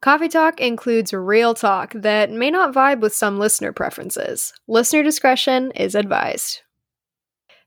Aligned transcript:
Coffee 0.00 0.28
Talk 0.28 0.60
includes 0.60 1.12
real 1.12 1.54
talk 1.54 1.92
that 1.92 2.30
may 2.30 2.50
not 2.52 2.72
vibe 2.72 3.00
with 3.00 3.12
some 3.12 3.38
listener 3.38 3.72
preferences. 3.72 4.52
Listener 4.68 5.02
discretion 5.02 5.72
is 5.72 5.96
advised. 5.96 6.60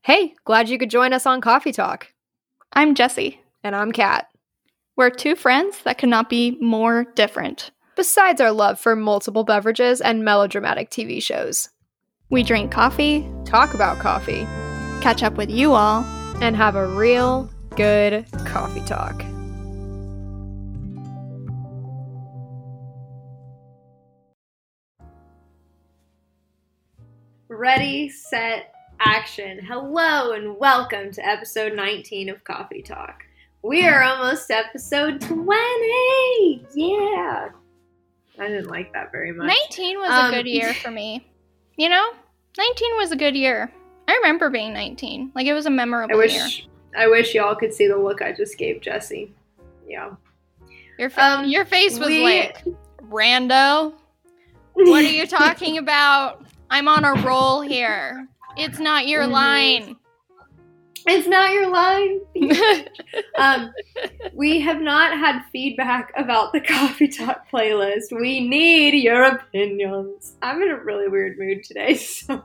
Hey, 0.02 0.34
glad 0.46 0.70
you 0.70 0.78
could 0.78 0.88
join 0.88 1.12
us 1.12 1.26
on 1.26 1.42
Coffee 1.42 1.72
Talk. 1.72 2.08
I'm 2.72 2.94
Jesse. 2.94 3.38
And 3.62 3.76
I'm 3.76 3.92
Kat. 3.92 4.28
We're 4.96 5.10
two 5.10 5.36
friends 5.36 5.82
that 5.82 5.98
could 5.98 6.08
not 6.08 6.30
be 6.30 6.56
more 6.58 7.04
different. 7.14 7.70
Besides 7.96 8.40
our 8.40 8.50
love 8.50 8.80
for 8.80 8.96
multiple 8.96 9.44
beverages 9.44 10.00
and 10.00 10.24
melodramatic 10.24 10.90
TV 10.90 11.22
shows, 11.22 11.68
we 12.30 12.42
drink 12.42 12.72
coffee, 12.72 13.30
talk 13.44 13.74
about 13.74 13.98
coffee, 13.98 14.46
catch 15.02 15.22
up 15.22 15.34
with 15.34 15.50
you 15.50 15.74
all, 15.74 16.02
and 16.40 16.56
have 16.56 16.76
a 16.76 16.86
real 16.86 17.50
good 17.76 18.24
coffee 18.46 18.80
talk. 18.86 19.22
Ready, 27.54 28.08
set, 28.08 28.74
action. 28.98 29.60
Hello, 29.62 30.32
and 30.32 30.56
welcome 30.56 31.12
to 31.12 31.26
episode 31.26 31.74
19 31.74 32.30
of 32.30 32.42
Coffee 32.44 32.80
Talk. 32.80 33.24
We 33.62 33.86
are 33.86 34.02
almost 34.02 34.50
episode 34.50 35.20
20. 35.20 36.66
Yeah. 36.74 37.50
I 38.38 38.48
didn't 38.48 38.68
like 38.68 38.94
that 38.94 39.12
very 39.12 39.32
much. 39.32 39.48
19 39.48 39.98
was 39.98 40.10
um, 40.10 40.32
a 40.32 40.36
good 40.36 40.46
year 40.46 40.72
for 40.72 40.90
me. 40.90 41.28
You 41.76 41.88
know, 41.88 42.12
19 42.58 42.96
was 42.98 43.12
a 43.12 43.16
good 43.16 43.34
year. 43.34 43.72
I 44.06 44.14
remember 44.16 44.50
being 44.50 44.72
19. 44.74 45.32
Like 45.34 45.46
it 45.46 45.54
was 45.54 45.64
a 45.64 45.70
memorable 45.70 46.14
I 46.14 46.18
wish, 46.18 46.34
year. 46.34 46.68
I 46.96 47.06
wish 47.06 47.34
y'all 47.34 47.54
could 47.54 47.72
see 47.72 47.86
the 47.86 47.96
look 47.96 48.20
I 48.20 48.32
just 48.32 48.58
gave 48.58 48.82
Jesse. 48.82 49.34
Yeah. 49.86 50.10
Your 50.98 51.08
fa- 51.08 51.38
um, 51.38 51.48
your 51.48 51.64
face 51.64 51.98
was 51.98 52.08
we... 52.08 52.22
like, 52.22 52.62
"Rando, 53.10 53.94
what 54.74 55.04
are 55.04 55.08
you 55.08 55.26
talking 55.26 55.78
about? 55.78 56.44
I'm 56.72 56.88
on 56.88 57.04
a 57.04 57.12
roll 57.22 57.60
here. 57.60 58.26
It's 58.56 58.78
not 58.78 59.06
your 59.06 59.24
mm-hmm. 59.24 59.32
line." 59.32 59.96
It's 61.04 61.26
not 61.26 61.52
your 61.52 61.68
line. 61.68 62.20
um, 63.36 63.72
we 64.34 64.60
have 64.60 64.80
not 64.80 65.18
had 65.18 65.42
feedback 65.50 66.12
about 66.16 66.52
the 66.52 66.60
Coffee 66.66 67.08
Talk 67.08 67.50
playlist. 67.52 68.12
We 68.12 68.46
need 68.46 69.02
your 69.02 69.24
opinions. 69.24 70.36
I'm 70.42 70.62
in 70.62 70.70
a 70.70 70.76
really 70.76 71.08
weird 71.08 71.38
mood 71.38 71.64
today, 71.64 71.94
so 71.96 72.44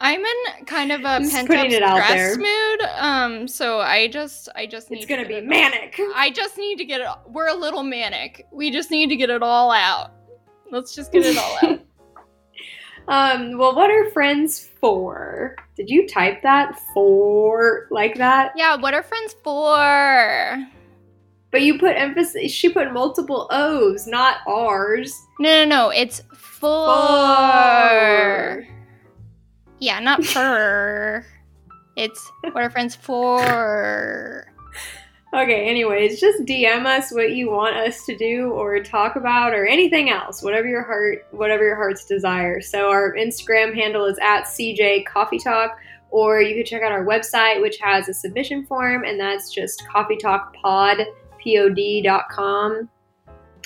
I'm 0.00 0.20
in 0.20 0.64
kind 0.66 0.92
of 0.92 1.00
a 1.00 1.26
pent 1.28 1.50
up 1.82 2.04
stress 2.04 2.36
mood. 2.36 2.82
Um, 2.98 3.48
so 3.48 3.80
I 3.80 4.08
just, 4.08 4.50
I 4.54 4.66
just 4.66 4.90
need. 4.90 4.98
It's 4.98 5.06
gonna 5.06 5.22
to 5.22 5.28
be 5.28 5.40
manic. 5.40 5.98
I 6.14 6.30
just 6.30 6.58
need 6.58 6.76
to 6.76 6.84
get 6.84 7.00
it. 7.00 7.08
We're 7.26 7.48
a 7.48 7.56
little 7.56 7.82
manic. 7.82 8.46
We 8.52 8.70
just 8.70 8.90
need 8.90 9.08
to 9.08 9.16
get 9.16 9.30
it 9.30 9.42
all 9.42 9.70
out. 9.70 10.12
Let's 10.70 10.94
just 10.94 11.12
get 11.12 11.24
it 11.24 11.38
all 11.38 11.58
out. 11.62 11.80
Um. 13.08 13.58
Well, 13.58 13.74
what 13.74 13.90
are 13.90 14.10
friends 14.10 14.68
for? 14.80 15.56
Did 15.76 15.90
you 15.90 16.06
type 16.08 16.42
that 16.42 16.78
for 16.94 17.86
like 17.90 18.16
that? 18.16 18.52
Yeah. 18.56 18.76
What 18.76 18.94
are 18.94 19.02
friends 19.02 19.34
for? 19.42 20.66
But 21.50 21.62
you 21.62 21.78
put 21.78 21.96
emphasis. 21.96 22.52
She 22.52 22.68
put 22.68 22.92
multiple 22.92 23.48
O's, 23.50 24.06
not 24.06 24.38
R's. 24.46 25.14
No, 25.38 25.64
no, 25.64 25.68
no. 25.68 25.90
It's 25.90 26.20
for. 26.34 26.86
for. 26.86 28.66
Yeah, 29.78 30.00
not 30.00 30.24
for. 30.24 31.24
it's 31.96 32.30
what 32.52 32.62
are 32.62 32.70
friends 32.70 32.94
for. 32.94 34.45
Okay, 35.34 35.68
anyways, 35.68 36.20
just 36.20 36.44
DM 36.44 36.86
us 36.86 37.12
what 37.12 37.32
you 37.32 37.50
want 37.50 37.76
us 37.76 38.06
to 38.06 38.16
do 38.16 38.50
or 38.52 38.80
talk 38.80 39.16
about 39.16 39.52
or 39.52 39.66
anything 39.66 40.08
else, 40.08 40.40
whatever 40.40 40.68
your 40.68 40.84
heart 40.84 41.26
whatever 41.32 41.64
your 41.64 41.74
heart's 41.74 42.04
desire. 42.04 42.60
So 42.60 42.90
our 42.90 43.14
Instagram 43.14 43.74
handle 43.74 44.04
is 44.04 44.18
at 44.22 44.44
CJ 44.44 45.04
Coffee 45.04 45.38
Talk, 45.38 45.78
or 46.10 46.40
you 46.40 46.54
can 46.54 46.64
check 46.64 46.82
out 46.82 46.92
our 46.92 47.04
website, 47.04 47.60
which 47.60 47.76
has 47.78 48.08
a 48.08 48.14
submission 48.14 48.66
form, 48.66 49.04
and 49.04 49.18
that's 49.18 49.52
just 49.52 49.86
Coffee 49.88 50.16
Talk 50.16 50.54
Pod, 50.54 50.98
P-O-D.com. 51.38 52.88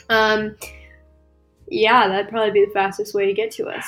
Um 0.09 0.57
yeah, 1.69 2.09
that'd 2.09 2.31
probably 2.31 2.53
be 2.53 2.65
the 2.65 2.73
fastest 2.73 3.15
way 3.15 3.27
to 3.27 3.35
get 3.35 3.51
to 3.53 3.69
us. 3.69 3.87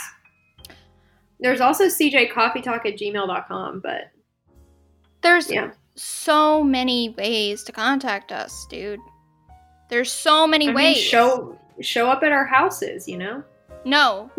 There's 1.40 1.60
also 1.60 1.86
cjcoffeetalk 1.86 2.86
at 2.86 2.98
gmail.com, 2.98 3.80
but 3.80 4.10
there's 5.22 5.50
yeah. 5.50 5.72
So 5.94 6.62
many 6.62 7.10
ways 7.10 7.62
to 7.64 7.72
contact 7.72 8.32
us, 8.32 8.66
dude. 8.70 9.00
There's 9.88 10.10
so 10.10 10.46
many 10.46 10.70
I 10.70 10.74
ways. 10.74 10.96
Mean, 10.96 11.04
show 11.04 11.58
show 11.80 12.08
up 12.08 12.22
at 12.22 12.32
our 12.32 12.46
houses, 12.46 13.08
you 13.08 13.18
know? 13.18 13.42
No. 13.84 14.30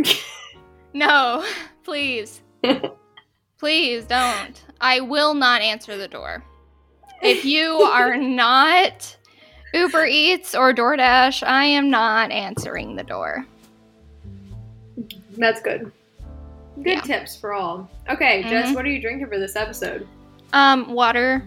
no, 0.93 1.45
please. 1.83 2.41
please 3.59 4.05
don't. 4.05 4.63
I 4.81 4.99
will 4.99 5.33
not 5.33 5.61
answer 5.61 5.97
the 5.97 6.07
door. 6.07 6.43
If 7.21 7.45
you 7.45 7.69
are 7.81 8.17
not 8.17 9.15
Uber 9.73 10.05
Eats 10.05 10.55
or 10.55 10.73
DoorDash, 10.73 11.45
I 11.45 11.65
am 11.65 11.89
not 11.89 12.31
answering 12.31 12.95
the 12.95 13.03
door. 13.03 13.45
That's 15.37 15.61
good. 15.61 15.91
Good 16.77 16.85
yeah. 16.85 17.01
tips 17.01 17.35
for 17.35 17.53
all. 17.53 17.89
Okay, 18.09 18.41
mm-hmm. 18.41 18.49
Jess, 18.49 18.75
what 18.75 18.85
are 18.85 18.89
you 18.89 19.01
drinking 19.01 19.27
for 19.27 19.39
this 19.39 19.55
episode? 19.55 20.07
Um, 20.53 20.93
water. 20.93 21.45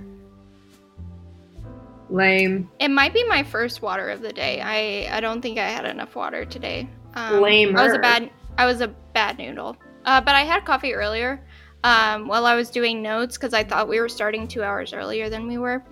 Lame. 2.10 2.70
It 2.78 2.88
might 2.88 3.12
be 3.14 3.24
my 3.24 3.42
first 3.42 3.82
water 3.82 4.10
of 4.10 4.20
the 4.20 4.32
day. 4.32 4.60
I 4.60 5.16
I 5.16 5.20
don't 5.20 5.40
think 5.40 5.58
I 5.58 5.68
had 5.68 5.84
enough 5.84 6.14
water 6.14 6.44
today. 6.44 6.88
Um, 7.14 7.40
Lame. 7.40 7.76
I 7.76 7.84
was 7.84 7.94
a 7.94 7.98
bad 7.98 8.30
I 8.58 8.66
was 8.66 8.80
a 8.80 8.88
bad 8.88 9.38
noodle. 9.38 9.76
Uh, 10.04 10.20
but 10.20 10.34
I 10.34 10.42
had 10.42 10.64
coffee 10.64 10.94
earlier. 10.94 11.40
Um, 11.84 12.26
while 12.26 12.46
I 12.46 12.56
was 12.56 12.70
doing 12.70 13.00
notes 13.00 13.36
because 13.36 13.54
I 13.54 13.62
thought 13.62 13.88
we 13.88 14.00
were 14.00 14.08
starting 14.08 14.48
two 14.48 14.62
hours 14.62 14.92
earlier 14.92 15.30
than 15.30 15.46
we 15.46 15.58
were. 15.58 15.84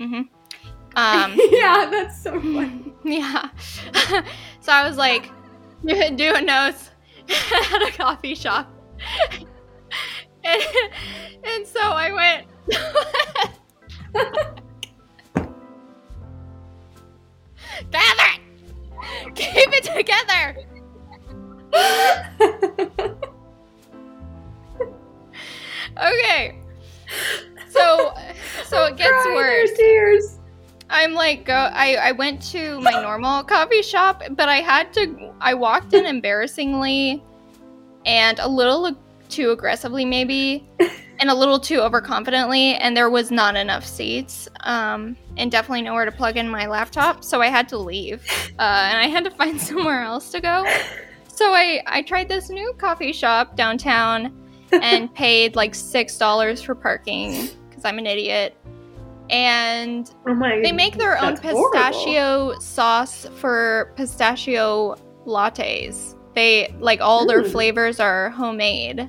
Mm-hmm. 0.00 0.22
Um, 0.96 1.40
yeah, 1.50 1.88
that's 1.90 2.22
so 2.22 2.32
funny. 2.40 2.92
Yeah. 3.04 3.48
so 4.60 4.72
I 4.72 4.88
was 4.88 4.96
like 4.96 5.30
doing 5.84 6.46
notes 6.46 6.90
at 7.28 7.88
a 7.88 7.92
coffee 7.92 8.34
shop 8.34 8.72
and, 10.44 10.62
and 11.44 11.66
so 11.66 11.80
I 11.80 12.12
went. 12.12 12.46
Gather 17.90 18.28
it! 18.34 18.40
Keep 19.34 19.70
it 19.72 19.84
together! 19.84 20.56
okay. 26.02 26.58
So 27.68 28.14
so 28.64 28.84
it 28.84 28.96
gets 28.96 29.26
worse. 29.26 29.72
Tears. 29.76 30.38
I'm 30.90 31.14
like 31.14 31.46
go 31.46 31.54
I, 31.54 31.94
I 31.94 32.12
went 32.12 32.42
to 32.52 32.80
my 32.80 32.90
normal 32.90 33.42
coffee 33.44 33.82
shop, 33.82 34.22
but 34.30 34.48
I 34.48 34.56
had 34.56 34.92
to 34.94 35.32
I 35.40 35.54
walked 35.54 35.94
in 35.94 36.06
embarrassingly 36.14 37.22
and 38.04 38.38
a 38.38 38.48
little 38.48 38.96
too 39.28 39.50
aggressively, 39.50 40.04
maybe, 40.04 40.68
and 41.22 41.30
a 41.30 41.34
little 41.34 41.60
too 41.60 41.78
overconfidently, 41.78 42.76
and 42.80 42.96
there 42.96 43.08
was 43.08 43.30
not 43.30 43.54
enough 43.54 43.86
seats, 43.86 44.48
um, 44.64 45.16
and 45.36 45.52
definitely 45.52 45.80
nowhere 45.80 46.04
to 46.04 46.10
plug 46.10 46.36
in 46.36 46.48
my 46.48 46.66
laptop, 46.66 47.22
so 47.22 47.40
I 47.40 47.46
had 47.46 47.68
to 47.68 47.78
leave, 47.78 48.26
uh, 48.58 48.88
and 48.90 48.98
I 48.98 49.06
had 49.06 49.22
to 49.22 49.30
find 49.30 49.60
somewhere 49.70 50.02
else 50.02 50.32
to 50.32 50.40
go. 50.40 50.66
So 51.28 51.52
I 51.54 51.80
I 51.86 52.02
tried 52.02 52.28
this 52.28 52.50
new 52.50 52.72
coffee 52.76 53.12
shop 53.12 53.54
downtown, 53.54 54.36
and 54.72 55.14
paid 55.22 55.54
like 55.54 55.76
six 55.76 56.18
dollars 56.18 56.60
for 56.60 56.74
parking 56.74 57.48
because 57.68 57.84
I'm 57.84 57.98
an 57.98 58.06
idiot. 58.06 58.56
And 59.30 60.12
oh 60.26 60.34
they 60.34 60.72
make 60.72 60.98
their 60.98 61.22
own 61.22 61.36
pistachio 61.36 62.46
horrible. 62.46 62.60
sauce 62.60 63.28
for 63.36 63.92
pistachio 63.94 64.96
lattes. 65.24 66.16
They 66.34 66.74
like 66.80 67.00
all 67.00 67.26
their 67.26 67.44
flavors 67.44 68.00
are 68.00 68.30
homemade 68.30 69.08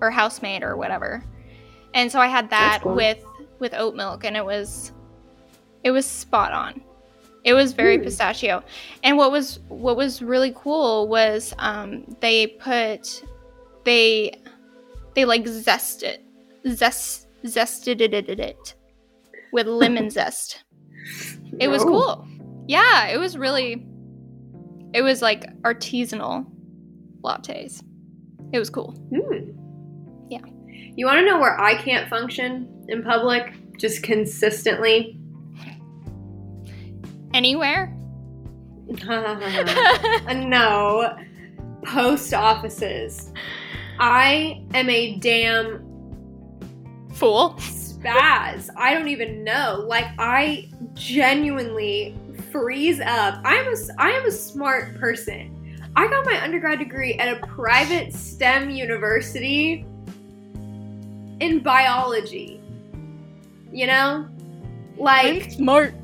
or 0.00 0.10
house 0.12 0.42
made 0.42 0.62
or 0.62 0.76
whatever. 0.76 1.24
And 1.94 2.10
so 2.10 2.20
I 2.20 2.28
had 2.28 2.50
that 2.50 2.80
cool. 2.82 2.94
with 2.94 3.24
with 3.58 3.74
oat 3.74 3.94
milk 3.94 4.24
and 4.24 4.36
it 4.36 4.44
was 4.44 4.92
it 5.84 5.90
was 5.90 6.06
spot 6.06 6.52
on. 6.52 6.80
It 7.42 7.54
was 7.54 7.72
very 7.72 7.98
mm. 7.98 8.04
pistachio. 8.04 8.62
And 9.02 9.16
what 9.16 9.32
was 9.32 9.60
what 9.68 9.96
was 9.96 10.22
really 10.22 10.52
cool 10.54 11.08
was 11.08 11.54
um, 11.58 12.04
they 12.20 12.46
put 12.46 13.24
they 13.84 14.34
they 15.14 15.24
like 15.24 15.46
zest 15.46 16.02
it 16.02 16.22
zest 16.68 17.28
zested 17.44 18.00
it, 18.00 18.12
it, 18.12 18.28
it 18.28 18.74
with 19.52 19.66
lemon 19.82 20.10
zest. 20.10 20.64
It 21.58 21.68
was 21.68 21.82
cool. 21.82 22.26
Yeah, 22.66 23.08
it 23.08 23.18
was 23.18 23.36
really 23.36 23.86
it 24.92 25.02
was 25.02 25.22
like 25.22 25.50
artisanal 25.62 26.46
lattes. 27.22 27.82
It 28.52 28.58
was 28.58 28.68
cool. 28.68 28.94
Mm. 29.12 29.54
Yeah. 30.28 30.40
You 30.96 31.06
want 31.06 31.20
to 31.20 31.24
know 31.24 31.38
where 31.38 31.58
I 31.60 31.74
can't 31.74 32.08
function 32.08 32.86
in 32.88 33.02
public 33.02 33.52
just 33.78 34.02
consistently? 34.02 35.18
Anywhere? 37.32 37.96
no. 40.34 41.16
Post 41.84 42.34
offices. 42.34 43.32
I 43.98 44.62
am 44.74 44.90
a 44.90 45.16
damn 45.16 45.78
fool. 47.14 47.54
Spaz. 47.58 48.68
I 48.76 48.94
don't 48.94 49.08
even 49.08 49.44
know. 49.44 49.84
Like 49.86 50.06
I 50.18 50.68
genuinely 50.94 52.16
freeze 52.50 53.00
up. 53.00 53.40
I'm 53.44 53.66
a 53.66 53.76
I 53.98 54.10
am 54.10 54.26
a 54.26 54.32
smart 54.32 54.98
person. 54.98 55.56
I 55.96 56.08
got 56.08 56.24
my 56.24 56.42
undergrad 56.42 56.78
degree 56.78 57.14
at 57.14 57.36
a 57.36 57.46
private 57.46 58.12
STEM 58.12 58.70
university 58.70 59.84
in 61.40 61.60
biology. 61.60 62.60
You 63.72 63.86
know? 63.86 64.28
Like 64.96 65.44
I'm 65.44 65.50
smart. 65.50 65.94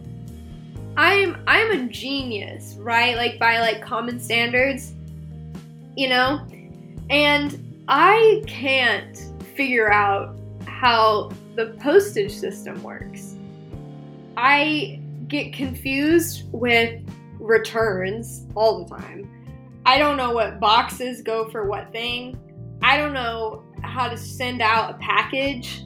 I'm 0.97 1.43
I'm 1.47 1.71
a 1.73 1.89
genius, 1.89 2.77
right? 2.79 3.17
Like 3.17 3.39
by 3.39 3.61
like 3.61 3.83
common 3.83 4.19
standards, 4.19 4.93
you 5.97 6.09
know? 6.09 6.47
And 7.11 7.85
I 7.89 8.43
can't 8.47 9.17
figure 9.55 9.93
out 9.93 10.37
how 10.67 11.31
the 11.55 11.77
postage 11.81 12.33
system 12.33 12.83
works. 12.83 13.35
I 14.37 15.01
get 15.29 15.53
confused 15.53 16.45
with 16.53 17.01
returns 17.39 18.45
all 18.55 18.85
the 18.85 18.97
time. 18.97 19.31
I 19.85 19.99
don't 19.99 20.17
know 20.17 20.33
what 20.33 20.59
boxes 20.59 21.23
go 21.23 21.49
for 21.49 21.65
what 21.65 21.93
thing. 21.93 22.39
I 22.83 22.97
don't 22.97 23.13
know 23.13 23.63
how 23.97 24.11
to 24.11 24.17
send 24.19 24.61
out 24.61 24.91
a 24.91 24.99
package. 24.99 25.83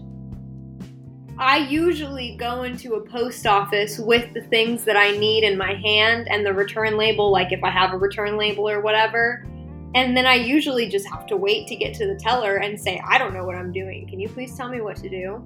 I 1.39 1.59
usually 1.59 2.37
go 2.37 2.65
into 2.65 2.95
a 2.95 3.01
post 3.09 3.47
office 3.47 4.01
with 4.01 4.35
the 4.35 4.43
things 4.43 4.83
that 4.83 4.97
I 4.97 5.13
need 5.13 5.45
in 5.45 5.57
my 5.57 5.75
hand 5.75 6.27
and 6.29 6.45
the 6.45 6.53
return 6.53 6.97
label, 6.97 7.31
like 7.31 7.53
if 7.53 7.63
I 7.63 7.71
have 7.71 7.93
a 7.93 7.97
return 7.97 8.37
label 8.37 8.69
or 8.69 8.81
whatever. 8.81 9.47
And 9.95 10.17
then 10.17 10.27
I 10.27 10.35
usually 10.35 10.89
just 10.89 11.09
have 11.09 11.25
to 11.27 11.37
wait 11.37 11.69
to 11.69 11.77
get 11.77 11.95
to 11.95 12.07
the 12.09 12.17
teller 12.17 12.57
and 12.57 12.79
say, 12.79 13.01
I 13.09 13.17
don't 13.17 13.33
know 13.33 13.45
what 13.45 13.55
I'm 13.55 13.73
doing. 13.73 14.09
Can 14.09 14.19
you 14.19 14.29
please 14.29 14.57
tell 14.57 14.69
me 14.69 14.81
what 14.81 14.97
to 14.97 15.09
do? 15.09 15.41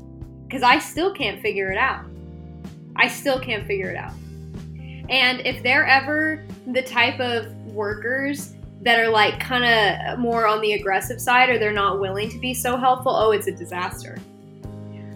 Because 0.49 0.63
I 0.63 0.79
still 0.79 1.13
can't 1.13 1.43
figure 1.43 1.71
it 1.71 1.79
out. 1.79 2.07
I 2.97 3.09
still 3.09 3.39
can't 3.39 3.67
figure 3.67 3.91
it 3.91 3.97
out. 3.97 4.15
And 5.11 5.41
if 5.41 5.63
they're 5.63 5.87
ever 5.87 6.47
the 6.67 6.83
type 6.83 7.21
of 7.21 7.55
workers 7.67 8.54
that 8.85 8.99
are 8.99 9.09
like 9.09 9.41
kind 9.41 9.65
of 9.65 10.19
more 10.19 10.47
on 10.47 10.61
the 10.61 10.75
aggressive 10.75 11.21
side 11.21 11.49
or 11.49 11.59
they're 11.59 11.73
not 11.73 12.01
willing 12.01 12.29
to 12.29 12.39
be 12.39 12.55
so 12.55 12.77
helpful, 12.77 13.15
oh, 13.15 13.33
it's 13.33 13.47
a 13.47 13.53
disaster. 13.53 14.19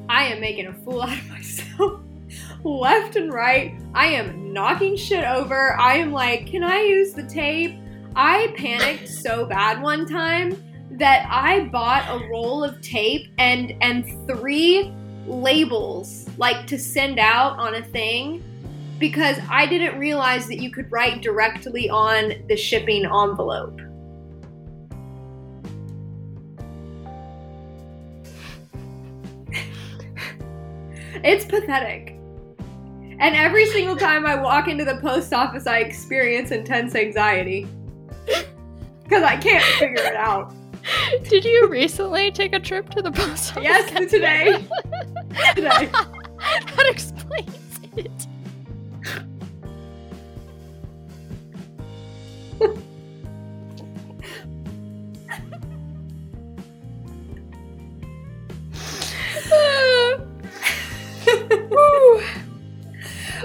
I 0.09 0.25
am 0.25 0.41
making 0.41 0.67
a 0.67 0.73
fool 0.73 1.03
out 1.03 1.17
of 1.17 1.29
myself 1.29 2.01
left 2.65 3.17
and 3.17 3.33
right. 3.33 3.79
I 3.95 4.07
am 4.07 4.53
knocking 4.53 4.97
shit 4.97 5.25
over. 5.25 5.79
I 5.79 5.97
am 5.97 6.13
like, 6.13 6.47
can 6.47 6.65
I 6.65 6.81
use 6.81 7.13
the 7.13 7.25
tape? 7.25 7.79
I 8.17 8.53
panicked 8.57 9.09
so 9.09 9.45
bad 9.45 9.81
one 9.81 10.07
time 10.07 10.63
that 10.93 11.27
I 11.31 11.69
bought 11.69 12.09
a 12.09 12.27
roll 12.29 12.65
of 12.65 12.81
tape 12.81 13.31
and 13.39 13.75
and 13.83 14.05
three 14.27 14.93
labels 15.27 16.29
like 16.39 16.67
to 16.67 16.79
send 16.79 17.19
out 17.19 17.59
on 17.59 17.77
a 17.77 17.85
thing 17.85 18.43
because 18.99 19.39
I 19.49 19.67
didn't 19.67 19.99
realize 19.99 20.47
that 20.49 20.61
you 20.61 20.71
could 20.71 20.91
write 20.91 21.23
directly 21.23 21.89
on 21.89 22.35
the 22.49 22.57
shipping 22.57 23.05
envelope. 23.05 23.81
it's 31.25 31.45
pathetic. 31.45 32.15
And 33.21 33.35
every 33.35 33.67
single 33.67 33.97
time 33.97 34.25
I 34.27 34.37
walk 34.37 34.69
into 34.69 34.85
the 34.85 34.97
post 34.97 35.33
office, 35.33 35.67
I 35.67 35.79
experience 35.79 36.53
intense 36.53 36.95
anxiety 36.95 37.67
because 39.03 39.23
I 39.23 39.37
can't 39.37 39.65
figure 39.79 40.05
it 40.05 40.15
out. 40.15 40.55
Did 41.29 41.45
you 41.45 41.69
recently 41.69 42.31
take 42.31 42.55
a 42.55 42.61
trip 42.61 42.89
to 42.91 43.03
the 43.03 43.11
post 43.11 43.57
office? 43.57 43.65
Yes, 43.65 43.91
today. 44.11 44.53
today. 45.55 45.91
that 46.47 46.87
explains 46.89 47.81
it. 47.97 48.27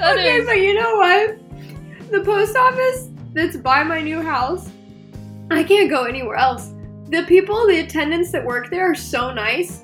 Okay, 0.04 0.38
is... 0.38 0.46
but 0.46 0.60
you 0.60 0.74
know 0.74 0.96
what? 0.96 1.38
The 2.12 2.22
post 2.22 2.56
office 2.56 3.10
that's 3.34 3.58
by 3.58 3.84
my 3.84 4.02
new 4.02 4.22
house 4.22 4.70
I 5.52 5.64
can't 5.64 5.90
go 5.90 6.06
anywhere 6.06 6.36
else. 6.36 6.74
The 7.10 7.24
people, 7.28 7.68
the 7.68 7.80
attendants 7.80 8.32
that 8.32 8.44
work 8.44 8.70
there 8.70 8.90
are 8.92 8.96
so 8.96 9.32
nice. 9.32 9.84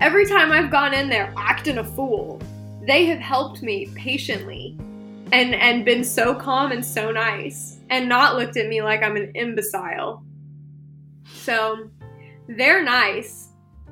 Every 0.00 0.26
time 0.26 0.50
I've 0.50 0.70
gone 0.70 0.94
in 0.94 1.08
there 1.08 1.32
acting 1.36 1.78
a 1.78 1.84
fool, 1.84 2.40
they 2.86 3.04
have 3.06 3.18
helped 3.18 3.62
me 3.62 3.86
patiently 3.94 4.76
and 5.32 5.54
and 5.54 5.84
been 5.84 6.02
so 6.02 6.34
calm 6.34 6.72
and 6.72 6.84
so 6.84 7.10
nice 7.10 7.71
and 7.92 8.08
not 8.08 8.36
looked 8.36 8.56
at 8.56 8.66
me 8.66 8.82
like 8.82 9.02
I'm 9.02 9.16
an 9.16 9.30
imbecile. 9.34 10.24
So, 11.34 11.90
they're 12.48 12.82
nice. 12.82 13.50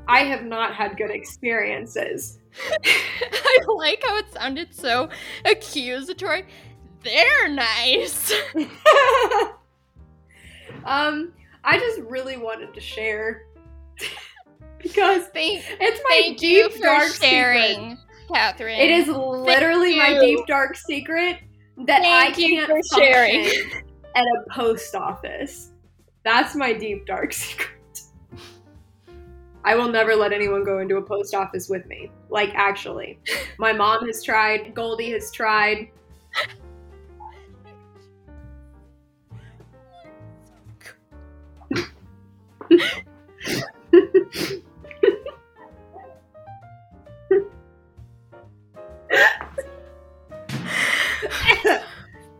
I 0.08 0.20
have 0.20 0.44
not 0.44 0.74
had 0.74 0.96
good 0.96 1.10
experiences. 1.10 2.38
I 2.84 3.58
like 3.76 4.02
how 4.04 4.16
it 4.16 4.32
sounded 4.32 4.74
so 4.74 5.10
accusatory. 5.44 6.46
They're 7.04 7.48
nice. 7.48 8.32
Um, 10.84 11.32
I 11.62 11.78
just 11.78 12.00
really 12.00 12.36
wanted 12.36 12.72
to 12.74 12.80
share 12.80 13.46
because 14.78 15.26
thank, 15.26 15.64
it's 15.68 16.00
my 16.04 16.20
thank 16.22 16.38
deep 16.38 16.74
you 16.74 16.82
dark 16.82 17.12
sharing, 17.12 17.90
secret. 17.90 17.98
Catherine. 18.32 18.80
It 18.80 18.90
is 18.90 19.08
literally 19.08 19.96
my 19.96 20.18
deep 20.18 20.46
dark 20.46 20.76
secret 20.76 21.38
that 21.86 22.00
thank 22.00 22.06
I 22.06 22.30
can't 22.30 22.66
for 22.66 22.80
sharing 22.98 23.50
at 24.14 24.24
a 24.24 24.44
post 24.54 24.94
office. 24.94 25.70
That's 26.24 26.54
my 26.54 26.72
deep 26.72 27.06
dark 27.06 27.32
secret. 27.34 27.68
I 29.64 29.74
will 29.74 29.88
never 29.88 30.16
let 30.16 30.32
anyone 30.32 30.64
go 30.64 30.78
into 30.78 30.96
a 30.96 31.02
post 31.02 31.34
office 31.34 31.68
with 31.68 31.84
me. 31.86 32.10
Like, 32.30 32.50
actually. 32.54 33.18
My 33.58 33.72
mom 33.72 34.06
has 34.06 34.22
tried, 34.22 34.74
Goldie 34.74 35.12
has 35.12 35.30
tried. 35.30 35.90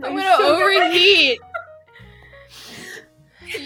I'm 0.03 0.17
gonna 0.17 0.37
overheat. 0.43 1.41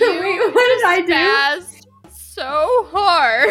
Wait, 0.01 0.55
what 0.55 0.67
did 0.69 0.85
I 0.85 1.03
do? 1.07 1.65
So 2.11 2.87
hard. 2.91 3.51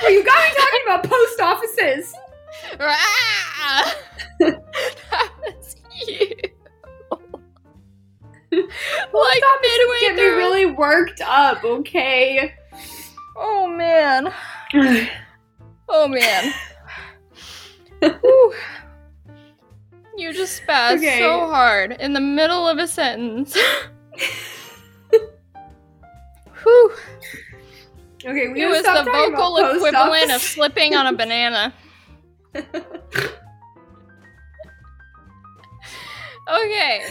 well, 0.00 0.12
you 0.12 0.24
got 0.24 0.38
me 0.38 0.54
talking 0.56 0.80
about 0.86 1.04
post 1.04 1.40
offices. 1.40 2.14
that 4.38 5.30
was 5.42 5.76
you. 6.06 6.28
like 9.14 9.42
midway 9.62 10.00
get 10.00 10.14
through. 10.16 10.30
me 10.30 10.36
really 10.36 10.66
worked 10.66 11.20
up. 11.22 11.64
Okay. 11.64 12.54
Oh 13.36 13.66
man. 13.66 14.32
oh 15.88 16.08
man. 16.08 16.52
you 20.16 20.32
just 20.32 20.62
spazzed 20.62 20.98
okay. 20.98 21.18
so 21.18 21.46
hard 21.46 21.92
in 21.92 22.12
the 22.12 22.20
middle 22.20 22.68
of 22.68 22.78
a 22.78 22.86
sentence. 22.86 23.56
Whew. 26.62 26.92
Okay, 28.24 28.48
we 28.48 28.62
it 28.62 28.66
was 28.66 28.82
the 28.82 29.02
vocal 29.04 29.56
equivalent 29.56 30.30
of 30.30 30.40
slipping 30.40 30.94
on 30.94 31.08
a 31.08 31.12
banana. 31.12 31.74
okay. 36.48 37.02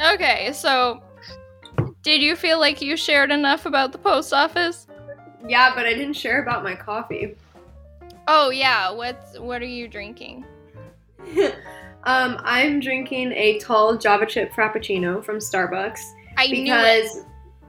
Okay, 0.00 0.52
so 0.54 1.02
did 2.02 2.22
you 2.22 2.36
feel 2.36 2.58
like 2.58 2.80
you 2.80 2.96
shared 2.96 3.30
enough 3.30 3.66
about 3.66 3.92
the 3.92 3.98
post 3.98 4.32
office? 4.32 4.86
Yeah, 5.46 5.74
but 5.74 5.84
I 5.84 5.92
didn't 5.92 6.14
share 6.14 6.42
about 6.42 6.64
my 6.64 6.74
coffee. 6.74 7.34
Oh 8.26 8.50
yeah, 8.50 8.90
what's 8.90 9.38
what 9.38 9.60
are 9.60 9.66
you 9.66 9.88
drinking? 9.88 10.44
um, 12.08 12.40
I'm 12.42 12.80
drinking 12.80 13.32
a 13.32 13.58
tall 13.58 13.98
Java 13.98 14.24
chip 14.24 14.50
frappuccino 14.54 15.22
from 15.22 15.36
Starbucks 15.36 16.00
I 16.38 16.48
because 16.48 17.26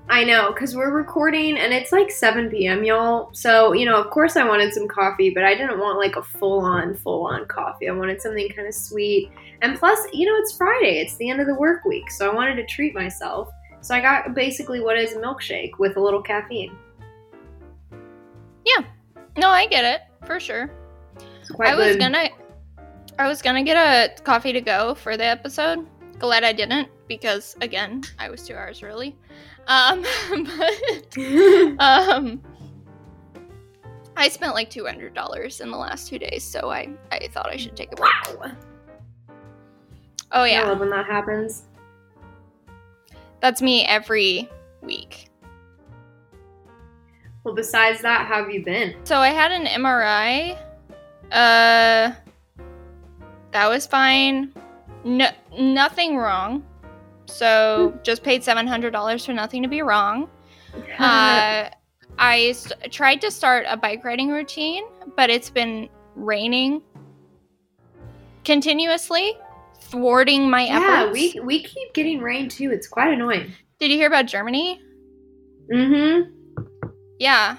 I 0.07 0.23
know, 0.23 0.53
because 0.53 0.77
we're 0.77 0.91
recording 0.91 1.57
and 1.57 1.73
it's 1.73 1.91
like 1.91 2.09
7 2.09 2.49
p.m., 2.49 2.85
y'all. 2.85 3.31
So, 3.33 3.73
you 3.73 3.85
know, 3.85 3.99
of 3.99 4.09
course 4.11 4.37
I 4.37 4.47
wanted 4.47 4.73
some 4.73 4.87
coffee, 4.87 5.29
but 5.29 5.43
I 5.43 5.55
didn't 5.55 5.77
want 5.77 5.99
like 5.99 6.15
a 6.15 6.23
full 6.23 6.61
on, 6.61 6.95
full 6.95 7.27
on 7.27 7.47
coffee. 7.47 7.89
I 7.89 7.91
wanted 7.91 8.21
something 8.21 8.47
kind 8.55 8.65
of 8.65 8.73
sweet. 8.73 9.29
And 9.61 9.77
plus, 9.77 9.99
you 10.13 10.25
know, 10.25 10.35
it's 10.37 10.55
Friday, 10.55 11.01
it's 11.01 11.17
the 11.17 11.29
end 11.29 11.41
of 11.41 11.47
the 11.47 11.55
work 11.55 11.83
week. 11.83 12.09
So 12.09 12.31
I 12.31 12.33
wanted 12.33 12.55
to 12.55 12.65
treat 12.65 12.95
myself. 12.95 13.49
So 13.81 13.93
I 13.93 13.99
got 13.99 14.35
basically 14.35 14.79
what 14.79 14.97
is 14.97 15.15
a 15.15 15.17
milkshake 15.17 15.71
with 15.79 15.97
a 15.97 15.99
little 15.99 16.21
caffeine. 16.21 16.77
Yeah. 18.65 18.85
No, 19.37 19.49
I 19.49 19.67
get 19.67 19.83
it 19.83 20.01
for 20.25 20.39
sure. 20.39 20.71
I 21.59 21.75
was 21.75 21.97
good. 21.97 21.99
gonna 21.99 22.29
I 23.19 23.27
was 23.27 23.41
gonna 23.41 23.63
get 23.63 23.75
a 23.75 24.21
coffee 24.23 24.53
to 24.53 24.61
go 24.61 24.95
for 24.95 25.17
the 25.17 25.25
episode. 25.25 25.85
Glad 26.19 26.45
I 26.45 26.53
didn't 26.53 26.87
because 27.09 27.53
again, 27.59 28.03
I 28.17 28.29
was 28.29 28.47
two 28.47 28.55
hours 28.55 28.81
early. 28.81 29.17
Um, 29.67 30.05
but 30.29 31.17
um, 31.79 32.41
I 34.15 34.29
spent 34.29 34.53
like 34.53 34.69
two 34.69 34.85
hundred 34.85 35.13
dollars 35.13 35.59
in 35.59 35.69
the 35.69 35.75
last 35.77 36.07
two 36.07 36.17
days, 36.17 36.45
so 36.45 36.71
I 36.71 36.87
I 37.11 37.27
thought 37.27 37.49
I 37.49 37.57
should 37.57 37.75
take 37.75 37.91
a 37.91 37.97
break. 37.97 38.09
Wow. 38.39 38.51
Oh 40.31 40.45
yeah. 40.45 40.61
I 40.63 40.69
love 40.69 40.79
when 40.79 40.89
that 40.91 41.05
happens. 41.05 41.63
That's 43.41 43.61
me 43.61 43.83
every 43.83 44.49
week. 44.81 45.29
Well, 47.43 47.53
besides 47.53 48.01
that, 48.01 48.27
how 48.27 48.43
have 48.43 48.49
you 48.49 48.63
been? 48.63 48.95
So 49.03 49.17
I 49.17 49.29
had 49.29 49.51
an 49.51 49.65
MRI. 49.65 50.57
Uh, 51.31 52.13
that 53.51 53.67
was 53.67 53.85
fine. 53.87 54.53
No, 55.03 55.29
nothing 55.57 56.17
wrong. 56.17 56.65
So 57.25 57.91
hmm. 57.91 57.97
just 58.03 58.23
paid 58.23 58.43
seven 58.43 58.67
hundred 58.67 58.91
dollars 58.91 59.25
for 59.25 59.33
nothing 59.33 59.63
to 59.63 59.69
be 59.69 59.81
wrong. 59.81 60.29
Uh, 60.99 61.67
I 62.19 62.51
st- 62.51 62.91
tried 62.91 63.21
to 63.21 63.31
start 63.31 63.65
a 63.67 63.77
bike 63.77 64.03
riding 64.03 64.29
routine, 64.29 64.83
but 65.15 65.29
it's 65.29 65.49
been 65.49 65.89
raining 66.15 66.83
continuously, 68.43 69.33
thwarting 69.79 70.49
my 70.49 70.65
yeah, 70.65 71.05
efforts. 71.05 71.35
Yeah, 71.35 71.41
we 71.41 71.45
we 71.45 71.63
keep 71.63 71.93
getting 71.93 72.19
rain 72.19 72.49
too. 72.49 72.71
It's 72.71 72.87
quite 72.87 73.13
annoying. 73.13 73.51
Did 73.79 73.89
you 73.89 73.97
hear 73.97 74.07
about 74.07 74.25
Germany? 74.25 74.81
Mm-hmm. 75.73 76.63
Yeah. 77.19 77.57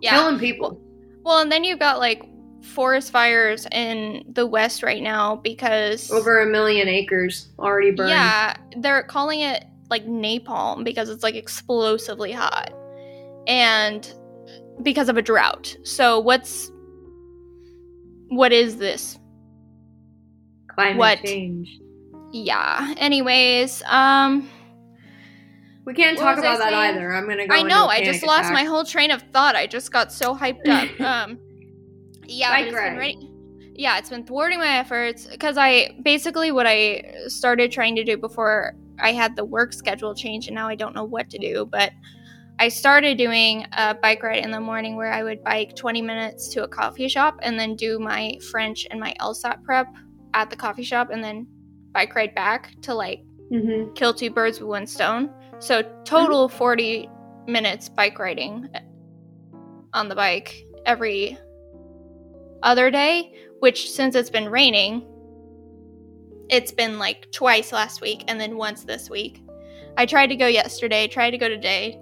Yeah. 0.00 0.10
Killing 0.10 0.38
people. 0.38 0.80
Well, 1.24 1.38
and 1.40 1.50
then 1.50 1.64
you've 1.64 1.80
got 1.80 1.98
like 1.98 2.22
forest 2.66 3.10
fires 3.10 3.66
in 3.72 4.24
the 4.28 4.46
west 4.46 4.82
right 4.82 5.02
now 5.02 5.36
because 5.36 6.10
over 6.10 6.40
a 6.40 6.46
million 6.46 6.88
acres 6.88 7.48
already 7.58 7.90
burned. 7.90 8.10
Yeah, 8.10 8.56
they're 8.76 9.02
calling 9.02 9.40
it 9.40 9.64
like 9.88 10.06
napalm 10.06 10.84
because 10.84 11.08
it's 11.08 11.22
like 11.22 11.34
explosively 11.34 12.32
hot. 12.32 12.72
And 13.46 14.12
because 14.82 15.08
of 15.08 15.16
a 15.16 15.22
drought. 15.22 15.76
So 15.84 16.18
what's 16.18 16.70
what 18.28 18.52
is 18.52 18.76
this? 18.76 19.18
Climate 20.68 20.98
what? 20.98 21.22
change. 21.24 21.78
Yeah. 22.32 22.94
Anyways, 22.98 23.82
um 23.86 24.48
we 25.86 25.94
can't 25.94 26.18
talk 26.18 26.36
about 26.36 26.58
that 26.58 26.74
either. 26.74 27.14
I'm 27.14 27.28
gonna 27.28 27.46
go. 27.46 27.54
I 27.54 27.62
know. 27.62 27.86
I 27.86 28.02
just 28.02 28.26
lost 28.26 28.52
my 28.52 28.64
whole 28.64 28.84
train 28.84 29.12
of 29.12 29.22
thought. 29.32 29.54
I 29.54 29.68
just 29.68 29.92
got 29.92 30.12
so 30.12 30.34
hyped 30.34 30.66
up. 30.66 31.00
um, 31.28 31.38
yeah, 32.28 32.58
it's 32.58 32.74
been 32.74 32.96
ready. 32.96 33.30
Yeah, 33.74 33.98
it's 33.98 34.08
been 34.08 34.24
thwarting 34.24 34.58
my 34.58 34.78
efforts 34.78 35.26
because 35.26 35.58
I 35.58 35.90
basically 36.02 36.50
what 36.50 36.66
I 36.66 37.04
started 37.26 37.70
trying 37.70 37.94
to 37.96 38.04
do 38.04 38.16
before 38.16 38.74
I 38.98 39.12
had 39.12 39.36
the 39.36 39.44
work 39.44 39.72
schedule 39.72 40.14
change, 40.14 40.46
and 40.46 40.54
now 40.54 40.68
I 40.68 40.74
don't 40.74 40.94
know 40.94 41.04
what 41.04 41.28
to 41.30 41.38
do. 41.38 41.66
But 41.66 41.92
I 42.58 42.68
started 42.68 43.18
doing 43.18 43.66
a 43.72 43.94
bike 43.94 44.22
ride 44.22 44.42
in 44.44 44.50
the 44.50 44.60
morning 44.60 44.96
where 44.96 45.12
I 45.12 45.22
would 45.22 45.44
bike 45.44 45.76
20 45.76 46.00
minutes 46.00 46.48
to 46.54 46.64
a 46.64 46.68
coffee 46.68 47.08
shop 47.08 47.38
and 47.42 47.60
then 47.60 47.76
do 47.76 47.98
my 47.98 48.38
French 48.50 48.86
and 48.90 48.98
my 48.98 49.14
LSAT 49.20 49.62
prep 49.62 49.94
at 50.32 50.48
the 50.48 50.56
coffee 50.56 50.82
shop, 50.82 51.10
and 51.10 51.22
then 51.22 51.46
bike 51.92 52.14
ride 52.14 52.34
back 52.34 52.72
to 52.82 52.94
like 52.94 53.20
mm-hmm. 53.52 53.92
kill 53.92 54.14
two 54.14 54.30
birds 54.30 54.60
with 54.60 54.68
one 54.68 54.86
stone. 54.86 55.30
So 55.58 55.82
total 56.04 56.48
40 56.48 57.10
minutes 57.46 57.88
bike 57.88 58.18
riding 58.18 58.68
on 59.92 60.08
the 60.08 60.14
bike 60.14 60.64
every 60.84 61.38
other 62.66 62.90
day, 62.90 63.32
which 63.60 63.90
since 63.90 64.14
it's 64.14 64.28
been 64.28 64.48
raining, 64.48 65.06
it's 66.50 66.72
been 66.72 66.98
like 66.98 67.30
twice 67.32 67.72
last 67.72 68.00
week 68.00 68.24
and 68.28 68.40
then 68.40 68.56
once 68.56 68.84
this 68.84 69.08
week. 69.08 69.42
I 69.96 70.04
tried 70.04 70.26
to 70.26 70.36
go 70.36 70.46
yesterday, 70.46 71.08
tried 71.08 71.30
to 71.30 71.38
go 71.38 71.48
today. 71.48 71.98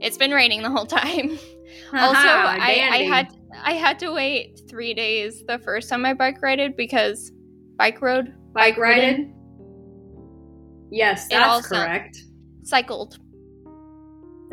It's 0.00 0.16
been 0.16 0.30
raining 0.30 0.62
the 0.62 0.70
whole 0.70 0.86
time. 0.86 1.30
also, 1.92 2.28
I, 2.28 2.88
I, 2.92 2.98
had 3.02 3.28
I 3.64 3.72
had 3.72 3.98
to 4.00 4.12
wait 4.12 4.60
three 4.68 4.94
days 4.94 5.42
the 5.46 5.58
first 5.58 5.88
time 5.88 6.04
I 6.04 6.14
bike 6.14 6.40
rided 6.42 6.76
because 6.76 7.32
bike 7.76 8.00
rode. 8.02 8.26
Bike, 8.52 8.74
bike 8.74 8.78
rided? 8.78 9.32
Yes, 10.90 11.26
that's 11.28 11.66
correct. 11.66 12.22
Cycled. 12.62 13.18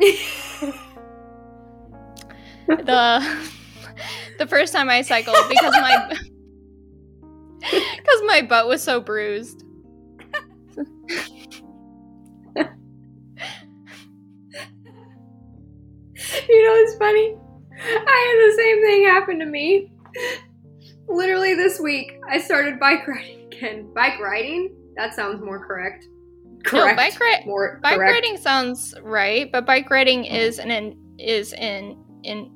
the 2.66 3.48
the 4.42 4.48
first 4.48 4.72
time 4.72 4.90
I 4.90 5.02
cycled 5.02 5.36
because 5.48 5.72
my 5.72 6.08
because 7.60 8.22
my 8.26 8.42
butt 8.42 8.66
was 8.66 8.82
so 8.82 9.00
bruised. 9.00 9.62
you 16.48 16.64
know, 16.64 16.74
it's 16.76 16.96
funny. 16.98 17.36
I 17.78 18.26
had 18.28 18.50
the 18.50 18.54
same 18.56 18.82
thing 18.82 19.04
happen 19.04 19.38
to 19.38 19.46
me. 19.46 19.92
Literally 21.08 21.54
this 21.54 21.80
week, 21.80 22.18
I 22.28 22.40
started 22.40 22.78
bike 22.80 23.06
riding 23.06 23.46
again. 23.46 23.92
Bike 23.94 24.18
riding? 24.20 24.74
That 24.96 25.14
sounds 25.14 25.42
more 25.42 25.64
correct. 25.64 26.06
Correct. 26.64 26.96
No, 26.96 26.98
bike, 27.02 27.20
ri- 27.20 27.44
More 27.46 27.80
bike 27.82 27.96
correct. 27.96 28.12
riding 28.12 28.36
sounds 28.36 28.94
right, 29.02 29.50
but 29.50 29.66
bike 29.66 29.90
riding 29.90 30.24
is 30.24 30.58
an 30.58 30.70
in, 30.70 30.96
is 31.18 31.52
in 31.54 31.96
in 32.22 32.52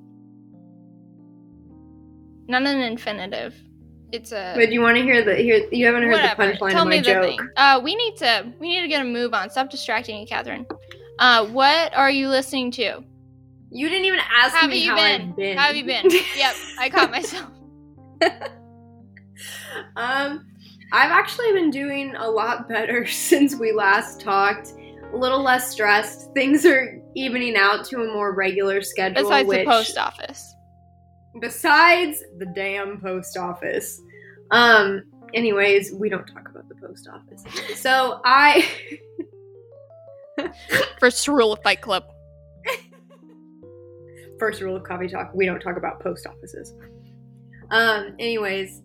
not 2.49 2.63
an 2.63 2.81
infinitive. 2.81 3.55
It's 4.13 4.33
a. 4.33 4.55
But 4.57 4.71
you 4.71 4.81
want 4.81 4.97
to 4.97 5.03
hear 5.03 5.25
the 5.25 5.35
here? 5.35 5.67
You 5.73 5.87
haven't 5.87 6.05
heard 6.05 6.13
whatever. 6.13 6.47
the 6.47 6.53
punchline 6.53 6.71
Tell 6.71 6.83
of 6.83 6.89
my 6.89 6.97
me 6.99 7.03
joke. 7.03 7.23
The 7.23 7.29
thing. 7.29 7.49
Uh, 7.57 7.81
we 7.83 7.95
need 7.95 8.17
to 8.19 8.53
we 8.61 8.69
need 8.69 8.83
to 8.83 8.89
get 8.89 9.03
a 9.03 9.05
move 9.05 9.35
on. 9.35 9.51
Stop 9.51 9.71
distracting 9.71 10.17
me, 10.17 10.27
Catherine. 10.27 10.67
Uh, 11.19 11.47
what 11.47 11.95
are 11.95 12.11
you 12.11 12.29
listening 12.29 12.71
to? 12.73 13.03
You 13.71 13.89
didn't 13.89 14.05
even 14.05 14.21
ask 14.35 14.55
have 14.55 14.71
me 14.71 14.85
you 14.85 14.91
how 14.91 14.97
been? 14.97 15.31
I've 15.31 15.37
been. 15.37 15.59
How 15.59 15.65
have 15.65 15.77
you 15.77 15.85
been? 15.85 16.09
yep, 16.37 16.55
I 16.79 16.89
caught 16.89 17.11
myself. 17.11 17.51
um, 19.97 20.47
I've 20.93 21.11
actually 21.11 21.53
been 21.53 21.71
doing 21.71 22.15
a 22.17 22.31
lot 22.31 22.69
better 22.69 23.07
since 23.11 23.57
we 23.57 23.73
last 23.73 24.21
talked. 24.21 24.73
A 25.13 25.17
little 25.17 25.43
less 25.43 25.71
stressed. 25.71 26.33
Things 26.35 26.67
are 26.67 27.01
evening 27.15 27.57
out 27.57 27.85
to 27.87 28.03
a 28.03 28.13
more 28.13 28.35
regular 28.35 28.83
schedule. 28.83 29.23
Besides 29.23 29.49
which, 29.49 29.59
the 29.61 29.65
post 29.65 29.99
office. 29.99 30.56
Besides 31.41 32.23
the 32.39 32.47
damn 32.47 33.01
post 33.01 33.37
office. 33.37 34.01
Um. 34.51 35.03
Anyways, 35.35 35.93
we 35.93 36.09
don't 36.09 36.27
talk 36.27 36.49
about 36.49 36.69
the 36.69 36.77
post 36.77 37.09
office. 37.09 37.45
So 37.81 38.21
I. 38.25 38.69
First 41.01 41.27
rule 41.29 41.53
of 41.53 41.63
Fight 41.63 41.81
Club. 41.81 42.05
First 44.39 44.61
rule 44.61 44.77
of 44.77 44.85
Coffee 44.85 45.09
Talk: 45.09 45.33
we 45.35 45.47
don't 45.47 45.61
talk 45.61 45.77
about 45.77 46.01
post 46.01 46.27
offices. 46.27 46.75
Um. 47.71 48.15
Anyways, 48.19 48.83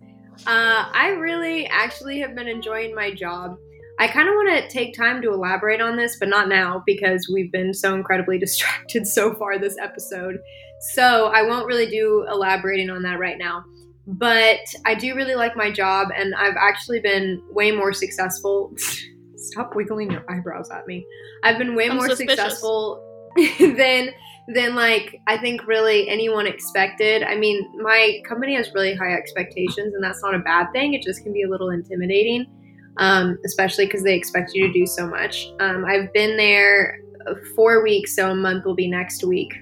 uh, 0.48 0.90
I 0.92 1.10
really 1.20 1.68
actually 1.68 2.20
have 2.20 2.36
been 2.36 2.48
enjoying 2.48 2.96
my 2.96 3.14
job. 3.14 3.58
I 4.00 4.08
kind 4.08 4.28
of 4.28 4.34
want 4.34 4.50
to 4.50 4.68
take 4.70 4.96
time 4.96 5.22
to 5.22 5.32
elaborate 5.32 5.80
on 5.80 5.96
this, 5.96 6.18
but 6.20 6.30
not 6.30 6.50
now 6.50 6.82
because 6.88 7.30
we've 7.32 7.52
been 7.52 7.72
so 7.72 7.94
incredibly 7.94 8.38
distracted 8.40 9.06
so 9.06 9.36
far 9.36 9.60
this 9.60 9.78
episode. 9.80 10.40
So 10.82 11.28
I 11.28 11.44
won't 11.44 11.68
really 11.68 11.86
do 11.86 12.26
elaborating 12.30 12.90
on 12.90 13.04
that 13.04 13.20
right 13.20 13.38
now. 13.38 13.64
But 14.08 14.60
I 14.86 14.96
do 14.96 15.16
really 15.16 15.36
like 15.36 15.56
my 15.56 15.72
job, 15.72 16.10
and 16.16 16.34
I've 16.36 16.56
actually 16.60 17.00
been 17.00 17.42
way 17.52 17.72
more 17.72 17.94
successful. 17.94 18.74
Stop 19.36 19.76
wiggling 19.76 20.12
your 20.12 20.24
eyebrows 20.30 20.70
at 20.72 20.88
me. 20.88 21.06
I've 21.44 21.58
been 21.58 21.76
way 21.76 21.90
I'm 21.90 21.98
more 21.98 22.10
suspicious. 22.10 22.40
successful 22.40 23.04
than 23.60 24.10
than 24.48 24.76
like 24.76 25.22
I 25.28 25.38
think 25.38 25.68
really 25.68 26.10
anyone 26.10 26.48
expected. 26.48 27.24
I 27.24 27.36
mean, 27.36 27.64
my 27.82 28.22
company 28.28 28.56
has 28.56 28.74
really 28.74 28.96
high 28.96 29.14
expectations, 29.14 29.94
and 29.94 30.04
that's 30.04 30.22
not 30.24 30.34
a 30.34 30.40
bad 30.40 30.72
thing. 30.74 30.94
It 30.94 31.04
just 31.04 31.24
can 31.24 31.32
be 31.32 31.44
a 31.44 31.50
little 31.50 31.70
intimidating, 31.70 32.48
um, 32.98 33.38
especially 33.46 33.86
because 33.86 34.04
they 34.04 34.16
expect 34.16 34.54
you 34.54 34.68
to 34.68 34.74
do 34.74 34.88
so 34.88 35.08
much. 35.08 35.52
Um, 35.60 35.86
I've 35.86 36.12
been 36.14 36.38
there 36.38 37.00
four 37.56 37.84
weeks, 37.84 38.16
so 38.16 38.32
a 38.32 38.36
month 38.36 38.66
will 38.66 38.76
be 38.76 38.90
next 38.90 39.24
week, 39.24 39.54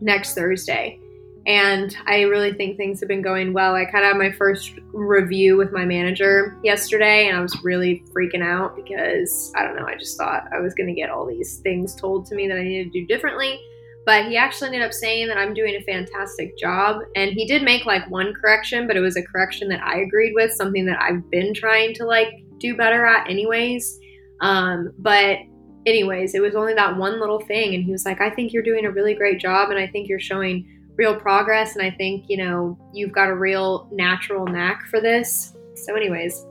next 0.00 0.34
Thursday, 0.34 1.00
and 1.46 1.96
I 2.06 2.22
really 2.22 2.52
think 2.52 2.76
things 2.76 2.98
have 3.00 3.08
been 3.08 3.22
going 3.22 3.52
well. 3.52 3.74
I 3.74 3.84
kind 3.84 4.04
of 4.04 4.12
had 4.12 4.16
my 4.16 4.32
first 4.32 4.72
review 4.92 5.56
with 5.56 5.70
my 5.72 5.84
manager 5.84 6.58
yesterday, 6.64 7.28
and 7.28 7.36
I 7.36 7.40
was 7.40 7.56
really 7.62 8.02
freaking 8.12 8.42
out 8.42 8.74
because 8.74 9.52
I 9.56 9.62
don't 9.62 9.76
know, 9.76 9.86
I 9.86 9.96
just 9.96 10.18
thought 10.18 10.48
I 10.52 10.58
was 10.58 10.74
going 10.74 10.88
to 10.88 11.00
get 11.00 11.08
all 11.08 11.24
these 11.24 11.58
things 11.58 11.94
told 11.94 12.26
to 12.26 12.34
me 12.34 12.48
that 12.48 12.58
I 12.58 12.64
needed 12.64 12.92
to 12.92 13.00
do 13.00 13.06
differently. 13.06 13.60
But 14.04 14.26
he 14.26 14.36
actually 14.36 14.68
ended 14.68 14.82
up 14.82 14.92
saying 14.92 15.26
that 15.26 15.36
I'm 15.36 15.52
doing 15.52 15.74
a 15.74 15.80
fantastic 15.80 16.56
job. 16.56 17.02
And 17.16 17.32
he 17.32 17.44
did 17.44 17.64
make 17.64 17.86
like 17.86 18.08
one 18.08 18.32
correction, 18.34 18.86
but 18.86 18.96
it 18.96 19.00
was 19.00 19.16
a 19.16 19.22
correction 19.22 19.68
that 19.70 19.82
I 19.82 19.98
agreed 19.98 20.32
with, 20.32 20.52
something 20.52 20.86
that 20.86 21.02
I've 21.02 21.28
been 21.28 21.52
trying 21.52 21.92
to 21.94 22.06
like 22.06 22.28
do 22.58 22.76
better 22.76 23.04
at, 23.04 23.28
anyways. 23.28 23.98
Um, 24.40 24.92
but 24.98 25.38
anyways, 25.86 26.34
it 26.34 26.42
was 26.42 26.54
only 26.54 26.74
that 26.74 26.96
one 26.96 27.20
little 27.20 27.40
thing. 27.40 27.74
And 27.74 27.84
he 27.84 27.92
was 27.92 28.04
like, 28.04 28.20
I 28.20 28.28
think 28.28 28.52
you're 28.52 28.62
doing 28.62 28.84
a 28.84 28.90
really 28.90 29.14
great 29.14 29.40
job. 29.40 29.70
And 29.70 29.78
I 29.78 29.86
think 29.86 30.08
you're 30.08 30.20
showing 30.20 30.68
real 30.96 31.18
progress. 31.18 31.76
And 31.76 31.86
I 31.86 31.90
think, 31.90 32.26
you 32.28 32.36
know, 32.36 32.78
you've 32.92 33.12
got 33.12 33.28
a 33.28 33.34
real 33.34 33.88
natural 33.92 34.46
knack 34.46 34.86
for 34.90 35.00
this. 35.00 35.54
So, 35.76 35.94
anyways, 35.94 36.44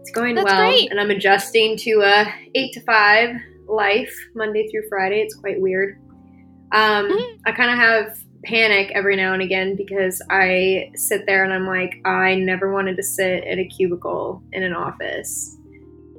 it's 0.00 0.10
going 0.10 0.34
That's 0.34 0.46
well. 0.46 0.70
Great. 0.70 0.90
And 0.90 1.00
I'm 1.00 1.10
adjusting 1.10 1.76
to 1.78 2.00
a 2.00 2.26
eight 2.54 2.72
to 2.72 2.80
five 2.80 3.36
life 3.66 4.14
Monday 4.34 4.68
through 4.68 4.88
Friday. 4.88 5.20
It's 5.20 5.34
quite 5.34 5.60
weird. 5.60 6.00
Um, 6.72 7.10
mm-hmm. 7.10 7.40
I 7.46 7.52
kind 7.52 7.70
of 7.70 7.78
have 7.78 8.18
panic 8.44 8.92
every 8.94 9.16
now 9.16 9.32
and 9.32 9.42
again 9.42 9.74
because 9.74 10.22
I 10.30 10.92
sit 10.94 11.26
there 11.26 11.44
and 11.44 11.52
I'm 11.52 11.66
like, 11.66 12.00
I 12.06 12.36
never 12.36 12.72
wanted 12.72 12.96
to 12.96 13.02
sit 13.02 13.44
at 13.44 13.58
a 13.58 13.64
cubicle 13.64 14.42
in 14.52 14.62
an 14.62 14.72
office 14.72 15.57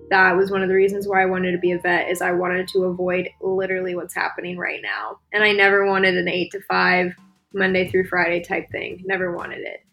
that 0.10 0.36
was 0.36 0.52
one 0.52 0.62
of 0.62 0.70
the 0.70 0.76
reasons 0.76 1.08
why 1.08 1.22
I 1.22 1.26
wanted 1.26 1.52
to 1.52 1.58
be 1.58 1.72
a 1.72 1.80
vet 1.80 2.10
is 2.10 2.22
I 2.22 2.32
wanted 2.32 2.68
to 2.70 2.86
avoid 2.86 3.30
literally 3.42 3.96
what's 3.96 4.14
happening 4.14 4.58
right 4.58 4.82
now. 4.82 5.20
And 5.34 5.44
I 5.44 5.52
never 5.52 5.86
wanted 5.86 6.18
an 6.18 6.28
8 6.28 6.52
to 6.52 6.62
5 6.62 7.16
Monday 7.54 7.90
through 7.90 8.08
Friday 8.08 8.42
type 8.42 8.70
thing. 8.72 9.04
Never 9.06 9.36
wanted 9.36 9.60
it. 9.60 9.84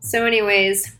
So 0.00 0.26
anyways, 0.26 0.96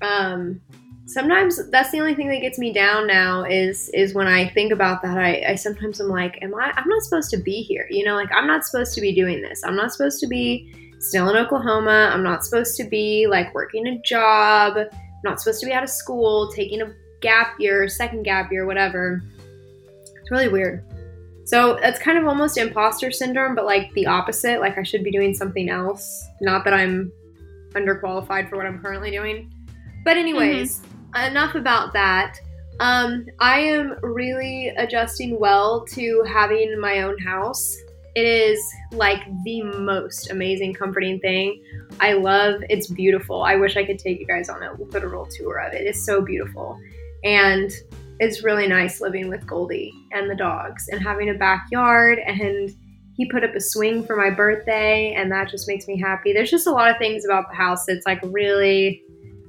um 0.00 0.60
sometimes 1.06 1.68
that's 1.70 1.90
the 1.90 2.00
only 2.00 2.14
thing 2.14 2.28
that 2.28 2.40
gets 2.40 2.58
me 2.58 2.72
down 2.72 3.06
now 3.06 3.44
is 3.44 3.90
is 3.90 4.14
when 4.14 4.26
I 4.26 4.48
think 4.48 4.72
about 4.72 5.02
that 5.02 5.18
I, 5.18 5.44
I 5.48 5.54
sometimes 5.56 6.00
I'm 6.00 6.08
like, 6.08 6.38
am 6.42 6.54
I 6.54 6.72
I'm 6.76 6.88
not 6.88 7.02
supposed 7.02 7.30
to 7.30 7.36
be 7.38 7.62
here. 7.62 7.86
You 7.90 8.04
know, 8.04 8.14
like 8.14 8.30
I'm 8.34 8.46
not 8.46 8.64
supposed 8.64 8.94
to 8.94 9.00
be 9.00 9.14
doing 9.14 9.42
this. 9.42 9.62
I'm 9.64 9.76
not 9.76 9.92
supposed 9.92 10.20
to 10.20 10.26
be 10.26 10.72
still 10.98 11.28
in 11.28 11.36
Oklahoma. 11.36 12.10
I'm 12.12 12.22
not 12.22 12.44
supposed 12.44 12.76
to 12.76 12.84
be 12.84 13.26
like 13.28 13.54
working 13.54 13.86
a 13.88 13.98
job. 14.02 14.76
I'm 14.76 14.88
not 15.24 15.40
supposed 15.40 15.60
to 15.60 15.66
be 15.66 15.72
out 15.72 15.82
of 15.82 15.90
school, 15.90 16.50
taking 16.52 16.80
a 16.82 16.92
gap 17.22 17.58
year, 17.58 17.88
second 17.88 18.24
gap 18.24 18.52
year, 18.52 18.66
whatever. 18.66 19.22
It's 20.20 20.30
really 20.30 20.48
weird. 20.48 20.84
So 21.44 21.78
that's 21.80 21.98
kind 21.98 22.18
of 22.18 22.26
almost 22.26 22.56
imposter 22.56 23.10
syndrome, 23.10 23.54
but 23.54 23.64
like 23.64 23.92
the 23.94 24.06
opposite. 24.06 24.60
Like 24.60 24.78
I 24.78 24.82
should 24.82 25.02
be 25.02 25.10
doing 25.10 25.34
something 25.34 25.70
else. 25.70 26.24
Not 26.40 26.64
that 26.64 26.74
I'm 26.74 27.10
underqualified 27.70 28.48
for 28.48 28.56
what 28.56 28.66
I'm 28.66 28.80
currently 28.80 29.10
doing. 29.10 29.52
But, 30.04 30.16
anyways, 30.16 30.80
mm-hmm. 30.80 31.30
enough 31.30 31.54
about 31.54 31.92
that. 31.92 32.38
Um, 32.80 33.26
I 33.38 33.60
am 33.60 33.96
really 34.02 34.68
adjusting 34.68 35.38
well 35.38 35.84
to 35.92 36.24
having 36.26 36.78
my 36.80 37.02
own 37.02 37.18
house. 37.18 37.76
It 38.14 38.26
is 38.26 38.60
like 38.90 39.22
the 39.44 39.62
most 39.62 40.30
amazing, 40.30 40.74
comforting 40.74 41.18
thing. 41.20 41.62
I 42.00 42.14
love 42.14 42.62
it's 42.68 42.88
beautiful. 42.88 43.42
I 43.42 43.56
wish 43.56 43.76
I 43.76 43.84
could 43.84 43.98
take 43.98 44.20
you 44.20 44.26
guys 44.26 44.48
on 44.48 44.62
a 44.62 44.74
literal 44.74 45.26
tour 45.26 45.58
of 45.58 45.72
it. 45.72 45.86
It's 45.86 46.04
so 46.04 46.20
beautiful. 46.20 46.78
And 47.24 47.70
it's 48.20 48.42
really 48.42 48.66
nice 48.66 49.00
living 49.00 49.28
with 49.28 49.46
Goldie 49.46 49.92
and 50.12 50.30
the 50.30 50.34
dogs 50.34 50.88
and 50.88 51.00
having 51.00 51.30
a 51.30 51.34
backyard. 51.34 52.18
And 52.20 52.74
he 53.14 53.28
put 53.30 53.44
up 53.44 53.54
a 53.54 53.60
swing 53.60 54.04
for 54.04 54.16
my 54.16 54.30
birthday, 54.30 55.12
and 55.14 55.30
that 55.32 55.48
just 55.48 55.68
makes 55.68 55.86
me 55.86 55.98
happy. 55.98 56.32
There's 56.32 56.50
just 56.50 56.66
a 56.66 56.70
lot 56.70 56.90
of 56.90 56.96
things 56.98 57.24
about 57.24 57.48
the 57.50 57.56
house 57.56 57.84
that's 57.86 58.06
like 58.06 58.20
really 58.24 59.02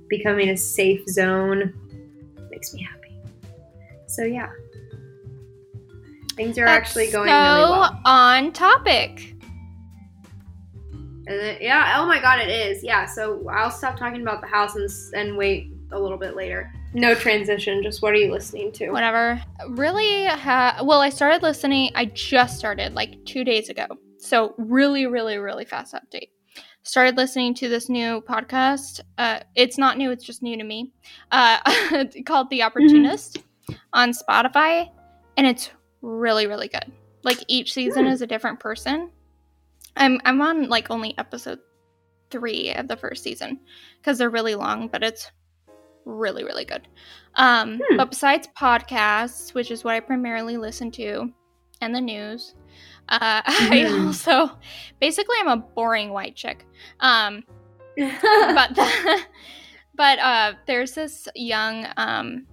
becoming 0.10 0.50
a 0.50 0.58
safe 0.58 1.08
zone. 1.08 1.74
Makes 2.50 2.74
me 2.74 2.84
happy. 2.84 3.20
So, 4.08 4.24
yeah. 4.24 4.50
Things 6.36 6.58
are 6.58 6.66
that's 6.66 6.90
actually 6.90 7.12
going 7.12 7.30
so 7.30 7.34
really 7.34 7.72
well. 7.72 8.02
on 8.06 8.52
topic. 8.52 9.36
And 11.26 11.40
then, 11.40 11.58
yeah, 11.62 11.96
oh 11.98 12.06
my 12.06 12.20
god, 12.20 12.40
it 12.40 12.50
is. 12.50 12.84
Yeah, 12.84 13.06
so 13.06 13.48
I'll 13.50 13.72
stop 13.72 13.98
talking 13.98 14.22
about 14.22 14.42
the 14.42 14.48
house 14.48 14.76
and, 14.76 14.90
and 15.16 15.38
wait 15.38 15.72
a 15.92 16.00
little 16.00 16.18
bit 16.18 16.36
later. 16.36 16.72
No 16.94 17.16
transition, 17.16 17.82
just 17.82 18.02
what 18.02 18.14
are 18.14 18.18
you 18.18 18.32
listening 18.32 18.72
to? 18.74 18.92
Whatever. 18.92 19.42
Really, 19.70 20.26
ha- 20.26 20.82
well, 20.84 21.02
I 21.02 21.10
started 21.10 21.42
listening, 21.42 21.92
I 21.96 22.06
just 22.06 22.58
started 22.58 22.94
like 22.94 23.24
two 23.26 23.44
days 23.44 23.70
ago. 23.70 23.88
So, 24.20 24.54
really, 24.58 25.08
really, 25.08 25.38
really 25.38 25.66
fast 25.66 25.94
update. 25.94 26.30
Started 26.84 27.18
listening 27.18 27.54
to 27.56 27.70
this 27.70 27.90
new 27.90 28.22
podcast. 28.22 29.00
Uh, 29.18 29.40
it's 29.56 29.78
not 29.78 29.98
new, 29.98 30.12
it's 30.12 30.24
just 30.24 30.44
new 30.44 30.58
to 30.58 30.64
me. 30.64 30.92
Uh, 31.32 31.60
called 32.26 32.50
The 32.50 32.64
Opportunist 32.64 33.40
mm-hmm. 33.68 33.74
on 33.94 34.12
Spotify. 34.12 34.90
And 35.36 35.48
it's 35.48 35.72
really, 36.02 36.48
really 36.48 36.68
good. 36.68 36.92
Like 37.24 37.40
each 37.48 37.74
season 37.74 38.06
mm. 38.06 38.12
is 38.12 38.22
a 38.22 38.28
different 38.28 38.60
person. 38.60 39.10
I'm 39.96 40.20
I'm 40.26 40.42
on 40.42 40.70
like 40.70 40.92
only 40.92 41.18
episode 41.18 41.60
three 42.30 42.74
of 42.74 42.88
the 42.88 42.98
first 42.98 43.24
season 43.24 43.60
because 43.98 44.18
they're 44.18 44.30
really 44.30 44.56
long, 44.56 44.88
but 44.88 45.04
it's 45.04 45.32
really 46.06 46.44
really 46.44 46.66
good 46.66 46.88
um 47.36 47.80
hmm. 47.84 47.98
but 47.98 48.10
besides 48.10 48.48
podcasts 48.58 49.54
which 49.54 49.72
is 49.72 49.84
what 49.84 49.96
i 49.96 50.00
primarily 50.00 50.58
listen 50.58 50.92
to 50.92 51.32
and 51.82 51.94
the 51.94 52.02
news 52.02 52.56
uh 53.10 53.42
i 53.46 53.86
hmm. 53.88 54.08
also 54.08 54.52
basically 55.00 55.36
i'm 55.40 55.48
a 55.48 55.58
boring 55.58 56.10
white 56.10 56.36
chick 56.36 56.66
um 57.00 57.44
but 57.98 58.76
the, 58.76 59.20
but 59.96 60.20
uh 60.20 60.54
there's 60.68 60.94
this 60.94 61.28
young 61.36 61.88
um 61.98 62.46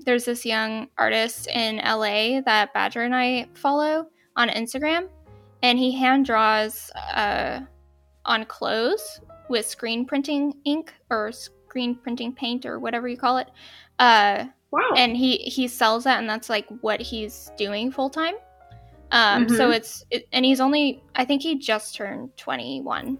there's 0.00 0.24
this 0.24 0.44
young 0.44 0.88
artist 0.98 1.48
in 1.48 1.76
la 1.76 2.40
that 2.44 2.72
badger 2.72 3.02
and 3.02 3.14
i 3.14 3.46
follow 3.54 4.06
on 4.36 4.48
instagram 4.50 5.08
and 5.62 5.78
he 5.78 5.92
hand 5.92 6.24
draws 6.24 6.90
uh 7.14 7.60
on 8.24 8.44
clothes 8.44 9.20
with 9.48 9.66
screen 9.66 10.04
printing 10.04 10.52
ink 10.64 10.92
or 11.10 11.32
screen 11.76 11.94
printing 11.94 12.32
paint 12.32 12.64
or 12.64 12.78
whatever 12.78 13.06
you 13.06 13.18
call 13.18 13.36
it. 13.36 13.48
Uh, 13.98 14.46
wow. 14.70 14.80
And 14.96 15.14
he 15.14 15.36
he 15.36 15.68
sells 15.68 16.04
that, 16.04 16.18
and 16.18 16.28
that's 16.28 16.48
like 16.48 16.66
what 16.80 17.02
he's 17.02 17.50
doing 17.58 17.92
full 17.92 18.08
time. 18.08 18.34
Um, 19.12 19.44
mm-hmm. 19.44 19.56
So 19.56 19.70
it's 19.70 20.04
it, 20.10 20.26
and 20.32 20.44
he's 20.44 20.60
only 20.60 21.02
I 21.16 21.26
think 21.26 21.42
he 21.42 21.58
just 21.58 21.94
turned 21.94 22.34
twenty 22.38 22.80
one. 22.80 23.18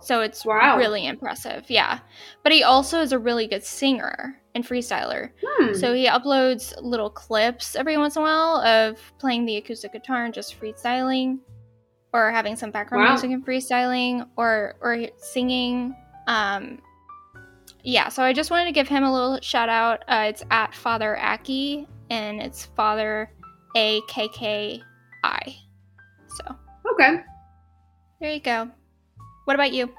So 0.00 0.20
it's 0.20 0.44
wow. 0.44 0.76
really 0.78 1.06
impressive, 1.06 1.64
yeah. 1.68 1.98
But 2.44 2.52
he 2.52 2.62
also 2.62 3.00
is 3.00 3.10
a 3.10 3.18
really 3.18 3.48
good 3.48 3.64
singer 3.64 4.40
and 4.54 4.64
freestyler. 4.64 5.30
Hmm. 5.44 5.74
So 5.74 5.92
he 5.92 6.06
uploads 6.06 6.72
little 6.80 7.10
clips 7.10 7.74
every 7.74 7.98
once 7.98 8.14
in 8.14 8.22
a 8.22 8.24
while 8.24 8.58
of 8.58 9.00
playing 9.18 9.46
the 9.46 9.56
acoustic 9.56 9.92
guitar 9.92 10.24
and 10.24 10.32
just 10.32 10.58
freestyling, 10.60 11.40
or 12.12 12.30
having 12.30 12.54
some 12.54 12.70
background 12.70 13.02
wow. 13.02 13.10
music 13.10 13.32
and 13.32 13.44
freestyling, 13.44 14.28
or 14.36 14.76
or 14.80 15.08
singing. 15.16 15.96
Um, 16.28 16.78
yeah, 17.82 18.08
so 18.08 18.22
I 18.22 18.32
just 18.32 18.50
wanted 18.50 18.66
to 18.66 18.72
give 18.72 18.88
him 18.88 19.04
a 19.04 19.12
little 19.12 19.40
shout 19.40 19.68
out. 19.68 20.02
Uh, 20.08 20.26
it's 20.28 20.42
at 20.50 20.74
Father 20.74 21.16
Akki, 21.20 21.86
and 22.10 22.40
it's 22.40 22.64
Father 22.64 23.30
A 23.76 24.00
K 24.08 24.28
K 24.28 24.82
I. 25.24 25.56
So. 26.28 26.56
Okay. 26.92 27.22
There 28.20 28.32
you 28.32 28.40
go. 28.40 28.70
What 29.44 29.54
about 29.54 29.72
you? 29.72 29.92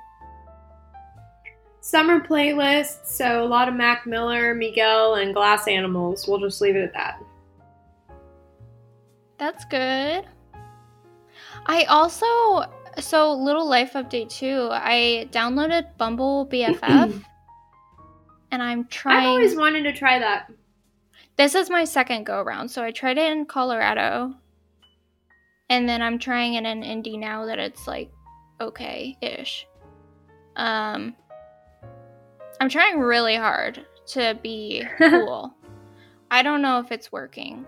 Summer 1.82 2.20
playlist, 2.20 3.06
so 3.06 3.44
a 3.44 3.48
lot 3.48 3.70
of 3.70 3.74
Mac 3.74 4.06
Miller, 4.06 4.54
Miguel, 4.54 5.15
and 5.15 5.34
Glass 5.34 5.68
Animals. 5.68 6.28
We'll 6.28 6.39
just 6.39 6.62
leave 6.62 6.76
it 6.76 6.84
at 6.84 6.94
that. 6.94 7.24
That's 9.38 9.63
good. 9.65 10.26
I 11.65 11.84
also 11.86 12.65
so 13.00 13.34
little 13.34 13.68
life 13.68 13.94
update 13.94 14.30
too. 14.30 14.68
I 14.72 15.30
downloaded 15.32 15.98
Bumble 15.98 16.46
BFF 16.48 17.24
and 18.52 18.62
I'm 18.62 18.86
trying. 18.86 19.18
I've 19.18 19.28
always 19.28 19.56
wanted 19.56 19.84
to 19.84 19.94
try 19.94 20.20
that. 20.20 20.52
This 21.38 21.56
is 21.56 21.70
my 21.70 21.86
second 21.86 22.26
go 22.26 22.42
around. 22.42 22.70
So 22.70 22.84
I 22.84 22.92
tried 22.92 23.18
it 23.18 23.32
in 23.32 23.46
Colorado, 23.46 24.34
and 25.70 25.88
then 25.88 26.02
I'm 26.02 26.20
trying 26.20 26.56
it 26.56 26.66
in 26.66 26.84
Indy 26.84 27.18
now 27.18 27.46
that 27.46 27.60
it's 27.60 27.88
like 27.88 28.12
okay 28.60 29.18
ish. 29.22 29.68
Um, 30.56 31.16
I'm 32.60 32.70
trying 32.70 33.00
really 33.00 33.36
hard 33.36 33.86
to 34.08 34.38
be 34.42 34.84
cool. 34.98 35.54
I 36.32 36.44
don't 36.44 36.62
know 36.62 36.80
if 36.80 36.92
it's 36.92 37.12
working. 37.12 37.66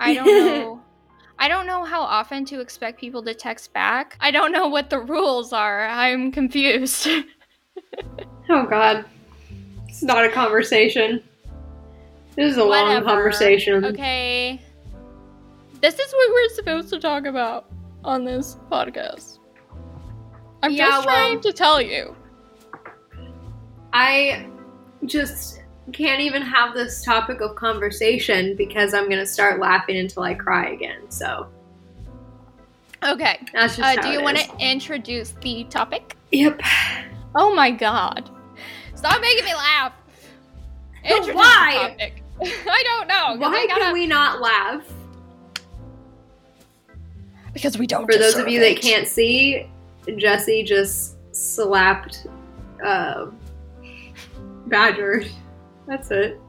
I 0.00 0.14
don't 0.14 0.26
know. 0.26 0.80
I 1.40 1.46
don't 1.46 1.68
know 1.68 1.84
how 1.84 2.00
often 2.02 2.44
to 2.46 2.60
expect 2.60 2.98
people 2.98 3.22
to 3.22 3.32
text 3.32 3.72
back. 3.72 4.16
I 4.20 4.32
don't 4.32 4.50
know 4.50 4.66
what 4.66 4.90
the 4.90 4.98
rules 4.98 5.52
are. 5.52 5.86
I'm 5.86 6.32
confused. 6.32 7.06
oh 8.50 8.66
god. 8.66 9.04
It's 9.98 10.04
not 10.04 10.24
a 10.24 10.28
conversation. 10.28 11.20
This 12.36 12.52
is 12.52 12.56
a 12.56 12.64
Whatever. 12.64 12.94
long 12.94 13.02
conversation. 13.02 13.84
Okay. 13.84 14.62
This 15.80 15.98
is 15.98 16.12
what 16.12 16.30
we're 16.30 16.54
supposed 16.54 16.88
to 16.90 17.00
talk 17.00 17.26
about 17.26 17.66
on 18.04 18.24
this 18.24 18.58
podcast. 18.70 19.40
I'm 20.62 20.70
yeah, 20.70 20.86
just 20.86 21.02
trying 21.02 21.32
well, 21.32 21.42
to 21.42 21.52
tell 21.52 21.82
you. 21.82 22.14
I 23.92 24.46
just 25.04 25.62
can't 25.92 26.20
even 26.20 26.42
have 26.42 26.74
this 26.74 27.02
topic 27.02 27.40
of 27.40 27.56
conversation 27.56 28.54
because 28.54 28.94
I'm 28.94 29.08
gonna 29.10 29.26
start 29.26 29.58
laughing 29.58 29.96
until 29.96 30.22
I 30.22 30.34
cry 30.34 30.68
again. 30.68 31.10
So. 31.10 31.48
Okay. 33.02 33.40
That's 33.52 33.76
just 33.76 33.98
uh, 33.98 34.00
do 34.00 34.10
you 34.10 34.22
want 34.22 34.38
to 34.38 34.48
introduce 34.60 35.32
the 35.42 35.64
topic? 35.64 36.16
Yep. 36.30 36.60
Oh 37.34 37.52
my 37.52 37.72
god. 37.72 38.30
Stop 38.98 39.20
making 39.20 39.44
me 39.44 39.54
laugh. 39.54 39.92
Introduce 41.04 41.36
Why? 41.36 42.12
I 42.42 42.82
don't 42.84 43.06
know. 43.06 43.36
Why 43.36 43.64
gotta... 43.68 43.80
can 43.80 43.92
we 43.92 44.08
not 44.08 44.40
laugh? 44.40 44.82
Because 47.52 47.78
we 47.78 47.86
don't. 47.86 48.10
For 48.10 48.18
those 48.18 48.34
of 48.34 48.48
you 48.48 48.60
it. 48.60 48.74
that 48.74 48.82
can't 48.82 49.06
see, 49.06 49.70
Jesse 50.16 50.64
just 50.64 51.14
slapped 51.32 52.26
uh, 52.84 53.26
Badger. 54.66 55.22
That's 55.86 56.10
it. 56.10 56.40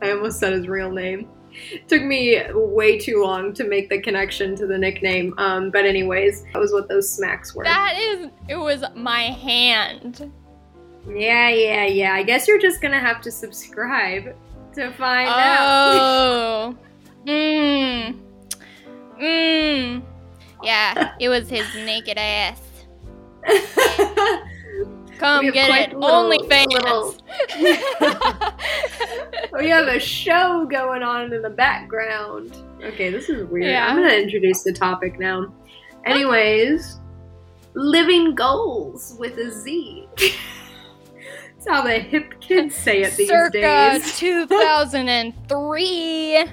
I 0.00 0.12
almost 0.12 0.38
said 0.38 0.54
his 0.54 0.68
real 0.68 0.90
name. 0.90 1.28
It 1.70 1.86
took 1.86 2.02
me 2.02 2.40
way 2.54 2.98
too 2.98 3.22
long 3.22 3.52
to 3.52 3.64
make 3.64 3.90
the 3.90 4.00
connection 4.00 4.56
to 4.56 4.66
the 4.66 4.78
nickname. 4.78 5.34
Um, 5.36 5.70
but 5.70 5.84
anyways, 5.84 6.44
that 6.54 6.58
was 6.58 6.72
what 6.72 6.88
those 6.88 7.12
smacks 7.12 7.54
were. 7.54 7.64
That 7.64 7.98
is, 7.98 8.30
it 8.48 8.56
was 8.56 8.84
my 8.94 9.24
hand. 9.24 10.32
Yeah, 11.08 11.48
yeah, 11.48 11.86
yeah. 11.86 12.14
I 12.14 12.22
guess 12.22 12.46
you're 12.46 12.60
just 12.60 12.80
gonna 12.80 13.00
have 13.00 13.20
to 13.22 13.30
subscribe 13.30 14.34
to 14.74 14.92
find 14.92 15.28
oh. 15.28 15.32
out. 15.32 15.96
Oh. 15.96 16.76
Mmm. 17.26 18.18
Mmm. 19.20 20.02
Yeah, 20.62 21.14
it 21.18 21.28
was 21.28 21.48
his 21.48 21.66
naked 21.74 22.18
ass. 22.18 22.60
Come 25.18 25.50
get 25.50 25.90
it. 25.90 25.94
Only 25.94 26.38
OnlyFans. 26.38 27.20
we 29.52 29.68
have 29.68 29.86
a 29.86 30.00
show 30.00 30.64
going 30.64 31.02
on 31.02 31.32
in 31.32 31.42
the 31.42 31.50
background. 31.50 32.56
Okay, 32.82 33.10
this 33.10 33.28
is 33.28 33.46
weird. 33.48 33.70
Yeah. 33.70 33.86
I'm 33.86 33.96
gonna 33.96 34.14
introduce 34.14 34.62
the 34.62 34.72
topic 34.72 35.18
now. 35.18 35.52
Anyways, 36.06 37.00
living 37.74 38.34
goals 38.34 39.14
with 39.18 39.36
a 39.36 39.50
Z. 39.50 40.08
That's 41.60 41.76
how 41.76 41.82
the 41.82 41.98
hip 41.98 42.40
kids 42.40 42.74
say 42.74 43.02
it 43.02 43.14
these 43.16 43.28
Circa 43.28 43.60
days. 43.60 44.18
2003 44.18 46.44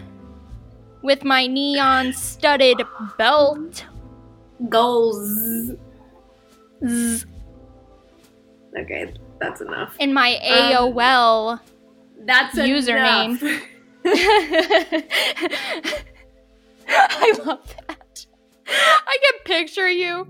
with 1.01 1.23
my 1.23 1.47
neon 1.47 2.11
studded 2.11 2.81
belt. 3.17 3.85
Goals. 4.67 5.71
Z. 6.85 7.23
Okay, 8.77 9.13
that's 9.39 9.61
enough. 9.61 9.95
In 9.97 10.13
my 10.13 10.35
um, 10.35 10.91
AOL 10.93 11.61
that's 12.25 12.57
username. 12.57 13.61
I 16.89 17.33
love 17.45 17.75
that. 17.87 18.25
I 18.67 19.17
can 19.23 19.33
picture 19.45 19.89
you 19.89 20.27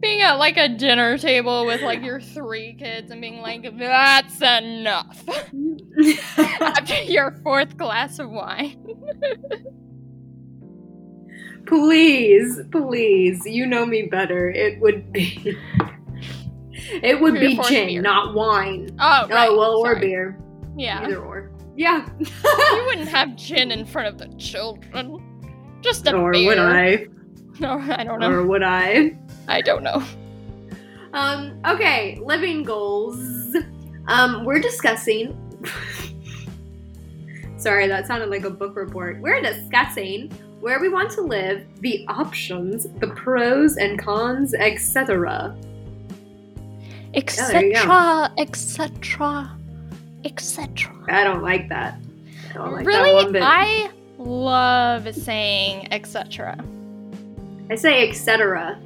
being 0.00 0.20
at 0.20 0.34
like 0.34 0.56
a 0.56 0.68
dinner 0.68 1.18
table 1.18 1.66
with 1.66 1.82
like 1.82 2.02
your 2.02 2.20
three 2.20 2.74
kids 2.74 3.10
and 3.10 3.20
being 3.20 3.40
like, 3.40 3.66
that's 3.78 4.40
enough. 4.40 5.22
After 6.60 7.02
your 7.04 7.32
fourth 7.42 7.76
glass 7.76 8.18
of 8.18 8.30
wine. 8.30 8.84
please, 11.66 12.60
please, 12.70 13.42
you 13.46 13.66
know 13.66 13.86
me 13.86 14.02
better. 14.02 14.50
It 14.50 14.80
would 14.80 15.12
be. 15.12 15.56
It 17.02 17.20
would 17.20 17.34
be 17.34 17.56
gin, 17.68 17.86
beer. 17.88 18.02
not 18.02 18.34
wine. 18.34 18.90
Oh, 19.00 19.26
right. 19.28 19.48
Oh, 19.48 19.56
well, 19.56 19.82
Sorry. 19.82 19.96
or 19.96 20.00
beer. 20.00 20.38
Yeah. 20.76 21.00
Either 21.02 21.22
or. 21.24 21.50
Yeah. 21.76 22.06
you 22.18 22.84
wouldn't 22.86 23.08
have 23.08 23.36
gin 23.36 23.72
in 23.72 23.84
front 23.86 24.08
of 24.08 24.18
the 24.18 24.28
children. 24.36 25.18
Just 25.80 26.06
a 26.06 26.14
or 26.14 26.32
beer. 26.32 26.48
would 26.48 26.58
I? 26.58 27.06
No, 27.58 27.78
I 27.78 28.04
don't 28.04 28.20
know. 28.20 28.30
Or 28.30 28.46
would 28.46 28.62
I? 28.62 29.16
I 29.48 29.60
don't 29.60 29.82
know. 29.82 30.02
Um, 31.12 31.60
okay, 31.66 32.18
living 32.22 32.62
goals. 32.64 33.56
Um, 34.06 34.44
we're 34.44 34.60
discussing. 34.60 35.34
Sorry, 37.56 37.86
that 37.86 38.06
sounded 38.06 38.28
like 38.28 38.44
a 38.44 38.50
book 38.50 38.76
report. 38.76 39.18
We're 39.20 39.40
discussing 39.40 40.30
where 40.60 40.80
we 40.80 40.88
want 40.88 41.10
to 41.12 41.22
live, 41.22 41.64
the 41.80 42.04
options, 42.08 42.86
the 42.98 43.08
pros 43.08 43.76
and 43.76 43.98
cons, 43.98 44.54
etc. 44.54 45.56
Etc. 47.14 48.32
Etc. 48.38 49.58
Etc. 50.24 50.92
I 51.08 51.24
don't 51.24 51.42
like 51.42 51.68
that. 51.68 51.98
I 52.50 52.52
don't 52.54 52.72
like 52.72 52.86
really? 52.86 53.10
that 53.10 53.14
one 53.14 53.32
bit. 53.32 53.42
I 53.42 53.90
love 54.18 55.14
saying 55.14 55.88
etc. 55.92 56.58
I 57.70 57.74
say 57.74 58.08
etc. 58.08 58.78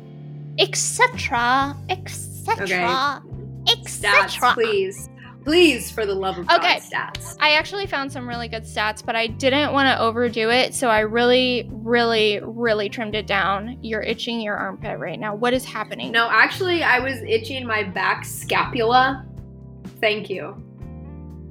Etc. 0.59 1.77
Etc. 1.89 3.23
Etc. 3.71 4.53
Please. 4.55 5.09
Please, 5.45 5.91
for 5.91 6.05
the 6.05 6.15
love 6.15 6.37
of 6.37 6.47
God, 6.47 6.61
okay. 6.61 6.79
Stats. 6.79 7.37
I 7.41 7.53
actually 7.53 7.87
found 7.87 8.13
some 8.13 8.29
really 8.29 8.49
good 8.49 8.65
stats, 8.65 9.03
but 9.03 9.17
I 9.17 9.29
didn't 9.29 9.73
want 9.73 9.87
to 9.87 9.99
overdo 9.99 10.51
it, 10.51 10.75
so 10.75 10.89
I 10.89 11.01
really, 11.01 11.67
really, 11.73 12.39
really 12.43 12.91
trimmed 12.91 13.15
it 13.15 13.27
down. 13.27 13.79
You're 13.81 14.03
itching 14.03 14.43
your 14.43 14.57
armpit 14.57 14.99
right 14.99 15.19
now. 15.19 15.35
What 15.35 15.55
is 15.55 15.65
happening? 15.65 16.13
No, 16.13 16.29
actually, 16.31 16.83
I 16.83 16.99
was 16.99 17.23
itching 17.23 17.67
my 17.67 17.83
back 17.83 18.27
scapula. 18.27 19.25
Thank 20.01 20.29
you. 20.29 20.63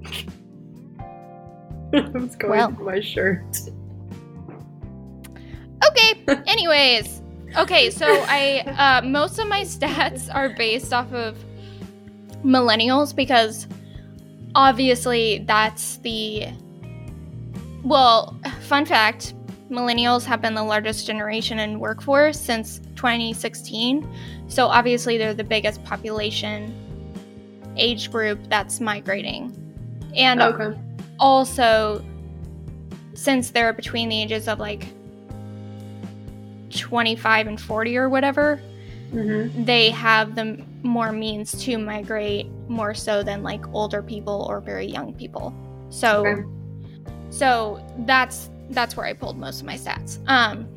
I 1.94 2.02
was 2.10 2.36
going 2.36 2.52
well. 2.52 2.70
my 2.72 3.00
shirt. 3.00 3.62
Okay. 5.88 6.24
Anyways, 6.46 7.24
okay. 7.58 7.90
So 7.90 8.06
I 8.08 8.60
uh, 8.78 9.06
most 9.06 9.40
of 9.40 9.48
my 9.48 9.62
stats 9.62 10.30
are 10.34 10.50
based 10.50 10.94
off 10.94 11.12
of 11.14 11.38
millennials 12.44 13.16
because 13.16 13.68
obviously 14.56 15.40
that's 15.48 15.98
the 15.98 16.48
well. 17.84 18.40
Fun 18.62 18.86
fact: 18.86 19.34
millennials 19.70 20.26
have 20.26 20.42
been 20.42 20.56
the 20.56 20.64
largest 20.64 21.08
generation 21.08 21.60
in 21.60 21.80
workforce 21.80 22.40
since 22.40 22.80
2016. 22.96 24.08
So 24.48 24.68
obviously 24.68 25.18
they're 25.18 25.34
the 25.34 25.44
biggest 25.44 25.84
population 25.84 26.74
age 27.76 28.12
group 28.12 28.40
that's 28.50 28.80
migrating. 28.80 29.54
And 30.16 30.42
okay. 30.42 30.78
also, 31.20 32.04
since 33.14 33.52
they're 33.52 33.74
between 33.74 34.10
the 34.10 34.22
ages 34.22 34.48
of 34.48 34.60
like 34.60 34.88
25 36.70 37.48
and 37.48 37.60
40 37.60 37.98
or 37.98 38.10
whatever, 38.10 38.62
mm-hmm. 39.12 39.64
they 39.64 39.90
have 39.92 40.36
the 40.36 40.64
more 40.84 41.12
means 41.12 41.52
to 41.64 41.78
migrate 41.78 42.48
more 42.68 42.94
so 42.94 43.24
than 43.24 43.44
like 43.44 43.68
older 43.74 44.02
people 44.02 44.46
or 44.50 44.60
very 44.60 44.86
young 44.86 45.14
people. 45.14 45.54
So, 45.90 46.26
okay. 46.26 46.42
so 47.30 47.86
that's 48.00 48.50
that's 48.70 48.98
where 48.98 49.06
I 49.06 49.14
pulled 49.14 49.38
most 49.38 49.62
of 49.62 49.66
my 49.66 49.76
stats. 49.76 50.20
Um, 50.28 50.68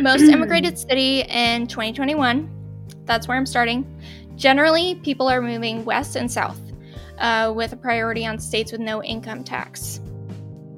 most 0.00 0.22
immigrated 0.22 0.78
city 0.88 1.20
in 1.22 1.66
2021. 1.66 2.50
That's 3.04 3.28
where 3.28 3.36
I'm 3.36 3.46
starting. 3.46 3.84
Generally, 4.36 4.96
people 4.96 5.28
are 5.28 5.42
moving 5.42 5.84
west 5.84 6.16
and 6.16 6.30
south 6.30 6.58
uh, 7.18 7.52
with 7.54 7.72
a 7.72 7.76
priority 7.76 8.26
on 8.26 8.38
states 8.38 8.72
with 8.72 8.80
no 8.80 9.02
income 9.02 9.44
tax. 9.44 10.00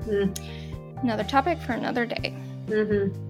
Mm. 0.00 0.36
Another 1.02 1.24
topic 1.24 1.60
for 1.60 1.72
another 1.72 2.06
day. 2.06 2.34
Mm-hmm. 2.66 3.25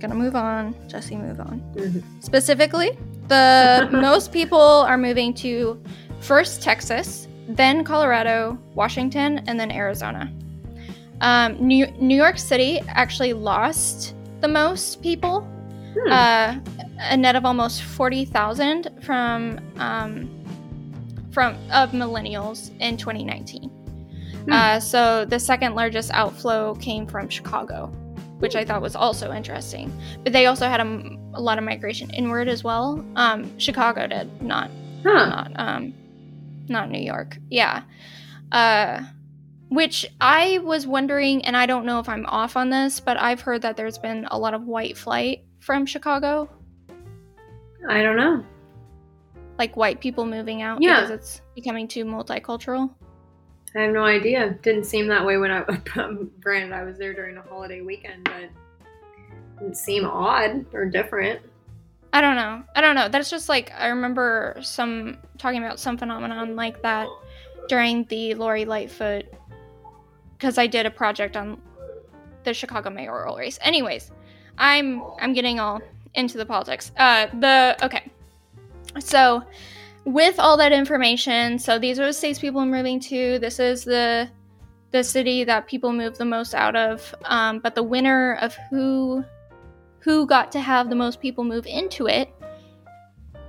Gonna 0.00 0.14
move 0.14 0.34
on. 0.34 0.74
Jesse, 0.88 1.16
move 1.16 1.40
on. 1.40 1.60
Mm-hmm. 1.74 2.20
Specifically, 2.20 2.96
the 3.28 3.88
most 3.92 4.32
people 4.32 4.58
are 4.58 4.98
moving 4.98 5.32
to 5.34 5.80
first 6.20 6.62
Texas, 6.62 7.28
then 7.48 7.84
Colorado, 7.84 8.58
Washington, 8.74 9.44
and 9.46 9.58
then 9.58 9.70
Arizona. 9.70 10.32
Um, 11.20 11.56
New, 11.60 11.86
New 11.98 12.16
York 12.16 12.38
City 12.38 12.80
actually 12.88 13.34
lost 13.34 14.14
the 14.40 14.48
most 14.48 15.02
people, 15.02 15.42
hmm. 15.92 16.10
uh, 16.10 16.56
a 16.98 17.16
net 17.16 17.36
of 17.36 17.44
almost 17.44 17.82
40,000 17.82 18.88
from 19.02 19.60
um, 19.78 20.36
from 21.30 21.54
of 21.70 21.92
millennials 21.92 22.70
in 22.80 22.96
2019. 22.96 23.68
Hmm. 23.68 24.52
Uh, 24.52 24.80
so 24.80 25.24
the 25.24 25.38
second 25.38 25.74
largest 25.74 26.10
outflow 26.12 26.74
came 26.76 27.06
from 27.06 27.28
Chicago, 27.28 27.92
which 28.40 28.56
I 28.56 28.64
thought 28.64 28.82
was 28.82 28.96
also 28.96 29.32
interesting. 29.32 29.92
But 30.22 30.32
they 30.32 30.46
also 30.46 30.66
had 30.68 30.80
a, 30.80 31.18
a 31.34 31.40
lot 31.40 31.56
of 31.58 31.64
migration 31.64 32.10
inward 32.10 32.48
as 32.48 32.64
well. 32.64 33.04
Um, 33.16 33.58
Chicago 33.58 34.06
did 34.06 34.42
not, 34.42 34.70
huh. 35.04 35.26
not, 35.26 35.52
um, 35.56 35.94
not 36.68 36.90
New 36.90 37.00
York. 37.00 37.38
Yeah. 37.48 37.84
Uh, 38.52 39.02
which 39.68 40.04
I 40.20 40.58
was 40.58 40.86
wondering, 40.86 41.44
and 41.44 41.56
I 41.56 41.66
don't 41.66 41.86
know 41.86 42.00
if 42.00 42.08
I'm 42.08 42.26
off 42.26 42.56
on 42.56 42.70
this, 42.70 42.98
but 42.98 43.16
I've 43.16 43.40
heard 43.40 43.62
that 43.62 43.76
there's 43.76 43.98
been 43.98 44.26
a 44.30 44.38
lot 44.38 44.52
of 44.52 44.66
white 44.66 44.98
flight 44.98 45.44
from 45.60 45.86
Chicago. 45.86 46.50
I 47.88 48.02
don't 48.02 48.16
know 48.16 48.44
like 49.60 49.76
white 49.76 50.00
people 50.00 50.24
moving 50.24 50.62
out 50.62 50.80
Yeah. 50.80 51.02
because 51.02 51.10
it's 51.10 51.42
becoming 51.54 51.86
too 51.86 52.06
multicultural. 52.06 52.94
I 53.74 53.82
have 53.82 53.92
no 53.92 54.04
idea. 54.04 54.50
Didn't 54.62 54.84
seem 54.84 55.06
that 55.08 55.24
way 55.24 55.36
when 55.36 55.50
I 55.50 55.62
granted 56.40 56.72
I 56.72 56.82
was 56.82 56.98
there 56.98 57.14
during 57.14 57.36
a 57.36 57.42
holiday 57.42 57.80
weekend, 57.82 58.24
but 58.24 58.50
didn't 59.58 59.76
seem 59.76 60.04
odd 60.04 60.66
or 60.74 60.86
different. 60.86 61.40
I 62.12 62.20
don't 62.20 62.34
know. 62.34 62.62
I 62.74 62.80
don't 62.80 62.96
know. 62.96 63.08
That's 63.08 63.30
just 63.30 63.48
like 63.48 63.72
I 63.76 63.88
remember 63.88 64.56
some 64.60 65.18
talking 65.38 65.62
about 65.62 65.78
some 65.78 65.96
phenomenon 65.96 66.56
like 66.56 66.82
that 66.82 67.08
during 67.68 68.04
the 68.04 68.34
Lori 68.34 68.64
Lightfoot 68.64 69.26
because 70.36 70.58
I 70.58 70.66
did 70.66 70.86
a 70.86 70.90
project 70.90 71.36
on 71.36 71.60
the 72.42 72.52
Chicago 72.52 72.90
mayoral 72.90 73.36
race. 73.36 73.58
Anyways, 73.62 74.10
I'm 74.58 75.02
I'm 75.20 75.32
getting 75.32 75.60
all 75.60 75.80
into 76.14 76.36
the 76.36 76.46
politics. 76.46 76.90
Uh 76.96 77.26
the 77.38 77.76
okay. 77.82 78.10
So 78.98 79.44
with 80.04 80.38
all 80.38 80.56
that 80.56 80.72
information, 80.72 81.58
so 81.58 81.78
these 81.78 81.98
are 81.98 82.06
the 82.06 82.12
states 82.12 82.38
people 82.38 82.60
are 82.60 82.66
moving 82.66 83.00
to. 83.00 83.38
This 83.38 83.58
is 83.58 83.84
the 83.84 84.30
the 84.92 85.04
city 85.04 85.44
that 85.44 85.68
people 85.68 85.92
move 85.92 86.18
the 86.18 86.24
most 86.24 86.54
out 86.54 86.74
of. 86.74 87.14
Um, 87.24 87.60
but 87.60 87.74
the 87.74 87.82
winner 87.82 88.34
of 88.40 88.56
who 88.70 89.24
who 90.00 90.26
got 90.26 90.50
to 90.52 90.60
have 90.60 90.88
the 90.88 90.96
most 90.96 91.20
people 91.20 91.44
move 91.44 91.66
into 91.66 92.06
it 92.06 92.30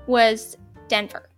was 0.07 0.57
Denver. 0.87 1.29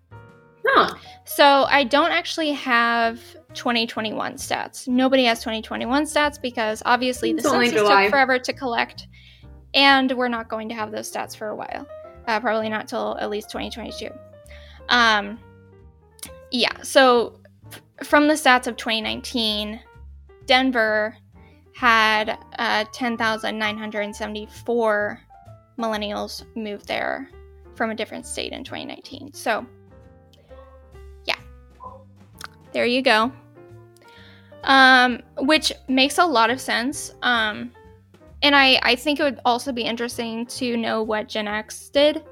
Huh. 0.65 0.95
So 1.25 1.65
I 1.69 1.83
don't 1.83 2.11
actually 2.11 2.51
have 2.53 3.19
2021 3.53 4.35
stats. 4.35 4.87
Nobody 4.87 5.25
has 5.25 5.39
2021 5.39 6.05
stats 6.05 6.41
because 6.41 6.81
obviously 6.85 7.33
the 7.33 7.39
It's 7.39 7.47
only 7.47 7.69
census 7.69 7.87
took 7.87 8.09
forever 8.09 8.39
to 8.39 8.53
collect, 8.53 9.07
and 9.73 10.11
we're 10.13 10.29
not 10.29 10.49
going 10.49 10.69
to 10.69 10.75
have 10.75 10.91
those 10.91 11.11
stats 11.11 11.35
for 11.35 11.49
a 11.49 11.55
while. 11.55 11.87
Uh, 12.27 12.39
probably 12.39 12.69
not 12.69 12.87
till 12.87 13.17
at 13.19 13.29
least 13.29 13.49
2022. 13.51 14.09
Um, 14.89 15.39
yeah. 16.51 16.81
So 16.81 17.39
f- 17.71 17.81
from 18.07 18.27
the 18.27 18.35
stats 18.35 18.67
of 18.67 18.77
2019, 18.77 19.79
Denver 20.45 21.17
had 21.73 22.37
uh, 22.59 22.85
10,974 22.91 25.19
millennials 25.79 26.45
move 26.55 26.85
there 26.85 27.29
from 27.75 27.89
a 27.89 27.95
different 27.95 28.25
state 28.25 28.53
in 28.53 28.63
2019. 28.63 29.33
So, 29.33 29.65
yeah, 31.25 31.35
there 32.71 32.85
you 32.85 33.01
go. 33.01 33.31
Um, 34.63 35.21
which 35.39 35.73
makes 35.87 36.19
a 36.19 36.25
lot 36.25 36.49
of 36.49 36.61
sense. 36.61 37.15
Um, 37.21 37.71
and 38.43 38.55
I, 38.55 38.79
I 38.83 38.95
think 38.95 39.19
it 39.19 39.23
would 39.23 39.39
also 39.45 39.71
be 39.71 39.81
interesting 39.81 40.45
to 40.45 40.77
know 40.77 41.01
what 41.01 41.27
Gen 41.27 41.47
X 41.47 41.89
did 41.89 42.23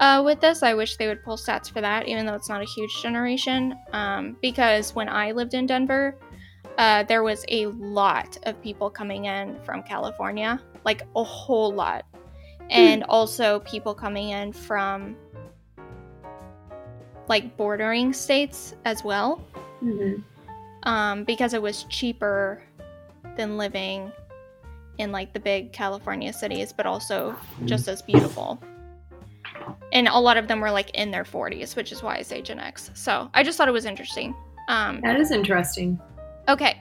uh, 0.00 0.22
with 0.24 0.40
this. 0.40 0.62
I 0.62 0.74
wish 0.74 0.96
they 0.96 1.08
would 1.08 1.22
pull 1.24 1.36
stats 1.36 1.70
for 1.70 1.80
that, 1.80 2.06
even 2.08 2.26
though 2.26 2.34
it's 2.34 2.48
not 2.48 2.60
a 2.60 2.64
huge 2.64 3.02
generation. 3.02 3.74
Um, 3.92 4.36
because 4.42 4.94
when 4.94 5.08
I 5.08 5.32
lived 5.32 5.54
in 5.54 5.66
Denver, 5.66 6.16
uh, 6.78 7.04
there 7.04 7.22
was 7.22 7.44
a 7.48 7.66
lot 7.66 8.36
of 8.44 8.60
people 8.62 8.90
coming 8.90 9.24
in 9.26 9.58
from 9.64 9.82
California, 9.82 10.60
like 10.84 11.02
a 11.14 11.24
whole 11.24 11.72
lot. 11.72 12.04
And 12.68 13.04
also 13.04 13.60
people 13.60 13.94
coming 13.94 14.30
in 14.30 14.52
from 14.52 15.16
like 17.28 17.56
bordering 17.56 18.12
states 18.12 18.74
as 18.84 19.04
well, 19.04 19.40
Mhm. 19.82 20.22
um, 20.82 21.24
because 21.24 21.54
it 21.54 21.62
was 21.62 21.84
cheaper 21.84 22.62
than 23.36 23.56
living 23.56 24.10
in 24.98 25.12
like 25.12 25.32
the 25.32 25.40
big 25.40 25.72
California 25.72 26.32
cities, 26.32 26.72
but 26.72 26.86
also 26.86 27.36
just 27.66 27.86
as 27.88 28.02
beautiful. 28.02 28.58
And 29.92 30.08
a 30.08 30.18
lot 30.18 30.36
of 30.36 30.48
them 30.48 30.60
were 30.60 30.70
like 30.70 30.90
in 30.90 31.10
their 31.10 31.24
40s, 31.24 31.76
which 31.76 31.92
is 31.92 32.02
why 32.02 32.16
I 32.16 32.22
say 32.22 32.42
Gen 32.42 32.58
X. 32.58 32.90
So 32.94 33.30
I 33.34 33.42
just 33.42 33.56
thought 33.56 33.68
it 33.68 33.72
was 33.72 33.84
interesting. 33.84 34.34
Um, 34.68 35.00
That 35.02 35.20
is 35.20 35.30
interesting. 35.30 35.98
Okay, 36.48 36.80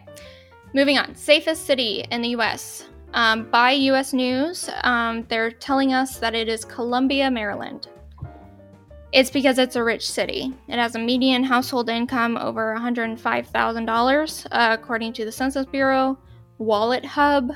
moving 0.74 0.98
on. 0.98 1.16
Safest 1.16 1.66
city 1.66 2.06
in 2.12 2.22
the 2.22 2.30
US. 2.30 2.88
Um, 3.14 3.50
by 3.50 3.72
US 3.72 4.14
News, 4.14 4.70
um, 4.84 5.26
they're 5.30 5.52
telling 5.52 5.94
us 5.94 6.18
that 6.18 6.36
it 6.36 6.50
is 6.50 6.66
Columbia, 6.66 7.32
Maryland. 7.32 7.88
It's 9.14 9.30
because 9.30 9.58
it's 9.58 9.78
a 9.78 9.84
rich 9.84 10.10
city. 10.10 10.54
It 10.68 10.78
has 10.78 10.96
a 10.96 11.00
median 11.00 11.44
household 11.44 11.90
income 11.90 12.36
over 12.36 12.76
$105,000, 12.78 14.46
uh, 14.52 14.78
according 14.78 15.14
to 15.14 15.24
the 15.24 15.32
Census 15.32 15.66
Bureau. 15.66 16.18
Wallet 16.58 17.06
Hub, 17.06 17.52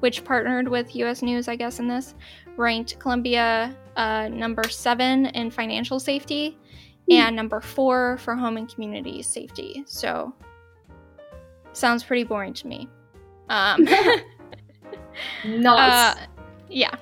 which 0.00 0.24
partnered 0.24 0.68
with 0.68 0.94
US 0.96 1.22
News, 1.22 1.48
I 1.48 1.56
guess, 1.56 1.78
in 1.78 1.88
this, 1.88 2.14
ranked 2.56 2.98
Columbia 2.98 3.76
uh, 4.00 4.28
number 4.28 4.64
seven 4.68 5.26
in 5.26 5.50
financial 5.50 6.00
safety 6.00 6.56
and 7.10 7.34
number 7.36 7.60
four 7.60 8.16
for 8.18 8.34
home 8.34 8.56
and 8.56 8.72
community 8.72 9.20
safety. 9.20 9.82
So, 9.86 10.32
sounds 11.72 12.02
pretty 12.04 12.24
boring 12.24 12.54
to 12.54 12.66
me. 12.66 12.88
Um, 13.48 13.86
Nice. 15.44 16.16
uh, 16.16 16.26
yeah. 16.68 16.94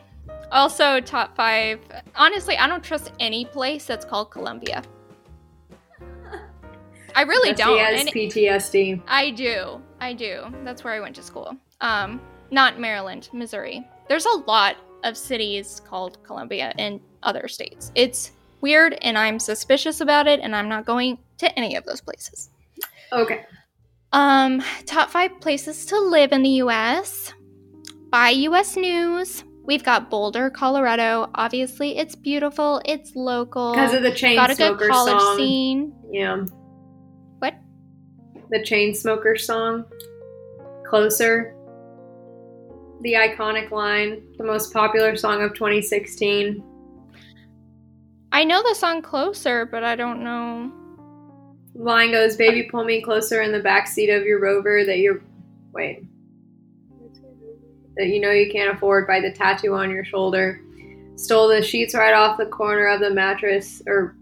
Also, 0.50 1.00
top 1.00 1.36
five. 1.36 1.78
Honestly, 2.16 2.56
I 2.56 2.66
don't 2.66 2.82
trust 2.82 3.12
any 3.20 3.44
place 3.44 3.84
that's 3.84 4.04
called 4.04 4.30
Columbia. 4.30 4.82
I 7.14 7.22
really 7.22 7.52
don't. 7.52 7.78
And 7.78 8.08
PTSD. 8.08 9.02
I 9.06 9.30
do. 9.30 9.80
I 10.00 10.14
do. 10.14 10.46
That's 10.64 10.82
where 10.82 10.94
I 10.94 11.00
went 11.00 11.14
to 11.16 11.22
school. 11.22 11.54
Um, 11.80 12.20
not 12.50 12.80
Maryland, 12.80 13.28
Missouri. 13.32 13.86
There's 14.08 14.24
a 14.24 14.38
lot 14.46 14.76
of 15.04 15.16
cities 15.16 15.80
called 15.86 16.22
Columbia 16.24 16.72
in 16.78 17.00
other 17.22 17.48
states. 17.48 17.92
It's 17.94 18.32
weird, 18.60 18.94
and 19.02 19.16
I'm 19.16 19.38
suspicious 19.38 20.00
about 20.00 20.26
it, 20.26 20.40
and 20.40 20.54
I'm 20.54 20.68
not 20.68 20.86
going 20.86 21.18
to 21.38 21.58
any 21.58 21.76
of 21.76 21.84
those 21.84 22.00
places. 22.00 22.50
Okay. 23.12 23.44
Um, 24.12 24.62
top 24.86 25.10
five 25.10 25.40
places 25.40 25.86
to 25.86 26.00
live 26.00 26.32
in 26.32 26.42
the 26.42 26.50
U.S. 26.50 27.32
By 28.10 28.30
U.S. 28.30 28.76
News, 28.76 29.44
we've 29.64 29.84
got 29.84 30.10
Boulder, 30.10 30.50
Colorado. 30.50 31.30
Obviously, 31.34 31.98
it's 31.98 32.14
beautiful. 32.14 32.80
It's 32.84 33.14
local. 33.14 33.72
Because 33.72 33.94
of 33.94 34.02
the 34.02 34.12
chain 34.12 34.36
got 34.36 34.50
a 34.50 34.54
good 34.54 34.78
college 34.90 35.20
song. 35.20 35.36
scene. 35.36 35.94
Yeah. 36.10 36.44
What? 37.38 37.54
The 38.50 38.62
chain 38.64 38.94
smoker 38.94 39.36
song. 39.36 39.84
Closer. 40.86 41.54
The 43.02 43.14
iconic 43.14 43.70
line. 43.70 44.22
The 44.38 44.44
most 44.44 44.72
popular 44.72 45.16
song 45.16 45.42
of 45.42 45.54
2016. 45.54 46.62
I 48.32 48.44
know 48.44 48.62
the 48.62 48.74
song 48.74 49.02
"Closer," 49.02 49.66
but 49.66 49.84
I 49.84 49.96
don't 49.96 50.22
know. 50.22 50.72
Line 51.74 52.10
goes, 52.10 52.36
"Baby, 52.36 52.64
pull 52.64 52.84
me 52.84 53.00
closer 53.00 53.42
in 53.42 53.52
the 53.52 53.60
backseat 53.60 54.14
of 54.14 54.24
your 54.24 54.40
Rover 54.40 54.84
that 54.84 54.98
you're 54.98 55.22
wait 55.72 56.04
that 57.98 58.06
you 58.06 58.20
know 58.20 58.30
you 58.30 58.50
can't 58.50 58.74
afford 58.74 59.06
by 59.06 59.20
the 59.20 59.30
tattoo 59.30 59.74
on 59.74 59.90
your 59.90 60.04
shoulder. 60.04 60.62
Stole 61.16 61.48
the 61.48 61.60
sheets 61.60 61.94
right 61.94 62.14
off 62.14 62.38
the 62.38 62.46
corner 62.46 62.86
of 62.86 63.00
the 63.00 63.10
mattress 63.10 63.82
or 63.86 64.14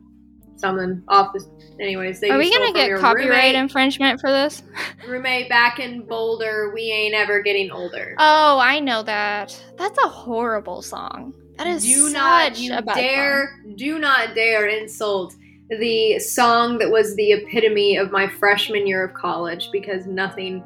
something 0.58 1.02
off 1.08 1.32
the. 1.32 1.44
Anyways, 1.80 2.20
they 2.20 2.30
Are 2.30 2.38
we 2.38 2.52
gonna 2.52 2.72
get 2.72 2.98
copyright 2.98 3.28
roommate, 3.28 3.54
infringement 3.54 4.20
for 4.20 4.30
this? 4.30 4.62
roommate 5.08 5.48
back 5.48 5.78
in 5.78 6.06
Boulder. 6.06 6.72
We 6.74 6.90
ain't 6.90 7.14
ever 7.14 7.42
getting 7.42 7.70
older. 7.70 8.14
Oh, 8.18 8.58
I 8.58 8.80
know 8.80 9.02
that. 9.02 9.60
That's 9.76 9.98
a 9.98 10.08
horrible 10.08 10.82
song. 10.82 11.34
That 11.58 11.66
is 11.66 11.82
do 11.84 12.08
such 12.08 12.12
not 12.12 12.58
you 12.58 12.74
a 12.74 12.82
bad 12.82 12.96
dare 12.96 13.62
do 13.76 13.98
not 13.98 14.34
dare 14.34 14.66
insult 14.68 15.34
the 15.70 16.18
song 16.18 16.78
that 16.78 16.90
was 16.90 17.16
the 17.16 17.32
epitome 17.32 17.96
of 17.96 18.12
my 18.12 18.28
freshman 18.28 18.86
year 18.86 19.04
of 19.04 19.14
college 19.14 19.70
because 19.72 20.06
nothing 20.06 20.62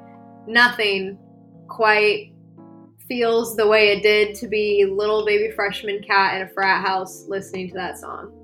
nothing 0.48 1.16
quite 1.68 2.32
feels 3.08 3.56
the 3.56 3.66
way 3.66 3.90
it 3.90 4.02
did 4.02 4.34
to 4.36 4.46
be 4.46 4.84
little 4.84 5.24
baby 5.24 5.52
freshman 5.52 6.02
cat 6.02 6.36
in 6.36 6.46
a 6.46 6.50
frat 6.50 6.84
house 6.84 7.24
listening 7.28 7.68
to 7.68 7.74
that 7.74 7.98
song 7.98 8.10
song. 8.20 8.39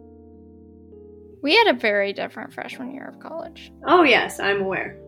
We 1.46 1.54
had 1.54 1.68
a 1.68 1.78
very 1.78 2.12
different 2.12 2.52
freshman 2.52 2.92
year 2.92 3.06
of 3.06 3.20
college. 3.20 3.70
oh 3.86 4.02
yes 4.02 4.40
i'm 4.40 4.60
aware 4.62 4.98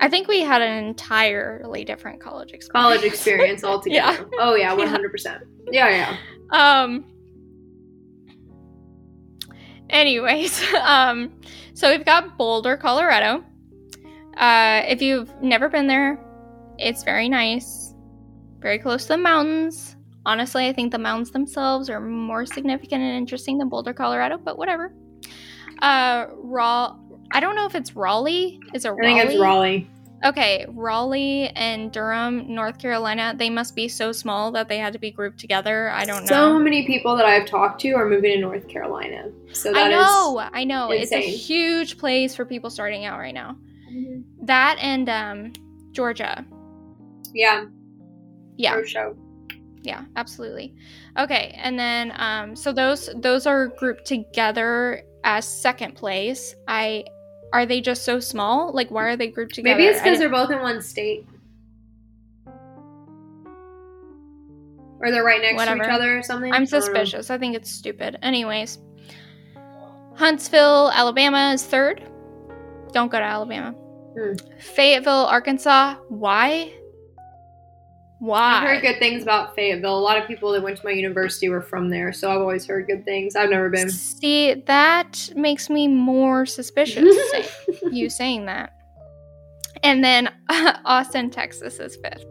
I 0.00 0.08
think 0.08 0.26
we 0.28 0.40
had 0.40 0.62
an 0.62 0.84
entirely 0.84 1.84
different 1.84 2.20
college 2.20 2.52
experience. 2.52 2.70
college 3.00 3.02
experience 3.12 3.64
altogether 3.64 4.28
oh 4.38 4.54
yeah 4.54 4.74
100% 4.76 5.40
yeah 5.72 5.88
yeah 5.88 6.16
Um. 6.52 7.04
Anyways, 9.90 10.62
um, 10.80 11.32
so 11.74 11.90
we've 11.90 12.04
got 12.04 12.38
Boulder, 12.38 12.76
Colorado. 12.76 13.44
Uh, 14.36 14.82
if 14.86 15.02
you've 15.02 15.30
never 15.42 15.68
been 15.68 15.86
there, 15.86 16.18
it's 16.78 17.02
very 17.02 17.28
nice, 17.28 17.94
very 18.60 18.78
close 18.78 19.02
to 19.02 19.08
the 19.08 19.16
mountains. 19.18 19.91
Honestly, 20.24 20.68
I 20.68 20.72
think 20.72 20.92
the 20.92 20.98
mounds 20.98 21.30
themselves 21.30 21.90
are 21.90 22.00
more 22.00 22.46
significant 22.46 23.02
and 23.02 23.16
interesting 23.16 23.58
than 23.58 23.68
Boulder, 23.68 23.92
Colorado, 23.92 24.38
but 24.38 24.56
whatever. 24.56 24.94
Uh, 25.80 26.26
Raw. 26.34 26.96
I 27.32 27.40
don't 27.40 27.56
know 27.56 27.66
if 27.66 27.74
it's 27.74 27.96
Raleigh. 27.96 28.60
Is 28.74 28.84
it 28.84 28.90
Raleigh? 28.90 29.14
i 29.14 29.22
think 29.22 29.30
it's 29.30 29.40
raleigh 29.40 29.88
Okay, 30.24 30.64
Raleigh 30.68 31.48
and 31.56 31.90
Durham, 31.90 32.54
North 32.54 32.78
Carolina, 32.78 33.34
they 33.36 33.50
must 33.50 33.74
be 33.74 33.88
so 33.88 34.12
small 34.12 34.52
that 34.52 34.68
they 34.68 34.78
had 34.78 34.92
to 34.92 34.98
be 34.98 35.10
grouped 35.10 35.40
together. 35.40 35.90
I 35.90 36.04
don't 36.04 36.22
know. 36.22 36.28
So 36.28 36.58
many 36.60 36.86
people 36.86 37.16
that 37.16 37.26
I've 37.26 37.46
talked 37.46 37.80
to 37.80 37.92
are 37.94 38.08
moving 38.08 38.32
to 38.34 38.40
North 38.40 38.68
Carolina. 38.68 39.30
So 39.52 39.74
I 39.74 39.88
know, 39.88 40.38
I 40.52 40.62
know. 40.62 40.92
Insane. 40.92 41.18
It's 41.18 41.26
a 41.26 41.30
huge 41.36 41.98
place 41.98 42.36
for 42.36 42.44
people 42.44 42.70
starting 42.70 43.04
out 43.04 43.18
right 43.18 43.34
now. 43.34 43.56
Mm-hmm. 43.92 44.46
That 44.46 44.78
and 44.80 45.08
um, 45.08 45.52
Georgia. 45.90 46.44
Yeah. 47.34 47.64
Yeah. 48.56 48.76
For 48.76 48.86
sure. 48.86 49.16
Yeah, 49.82 50.04
absolutely. 50.16 50.74
Okay, 51.18 51.58
and 51.58 51.78
then 51.78 52.12
um, 52.16 52.54
so 52.54 52.72
those 52.72 53.10
those 53.16 53.46
are 53.46 53.68
grouped 53.68 54.06
together 54.06 55.02
as 55.24 55.46
second 55.46 55.94
place. 55.94 56.54
I 56.68 57.04
are 57.52 57.66
they 57.66 57.80
just 57.80 58.04
so 58.04 58.18
small? 58.20 58.72
Like, 58.72 58.90
why 58.90 59.04
are 59.04 59.16
they 59.16 59.28
grouped 59.28 59.54
together? 59.56 59.76
Maybe 59.76 59.88
it's 59.88 60.00
because 60.00 60.18
they're 60.18 60.30
both 60.30 60.50
in 60.50 60.60
one 60.60 60.80
state. 60.80 61.26
Or 65.00 65.10
they're 65.10 65.24
right 65.24 65.42
next 65.42 65.56
Whatever. 65.56 65.80
to 65.80 65.84
each 65.84 65.90
other 65.90 66.18
or 66.18 66.22
something. 66.22 66.52
I'm 66.52 66.64
suspicious. 66.64 67.28
I, 67.28 67.34
I 67.34 67.38
think 67.38 67.56
it's 67.56 67.70
stupid. 67.70 68.18
Anyways, 68.22 68.78
Huntsville, 70.14 70.92
Alabama 70.94 71.50
is 71.52 71.66
third. 71.66 72.08
Don't 72.92 73.10
go 73.10 73.18
to 73.18 73.24
Alabama. 73.24 73.72
Hmm. 74.16 74.34
Fayetteville, 74.60 75.26
Arkansas. 75.26 75.96
Why? 76.08 76.72
Why? 78.22 78.58
I've 78.58 78.62
heard 78.62 78.82
good 78.82 78.98
things 79.00 79.24
about 79.24 79.56
Fayetteville. 79.56 79.98
A 79.98 80.00
lot 80.00 80.16
of 80.16 80.28
people 80.28 80.52
that 80.52 80.62
went 80.62 80.76
to 80.76 80.84
my 80.84 80.92
university 80.92 81.48
were 81.48 81.60
from 81.60 81.90
there, 81.90 82.12
so 82.12 82.30
I've 82.30 82.40
always 82.40 82.64
heard 82.64 82.86
good 82.86 83.04
things. 83.04 83.34
I've 83.34 83.50
never 83.50 83.68
been. 83.68 83.90
See, 83.90 84.54
that 84.54 85.32
makes 85.34 85.68
me 85.68 85.88
more 85.88 86.46
suspicious. 86.46 87.16
you 87.90 88.08
saying 88.08 88.46
that. 88.46 88.74
And 89.82 90.04
then 90.04 90.28
uh, 90.48 90.74
Austin, 90.84 91.30
Texas 91.30 91.80
is 91.80 91.96
fifth. 91.96 92.24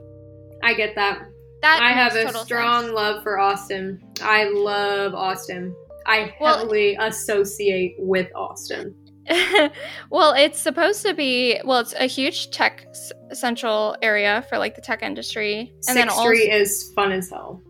I 0.63 0.75
get 0.75 0.95
that. 0.95 1.23
That 1.61 1.81
I 1.81 1.91
have 1.91 2.15
a 2.15 2.37
strong 2.37 2.83
sense. 2.83 2.93
love 2.93 3.21
for 3.21 3.37
Austin. 3.37 4.01
I 4.21 4.45
love 4.45 5.13
Austin. 5.13 5.75
I 6.05 6.33
heavily 6.39 6.95
well, 6.97 7.09
associate 7.09 7.95
with 7.97 8.29
Austin. 8.33 8.95
well, 10.09 10.33
it's 10.33 10.59
supposed 10.59 11.05
to 11.05 11.13
be. 11.13 11.59
Well, 11.63 11.79
it's 11.79 11.93
a 11.93 12.05
huge 12.05 12.51
tech 12.51 12.85
s- 12.89 13.11
central 13.33 13.95
area 14.01 14.45
for 14.49 14.57
like 14.57 14.75
the 14.75 14.81
tech 14.81 15.03
industry. 15.03 15.59
And 15.59 15.83
Sixth 15.83 15.95
then 15.95 16.09
also, 16.09 16.23
Street 16.25 16.49
is 16.49 16.91
fun 16.95 17.11
as 17.11 17.29
hell. 17.29 17.61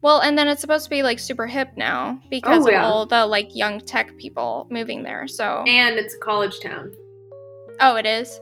Well, 0.00 0.20
and 0.20 0.38
then 0.38 0.46
it's 0.46 0.60
supposed 0.60 0.84
to 0.84 0.90
be 0.90 1.02
like 1.02 1.18
super 1.18 1.46
hip 1.46 1.70
now 1.76 2.20
because 2.30 2.66
oh, 2.66 2.70
yeah. 2.70 2.86
of 2.86 2.92
all 2.92 3.06
the 3.06 3.26
like 3.26 3.54
young 3.54 3.80
tech 3.80 4.16
people 4.16 4.66
moving 4.70 5.02
there. 5.02 5.26
So 5.26 5.64
and 5.66 5.96
it's 5.96 6.14
a 6.14 6.18
college 6.18 6.60
town. 6.60 6.92
Oh, 7.80 7.96
it 7.96 8.06
is. 8.06 8.40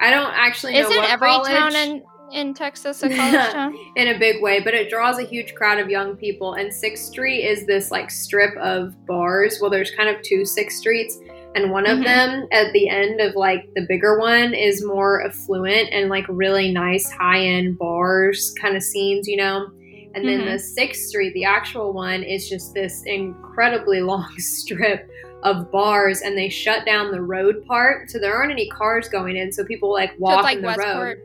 I 0.00 0.10
don't 0.10 0.32
actually 0.34 0.74
know. 0.74 0.80
Isn't 0.80 1.04
every 1.04 1.28
college. 1.28 1.50
town 1.50 1.76
in 1.76 2.02
in 2.30 2.54
Texas 2.54 3.02
a 3.02 3.08
college 3.14 3.52
town? 3.52 3.74
in 3.96 4.08
a 4.08 4.18
big 4.18 4.42
way, 4.42 4.60
but 4.60 4.74
it 4.74 4.90
draws 4.90 5.18
a 5.18 5.24
huge 5.24 5.54
crowd 5.54 5.78
of 5.78 5.88
young 5.88 6.14
people. 6.14 6.54
And 6.54 6.72
Sixth 6.72 7.04
Street 7.04 7.44
is 7.44 7.66
this 7.66 7.90
like 7.90 8.10
strip 8.10 8.56
of 8.58 8.94
bars. 9.06 9.58
Well, 9.60 9.70
there's 9.70 9.90
kind 9.90 10.08
of 10.08 10.20
two 10.22 10.44
Sixth 10.44 10.78
Streets 10.78 11.18
and 11.54 11.70
one 11.70 11.86
of 11.86 11.98
mm-hmm. 11.98 12.04
them 12.04 12.48
at 12.52 12.72
the 12.72 12.88
end 12.88 13.20
of 13.20 13.34
like 13.34 13.68
the 13.74 13.86
bigger 13.88 14.18
one 14.18 14.54
is 14.54 14.84
more 14.84 15.26
affluent 15.26 15.88
and 15.92 16.08
like 16.08 16.24
really 16.28 16.72
nice 16.72 17.10
high 17.10 17.44
end 17.44 17.78
bars 17.78 18.54
kind 18.60 18.76
of 18.76 18.82
scenes, 18.82 19.26
you 19.26 19.36
know. 19.36 19.68
And 20.14 20.26
then 20.26 20.40
mm-hmm. 20.40 20.52
the 20.52 20.58
Sixth 20.58 21.02
Street, 21.02 21.32
the 21.34 21.44
actual 21.44 21.92
one, 21.92 22.22
is 22.22 22.48
just 22.48 22.74
this 22.74 23.02
incredibly 23.04 24.00
long 24.02 24.32
strip 24.38 25.10
of 25.42 25.70
bars, 25.70 26.22
and 26.22 26.36
they 26.36 26.48
shut 26.48 26.84
down 26.84 27.12
the 27.12 27.22
road 27.22 27.64
part, 27.66 28.10
so 28.10 28.18
there 28.18 28.34
aren't 28.34 28.50
any 28.50 28.68
cars 28.70 29.08
going 29.08 29.36
in, 29.36 29.52
so 29.52 29.64
people 29.64 29.92
like 29.92 30.18
walk 30.18 30.40
so 30.40 30.42
like 30.42 30.56
in 30.56 30.62
the 30.62 30.68
Westport. 30.68 31.18
road. 31.18 31.24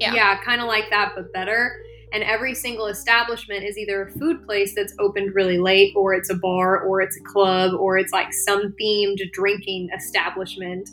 Yeah, 0.00 0.14
yeah, 0.14 0.42
kind 0.42 0.60
of 0.60 0.66
like 0.66 0.90
that, 0.90 1.12
but 1.14 1.32
better 1.32 1.80
and 2.14 2.22
every 2.22 2.54
single 2.54 2.86
establishment 2.86 3.64
is 3.64 3.76
either 3.76 4.02
a 4.02 4.10
food 4.12 4.46
place 4.46 4.72
that's 4.72 4.94
opened 5.00 5.34
really 5.34 5.58
late 5.58 5.92
or 5.96 6.14
it's 6.14 6.30
a 6.30 6.36
bar 6.36 6.78
or 6.84 7.02
it's 7.02 7.16
a 7.16 7.24
club 7.24 7.74
or 7.74 7.98
it's 7.98 8.12
like 8.12 8.32
some 8.32 8.72
themed 8.80 9.18
drinking 9.32 9.88
establishment. 9.94 10.88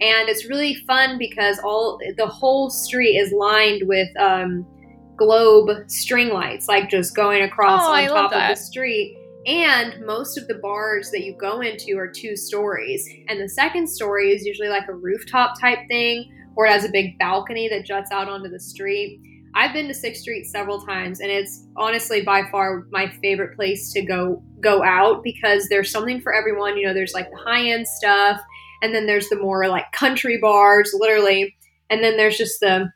And 0.00 0.28
it's 0.28 0.46
really 0.46 0.74
fun 0.74 1.16
because 1.16 1.60
all 1.60 2.00
the 2.16 2.26
whole 2.26 2.70
street 2.70 3.16
is 3.16 3.32
lined 3.32 3.86
with 3.86 4.08
um, 4.18 4.66
globe 5.16 5.88
string 5.88 6.30
lights 6.30 6.66
like 6.66 6.90
just 6.90 7.14
going 7.14 7.42
across 7.42 7.82
oh, 7.84 7.92
on 7.92 8.08
top 8.08 8.32
of 8.32 8.48
the 8.48 8.56
street. 8.56 9.16
And 9.46 10.04
most 10.04 10.36
of 10.36 10.48
the 10.48 10.54
bars 10.54 11.12
that 11.12 11.22
you 11.22 11.36
go 11.38 11.60
into 11.60 11.96
are 11.98 12.08
two 12.08 12.34
stories. 12.34 13.08
And 13.28 13.40
the 13.40 13.48
second 13.48 13.88
story 13.88 14.32
is 14.32 14.44
usually 14.44 14.70
like 14.70 14.88
a 14.88 14.94
rooftop 14.94 15.60
type 15.60 15.86
thing 15.86 16.32
or 16.56 16.66
it 16.66 16.72
has 16.72 16.84
a 16.84 16.90
big 16.90 17.16
balcony 17.16 17.68
that 17.68 17.84
juts 17.84 18.10
out 18.10 18.28
onto 18.28 18.48
the 18.48 18.58
street 18.58 19.20
I've 19.56 19.72
been 19.72 19.86
to 19.86 19.94
Sixth 19.94 20.22
Street 20.22 20.46
several 20.46 20.80
times, 20.84 21.20
and 21.20 21.30
it's 21.30 21.64
honestly 21.76 22.22
by 22.22 22.42
far 22.50 22.86
my 22.90 23.08
favorite 23.22 23.54
place 23.56 23.92
to 23.92 24.02
go 24.02 24.42
go 24.60 24.82
out 24.82 25.22
because 25.22 25.68
there's 25.68 25.90
something 25.90 26.20
for 26.20 26.34
everyone. 26.34 26.76
You 26.76 26.86
know, 26.86 26.94
there's 26.94 27.14
like 27.14 27.30
the 27.30 27.36
high 27.36 27.70
end 27.70 27.86
stuff, 27.86 28.40
and 28.82 28.94
then 28.94 29.06
there's 29.06 29.28
the 29.28 29.38
more 29.38 29.68
like 29.68 29.90
country 29.92 30.38
bars, 30.38 30.92
literally, 30.98 31.54
and 31.88 32.02
then 32.02 32.16
there's 32.16 32.36
just 32.36 32.58
the 32.60 32.90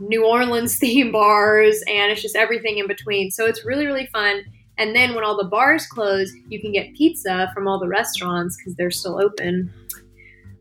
New 0.00 0.24
Orleans 0.24 0.76
theme 0.78 1.12
bars, 1.12 1.82
and 1.86 2.10
it's 2.10 2.22
just 2.22 2.36
everything 2.36 2.78
in 2.78 2.86
between. 2.86 3.30
So 3.30 3.44
it's 3.46 3.64
really 3.64 3.86
really 3.86 4.06
fun. 4.06 4.42
And 4.78 4.96
then 4.96 5.14
when 5.14 5.22
all 5.22 5.36
the 5.36 5.48
bars 5.48 5.86
close, 5.86 6.32
you 6.48 6.60
can 6.60 6.72
get 6.72 6.94
pizza 6.94 7.50
from 7.54 7.68
all 7.68 7.78
the 7.78 7.86
restaurants 7.86 8.56
because 8.56 8.74
they're 8.74 8.90
still 8.90 9.22
open. 9.22 9.72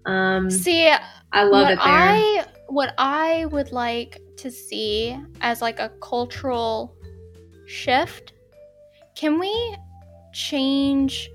Um, 0.05 0.51
See, 0.51 0.87
I 1.31 1.43
love 1.43 1.69
it 1.69 1.77
there. 1.77 1.85
I 1.85 2.45
what 2.67 2.93
I 2.97 3.45
would 3.45 3.71
like 3.71 4.19
to 4.43 4.51
see 4.51 5.17
as 5.41 5.61
like 5.61 5.79
a 5.79 5.89
cultural 6.01 6.95
shift, 7.65 8.33
can 9.15 9.39
we 9.39 9.75
change 10.33 11.31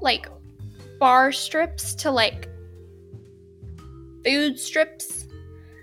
like 0.00 0.28
bar 0.98 1.32
strips 1.32 1.94
to 1.94 2.10
like 2.10 2.48
food 4.24 4.58
strips? 4.58 5.26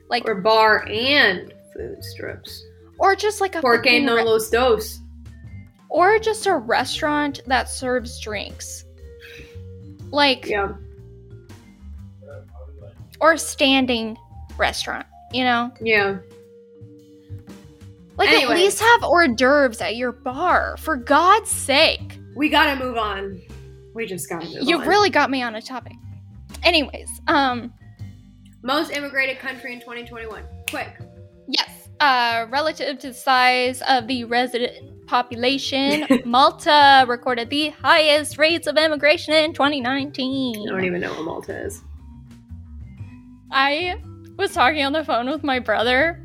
Like 0.09 0.27
or 0.27 0.35
bar 0.35 0.87
and 0.87 1.53
food 1.73 2.03
strips. 2.03 2.63
Or 2.99 3.15
just 3.15 3.41
like 3.41 3.55
a 3.55 3.61
Porque 3.61 4.01
no 4.01 4.15
re- 4.15 4.23
los 4.23 4.49
dos. 4.49 4.99
Or 5.89 6.19
just 6.19 6.45
a 6.47 6.55
restaurant 6.55 7.41
that 7.47 7.69
serves 7.69 8.19
drinks. 8.19 8.85
Like 10.11 10.47
Yeah 10.47 10.73
or 13.21 13.37
standing 13.37 14.17
restaurant, 14.57 15.05
you 15.31 15.43
know? 15.43 15.71
Yeah. 15.81 16.19
Like 18.17 18.29
at 18.29 18.49
least 18.49 18.81
have 18.81 19.03
hors 19.03 19.29
d'oeuvres 19.29 19.79
at 19.79 19.95
your 19.95 20.11
bar, 20.11 20.75
for 20.77 20.97
God's 20.97 21.49
sake. 21.49 22.19
We 22.35 22.49
gotta 22.49 22.77
move 22.83 22.97
on. 22.97 23.41
We 23.93 24.05
just 24.05 24.27
gotta 24.27 24.45
move 24.45 24.55
you 24.55 24.59
on. 24.59 24.67
You 24.67 24.83
really 24.83 25.09
got 25.09 25.29
me 25.29 25.41
on 25.41 25.55
a 25.55 25.61
topic. 25.61 25.93
Anyways, 26.63 27.09
um 27.27 27.73
most 28.61 28.91
immigrated 28.91 29.39
country 29.39 29.71
in 29.71 29.79
2021. 29.79 30.43
Quick. 30.69 30.99
Yes. 31.47 31.89
Uh 32.01 32.45
relative 32.49 32.99
to 32.99 33.07
the 33.07 33.13
size 33.13 33.81
of 33.87 34.07
the 34.07 34.25
resident 34.25 35.07
population, 35.07 36.05
Malta 36.25 37.05
recorded 37.07 37.49
the 37.49 37.69
highest 37.69 38.37
rates 38.37 38.67
of 38.67 38.77
immigration 38.77 39.33
in 39.33 39.53
2019. 39.53 40.67
I 40.67 40.71
don't 40.71 40.83
even 40.83 40.99
know 40.99 41.13
what 41.13 41.23
Malta 41.23 41.57
is. 41.65 41.81
I 43.49 43.95
was 44.39 44.53
talking 44.53 44.83
on 44.83 44.93
the 44.93 45.03
phone 45.03 45.29
with 45.29 45.43
my 45.43 45.59
brother. 45.59 46.23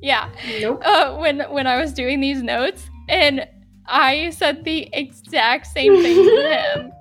yeah. 0.00 0.30
Nope. 0.60 0.80
Uh, 0.84 1.16
when 1.16 1.40
when 1.50 1.66
I 1.66 1.80
was 1.80 1.92
doing 1.92 2.20
these 2.20 2.42
notes, 2.42 2.88
and 3.08 3.46
I 3.86 4.30
said 4.30 4.64
the 4.64 4.88
exact 4.92 5.66
same 5.66 6.00
thing 6.02 6.16
to 6.16 6.58
him. 6.80 6.92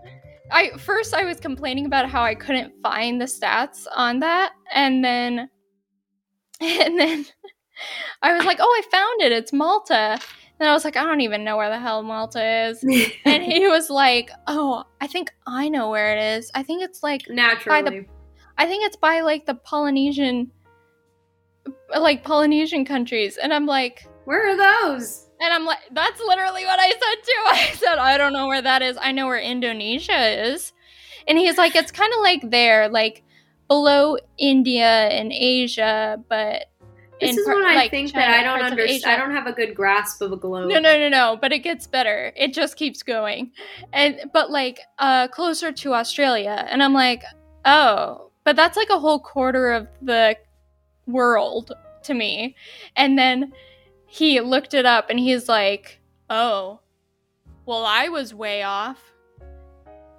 I 0.52 0.72
first 0.78 1.14
I 1.14 1.24
was 1.24 1.40
complaining 1.40 1.86
about 1.86 2.10
how 2.10 2.24
I 2.24 2.36
couldn't 2.36 2.74
find 2.82 3.22
the 3.22 3.26
stats 3.26 3.86
on 3.96 4.20
that, 4.20 4.54
and 4.74 5.04
then 5.04 5.50
and 6.60 7.00
then 7.00 7.26
I 8.22 8.34
was 8.34 8.46
like, 8.46 8.58
"Oh, 8.60 8.66
I 8.66 8.82
found 8.90 9.22
it. 9.22 9.32
It's 9.32 9.54
Malta." 9.54 10.20
And 10.58 10.70
I 10.70 10.74
was 10.74 10.86
like, 10.86 10.96
I 10.96 11.04
don't 11.04 11.20
even 11.20 11.44
know 11.44 11.58
where 11.58 11.70
the 11.70 11.78
hell 11.78 12.02
Malta 12.02 12.68
is. 12.70 12.82
and 13.26 13.44
he 13.44 13.68
was 13.68 13.90
like, 13.90 14.32
Oh, 14.48 14.86
I 15.02 15.08
think 15.08 15.30
I 15.46 15.68
know 15.68 15.90
where 15.90 16.16
it 16.16 16.38
is. 16.38 16.50
I 16.56 16.64
think 16.64 16.82
it's 16.82 17.04
like 17.04 17.24
naturally. 17.28 17.82
By 17.82 17.90
the, 17.90 18.06
I 18.58 18.66
think 18.66 18.86
it's 18.86 18.96
by 18.96 19.22
like 19.22 19.46
the 19.46 19.56
Polynesian, 19.56 20.52
like 21.98 22.24
Polynesian 22.24 22.86
countries. 22.86 23.38
And 23.38 23.54
I'm 23.54 23.66
like, 23.66 24.08
Where 24.26 24.50
are 24.50 24.58
those? 24.58 25.30
And 25.42 25.54
I'm 25.54 25.66
like, 25.66 25.80
That's 25.92 26.20
literally 26.20 26.66
what 26.66 26.80
I 26.80 26.90
said 26.90 27.24
too. 27.24 27.44
I 27.48 27.74
said, 27.76 27.98
I 27.98 28.18
don't 28.18 28.34
know 28.34 28.48
where 28.48 28.62
that 28.62 28.82
is. 28.82 28.98
I 29.02 29.12
know 29.12 29.28
where 29.28 29.40
Indonesia 29.40 30.48
is. 30.48 30.74
And 31.28 31.38
he's 31.38 31.58
like, 31.58 31.76
It's 31.76 31.92
kind 31.92 32.14
of 32.14 32.22
like 32.22 32.50
there, 32.50 32.90
like 32.90 33.24
below 33.68 34.18
India 34.38 35.08
and 35.10 35.32
Asia, 35.32 36.22
but 36.30 36.66
this 37.20 37.38
is 37.38 37.48
when 37.48 37.64
I 37.66 37.76
like 37.76 37.92
think 37.92 38.12
China, 38.12 38.26
that 38.26 38.40
I 38.40 38.44
don't 38.44 38.66
understand. 38.66 39.06
I 39.06 39.18
don't 39.18 39.34
have 39.34 39.48
a 39.48 39.54
good 39.54 39.74
grasp 39.74 40.22
of 40.22 40.32
a 40.32 40.38
globe. 40.38 40.70
No, 40.70 40.80
no, 40.80 40.98
no, 40.98 41.10
no. 41.10 41.38
But 41.42 41.54
it 41.54 41.60
gets 41.60 41.88
better. 41.88 42.34
It 42.36 42.54
just 42.54 42.76
keeps 42.76 43.04
going, 43.04 43.52
and 43.94 44.30
but 44.34 44.52
like 44.52 44.80
uh 45.00 45.28
closer 45.30 45.72
to 45.72 45.94
Australia, 45.94 46.68
and 46.70 46.84
I'm 46.84 46.94
like, 46.94 47.24
oh, 47.64 48.32
but 48.46 48.56
that's 48.56 48.78
like 48.78 48.90
a 48.90 49.00
whole 49.00 49.20
quarter 49.20 49.72
of 49.72 49.88
the 50.02 50.38
world 51.08 51.74
to 52.04 52.14
me. 52.14 52.56
And 52.96 53.18
then 53.18 53.52
he 54.08 54.40
looked 54.40 54.74
it 54.74 54.86
up 54.86 55.10
and 55.10 55.20
he's 55.20 55.50
like, 55.50 56.00
oh, 56.30 56.80
well, 57.66 57.84
I 57.86 58.08
was 58.08 58.34
way 58.34 58.64
off. 58.64 59.00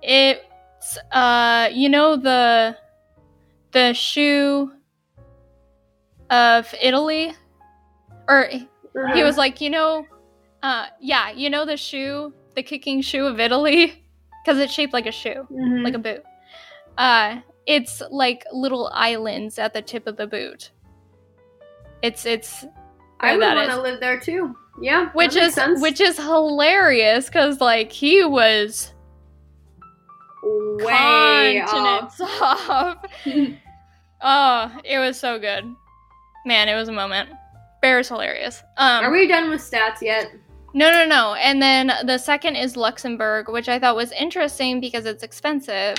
It's, 0.02 0.98
uh, 1.12 1.70
you 1.72 1.88
know, 1.88 2.16
the, 2.16 2.76
the 3.70 3.94
shoe 3.94 4.72
of 6.28 6.74
Italy? 6.82 7.32
Or 8.28 8.48
he 9.14 9.22
was 9.22 9.36
like, 9.36 9.60
you 9.60 9.70
know, 9.70 10.04
uh, 10.62 10.86
yeah, 11.00 11.30
you 11.30 11.48
know 11.48 11.64
the 11.64 11.76
shoe, 11.76 12.32
the 12.56 12.62
kicking 12.62 13.00
shoe 13.02 13.26
of 13.26 13.38
Italy? 13.38 14.02
Because 14.44 14.58
it's 14.58 14.72
shaped 14.72 14.92
like 14.92 15.06
a 15.06 15.12
shoe, 15.12 15.46
mm-hmm. 15.50 15.84
like 15.84 15.94
a 15.94 15.98
boot. 15.98 16.24
Uh, 16.98 17.40
it's 17.66 18.02
like 18.10 18.44
little 18.52 18.90
islands 18.92 19.58
at 19.58 19.74
the 19.74 19.82
tip 19.82 20.06
of 20.06 20.16
the 20.16 20.26
boot. 20.26 20.70
It's 22.02 22.24
it's. 22.26 22.64
I 23.20 23.36
would 23.36 23.40
want 23.40 23.70
to 23.70 23.80
live 23.80 24.00
there 24.00 24.20
too. 24.20 24.54
Yeah, 24.80 25.10
which 25.12 25.36
is 25.36 25.54
sense. 25.54 25.80
which 25.80 26.00
is 26.00 26.16
hilarious 26.16 27.26
because 27.26 27.60
like 27.60 27.90
he 27.90 28.24
was 28.24 28.92
way 30.42 31.62
off. 31.62 32.20
off. 32.20 33.04
oh, 34.22 34.78
it 34.84 34.98
was 34.98 35.18
so 35.18 35.38
good, 35.38 35.64
man! 36.44 36.68
It 36.68 36.74
was 36.74 36.88
a 36.88 36.92
moment. 36.92 37.30
Bear 37.82 37.98
is 38.00 38.08
hilarious. 38.08 38.62
Um, 38.76 39.04
Are 39.04 39.10
we 39.10 39.26
done 39.26 39.50
with 39.50 39.60
stats 39.60 40.02
yet? 40.02 40.30
No, 40.74 40.90
no, 40.90 41.06
no. 41.06 41.34
And 41.34 41.62
then 41.62 41.90
the 42.04 42.18
second 42.18 42.56
is 42.56 42.76
Luxembourg, 42.76 43.48
which 43.48 43.68
I 43.68 43.78
thought 43.78 43.96
was 43.96 44.12
interesting 44.12 44.78
because 44.78 45.06
it's 45.06 45.22
expensive, 45.22 45.96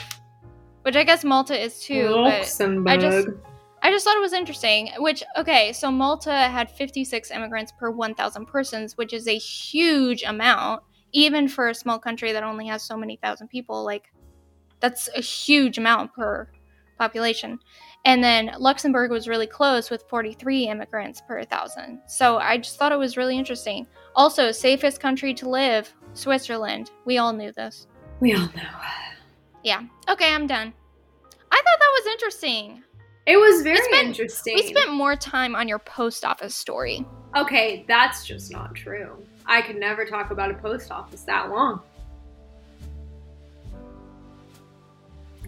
which 0.87 0.95
I 0.95 1.03
guess 1.03 1.25
Malta 1.25 1.61
is 1.61 1.81
too. 1.81 2.07
Luxembourg. 2.11 2.87
I 2.87 2.95
just 2.95 3.27
I 3.83 3.91
just 3.91 4.05
thought 4.05 4.15
it 4.15 4.21
was 4.21 4.31
interesting. 4.31 4.89
Which, 4.99 5.21
okay, 5.37 5.73
so 5.73 5.91
Malta 5.91 6.31
had 6.31 6.71
56 6.71 7.29
immigrants 7.29 7.73
per 7.77 7.91
1,000 7.91 8.45
persons, 8.45 8.95
which 8.95 9.11
is 9.11 9.27
a 9.27 9.37
huge 9.37 10.23
amount, 10.23 10.83
even 11.11 11.49
for 11.49 11.67
a 11.67 11.75
small 11.75 11.99
country 11.99 12.31
that 12.31 12.41
only 12.41 12.67
has 12.67 12.83
so 12.83 12.95
many 12.95 13.17
thousand 13.17 13.49
people. 13.49 13.83
Like, 13.83 14.13
that's 14.79 15.09
a 15.13 15.19
huge 15.19 15.77
amount 15.77 16.13
per 16.13 16.49
population. 16.97 17.59
And 18.05 18.23
then 18.23 18.51
Luxembourg 18.57 19.11
was 19.11 19.27
really 19.27 19.45
close 19.45 19.89
with 19.89 20.05
43 20.09 20.69
immigrants 20.69 21.21
per 21.27 21.43
thousand. 21.43 21.99
So 22.07 22.37
I 22.37 22.59
just 22.59 22.79
thought 22.79 22.93
it 22.93 22.97
was 22.97 23.17
really 23.17 23.37
interesting. 23.37 23.87
Also, 24.15 24.53
safest 24.53 25.01
country 25.01 25.33
to 25.33 25.49
live, 25.49 25.93
Switzerland. 26.13 26.91
We 27.03 27.17
all 27.17 27.33
knew 27.33 27.51
this. 27.51 27.87
We 28.21 28.35
all 28.35 28.47
know. 28.55 28.69
Uh, 28.81 28.96
Yeah. 29.63 29.83
Okay, 30.09 30.33
I'm 30.33 30.47
done. 30.47 30.73
I 31.51 31.55
thought 31.55 31.79
that 31.79 32.01
was 32.03 32.13
interesting. 32.13 32.83
It 33.25 33.37
was 33.37 33.61
very 33.61 33.79
we 33.79 33.83
spent, 33.83 34.07
interesting. 34.07 34.55
We 34.55 34.67
spent 34.67 34.93
more 34.93 35.15
time 35.15 35.55
on 35.55 35.67
your 35.67 35.79
post 35.79 36.23
office 36.23 36.55
story. 36.55 37.05
Okay, 37.35 37.83
that's 37.87 38.25
just 38.25 38.51
not 38.51 38.73
true. 38.73 39.21
I 39.45 39.61
could 39.61 39.75
never 39.77 40.05
talk 40.05 40.31
about 40.31 40.51
a 40.51 40.53
post 40.55 40.91
office 40.91 41.23
that 41.23 41.49
long. 41.49 41.81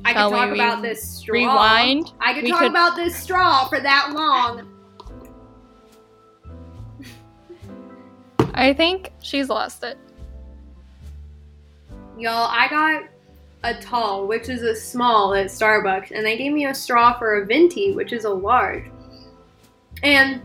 I 0.06 0.14
could 0.14 0.30
talk 0.30 0.54
about 0.54 0.82
this 0.82 1.02
straw. 1.02 1.34
Rewind. 1.34 2.14
I 2.20 2.34
could 2.34 2.44
we 2.44 2.52
talk 2.52 2.60
could... 2.60 2.72
about 2.72 2.96
this 2.96 3.16
straw 3.16 3.68
for 3.68 3.80
that 3.80 4.14
long. 4.14 4.76
I 8.54 8.74
think 8.74 9.12
she's 9.22 9.50
lost 9.50 9.84
it. 9.84 9.98
Y'all, 12.18 12.50
I 12.50 12.68
got 12.70 13.04
a 13.64 13.74
tall, 13.82 14.28
which 14.28 14.50
is 14.50 14.62
a 14.62 14.76
small 14.76 15.34
at 15.34 15.48
Starbucks, 15.48 16.12
and 16.12 16.26
they 16.26 16.38
gave 16.38 16.54
me 16.54 16.66
a 16.66 16.74
straw 16.74 17.18
for 17.18 17.42
a 17.42 17.46
venti, 17.46 17.94
which 17.94 18.14
is 18.14 18.26
a 18.26 18.30
large. 18.30 18.86
And 20.04 20.42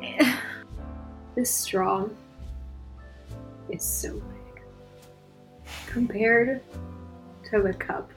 this 1.34 1.50
straw 1.50 2.06
is 3.70 3.82
so 3.82 4.14
big 4.14 4.62
compared 5.86 6.62
to 7.50 7.62
the 7.62 7.72
cup. 7.72 8.10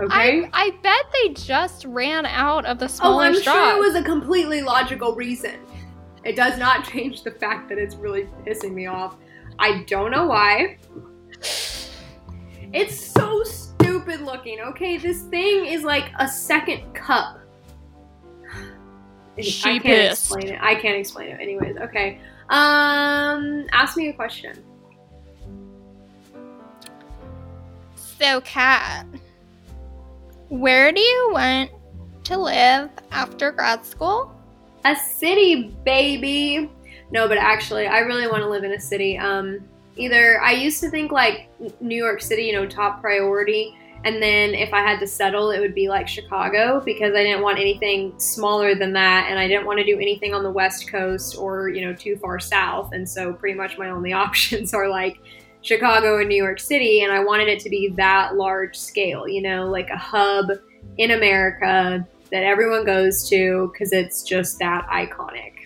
Okay. 0.00 0.44
I, 0.44 0.50
I 0.52 0.70
bet 0.80 1.06
they 1.12 1.34
just 1.34 1.84
ran 1.84 2.24
out 2.24 2.64
of 2.66 2.78
the 2.78 2.88
smaller 2.88 3.24
Oh, 3.24 3.26
I'm 3.26 3.34
straws. 3.34 3.54
sure 3.56 3.76
it 3.76 3.80
was 3.80 3.96
a 3.96 4.02
completely 4.02 4.62
logical 4.62 5.16
reason. 5.16 5.58
It 6.24 6.36
does 6.36 6.56
not 6.56 6.84
change 6.88 7.24
the 7.24 7.32
fact 7.32 7.68
that 7.68 7.78
it's 7.78 7.96
really 7.96 8.28
pissing 8.46 8.74
me 8.74 8.86
off 8.86 9.16
I 9.58 9.82
don't 9.86 10.10
know 10.10 10.26
why. 10.26 10.78
It's 12.72 13.12
so 13.12 13.42
stupid 13.44 14.20
looking, 14.20 14.60
okay? 14.60 14.98
This 14.98 15.22
thing 15.22 15.66
is 15.66 15.82
like 15.84 16.10
a 16.18 16.28
second 16.28 16.92
cup. 16.94 17.38
She 19.40 19.62
I 19.70 19.72
can't 19.78 19.82
pissed. 19.84 20.22
explain 20.32 20.48
it. 20.48 20.58
I 20.60 20.74
can't 20.74 20.96
explain 20.98 21.28
it. 21.30 21.40
Anyways, 21.40 21.76
okay. 21.76 22.20
Um, 22.48 23.66
ask 23.72 23.96
me 23.96 24.08
a 24.08 24.12
question. 24.12 24.64
So, 27.94 28.40
Kat, 28.40 29.06
where 30.48 30.90
do 30.90 31.00
you 31.00 31.30
want 31.32 31.70
to 32.24 32.36
live 32.36 32.90
after 33.12 33.52
grad 33.52 33.86
school? 33.86 34.34
A 34.84 34.96
city, 34.96 35.72
baby. 35.84 36.68
No, 37.10 37.26
but 37.28 37.38
actually, 37.38 37.86
I 37.86 38.00
really 38.00 38.26
want 38.26 38.42
to 38.42 38.48
live 38.48 38.64
in 38.64 38.72
a 38.72 38.80
city. 38.80 39.16
Um, 39.16 39.60
either 39.96 40.40
I 40.40 40.52
used 40.52 40.80
to 40.80 40.90
think 40.90 41.10
like 41.10 41.48
New 41.80 41.96
York 41.96 42.20
City, 42.20 42.42
you 42.42 42.52
know, 42.52 42.66
top 42.66 43.00
priority, 43.00 43.76
and 44.04 44.22
then 44.22 44.54
if 44.54 44.72
I 44.72 44.80
had 44.80 45.00
to 45.00 45.06
settle, 45.06 45.50
it 45.50 45.58
would 45.58 45.74
be 45.74 45.88
like 45.88 46.06
Chicago 46.06 46.80
because 46.84 47.14
I 47.14 47.24
didn't 47.24 47.42
want 47.42 47.58
anything 47.58 48.18
smaller 48.18 48.74
than 48.74 48.92
that, 48.92 49.26
and 49.28 49.38
I 49.38 49.48
didn't 49.48 49.66
want 49.66 49.78
to 49.78 49.84
do 49.84 49.96
anything 49.98 50.34
on 50.34 50.42
the 50.42 50.50
West 50.50 50.90
Coast 50.90 51.36
or 51.36 51.68
you 51.68 51.84
know 51.84 51.94
too 51.94 52.16
far 52.16 52.38
south. 52.38 52.92
And 52.92 53.08
so, 53.08 53.32
pretty 53.32 53.56
much 53.56 53.78
my 53.78 53.90
only 53.90 54.12
options 54.24 54.74
are 54.74 54.88
like 54.88 55.18
Chicago 55.62 56.18
and 56.18 56.28
New 56.28 56.42
York 56.42 56.60
City, 56.60 57.02
and 57.02 57.12
I 57.12 57.24
wanted 57.24 57.48
it 57.48 57.60
to 57.60 57.70
be 57.70 57.88
that 57.96 58.36
large 58.36 58.76
scale, 58.76 59.26
you 59.26 59.42
know, 59.42 59.66
like 59.66 59.90
a 59.90 59.96
hub 59.96 60.50
in 60.98 61.12
America 61.12 62.06
that 62.30 62.42
everyone 62.42 62.84
goes 62.84 63.28
to 63.30 63.70
because 63.72 63.92
it's 63.92 64.22
just 64.22 64.58
that 64.58 64.86
iconic. 64.88 65.57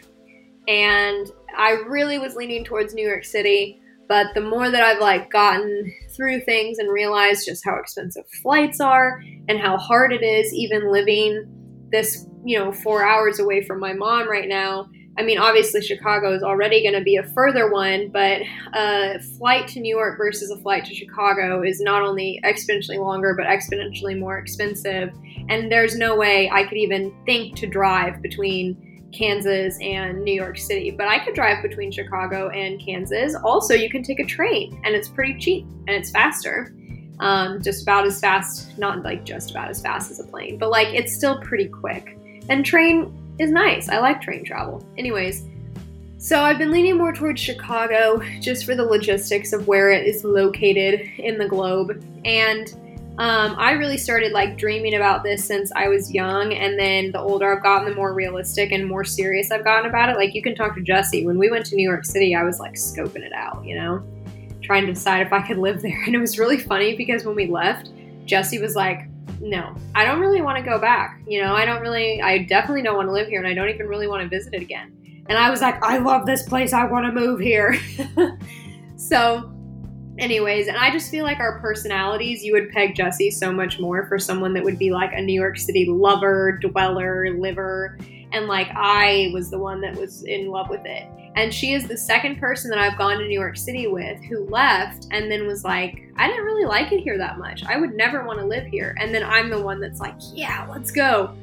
And 0.73 1.31
I 1.55 1.73
really 1.87 2.19
was 2.19 2.35
leaning 2.35 2.65
towards 2.65 2.95
New 2.95 3.07
York 3.07 3.25
City, 3.25 3.79
but 4.09 4.29
the 4.35 4.41
more 4.41 4.71
that 4.71 4.83
I've 4.83 5.01
like 5.01 5.31
gotten 5.31 5.93
through 6.17 6.41
things 6.41 6.79
and 6.79 6.91
realized 6.91 7.45
just 7.47 7.63
how 7.63 7.77
expensive 7.77 8.25
flights 8.43 8.81
are 8.81 9.23
and 9.49 9.59
how 9.59 9.77
hard 9.77 10.15
it 10.15 10.23
is 10.23 10.55
even 10.55 10.91
living 10.91 11.47
this, 11.91 12.27
you 12.43 12.59
know, 12.59 12.73
4 12.73 13.05
hours 13.05 13.39
away 13.39 13.63
from 13.67 13.81
my 13.81 13.93
mom 13.93 14.31
right 14.31 14.49
now. 14.49 14.89
I 15.19 15.23
mean, 15.23 15.37
obviously 15.37 15.83
Chicago 15.83 16.33
is 16.35 16.43
already 16.43 16.83
going 16.83 16.95
to 16.95 17.05
be 17.05 17.17
a 17.17 17.29
further 17.35 17.71
one, 17.71 18.09
but 18.11 18.41
a 18.73 19.21
flight 19.37 19.69
to 19.69 19.81
New 19.81 19.95
York 19.95 20.17
versus 20.17 20.51
a 20.51 20.57
flight 20.63 20.87
to 20.87 20.95
Chicago 20.95 21.63
is 21.63 21.83
not 21.83 22.01
only 22.01 22.41
exponentially 22.45 22.99
longer, 22.99 23.35
but 23.37 23.45
exponentially 23.45 24.19
more 24.19 24.39
expensive. 24.39 25.13
And 25.51 25.71
there's 25.71 25.99
no 25.99 26.17
way 26.17 26.49
I 26.51 26.65
could 26.65 26.79
even 26.79 27.15
think 27.27 27.57
to 27.57 27.67
drive 27.67 28.23
between 28.23 28.92
Kansas 29.13 29.79
and 29.81 30.23
New 30.23 30.35
York 30.35 30.59
City, 30.59 30.91
but 30.91 31.09
I 31.09 31.19
could 31.25 31.35
drive 31.35 31.63
between 31.63 31.91
Chicago 31.91 32.49
and 32.49 32.81
Kansas. 32.81 33.35
Also, 33.45 33.75
you 33.75 33.91
can 33.91 34.03
take 34.03 34.21
a 34.21 34.25
train, 34.25 34.81
and 34.85 34.95
it's 34.95 35.09
pretty 35.09 35.39
cheap 35.39 35.67
and 35.87 35.91
it's 35.91 36.11
faster. 36.11 36.75
Um, 37.21 37.63
just 37.63 37.83
about 37.83 38.07
as 38.07 38.19
fast, 38.19 38.77
not 38.79 39.03
like 39.03 39.25
just 39.25 39.53
about 39.53 39.69
as 39.69 39.81
fast 39.81 40.11
as 40.11 40.19
a 40.19 40.25
plane, 40.25 40.59
but 40.59 40.71
like 40.71 40.89
it's 40.89 41.15
still 41.15 41.41
pretty 41.41 41.69
quick. 41.69 42.19
And 42.49 42.65
train 42.65 43.17
is 43.39 43.51
nice. 43.51 43.89
I 43.89 43.99
like 43.99 44.21
train 44.21 44.45
travel. 44.45 44.85
Anyways, 44.99 45.47
so 46.19 46.41
I've 46.41 46.59
been 46.59 46.71
leaning 46.71 46.97
more 46.97 47.13
towards 47.13 47.41
Chicago 47.41 48.21
just 48.41 48.65
for 48.65 48.75
the 48.75 48.85
logistics 48.85 49.53
of 49.53 49.67
where 49.67 49.91
it 49.91 50.07
is 50.07 50.25
located 50.25 51.01
in 51.19 51.39
the 51.39 51.49
globe. 51.49 52.05
And 52.25 52.73
um, 53.19 53.57
I 53.59 53.73
really 53.73 53.99
started 53.99 54.33
like 54.33 54.57
dreaming 54.57 54.95
about 54.95 55.23
this 55.23 55.45
since 55.45 55.71
I 55.77 55.89
was 55.89 56.11
young, 56.13 56.55
and 56.55 56.79
then 56.79 57.13
the 57.13 57.21
older 57.21 57.55
I've 57.55 57.63
gotten, 57.63 57.87
the 57.87 57.95
more 57.95 58.15
realistic 58.15 58.73
and 58.73 58.87
more 58.87 59.05
serious 59.05 59.51
I've 59.51 59.65
gotten 59.65 59.89
about 59.89 60.09
it. 60.09 60.17
Like 60.17 60.35
you 60.35 60.43
can 60.43 60.55
talk 60.55 60.75
to 60.77 60.81
Jesse. 60.81 61.27
When 61.27 61.39
we 61.39 61.51
went 61.51 61.67
to 61.67 61.77
New 61.77 61.87
York 61.87 62.07
City, 62.07 62.35
I 62.35 62.43
was 62.43 62.59
like 62.59 62.73
scoping 62.73 63.23
it 63.23 63.33
out, 63.35 63.63
you 63.67 63.77
know, 63.77 64.03
trying 64.63 64.87
to 64.87 64.95
decide 64.95 65.27
if 65.27 65.33
I 65.33 65.47
could 65.47 65.59
live 65.59 65.83
there. 65.83 66.03
And 66.07 66.15
it 66.15 66.19
was 66.19 66.39
really 66.39 66.59
funny 66.59 66.97
because 66.97 67.25
when 67.25 67.37
we 67.37 67.47
left, 67.47 67.91
Jesse 68.25 68.59
was 68.59 68.75
like, 68.75 69.07
"No, 69.41 69.77
I 69.95 70.07
don't 70.07 70.21
really 70.21 70.41
want 70.41 70.57
to 70.57 70.65
go 70.65 70.79
back. 70.79 71.21
You 71.27 71.43
know, 71.43 71.55
I 71.55 71.67
don't 71.67 71.83
really, 71.83 72.23
I 72.23 72.39
definitely 72.39 72.83
don't 72.83 72.97
want 72.97 73.09
to 73.09 73.13
live 73.13 73.29
here, 73.29 73.41
and 73.41 73.49
I 73.49 73.53
don't 73.53 73.69
even 73.69 73.89
really 73.89 74.07
want 74.09 74.23
to 74.23 74.29
visit 74.29 74.55
it 74.55 74.63
again." 74.63 74.97
And 75.29 75.37
I 75.37 75.51
was 75.51 75.61
like, 75.61 75.85
"I 75.85 75.99
love 75.99 76.25
this 76.25 76.45
place. 76.45 76.73
I 76.73 76.87
want 76.87 77.05
to 77.05 77.13
move 77.13 77.41
here." 77.41 77.77
so 78.97 79.53
anyways, 80.19 80.69
and 80.69 80.77
I 80.77 80.91
just 80.91 81.11
feel 81.11 81.25
like 81.25 81.39
our 81.39 81.59
personalities, 81.61 82.45
you 82.45 82.53
would 82.53 82.71
peg 82.71 82.95
Jesse 82.95 83.31
so 83.31 83.53
much 83.53 83.79
more 83.79 84.07
for 84.07 84.19
someone 84.19 84.55
that 84.55 84.65
would 84.65 84.79
be 84.79 84.91
like 84.91 85.13
a 85.13 85.21
New 85.21 85.39
York 85.39 85.59
City 85.59 85.87
lover, 85.87 86.59
dweller, 86.61 87.31
liver, 87.37 87.99
and 88.33 88.47
like 88.47 88.69
I 88.75 89.31
was 89.33 89.51
the 89.51 89.59
one 89.59 89.81
that 89.83 89.95
was 89.97 90.23
in 90.25 90.49
love 90.49 90.69
with 90.71 90.85
it. 90.85 91.07
And 91.35 91.53
she 91.53 91.73
is 91.73 91.89
the 91.89 91.97
second 91.97 92.39
person 92.39 92.71
that 92.71 92.79
I've 92.79 92.99
gone 92.99 93.19
to 93.19 93.27
New 93.27 93.39
York 93.39 93.57
City 93.57 93.87
with 93.87 94.21
who 94.25 94.47
left 94.49 95.07
and 95.13 95.31
then 95.31 95.47
was 95.47 95.65
like, 95.65 96.03
I 96.17 96.29
didn't 96.29 96.45
really 96.45 96.67
like 96.67 96.93
it 96.93 97.01
here 97.01 97.17
that 97.17 97.39
much. 97.39 97.65
I 97.65 97.79
would 97.79 97.95
never 97.95 98.25
want 98.25 98.39
to 98.41 98.45
live 98.45 98.67
here. 98.67 98.95
And 99.01 99.15
then 99.15 99.23
I'm 99.23 99.49
the 99.49 99.61
one 99.61 99.81
that's 99.81 99.99
like, 99.99 100.15
yeah, 100.35 100.67
let's 100.71 100.91
go. 100.91 101.35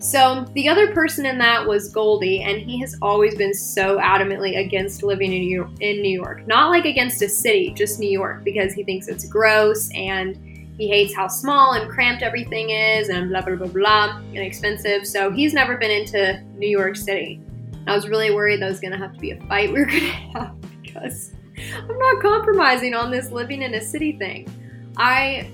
So 0.00 0.46
the 0.54 0.68
other 0.68 0.92
person 0.92 1.26
in 1.26 1.38
that 1.38 1.66
was 1.66 1.88
Goldie, 1.88 2.42
and 2.42 2.58
he 2.60 2.78
has 2.80 2.96
always 3.02 3.34
been 3.34 3.52
so 3.52 3.98
adamantly 3.98 4.58
against 4.58 5.02
living 5.02 5.32
in 5.32 5.40
New 5.40 5.56
York, 5.56 5.70
in 5.80 6.02
New 6.02 6.16
York. 6.16 6.46
Not 6.46 6.70
like 6.70 6.84
against 6.84 7.20
a 7.22 7.28
city, 7.28 7.72
just 7.74 7.98
New 7.98 8.10
York, 8.10 8.44
because 8.44 8.72
he 8.72 8.84
thinks 8.84 9.08
it's 9.08 9.26
gross 9.26 9.90
and 9.94 10.36
he 10.78 10.88
hates 10.88 11.12
how 11.12 11.26
small 11.26 11.72
and 11.72 11.90
cramped 11.90 12.22
everything 12.22 12.70
is 12.70 13.08
and 13.08 13.28
blah 13.28 13.40
blah 13.42 13.56
blah 13.56 13.66
blah 13.66 14.18
and 14.18 14.38
expensive. 14.38 15.04
So 15.04 15.32
he's 15.32 15.52
never 15.52 15.76
been 15.76 15.90
into 15.90 16.40
New 16.54 16.68
York 16.68 16.94
City. 16.94 17.40
I 17.88 17.96
was 17.96 18.08
really 18.08 18.30
worried 18.30 18.62
that 18.62 18.68
was 18.68 18.78
gonna 18.78 18.98
have 18.98 19.14
to 19.14 19.18
be 19.18 19.32
a 19.32 19.40
fight 19.46 19.72
we 19.72 19.80
were 19.80 19.86
gonna 19.86 20.00
have 20.00 20.54
because 20.80 21.32
I'm 21.56 21.98
not 21.98 22.22
compromising 22.22 22.94
on 22.94 23.10
this 23.10 23.32
living 23.32 23.62
in 23.62 23.74
a 23.74 23.80
city 23.80 24.16
thing. 24.16 24.48
I 24.96 25.50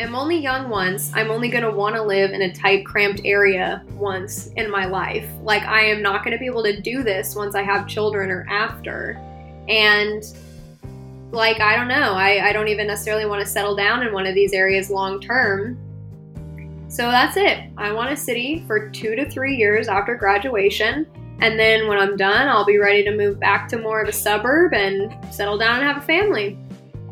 am 0.00 0.14
only 0.14 0.38
young 0.38 0.68
once. 0.68 1.10
I'm 1.14 1.30
only 1.30 1.48
going 1.48 1.64
to 1.64 1.70
want 1.70 1.96
to 1.96 2.02
live 2.02 2.30
in 2.30 2.42
a 2.42 2.52
tight, 2.52 2.86
cramped 2.86 3.20
area 3.24 3.82
once 3.92 4.48
in 4.56 4.70
my 4.70 4.86
life. 4.86 5.28
Like, 5.42 5.64
I 5.64 5.82
am 5.82 6.02
not 6.02 6.24
going 6.24 6.32
to 6.32 6.38
be 6.38 6.46
able 6.46 6.62
to 6.62 6.80
do 6.80 7.02
this 7.02 7.34
once 7.34 7.54
I 7.54 7.62
have 7.62 7.88
children 7.88 8.30
or 8.30 8.46
after. 8.48 9.12
And, 9.68 10.24
like, 11.32 11.60
I 11.60 11.76
don't 11.76 11.88
know. 11.88 12.14
I, 12.14 12.48
I 12.48 12.52
don't 12.52 12.68
even 12.68 12.86
necessarily 12.86 13.26
want 13.26 13.40
to 13.40 13.46
settle 13.46 13.74
down 13.74 14.06
in 14.06 14.12
one 14.12 14.26
of 14.26 14.34
these 14.34 14.52
areas 14.52 14.88
long 14.90 15.20
term. 15.20 15.78
So 16.88 17.10
that's 17.10 17.36
it. 17.36 17.70
I 17.76 17.92
want 17.92 18.12
a 18.12 18.16
city 18.16 18.64
for 18.66 18.88
two 18.90 19.14
to 19.14 19.28
three 19.28 19.56
years 19.56 19.88
after 19.88 20.14
graduation. 20.14 21.06
And 21.40 21.58
then 21.58 21.86
when 21.86 21.98
I'm 21.98 22.16
done, 22.16 22.48
I'll 22.48 22.64
be 22.64 22.78
ready 22.78 23.04
to 23.04 23.16
move 23.16 23.38
back 23.38 23.68
to 23.68 23.78
more 23.78 24.00
of 24.00 24.08
a 24.08 24.12
suburb 24.12 24.74
and 24.74 25.14
settle 25.32 25.58
down 25.58 25.76
and 25.76 25.84
have 25.84 25.98
a 25.98 26.06
family. 26.06 26.58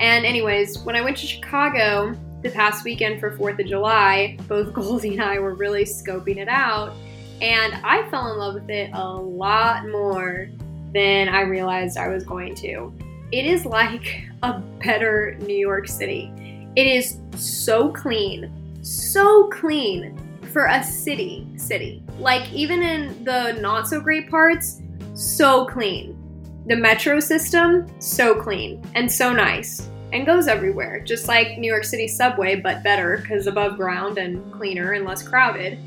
And, 0.01 0.24
anyways, 0.24 0.78
when 0.80 0.95
I 0.97 1.01
went 1.01 1.16
to 1.18 1.26
Chicago, 1.26 2.14
the 2.47 2.55
past 2.55 2.84
weekend 2.84 3.18
for 3.18 3.36
4th 3.36 3.59
of 3.59 3.66
July, 3.66 4.36
both 4.47 4.72
Goldie 4.72 5.14
and 5.14 5.22
I 5.22 5.38
were 5.38 5.55
really 5.55 5.84
scoping 5.84 6.36
it 6.36 6.49
out. 6.49 6.94
And 7.40 7.74
I 7.84 8.09
fell 8.09 8.32
in 8.32 8.38
love 8.38 8.55
with 8.55 8.70
it 8.70 8.90
a 8.94 9.12
lot 9.12 9.88
more 9.88 10.49
than 10.94 11.28
I 11.28 11.42
realized 11.42 11.99
I 11.99 12.09
was 12.09 12.24
going 12.24 12.55
to. 12.57 12.92
It 13.32 13.44
is 13.44 13.66
like 13.66 14.22
a 14.42 14.61
better 14.84 15.36
New 15.40 15.57
York 15.57 15.88
City. 15.88 16.32
It 16.76 16.86
is 16.86 17.18
so 17.34 17.90
clean, 17.92 18.78
so 18.82 19.49
clean 19.49 20.16
for 20.53 20.66
a 20.66 20.82
city 20.82 21.47
city. 21.57 22.03
Like 22.18 22.51
even 22.53 22.82
in 22.82 23.24
the 23.24 23.53
not 23.61 23.88
so 23.88 24.01
great 24.01 24.30
parts, 24.30 24.80
so 25.14 25.66
clean. 25.66 26.22
The 26.66 26.76
metro 26.76 27.20
system, 27.20 27.86
so 28.01 28.40
clean 28.40 28.82
and 28.94 29.11
so 29.11 29.32
nice 29.32 29.88
and 30.17 30.25
goes 30.25 30.49
everywhere, 30.49 31.01
just 31.01 31.29
like 31.29 31.59
New 31.59 31.71
York 31.71 31.85
City 31.85 32.09
subway, 32.09 32.57
but 32.57 32.83
better 32.83 33.19
because 33.19 33.47
above 33.47 33.77
ground 33.77 34.17
and 34.17 34.51
cleaner 34.53 34.93
and 34.93 35.05
less 35.05 35.23
crowded. 35.23 35.79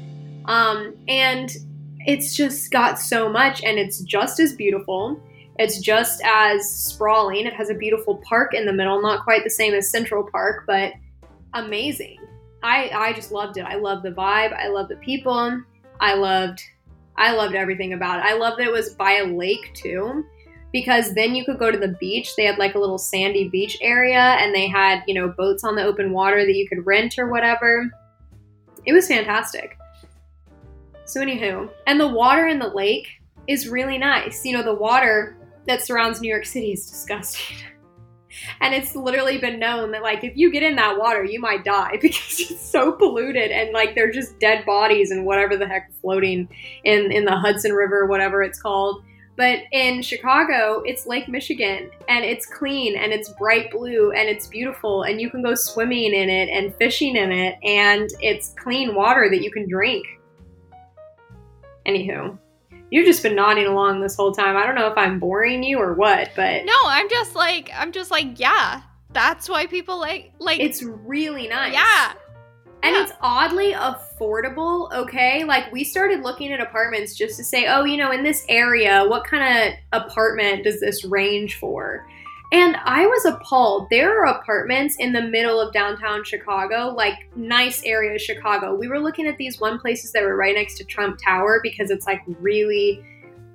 Um, 0.46 0.96
and 1.08 1.50
it's 2.06 2.36
just 2.36 2.72
got 2.72 3.00
so 3.00 3.28
much, 3.28 3.64
and 3.64 3.80
it's 3.80 4.02
just 4.02 4.40
as 4.40 4.54
beautiful. 4.54 5.20
It's 5.58 5.80
just 5.80 6.22
as 6.24 6.70
sprawling. 6.70 7.48
It 7.48 7.54
has 7.54 7.72
a 7.72 7.74
beautiful 7.74 8.18
park 8.18 8.54
in 8.54 8.66
the 8.66 8.72
middle, 8.72 9.02
not 9.02 9.24
quite 9.24 9.44
the 9.44 9.50
same 9.50 9.74
as 9.74 9.90
Central 9.90 10.24
Park, 10.24 10.64
but 10.68 10.94
amazing. 11.54 12.20
I 12.62 12.92
I 12.94 13.14
just 13.14 13.32
loved 13.32 13.58
it. 13.58 13.66
I 13.66 13.76
love 13.76 14.04
the 14.04 14.12
vibe. 14.12 14.54
I 14.54 14.68
love 14.68 14.90
the 14.90 14.98
people. 14.98 15.62
I 16.00 16.14
loved 16.14 16.62
I 17.18 17.34
loved 17.34 17.56
everything 17.56 17.94
about 17.94 18.20
it. 18.20 18.26
I 18.26 18.36
loved 18.36 18.60
that 18.60 18.68
it 18.68 18.72
was 18.72 18.94
by 18.94 19.14
a 19.14 19.26
lake 19.26 19.74
too 19.74 20.24
because 20.72 21.14
then 21.14 21.36
you 21.36 21.46
could 21.46 21.60
go 21.60 21.72
to 21.72 21.78
the 21.78 21.96
beach. 22.00 22.36
They 22.36 22.46
had 22.46 22.58
like 22.58 22.76
a 22.76 22.80
little 22.80 22.98
sandy 22.98 23.50
beach 23.50 23.78
area 23.82 24.20
and 24.20 24.54
they 24.54 24.68
had, 24.68 25.04
you 25.08 25.14
know, 25.14 25.30
boats 25.30 25.64
on 25.64 25.76
the 25.76 25.84
open 25.84 26.12
water 26.12 26.46
that 26.46 26.56
you 26.56 26.68
could 26.68 26.86
rent 26.86 27.18
or 27.18 27.28
whatever. 27.28 27.90
It 28.86 28.94
was 28.94 29.08
fantastic. 29.08 29.78
So, 31.06 31.22
anywho, 31.22 31.70
and 31.88 32.00
the 32.00 32.08
water 32.08 32.48
in 32.48 32.60
the 32.60 32.68
lake 32.68 33.08
is 33.48 33.68
really 33.68 33.98
nice. 33.98 34.46
You 34.46 34.54
know, 34.54 34.64
the 34.64 34.76
water 34.76 35.36
that 35.66 35.84
surrounds 35.84 36.22
New 36.22 36.30
York 36.30 36.46
City 36.46 36.72
is 36.72 36.88
disgusting. 36.88 37.58
and 38.62 38.76
it's 38.76 38.96
literally 38.96 39.40
been 39.40 39.60
known 39.60 39.90
that, 39.92 40.04
like, 40.04 40.24
if 40.24 40.38
you 40.38 40.52
get 40.52 40.62
in 40.62 40.76
that 40.76 41.00
water, 41.00 41.24
you 41.24 41.40
might 41.40 41.66
die 41.66 41.98
because 42.02 42.40
it's 42.40 42.62
so 42.62 42.92
polluted 42.92 43.50
and, 43.50 43.72
like, 43.72 43.96
they're 43.96 44.12
just 44.12 44.40
dead 44.40 44.66
bodies 44.68 45.10
and 45.10 45.26
whatever 45.26 45.58
the 45.58 45.68
heck 45.68 45.92
floating 46.00 46.48
in, 46.84 47.12
in 47.12 47.26
the 47.26 47.36
Hudson 47.36 47.74
River, 47.74 48.06
whatever 48.06 48.44
it's 48.44 48.62
called 48.62 49.04
but 49.40 49.60
in 49.72 50.02
Chicago, 50.02 50.84
it's 50.86 51.08
Lake 51.08 51.30
Michigan 51.30 51.92
and 52.10 52.26
it's 52.26 52.46
clean 52.46 52.98
and 52.98 53.14
it's 53.14 53.30
bright 53.30 53.72
blue 53.72 54.12
and 54.12 54.28
it's 54.28 54.48
beautiful 54.48 55.04
and 55.04 55.22
you 55.22 55.30
can 55.30 55.42
go 55.42 55.56
swimming 55.56 56.14
in 56.14 56.30
it 56.30 56.50
and 56.50 56.76
fishing 56.76 57.16
in 57.16 57.32
it 57.32 57.58
and 57.64 58.10
it's 58.20 58.54
clean 58.62 58.94
water 58.96 59.30
that 59.32 59.42
you 59.42 59.50
can 59.50 59.66
drink. 59.70 60.06
Anywho, 61.88 62.38
you've 62.92 63.06
just 63.06 63.24
been 63.24 63.34
nodding 63.34 63.68
along 63.68 64.02
this 64.02 64.18
whole 64.18 64.34
time. 64.34 64.58
I 64.58 64.66
don't 64.66 64.76
know 64.76 64.88
if 64.88 64.98
I'm 64.98 65.20
boring 65.20 65.64
you 65.64 65.80
or 65.80 65.94
what, 65.94 66.32
but 66.36 66.66
No, 66.66 66.76
I'm 66.88 67.10
just 67.10 67.34
like 67.34 67.72
I'm 67.74 67.94
just 67.94 68.12
like, 68.12 68.42
yeah. 68.42 68.82
That's 69.14 69.48
why 69.48 69.68
people 69.68 70.02
like 70.02 70.34
like 70.40 70.60
It's 70.60 70.84
really 70.84 71.48
nice. 71.48 71.72
Yeah. 71.72 72.12
And 72.82 72.96
yeah. 72.96 73.04
it's 73.04 73.12
oddly 73.22 73.74
affordable, 73.74 74.92
okay? 74.94 75.44
Like 75.44 75.72
we 75.72 75.84
started 75.84 76.22
looking 76.22 76.52
at 76.54 76.62
apartments 76.62 77.16
just 77.16 77.38
to 77.38 77.44
say, 77.44 77.68
oh, 77.68 77.84
you 77.84 77.98
know, 77.98 78.12
in 78.12 78.24
this 78.24 78.46
area, 78.48 79.06
what 79.06 79.26
kind 79.26 79.74
of 79.94 80.02
apartment 80.02 80.64
does 80.64 80.80
this 80.80 81.04
range 81.04 81.58
for? 81.58 82.08
And 82.52 82.78
I 82.84 83.06
was 83.06 83.26
appalled. 83.26 83.88
There 83.92 84.24
are 84.24 84.40
apartments 84.40 84.96
in 84.98 85.14
the 85.14 85.22
middle 85.22 85.62
of 85.62 85.72
downtown 85.72 86.24
Chicago, 86.24 86.94
like 86.96 87.30
nice 87.36 87.84
area 87.84 88.16
of 88.16 88.22
Chicago. 88.22 88.74
We 88.74 88.88
were 88.88 89.00
looking 89.00 89.28
at 89.28 89.38
these 89.38 89.60
one 89.60 89.78
places 89.78 90.12
that 90.14 90.24
were 90.24 90.36
right 90.36 90.56
next 90.56 90.78
to 90.78 90.84
Trump 90.84 91.20
Tower 91.24 91.60
because 91.62 91.92
it's 91.92 92.08
like 92.08 92.22
really 92.40 93.04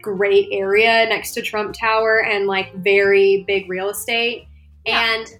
great 0.00 0.48
area 0.52 1.06
next 1.08 1.32
to 1.32 1.42
Trump 1.42 1.74
Tower 1.74 2.22
and 2.24 2.46
like 2.46 2.72
very 2.76 3.42
big 3.48 3.68
real 3.68 3.88
estate. 3.88 4.46
Yeah. 4.86 5.14
And 5.14 5.38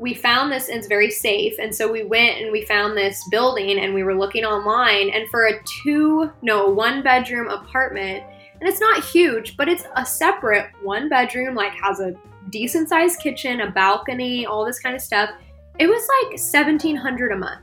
we 0.00 0.14
found 0.14 0.50
this 0.50 0.68
and 0.68 0.78
it's 0.78 0.86
very 0.86 1.10
safe. 1.10 1.54
And 1.60 1.74
so 1.74 1.92
we 1.92 2.04
went 2.04 2.40
and 2.40 2.50
we 2.50 2.64
found 2.64 2.96
this 2.96 3.22
building 3.28 3.78
and 3.78 3.92
we 3.92 4.02
were 4.02 4.14
looking 4.14 4.46
online 4.46 5.10
and 5.10 5.28
for 5.28 5.46
a 5.46 5.62
two 5.64 6.32
no 6.40 6.68
one 6.68 7.02
bedroom 7.02 7.48
apartment 7.48 8.24
and 8.58 8.68
it's 8.68 8.80
not 8.80 9.04
huge 9.04 9.58
but 9.58 9.68
it's 9.68 9.84
a 9.96 10.06
separate 10.06 10.70
one 10.82 11.10
bedroom 11.10 11.54
like 11.54 11.74
has 11.74 12.00
a 12.00 12.14
decent 12.48 12.88
sized 12.88 13.20
kitchen 13.20 13.60
a 13.60 13.70
balcony 13.70 14.46
all 14.46 14.64
this 14.64 14.80
kind 14.80 14.96
of 14.96 15.02
stuff. 15.02 15.30
It 15.78 15.86
was 15.86 16.02
like 16.22 16.30
1700 16.30 17.32
a 17.32 17.36
month. 17.36 17.60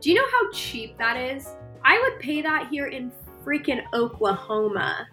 Do 0.00 0.10
you 0.10 0.16
know 0.16 0.28
how 0.32 0.50
cheap 0.52 0.96
that 0.96 1.18
is? 1.18 1.46
I 1.84 2.00
would 2.00 2.18
pay 2.20 2.40
that 2.40 2.68
here 2.70 2.86
in 2.86 3.12
freaking 3.44 3.82
oklahoma 3.92 5.06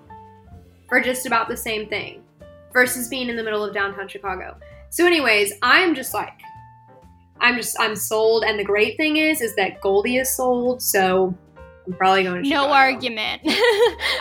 for 0.87 1.01
just 1.01 1.25
about 1.25 1.49
the 1.49 1.57
same 1.57 1.89
thing 1.89 2.23
versus 2.71 3.09
being 3.09 3.27
in 3.27 3.35
the 3.35 3.43
middle 3.43 3.63
of 3.63 3.73
downtown 3.73 4.07
chicago 4.07 4.57
so, 4.89 5.05
anyways, 5.05 5.53
I'm 5.61 5.95
just 5.95 6.13
like, 6.13 6.33
I'm 7.39 7.55
just, 7.55 7.75
I'm 7.79 7.95
sold. 7.95 8.43
And 8.43 8.59
the 8.59 8.63
great 8.63 8.97
thing 8.97 9.17
is, 9.17 9.41
is 9.41 9.55
that 9.55 9.81
Goldie 9.81 10.17
is 10.17 10.35
sold. 10.35 10.81
So 10.81 11.35
I'm 11.85 11.93
probably 11.93 12.23
going 12.23 12.43
to 12.43 12.49
No 12.49 12.71
argument. 12.71 13.41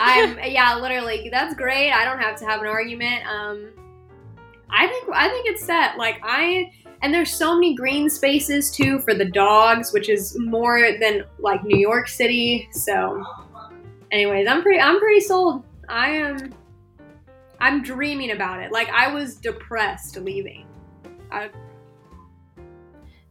I'm, 0.01 0.39
yeah, 0.43 0.77
literally. 0.81 1.29
That's 1.31 1.55
great. 1.55 1.91
I 1.91 2.05
don't 2.05 2.19
have 2.19 2.37
to 2.39 2.45
have 2.45 2.61
an 2.61 2.67
argument. 2.67 3.25
Um, 3.25 3.69
I 4.69 4.87
think, 4.87 5.05
I 5.13 5.29
think 5.29 5.47
it's 5.47 5.65
set. 5.65 5.97
Like, 5.97 6.19
I, 6.23 6.71
and 7.01 7.13
there's 7.13 7.33
so 7.33 7.55
many 7.55 7.75
green 7.75 8.09
spaces 8.09 8.71
too 8.71 8.99
for 8.99 9.13
the 9.13 9.25
dogs, 9.25 9.93
which 9.93 10.09
is 10.09 10.37
more 10.39 10.79
than 10.99 11.23
like 11.39 11.63
New 11.63 11.79
York 11.79 12.07
City. 12.07 12.67
So, 12.71 13.23
anyways, 14.11 14.47
I'm 14.47 14.61
pretty, 14.61 14.79
I'm 14.79 14.99
pretty 14.99 15.21
sold. 15.21 15.63
I 15.89 16.09
am. 16.09 16.53
I'm 17.59 17.81
dreaming 17.81 18.31
about 18.31 18.61
it. 18.61 18.71
Like 18.71 18.89
I 18.89 19.13
was 19.13 19.35
depressed 19.35 20.17
leaving. 20.17 20.67
I... 21.31 21.49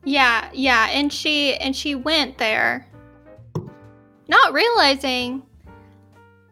Yeah, 0.04 0.48
yeah, 0.52 0.88
and 0.90 1.12
she 1.12 1.54
and 1.54 1.74
she 1.74 1.94
went 1.94 2.38
there, 2.38 2.86
not 4.28 4.52
realizing 4.52 5.42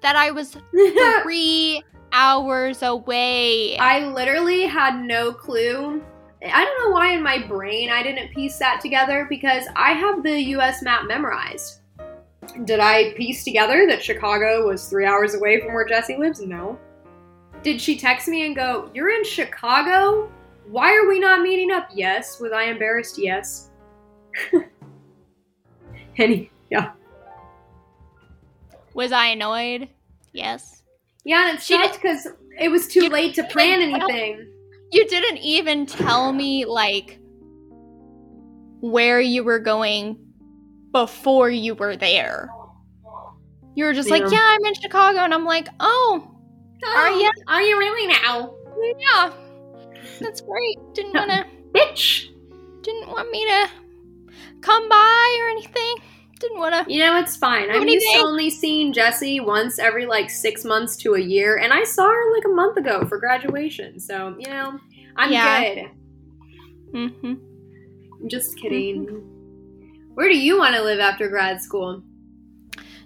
that 0.01 0.16
I 0.16 0.31
was 0.31 0.57
three 1.22 1.83
hours 2.12 2.83
away. 2.83 3.77
I 3.79 4.07
literally 4.07 4.62
had 4.62 5.03
no 5.03 5.33
clue. 5.33 6.03
I 6.45 6.64
don't 6.64 6.85
know 6.85 6.95
why 6.95 7.14
in 7.14 7.22
my 7.22 7.39
brain 7.39 7.91
I 7.91 8.03
didn't 8.03 8.35
piece 8.35 8.59
that 8.59 8.81
together 8.81 9.27
because 9.29 9.64
I 9.77 9.93
have 9.93 10.22
the 10.22 10.39
US 10.57 10.83
map 10.83 11.07
memorized. 11.07 11.81
Did 12.64 12.81
I 12.81 13.14
piece 13.14 13.45
together 13.45 13.87
that 13.89 14.03
Chicago 14.03 14.66
was 14.68 14.89
three 14.89 15.07
hours 15.07 15.35
away 15.35 15.61
from 15.61 15.75
where 15.75 15.87
Jesse 15.87 16.16
lives? 16.16 16.41
No. 16.41 16.79
Did 17.64 17.80
she 17.80 17.96
text 17.96 18.28
me 18.28 18.44
and 18.44 18.54
go, 18.54 18.90
You're 18.94 19.10
in 19.10 19.24
Chicago? 19.24 20.30
Why 20.68 20.94
are 20.94 21.08
we 21.08 21.18
not 21.18 21.40
meeting 21.40 21.70
up? 21.70 21.88
Yes. 21.94 22.38
Was 22.38 22.52
I 22.52 22.64
embarrassed? 22.64 23.18
Yes. 23.18 23.70
Any, 26.18 26.50
yeah. 26.70 26.92
Was 28.92 29.12
I 29.12 29.28
annoyed? 29.28 29.88
Yes. 30.32 30.82
Yeah, 31.24 31.48
and 31.48 31.56
it's 31.56 31.66
she 31.66 31.76
because 31.76 32.28
It 32.60 32.68
was 32.68 32.86
too 32.86 33.08
late 33.08 33.34
to 33.36 33.44
plan 33.44 33.80
anything. 33.80 34.36
Tell, 34.36 34.46
you 34.92 35.08
didn't 35.08 35.38
even 35.38 35.86
tell 35.86 36.32
me 36.32 36.66
like 36.66 37.18
where 38.80 39.20
you 39.20 39.42
were 39.42 39.58
going 39.58 40.18
before 40.92 41.50
you 41.50 41.74
were 41.74 41.96
there. 41.96 42.50
You 43.74 43.86
were 43.86 43.94
just 43.94 44.08
yeah. 44.08 44.16
like, 44.16 44.30
"Yeah, 44.30 44.38
I'm 44.40 44.64
in 44.66 44.74
Chicago," 44.74 45.20
and 45.20 45.34
I'm 45.34 45.44
like, 45.44 45.68
"Oh, 45.80 46.34
oh 46.83 46.97
are 46.97 47.11
you? 47.11 47.31
Are 47.47 47.62
you 47.62 47.79
really 47.79 48.07
now?" 48.07 48.55
Yeah, 48.99 49.33
that's 50.20 50.41
great. 50.41 50.79
Didn't 50.95 51.14
want 51.14 51.31
to, 51.31 51.47
bitch. 51.72 52.31
Didn't 52.83 53.09
want 53.09 53.31
me 53.31 53.45
to 53.47 53.70
come 54.61 54.89
by 54.89 55.39
or 55.41 55.49
anything. 55.51 55.97
Didn't 56.41 56.59
want 56.59 56.87
to. 56.87 56.93
You 56.93 57.01
know, 57.01 57.18
it's 57.18 57.37
fine. 57.37 57.70
I'm 57.70 57.87
used 57.87 58.07
to 58.14 58.18
only 58.18 58.51
seeing 58.51 58.93
Jesse 58.93 59.41
once 59.41 59.79
every 59.79 60.07
like 60.07 60.29
six 60.31 60.64
months 60.64 60.97
to 60.99 61.14
a 61.14 61.20
year, 61.20 61.59
and 61.59 61.72
I 61.72 61.85
saw 61.85 62.09
her 62.09 62.35
like 62.35 62.45
a 62.45 62.55
month 62.55 62.77
ago 62.77 63.07
for 63.07 63.18
graduation. 63.18 64.01
So 64.01 64.37
you 64.39 64.49
know, 64.49 64.79
I'm 65.16 65.33
yeah. 65.33 65.75
good. 65.75 65.91
Mm-hmm. 66.93 67.35
I'm 68.20 68.29
just 68.29 68.59
kidding. 68.59 69.07
Mm-hmm. 69.07 70.14
Where 70.14 70.29
do 70.29 70.39
you 70.39 70.59
want 70.59 70.77
to 70.77 70.83
live 70.83 71.01
after 71.01 71.29
grad 71.29 71.61
school? 71.61 72.03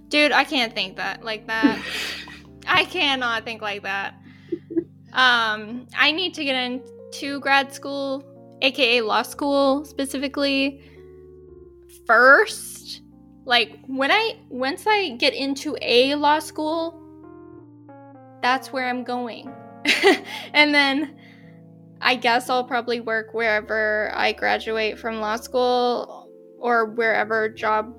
Dude, 0.08 0.32
I 0.32 0.44
can't 0.44 0.74
think 0.74 0.96
that 0.96 1.24
like 1.24 1.46
that. 1.46 1.78
I 2.68 2.84
cannot 2.84 3.44
think 3.44 3.62
like 3.62 3.82
that. 3.82 4.14
Um, 5.12 5.86
I 5.96 6.12
need 6.12 6.34
to 6.34 6.44
get 6.44 6.54
into 6.54 7.40
grad 7.40 7.72
school, 7.72 8.22
aka 8.60 9.00
law 9.00 9.22
school 9.22 9.84
specifically, 9.84 10.82
first. 12.06 13.02
Like 13.46 13.78
when 13.86 14.10
I 14.12 14.38
once 14.50 14.84
I 14.86 15.16
get 15.16 15.32
into 15.32 15.76
a 15.80 16.14
law 16.14 16.38
school, 16.38 17.02
that's 18.42 18.70
where 18.72 18.86
I'm 18.88 19.02
going. 19.02 19.50
and 20.52 20.74
then 20.74 21.16
I 22.02 22.14
guess 22.14 22.50
I'll 22.50 22.64
probably 22.64 23.00
work 23.00 23.32
wherever 23.32 24.12
I 24.14 24.32
graduate 24.32 24.98
from 24.98 25.20
law 25.20 25.36
school 25.36 26.30
or 26.58 26.84
wherever 26.84 27.48
job 27.48 27.94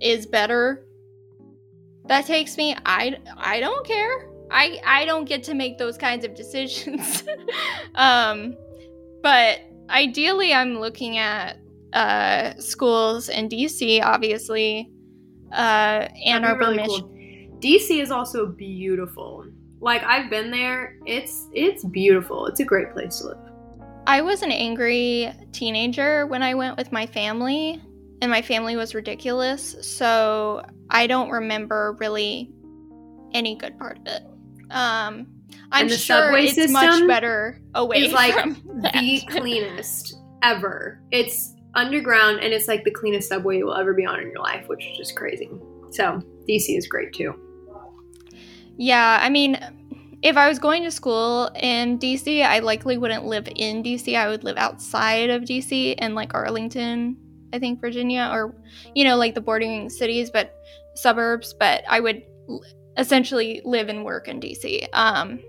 is 0.00 0.26
better 0.26 0.87
that 2.08 2.26
takes 2.26 2.56
me. 2.56 2.76
I 2.84 3.16
I 3.36 3.60
don't 3.60 3.86
care. 3.86 4.28
I 4.50 4.80
I 4.84 5.04
don't 5.04 5.24
get 5.24 5.42
to 5.44 5.54
make 5.54 5.78
those 5.78 5.96
kinds 5.96 6.24
of 6.24 6.34
decisions. 6.34 7.24
um 7.94 8.56
but 9.22 9.60
ideally 9.90 10.52
I'm 10.52 10.78
looking 10.80 11.18
at 11.18 11.58
uh 11.92 12.54
schools 12.58 13.28
in 13.28 13.48
DC 13.48 14.02
obviously. 14.02 14.90
Uh 15.52 16.08
Ann 16.24 16.44
Arbor, 16.44 16.60
really 16.60 16.76
Michigan. 16.76 17.08
Cool. 17.08 17.60
DC 17.60 18.00
is 18.02 18.10
also 18.10 18.46
beautiful. 18.46 19.44
Like 19.80 20.02
I've 20.04 20.30
been 20.30 20.50
there. 20.50 20.96
It's 21.06 21.48
it's 21.52 21.84
beautiful. 21.84 22.46
It's 22.46 22.60
a 22.60 22.64
great 22.64 22.92
place 22.92 23.18
to 23.18 23.28
live. 23.28 23.38
I 24.06 24.22
was 24.22 24.42
an 24.42 24.50
angry 24.50 25.30
teenager 25.52 26.26
when 26.26 26.42
I 26.42 26.54
went 26.54 26.78
with 26.78 26.92
my 26.92 27.04
family, 27.04 27.82
and 28.20 28.30
my 28.30 28.42
family 28.42 28.76
was 28.76 28.94
ridiculous. 28.94 29.76
So 29.82 30.62
I 30.90 31.06
don't 31.06 31.30
remember 31.30 31.96
really 31.98 32.50
any 33.32 33.56
good 33.56 33.78
part 33.78 33.98
of 33.98 34.06
it. 34.06 34.22
Um, 34.70 35.26
I'm 35.70 35.88
sure 35.88 36.36
it's 36.36 36.70
much 36.70 37.06
better 37.06 37.60
away 37.74 37.98
is 37.98 38.12
like 38.12 38.34
the 38.64 39.22
cleanest 39.30 40.16
ever. 40.42 41.00
It's 41.10 41.54
underground 41.74 42.40
and 42.40 42.52
it's 42.52 42.68
like 42.68 42.84
the 42.84 42.90
cleanest 42.90 43.28
subway 43.28 43.58
you 43.58 43.66
will 43.66 43.76
ever 43.76 43.94
be 43.94 44.04
on 44.06 44.20
in 44.20 44.28
your 44.28 44.40
life, 44.40 44.68
which 44.68 44.86
is 44.86 44.96
just 44.96 45.16
crazy. 45.16 45.50
So 45.90 46.22
DC 46.48 46.76
is 46.76 46.86
great 46.86 47.12
too. 47.12 47.34
Yeah, 48.76 49.18
I 49.20 49.28
mean, 49.28 49.58
if 50.22 50.36
I 50.36 50.48
was 50.48 50.58
going 50.58 50.82
to 50.84 50.90
school 50.90 51.50
in 51.56 51.98
DC, 51.98 52.44
I 52.44 52.60
likely 52.60 52.96
wouldn't 52.96 53.24
live 53.24 53.48
in 53.54 53.82
DC. 53.82 54.16
I 54.16 54.28
would 54.28 54.44
live 54.44 54.56
outside 54.56 55.30
of 55.30 55.42
DC 55.42 55.94
in 55.96 56.14
like 56.14 56.34
Arlington, 56.34 57.16
I 57.52 57.58
think 57.58 57.80
Virginia, 57.80 58.28
or 58.32 58.54
you 58.94 59.04
know, 59.04 59.16
like 59.16 59.34
the 59.34 59.40
bordering 59.40 59.88
cities, 59.88 60.30
but 60.30 60.54
suburbs. 60.94 61.54
But 61.58 61.84
I 61.88 62.00
would 62.00 62.22
essentially 62.96 63.62
live 63.64 63.88
and 63.88 64.04
work 64.04 64.28
in 64.28 64.40
DC. 64.40 64.86
Um, 64.92 65.40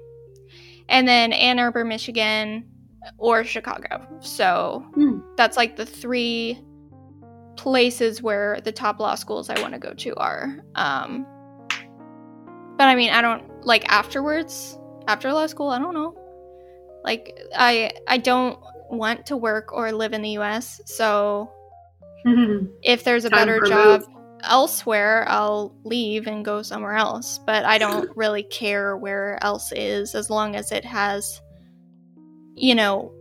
and 0.87 1.07
then 1.07 1.33
Ann 1.33 1.59
Arbor, 1.59 1.83
Michigan, 1.83 2.65
or 3.17 3.43
Chicago. 3.43 4.05
So 4.21 4.85
hmm. 4.93 5.19
that's 5.35 5.57
like 5.57 5.75
the 5.75 5.85
three 5.85 6.59
places 7.55 8.21
where 8.21 8.59
the 8.63 8.71
top 8.71 8.99
law 8.99 9.15
schools 9.15 9.49
I 9.49 9.59
want 9.61 9.73
to 9.73 9.79
go 9.79 9.93
to 9.93 10.15
are. 10.15 10.63
Um, 10.75 11.25
but 12.77 12.87
I 12.87 12.95
mean, 12.95 13.11
I 13.11 13.21
don't 13.21 13.65
like 13.65 13.83
afterwards, 13.91 14.77
after 15.07 15.33
law 15.33 15.47
school, 15.47 15.69
I 15.69 15.79
don't 15.79 15.93
know. 15.93 16.15
Like 17.03 17.37
I 17.55 17.91
I 18.07 18.17
don't 18.17 18.59
want 18.89 19.25
to 19.27 19.37
work 19.37 19.73
or 19.73 19.91
live 19.91 20.13
in 20.13 20.21
the 20.21 20.37
US, 20.37 20.81
so 20.85 21.51
if 22.83 23.03
there's 23.03 23.25
a 23.25 23.29
better 23.29 23.61
job 23.61 24.01
move. 24.01 24.09
elsewhere, 24.43 25.25
I'll 25.27 25.75
leave 25.83 26.27
and 26.27 26.43
go 26.43 26.61
somewhere 26.61 26.95
else, 26.95 27.39
but 27.45 27.65
I 27.65 27.77
don't 27.77 28.09
really 28.15 28.43
care 28.43 28.97
where 28.97 29.37
else 29.43 29.71
is 29.71 30.15
as 30.15 30.29
long 30.29 30.55
as 30.55 30.71
it 30.71 30.85
has 30.85 31.41
you 32.55 32.75
know 32.75 33.13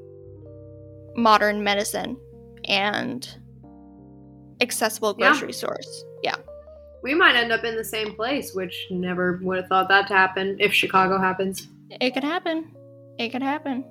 modern 1.14 1.62
medicine 1.62 2.16
and 2.64 3.28
accessible 4.60 5.14
grocery 5.14 5.48
yeah. 5.48 5.54
stores. 5.54 6.04
Yeah 6.22 6.36
we 7.02 7.14
might 7.14 7.36
end 7.36 7.52
up 7.52 7.64
in 7.64 7.76
the 7.76 7.84
same 7.84 8.14
place, 8.14 8.54
which 8.54 8.86
never 8.90 9.40
would 9.42 9.58
have 9.58 9.68
thought 9.68 9.88
that 9.88 10.08
to 10.08 10.14
happen 10.14 10.56
if 10.58 10.72
Chicago 10.72 11.18
happens. 11.18 11.68
It 11.90 12.12
could 12.12 12.24
happen. 12.24 12.74
It 13.18 13.30
could 13.30 13.42
happen. 13.42 13.84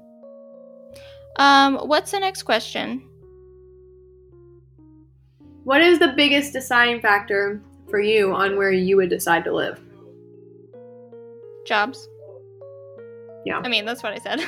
Um, 1.38 1.78
what's 1.78 2.12
the 2.12 2.20
next 2.20 2.44
question? 2.44 3.07
What 5.68 5.82
is 5.82 6.00
the 6.00 6.14
biggest 6.16 6.54
deciding 6.54 7.02
factor 7.02 7.62
for 7.90 8.00
you 8.00 8.32
on 8.32 8.56
where 8.56 8.72
you 8.72 8.96
would 8.96 9.10
decide 9.10 9.44
to 9.44 9.54
live? 9.54 9.78
Jobs. 11.66 12.08
Yeah. 13.44 13.60
I 13.62 13.68
mean, 13.68 13.84
that's 13.84 14.02
what 14.02 14.14
I 14.14 14.20
said. 14.20 14.40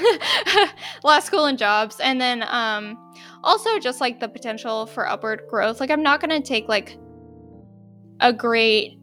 Law 1.04 1.20
school 1.20 1.44
and 1.44 1.58
jobs. 1.58 2.00
And 2.00 2.22
then 2.22 2.46
um 2.48 2.98
also 3.44 3.80
just 3.80 4.00
like 4.00 4.22
the 4.22 4.30
potential 4.30 4.86
for 4.86 5.10
upward 5.10 5.42
growth. 5.50 5.82
Like 5.82 5.92
I'm 5.92 6.04
not 6.04 6.22
going 6.22 6.42
to 6.42 6.48
take 6.48 6.70
like 6.70 6.98
a 8.22 8.32
great 8.32 8.98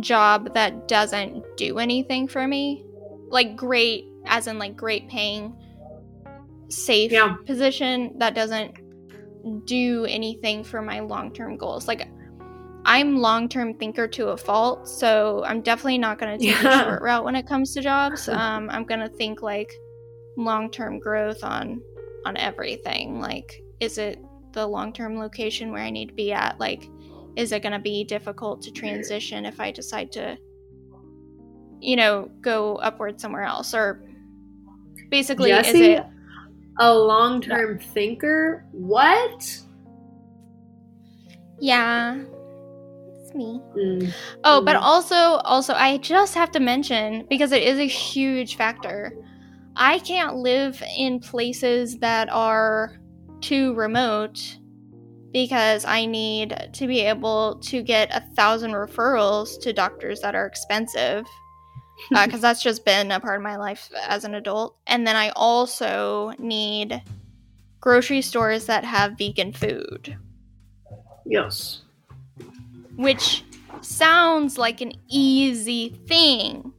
job 0.00 0.52
that 0.52 0.86
doesn't 0.86 1.46
do 1.56 1.78
anything 1.78 2.28
for 2.28 2.46
me. 2.46 2.84
Like 3.30 3.56
great 3.56 4.04
as 4.26 4.46
in 4.46 4.58
like 4.58 4.76
great 4.76 5.08
paying 5.08 5.56
safe 6.68 7.10
yeah. 7.10 7.36
position 7.46 8.12
that 8.18 8.34
doesn't 8.34 8.76
do 9.64 10.04
anything 10.06 10.64
for 10.64 10.82
my 10.82 11.00
long-term 11.00 11.56
goals. 11.56 11.88
Like 11.88 12.08
I'm 12.84 13.16
long-term 13.18 13.74
thinker 13.74 14.08
to 14.08 14.28
a 14.28 14.36
fault, 14.36 14.88
so 14.88 15.44
I'm 15.44 15.60
definitely 15.60 15.98
not 15.98 16.18
going 16.18 16.38
to 16.38 16.44
take 16.44 16.62
yeah. 16.62 16.62
the 16.62 16.84
short 16.84 17.02
route 17.02 17.24
when 17.24 17.36
it 17.36 17.46
comes 17.46 17.74
to 17.74 17.80
jobs. 17.80 18.28
Um, 18.38 18.70
I'm 18.70 18.84
going 18.84 19.00
to 19.00 19.08
think 19.08 19.42
like 19.42 19.72
long-term 20.36 21.00
growth 21.00 21.42
on 21.42 21.82
on 22.24 22.36
everything. 22.36 23.20
Like 23.20 23.62
is 23.80 23.98
it 23.98 24.18
the 24.52 24.66
long-term 24.66 25.18
location 25.18 25.72
where 25.72 25.82
I 25.82 25.90
need 25.90 26.08
to 26.08 26.14
be 26.14 26.32
at? 26.32 26.58
Like 26.58 26.88
is 27.36 27.52
it 27.52 27.62
going 27.62 27.72
to 27.72 27.78
be 27.78 28.02
difficult 28.02 28.60
to 28.62 28.72
transition 28.72 29.46
if 29.46 29.60
I 29.60 29.70
decide 29.70 30.10
to, 30.12 30.36
you 31.80 31.94
know, 31.94 32.28
go 32.40 32.76
upward 32.76 33.20
somewhere 33.20 33.44
else? 33.44 33.74
Or 33.74 34.02
basically, 35.08 35.52
is 35.52 35.72
it 35.72 36.04
a 36.78 36.94
long 36.94 37.40
term 37.40 37.76
no. 37.76 37.82
thinker? 37.82 38.64
What? 38.72 39.62
Yeah. 41.60 42.20
It's 43.20 43.34
me. 43.34 43.60
Mm. 43.76 44.12
Oh, 44.44 44.60
mm. 44.60 44.64
but 44.64 44.76
also 44.76 45.14
also 45.14 45.74
I 45.74 45.98
just 45.98 46.34
have 46.34 46.50
to 46.52 46.60
mention 46.60 47.26
because 47.28 47.52
it 47.52 47.62
is 47.62 47.78
a 47.78 47.86
huge 47.86 48.56
factor. 48.56 49.12
I 49.76 49.98
can't 50.00 50.36
live 50.36 50.82
in 50.96 51.20
places 51.20 51.98
that 51.98 52.28
are 52.30 52.98
too 53.40 53.74
remote 53.74 54.58
because 55.32 55.84
I 55.84 56.06
need 56.06 56.70
to 56.72 56.86
be 56.86 57.00
able 57.00 57.60
to 57.64 57.82
get 57.82 58.10
a 58.12 58.20
thousand 58.34 58.72
referrals 58.72 59.60
to 59.60 59.72
doctors 59.72 60.20
that 60.20 60.34
are 60.34 60.46
expensive. 60.46 61.26
Because 62.10 62.34
uh, 62.34 62.38
that's 62.40 62.62
just 62.62 62.84
been 62.84 63.10
a 63.10 63.20
part 63.20 63.36
of 63.36 63.42
my 63.42 63.56
life 63.56 63.90
as 64.06 64.24
an 64.24 64.34
adult. 64.34 64.76
And 64.86 65.06
then 65.06 65.16
I 65.16 65.30
also 65.30 66.32
need 66.38 67.02
grocery 67.80 68.22
stores 68.22 68.66
that 68.66 68.84
have 68.84 69.18
vegan 69.18 69.52
food. 69.52 70.16
Yes. 71.24 71.82
Which 72.96 73.44
sounds 73.80 74.58
like 74.58 74.80
an 74.80 74.92
easy 75.08 75.90
thing. 76.06 76.72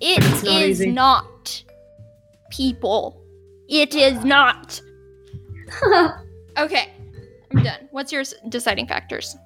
It 0.00 0.22
it's 0.24 0.42
not 0.42 0.62
is 0.62 0.86
not, 0.86 1.64
people. 2.50 3.22
It 3.68 3.94
is 3.94 4.24
not. 4.24 4.80
okay. 6.58 6.92
I'm 7.52 7.62
done. 7.62 7.88
What's 7.90 8.12
your 8.12 8.24
deciding 8.48 8.86
factors? 8.86 9.36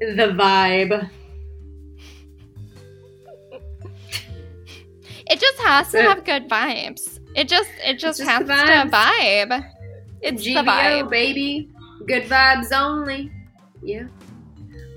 The 0.00 0.34
vibe. 0.36 1.10
It 5.30 5.40
just 5.40 5.58
has 5.60 5.90
to 5.92 6.02
have 6.02 6.24
good 6.24 6.48
vibes. 6.48 7.20
It 7.34 7.48
just 7.48 7.70
it 7.84 7.98
just, 7.98 8.18
just 8.18 8.28
has 8.30 8.46
to 8.46 8.54
have 8.54 8.90
vibe. 8.90 9.70
It's 10.22 10.42
GBO, 10.42 10.54
the 10.54 10.70
vibe, 10.70 11.10
baby. 11.10 11.70
Good 12.06 12.24
vibes 12.24 12.72
only. 12.72 13.30
Yeah. 13.82 14.06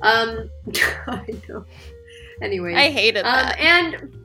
Um, 0.01 0.49
I 1.07 1.25
know. 1.47 1.65
Anyway, 2.41 2.73
I 2.73 2.89
hated 2.89 3.25
um, 3.25 3.33
that. 3.33 3.59
And 3.59 4.17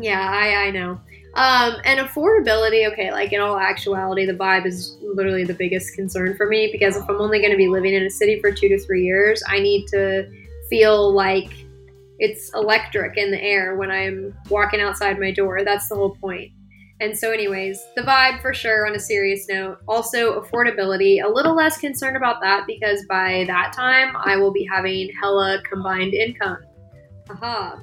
yeah, 0.00 0.28
I 0.30 0.66
I 0.66 0.70
know. 0.70 1.00
Um, 1.34 1.76
and 1.84 1.98
affordability, 1.98 2.90
okay, 2.92 3.10
like 3.10 3.32
in 3.32 3.40
all 3.40 3.58
actuality, 3.58 4.24
the 4.24 4.34
vibe 4.34 4.66
is 4.66 4.96
literally 5.02 5.44
the 5.44 5.54
biggest 5.54 5.94
concern 5.94 6.36
for 6.36 6.46
me 6.46 6.68
because 6.70 6.96
if 6.96 7.08
I'm 7.08 7.20
only 7.20 7.40
going 7.40 7.50
to 7.50 7.56
be 7.56 7.66
living 7.66 7.92
in 7.92 8.04
a 8.04 8.10
city 8.10 8.40
for 8.40 8.52
two 8.52 8.68
to 8.68 8.78
three 8.78 9.04
years, 9.04 9.42
I 9.48 9.58
need 9.58 9.88
to 9.88 10.30
feel 10.70 11.12
like 11.12 11.63
it's 12.18 12.52
electric 12.54 13.16
in 13.16 13.30
the 13.30 13.42
air 13.42 13.76
when 13.76 13.90
I'm 13.90 14.36
walking 14.48 14.80
outside 14.80 15.18
my 15.18 15.30
door. 15.30 15.64
That's 15.64 15.88
the 15.88 15.96
whole 15.96 16.16
point. 16.16 16.52
And 17.00 17.16
so, 17.18 17.32
anyways, 17.32 17.84
the 17.96 18.02
vibe 18.02 18.40
for 18.40 18.54
sure 18.54 18.86
on 18.86 18.94
a 18.94 19.00
serious 19.00 19.46
note. 19.48 19.78
Also, 19.88 20.40
affordability. 20.40 21.24
A 21.24 21.28
little 21.28 21.54
less 21.54 21.76
concerned 21.76 22.16
about 22.16 22.40
that 22.40 22.66
because 22.66 23.04
by 23.08 23.44
that 23.48 23.72
time, 23.74 24.16
I 24.16 24.36
will 24.36 24.52
be 24.52 24.66
having 24.70 25.10
hella 25.20 25.60
combined 25.68 26.14
income. 26.14 26.58
Haha. 27.28 27.76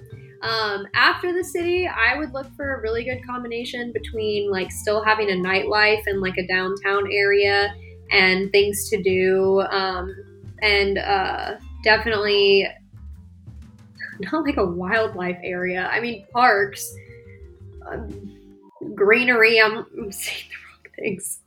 Um, 0.43 0.88
after 0.95 1.34
the 1.34 1.43
city, 1.43 1.88
I 1.88 2.17
would 2.17 2.34
look 2.34 2.47
for 2.55 2.75
a 2.75 2.82
really 2.82 3.03
good 3.03 3.23
combination 3.25 3.91
between 3.91 4.49
like 4.49 4.71
still 4.71 5.03
having 5.03 5.29
a 5.29 5.34
nightlife 5.34 6.01
and 6.07 6.19
like 6.19 6.38
a 6.38 6.47
downtown 6.47 7.11
area 7.11 7.73
and 8.11 8.51
things 8.51 8.89
to 8.89 9.03
do. 9.03 9.61
Um, 9.69 10.15
and 10.61 10.97
uh, 10.97 11.55
definitely 11.84 12.67
not 14.32 14.43
like 14.43 14.57
a 14.57 14.65
wildlife 14.65 15.39
area. 15.43 15.88
I 15.91 15.99
mean, 15.99 16.26
parks, 16.32 16.93
um, 17.89 18.32
greenery. 18.95 19.59
I'm, 19.61 19.86
I'm, 19.97 20.11
saying 20.11 20.43
the 20.49 20.55
wrong 20.67 20.95
things. 20.95 21.39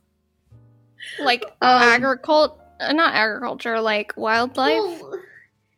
Like 1.19 1.45
um, 1.61 1.81
agriculture, 1.81 2.55
uh, 2.79 2.93
not 2.93 3.13
agriculture, 3.13 3.79
like 3.79 4.13
wildlife. 4.17 4.79
Well, 4.79 5.19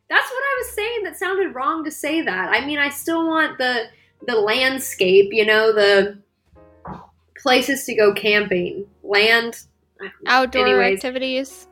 that's 0.08 0.30
what 0.30 0.42
I 0.42 0.62
was 0.62 0.74
saying. 0.74 1.02
That 1.04 1.16
sounded 1.18 1.54
wrong 1.54 1.84
to 1.84 1.90
say 1.90 2.22
that. 2.22 2.48
I 2.50 2.64
mean, 2.64 2.78
I 2.78 2.88
still 2.88 3.26
want 3.26 3.58
the 3.58 3.84
the 4.26 4.36
landscape. 4.36 5.28
You 5.32 5.46
know, 5.46 5.72
the 5.72 6.18
places 7.36 7.84
to 7.84 7.94
go 7.94 8.12
camping, 8.14 8.86
land, 9.02 9.64
outdoor 10.26 10.66
Anyways, 10.66 10.98
activities. 10.98 11.68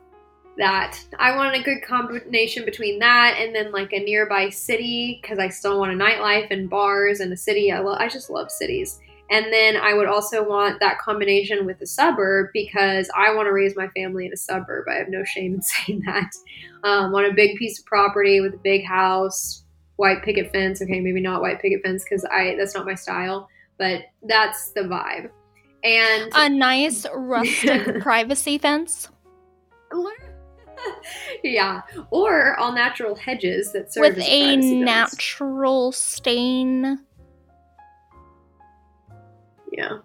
That 0.57 0.99
I 1.19 1.35
want 1.35 1.55
a 1.55 1.61
good 1.61 1.83
combination 1.87 2.65
between 2.65 2.97
that 2.99 3.35
and 3.37 3.53
then 3.53 3.71
like 3.71 3.93
a 3.93 3.99
nearby 3.99 4.49
city 4.49 5.19
because 5.21 5.37
I 5.37 5.49
still 5.49 5.79
want 5.79 5.91
a 5.91 5.95
nightlife 5.95 6.47
and 6.49 6.67
bars 6.67 7.19
and 7.19 7.31
a 7.31 7.37
city. 7.37 7.71
I 7.71 7.79
love. 7.79 7.97
I 7.99 8.07
just 8.07 8.29
love 8.29 8.49
cities. 8.49 8.99
And 9.29 9.51
then 9.51 9.75
I 9.75 9.93
would 9.93 10.07
also 10.07 10.47
want 10.47 10.79
that 10.79 10.99
combination 10.99 11.65
with 11.65 11.81
a 11.81 11.85
suburb 11.85 12.47
because 12.53 13.09
I 13.15 13.33
want 13.35 13.47
to 13.47 13.51
raise 13.51 13.75
my 13.75 13.89
family 13.89 14.25
in 14.25 14.31
a 14.31 14.37
suburb. 14.37 14.87
I 14.89 14.95
have 14.95 15.09
no 15.09 15.23
shame 15.25 15.55
in 15.55 15.61
saying 15.85 16.01
that. 16.05 16.31
Um, 16.83 17.13
on 17.13 17.25
a 17.25 17.33
big 17.33 17.57
piece 17.57 17.79
of 17.79 17.85
property 17.85 18.39
with 18.39 18.53
a 18.53 18.59
big 18.59 18.85
house, 18.85 19.63
white 19.97 20.23
picket 20.23 20.51
fence. 20.51 20.81
Okay, 20.81 21.01
maybe 21.01 21.19
not 21.19 21.41
white 21.41 21.61
picket 21.61 21.81
fence 21.83 22.03
because 22.03 22.23
I 22.25 22.55
that's 22.57 22.73
not 22.73 22.85
my 22.85 22.95
style, 22.95 23.49
but 23.77 24.03
that's 24.23 24.71
the 24.71 24.81
vibe. 24.81 25.29
And 25.83 26.31
a 26.33 26.49
nice 26.49 27.05
rustic 27.13 27.99
privacy 28.01 28.57
fence. 28.57 29.09
yeah, 31.43 31.81
or 32.11 32.55
all 32.57 32.71
natural 32.71 33.15
hedges 33.15 33.71
that 33.73 33.93
serve 33.93 34.15
with 34.15 34.19
a, 34.19 34.53
a 34.53 34.57
natural 34.57 35.91
stain 35.91 36.99
yeah. 39.77 39.99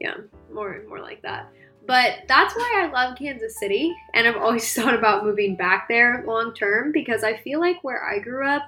Yeah, 0.00 0.14
more 0.52 0.72
and 0.72 0.88
more 0.88 1.00
like 1.00 1.22
that. 1.22 1.50
But 1.86 2.20
that's 2.28 2.54
why 2.54 2.82
I 2.84 2.90
love 2.92 3.18
Kansas 3.18 3.58
City 3.58 3.94
and 4.14 4.26
I've 4.26 4.36
always 4.36 4.72
thought 4.74 4.94
about 4.94 5.24
moving 5.24 5.56
back 5.56 5.86
there 5.88 6.24
long 6.26 6.52
term 6.54 6.92
because 6.92 7.22
I 7.24 7.36
feel 7.38 7.60
like 7.60 7.82
where 7.82 8.04
I 8.04 8.18
grew 8.18 8.46
up, 8.46 8.62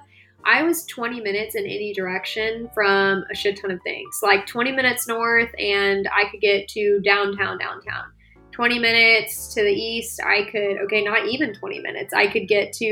I 0.45 0.63
was 0.63 0.85
20 0.85 1.21
minutes 1.21 1.55
in 1.55 1.65
any 1.65 1.93
direction 1.93 2.69
from 2.73 3.25
a 3.31 3.35
shit 3.35 3.59
ton 3.59 3.71
of 3.71 3.79
things. 3.83 4.19
Like 4.21 4.45
20 4.45 4.71
minutes 4.71 5.07
north 5.07 5.49
and 5.59 6.07
I 6.13 6.29
could 6.29 6.41
get 6.41 6.67
to 6.69 7.01
downtown 7.01 7.57
downtown. 7.57 8.11
20 8.55 8.79
minutes 8.79 9.53
to 9.53 9.61
the 9.61 9.71
east, 9.71 10.21
I 10.23 10.43
could, 10.49 10.77
okay, 10.83 11.03
not 11.03 11.27
even 11.27 11.53
20 11.53 11.79
minutes. 11.79 12.13
I 12.13 12.27
could 12.27 12.47
get 12.47 12.71
to, 12.73 12.85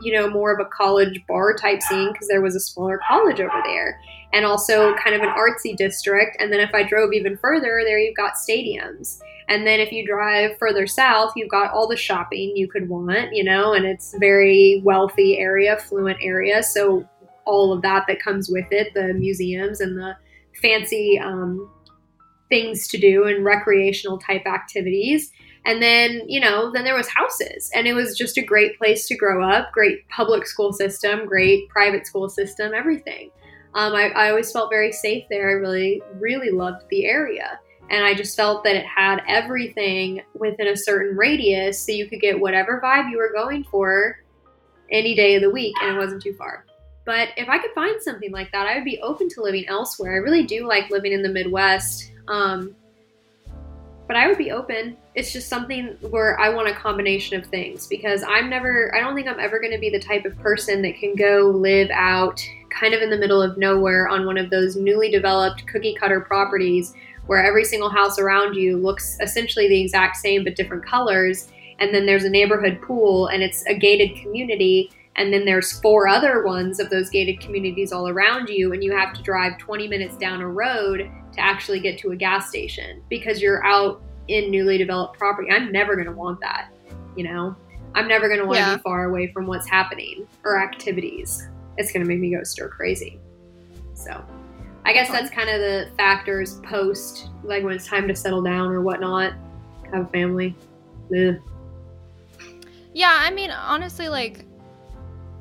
you 0.00 0.12
know, 0.14 0.30
more 0.30 0.50
of 0.50 0.66
a 0.66 0.68
college 0.70 1.20
bar 1.28 1.54
type 1.54 1.82
scene 1.82 2.10
because 2.10 2.26
there 2.26 2.40
was 2.40 2.56
a 2.56 2.60
smaller 2.60 2.98
college 3.06 3.38
over 3.38 3.60
there 3.64 4.00
and 4.32 4.46
also 4.46 4.94
kind 4.94 5.14
of 5.14 5.20
an 5.20 5.28
artsy 5.28 5.76
district. 5.76 6.38
And 6.40 6.50
then 6.50 6.60
if 6.60 6.74
I 6.74 6.84
drove 6.84 7.12
even 7.12 7.36
further, 7.36 7.82
there 7.84 7.98
you've 7.98 8.16
got 8.16 8.34
stadiums. 8.34 9.20
And 9.48 9.66
then 9.66 9.78
if 9.78 9.92
you 9.92 10.06
drive 10.06 10.56
further 10.56 10.86
south, 10.86 11.32
you've 11.36 11.50
got 11.50 11.70
all 11.72 11.86
the 11.86 11.96
shopping 11.96 12.56
you 12.56 12.66
could 12.66 12.88
want, 12.88 13.34
you 13.34 13.44
know, 13.44 13.74
and 13.74 13.84
it's 13.84 14.14
very 14.20 14.80
wealthy 14.84 15.38
area, 15.38 15.76
fluent 15.76 16.18
area. 16.22 16.62
So 16.62 17.06
all 17.44 17.74
of 17.74 17.82
that 17.82 18.06
that 18.08 18.22
comes 18.22 18.48
with 18.48 18.66
it, 18.70 18.94
the 18.94 19.12
museums 19.12 19.80
and 19.82 19.98
the 19.98 20.16
fancy 20.62 21.18
um, 21.22 21.68
things 22.50 22.86
to 22.88 22.98
do 22.98 23.24
and 23.24 23.44
recreational 23.44 24.18
type 24.18 24.46
activities. 24.46 25.32
And 25.64 25.80
then, 25.80 26.22
you 26.26 26.40
know, 26.40 26.70
then 26.70 26.84
there 26.84 26.96
was 26.96 27.08
houses 27.08 27.70
and 27.74 27.86
it 27.86 27.94
was 27.94 28.16
just 28.16 28.36
a 28.36 28.42
great 28.42 28.78
place 28.78 29.06
to 29.08 29.16
grow 29.16 29.48
up, 29.48 29.72
great 29.72 30.06
public 30.08 30.46
school 30.46 30.72
system, 30.72 31.26
great 31.26 31.68
private 31.68 32.06
school 32.06 32.28
system, 32.28 32.72
everything. 32.74 33.30
Um, 33.74 33.94
I, 33.94 34.08
I 34.10 34.30
always 34.30 34.50
felt 34.50 34.70
very 34.70 34.92
safe 34.92 35.24
there. 35.30 35.48
I 35.48 35.52
really, 35.52 36.02
really 36.14 36.50
loved 36.50 36.84
the 36.90 37.06
area. 37.06 37.58
And 37.90 38.04
I 38.04 38.14
just 38.14 38.36
felt 38.36 38.64
that 38.64 38.76
it 38.76 38.86
had 38.86 39.22
everything 39.28 40.22
within 40.34 40.68
a 40.68 40.76
certain 40.76 41.16
radius 41.16 41.84
so 41.84 41.92
you 41.92 42.08
could 42.08 42.20
get 42.20 42.38
whatever 42.38 42.80
vibe 42.82 43.10
you 43.10 43.18
were 43.18 43.32
going 43.32 43.64
for 43.64 44.18
any 44.90 45.14
day 45.14 45.34
of 45.34 45.42
the 45.42 45.50
week 45.50 45.74
and 45.82 45.96
it 45.96 45.98
wasn't 45.98 46.22
too 46.22 46.34
far. 46.34 46.64
But 47.04 47.30
if 47.36 47.48
I 47.48 47.58
could 47.58 47.72
find 47.74 48.00
something 48.00 48.30
like 48.30 48.52
that, 48.52 48.66
I 48.66 48.76
would 48.76 48.84
be 48.84 49.00
open 49.00 49.28
to 49.30 49.42
living 49.42 49.66
elsewhere. 49.68 50.12
I 50.12 50.18
really 50.18 50.44
do 50.44 50.66
like 50.66 50.90
living 50.90 51.12
in 51.12 51.22
the 51.22 51.28
Midwest. 51.28 52.12
Um, 52.30 52.74
but 54.06 54.16
I 54.16 54.26
would 54.26 54.38
be 54.38 54.50
open. 54.50 54.96
It's 55.14 55.32
just 55.32 55.48
something 55.48 55.96
where 56.10 56.38
I 56.40 56.48
want 56.48 56.68
a 56.68 56.74
combination 56.74 57.38
of 57.38 57.46
things 57.46 57.86
because 57.86 58.24
I'm 58.26 58.50
never, 58.50 58.92
I 58.94 59.00
don't 59.00 59.14
think 59.14 59.28
I'm 59.28 59.38
ever 59.38 59.60
going 59.60 59.72
to 59.72 59.78
be 59.78 59.90
the 59.90 60.00
type 60.00 60.24
of 60.24 60.36
person 60.38 60.82
that 60.82 60.96
can 60.96 61.14
go 61.14 61.52
live 61.54 61.90
out 61.92 62.44
kind 62.70 62.94
of 62.94 63.02
in 63.02 63.10
the 63.10 63.16
middle 63.16 63.42
of 63.42 63.58
nowhere 63.58 64.08
on 64.08 64.26
one 64.26 64.36
of 64.36 64.50
those 64.50 64.74
newly 64.74 65.10
developed 65.10 65.66
cookie 65.66 65.94
cutter 65.94 66.20
properties 66.20 66.94
where 67.26 67.44
every 67.44 67.64
single 67.64 67.88
house 67.88 68.18
around 68.18 68.54
you 68.54 68.76
looks 68.78 69.16
essentially 69.20 69.68
the 69.68 69.80
exact 69.80 70.16
same 70.16 70.42
but 70.42 70.56
different 70.56 70.84
colors. 70.84 71.48
And 71.78 71.94
then 71.94 72.04
there's 72.04 72.24
a 72.24 72.30
neighborhood 72.30 72.82
pool 72.82 73.28
and 73.28 73.44
it's 73.44 73.64
a 73.66 73.74
gated 73.74 74.16
community. 74.20 74.90
And 75.14 75.32
then 75.32 75.44
there's 75.44 75.80
four 75.80 76.08
other 76.08 76.42
ones 76.42 76.80
of 76.80 76.90
those 76.90 77.10
gated 77.10 77.38
communities 77.40 77.92
all 77.92 78.08
around 78.08 78.48
you. 78.48 78.72
And 78.72 78.82
you 78.82 78.90
have 78.90 79.12
to 79.14 79.22
drive 79.22 79.58
20 79.58 79.86
minutes 79.86 80.16
down 80.16 80.40
a 80.40 80.48
road 80.48 81.08
to 81.32 81.40
actually 81.40 81.80
get 81.80 81.98
to 81.98 82.10
a 82.12 82.16
gas 82.16 82.48
station 82.48 83.02
because 83.08 83.40
you're 83.40 83.64
out 83.64 84.02
in 84.28 84.50
newly 84.50 84.78
developed 84.78 85.18
property. 85.18 85.50
I'm 85.50 85.72
never 85.72 85.94
going 85.94 86.06
to 86.06 86.12
want 86.12 86.40
that, 86.40 86.70
you 87.16 87.24
know? 87.24 87.56
I'm 87.94 88.06
never 88.06 88.28
going 88.28 88.40
to 88.40 88.46
want 88.46 88.58
to 88.58 88.64
yeah. 88.64 88.76
be 88.76 88.82
far 88.82 89.04
away 89.04 89.32
from 89.32 89.46
what's 89.46 89.68
happening 89.68 90.26
or 90.44 90.62
activities 90.62 91.48
it's 91.80 91.92
going 91.92 92.04
to 92.04 92.08
make 92.08 92.20
me 92.20 92.30
go 92.30 92.42
stir 92.42 92.68
crazy. 92.68 93.18
So 93.94 94.24
I 94.84 94.92
guess 94.92 95.10
that's 95.10 95.30
kind 95.30 95.48
of 95.48 95.60
the 95.60 95.90
factors 95.96 96.60
post, 96.60 97.28
like 97.42 97.64
when 97.64 97.74
it's 97.74 97.86
time 97.86 98.06
to 98.08 98.14
settle 98.14 98.42
down 98.42 98.70
or 98.70 98.82
whatnot, 98.82 99.32
have 99.92 100.06
a 100.06 100.08
family. 100.08 100.54
Ugh. 101.16 101.36
Yeah, 102.92 103.16
I 103.18 103.30
mean, 103.30 103.50
honestly, 103.50 104.08
like, 104.08 104.44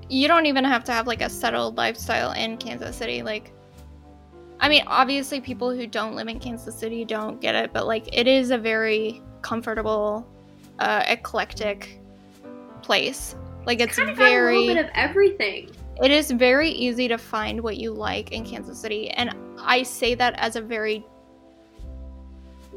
you 0.09 0.27
don't 0.27 0.45
even 0.45 0.63
have 0.63 0.83
to 0.85 0.91
have 0.91 1.07
like 1.07 1.21
a 1.21 1.29
settled 1.29 1.77
lifestyle 1.77 2.31
in 2.31 2.57
Kansas 2.57 2.95
City. 2.95 3.21
Like, 3.21 3.51
I 4.59 4.67
mean, 4.67 4.83
obviously, 4.87 5.39
people 5.39 5.71
who 5.71 5.87
don't 5.87 6.15
live 6.15 6.27
in 6.27 6.39
Kansas 6.39 6.75
City 6.75 7.05
don't 7.05 7.39
get 7.39 7.55
it, 7.55 7.71
but 7.71 7.87
like, 7.87 8.09
it 8.15 8.27
is 8.27 8.51
a 8.51 8.57
very 8.57 9.21
comfortable, 9.41 10.27
uh, 10.79 11.03
eclectic 11.07 11.99
place. 12.81 13.35
Like, 13.65 13.79
it's, 13.79 13.97
it's 13.97 14.17
very 14.17 14.55
a 14.55 14.59
little 14.59 14.75
bit 14.75 14.85
of 14.85 14.91
everything. 14.95 15.71
It 16.03 16.11
is 16.11 16.31
very 16.31 16.69
easy 16.71 17.07
to 17.07 17.17
find 17.17 17.61
what 17.61 17.77
you 17.77 17.91
like 17.91 18.31
in 18.31 18.45
Kansas 18.45 18.79
City, 18.79 19.09
and 19.11 19.33
I 19.59 19.83
say 19.83 20.15
that 20.15 20.33
as 20.37 20.55
a 20.55 20.61
very 20.61 21.05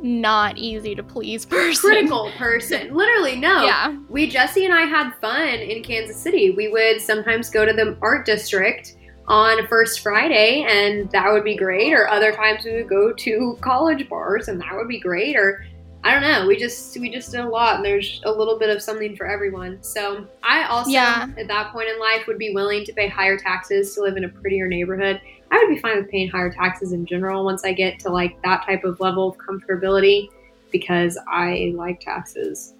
not 0.03 0.59
easy 0.59 0.95
to 0.95 1.03
please 1.03 1.45
person. 1.47 1.81
Critical 1.81 2.31
person. 2.37 2.95
Literally, 2.95 3.37
no. 3.37 3.65
Yeah. 3.65 3.97
We, 4.09 4.29
Jesse 4.29 4.65
and 4.65 4.75
I 4.75 4.83
had 4.83 5.13
fun 5.21 5.49
in 5.49 5.83
Kansas 5.83 6.17
City. 6.17 6.51
We 6.51 6.69
would 6.69 7.01
sometimes 7.01 7.51
go 7.51 7.65
to 7.65 7.73
the 7.73 7.97
art 8.03 8.27
district 8.27 8.97
on 9.29 9.67
First 9.69 10.01
Friday, 10.01 10.67
and 10.69 11.11
that 11.11 11.33
would 11.33 11.45
be 11.45 11.57
great. 11.57 11.93
Or 11.93 12.09
other 12.09 12.33
times 12.33 12.65
we 12.65 12.73
would 12.73 12.89
go 12.89 13.13
to 13.13 13.59
college 13.61 14.09
bars, 14.09 14.49
and 14.49 14.61
that 14.61 14.75
would 14.75 14.89
be 14.89 14.99
great. 14.99 15.37
Or 15.37 15.65
I 16.05 16.13
don't 16.13 16.23
know. 16.23 16.47
We 16.47 16.57
just 16.57 16.99
we 16.99 17.11
just 17.11 17.31
did 17.31 17.41
a 17.41 17.49
lot, 17.49 17.77
and 17.77 17.85
there's 17.85 18.21
a 18.25 18.31
little 18.33 18.59
bit 18.59 18.71
of 18.71 18.83
something 18.83 19.15
for 19.17 19.27
everyone. 19.27 19.83
So 19.83 20.27
I 20.43 20.65
also, 20.65 20.91
yeah. 20.91 21.29
at 21.39 21.47
that 21.47 21.73
point 21.73 21.89
in 21.89 22.01
life, 22.01 22.27
would 22.27 22.39
be 22.39 22.53
willing 22.53 22.85
to 22.85 22.93
pay 22.93 23.09
higher 23.09 23.39
taxes 23.39 23.95
to 23.95 24.03
live 24.03 24.17
in 24.17 24.25
a 24.25 24.29
prettier 24.29 24.67
neighborhood. 24.67 25.21
I 25.53 25.59
would 25.59 25.73
be 25.73 25.81
fine 25.81 25.99
with 25.99 26.11
paying 26.11 26.29
higher 26.29 26.51
taxes 26.51 26.93
in 26.93 27.07
general 27.07 27.45
once 27.45 27.65
I 27.65 27.73
get 27.73 28.01
to 28.01 28.09
like 28.09 28.43
that 28.43 28.65
type 28.67 28.85
of 28.85 28.99
level 29.01 29.29
of 29.29 29.37
comfortability, 29.37 30.29
because 30.73 31.17
I 31.29 31.73
like 31.77 32.01
taxes 32.01 32.75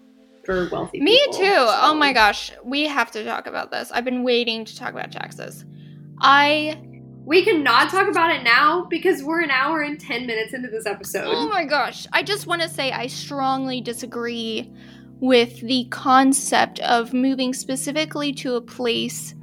for 0.45 0.69
wealthy. 0.73 0.99
People. 0.99 1.05
Me 1.05 1.19
people, 1.27 1.39
too. 1.39 1.45
So. 1.45 1.79
Oh 1.83 1.95
my 1.95 2.13
gosh, 2.13 2.51
we 2.65 2.89
have 2.89 3.13
to 3.13 3.25
talk 3.25 3.47
about 3.47 3.71
this. 3.71 3.93
I've 3.93 4.05
been 4.05 4.25
waiting 4.25 4.65
to 4.65 4.77
talk 4.77 4.91
about 4.91 5.13
taxes. 5.13 5.65
I 6.23 6.81
we 7.25 7.45
cannot 7.45 7.91
talk 7.91 8.09
about 8.09 8.35
it 8.35 8.43
now 8.43 8.85
because 8.85 9.23
we're 9.23 9.43
an 9.43 9.51
hour 9.51 9.83
and 9.83 10.01
10 10.01 10.27
minutes 10.27 10.55
into 10.55 10.69
this 10.69 10.87
episode. 10.87 11.25
Oh 11.27 11.49
my 11.49 11.65
gosh. 11.65 12.07
I 12.13 12.23
just 12.23 12.47
want 12.47 12.63
to 12.63 12.69
say 12.69 12.91
I 12.91 13.07
strongly 13.07 13.81
disagree 13.81 14.73
with 15.21 15.61
the 15.61 15.87
concept 15.91 16.81
of 16.81 17.13
moving 17.13 17.55
specifically 17.55 18.33
to 18.35 18.55
a 18.57 18.61
place 18.61 19.35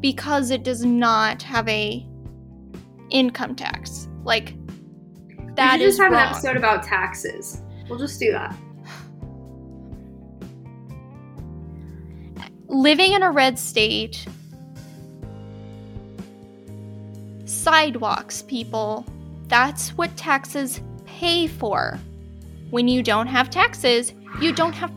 because 0.00 0.50
it 0.50 0.62
does 0.62 0.82
not 0.82 1.42
have 1.42 1.68
a 1.68 2.06
income 3.10 3.54
tax. 3.54 4.08
Like 4.24 4.54
that 5.56 5.78
we 5.78 5.84
is 5.84 5.96
just 5.96 6.02
have 6.02 6.12
wrong. 6.12 6.22
an 6.22 6.28
episode 6.28 6.56
about 6.56 6.82
taxes. 6.82 7.60
We'll 7.88 7.98
just 7.98 8.18
do 8.18 8.32
that. 8.32 8.56
Living 12.68 13.12
in 13.12 13.22
a 13.22 13.30
red 13.30 13.58
state 13.58 14.26
sidewalks, 17.62 18.42
people. 18.42 19.06
That's 19.48 19.90
what 19.90 20.16
taxes 20.16 20.80
pay 21.04 21.46
for. 21.46 21.98
When 22.70 22.88
you 22.88 23.02
don't 23.02 23.26
have 23.26 23.50
taxes, 23.50 24.14
you 24.40 24.52
don't 24.52 24.72
have 24.72 24.92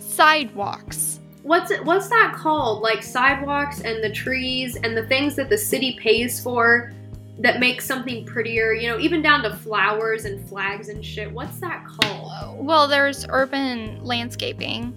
sidewalks. 0.00 1.20
What's 1.42 1.70
it, 1.70 1.84
what's 1.84 2.08
that 2.08 2.34
called? 2.34 2.82
Like 2.82 3.02
sidewalks 3.02 3.80
and 3.80 4.02
the 4.02 4.10
trees 4.10 4.76
and 4.76 4.96
the 4.96 5.06
things 5.06 5.36
that 5.36 5.50
the 5.50 5.58
city 5.58 5.98
pays 6.00 6.42
for 6.42 6.92
that 7.38 7.58
make 7.58 7.80
something 7.80 8.24
prettier, 8.24 8.72
you 8.72 8.88
know, 8.88 8.98
even 8.98 9.20
down 9.20 9.42
to 9.42 9.56
flowers 9.56 10.24
and 10.24 10.46
flags 10.48 10.88
and 10.88 11.04
shit. 11.04 11.30
What's 11.30 11.58
that 11.60 11.84
called? 11.84 12.64
Well, 12.64 12.86
there's 12.86 13.26
urban 13.28 14.02
landscaping. 14.04 14.94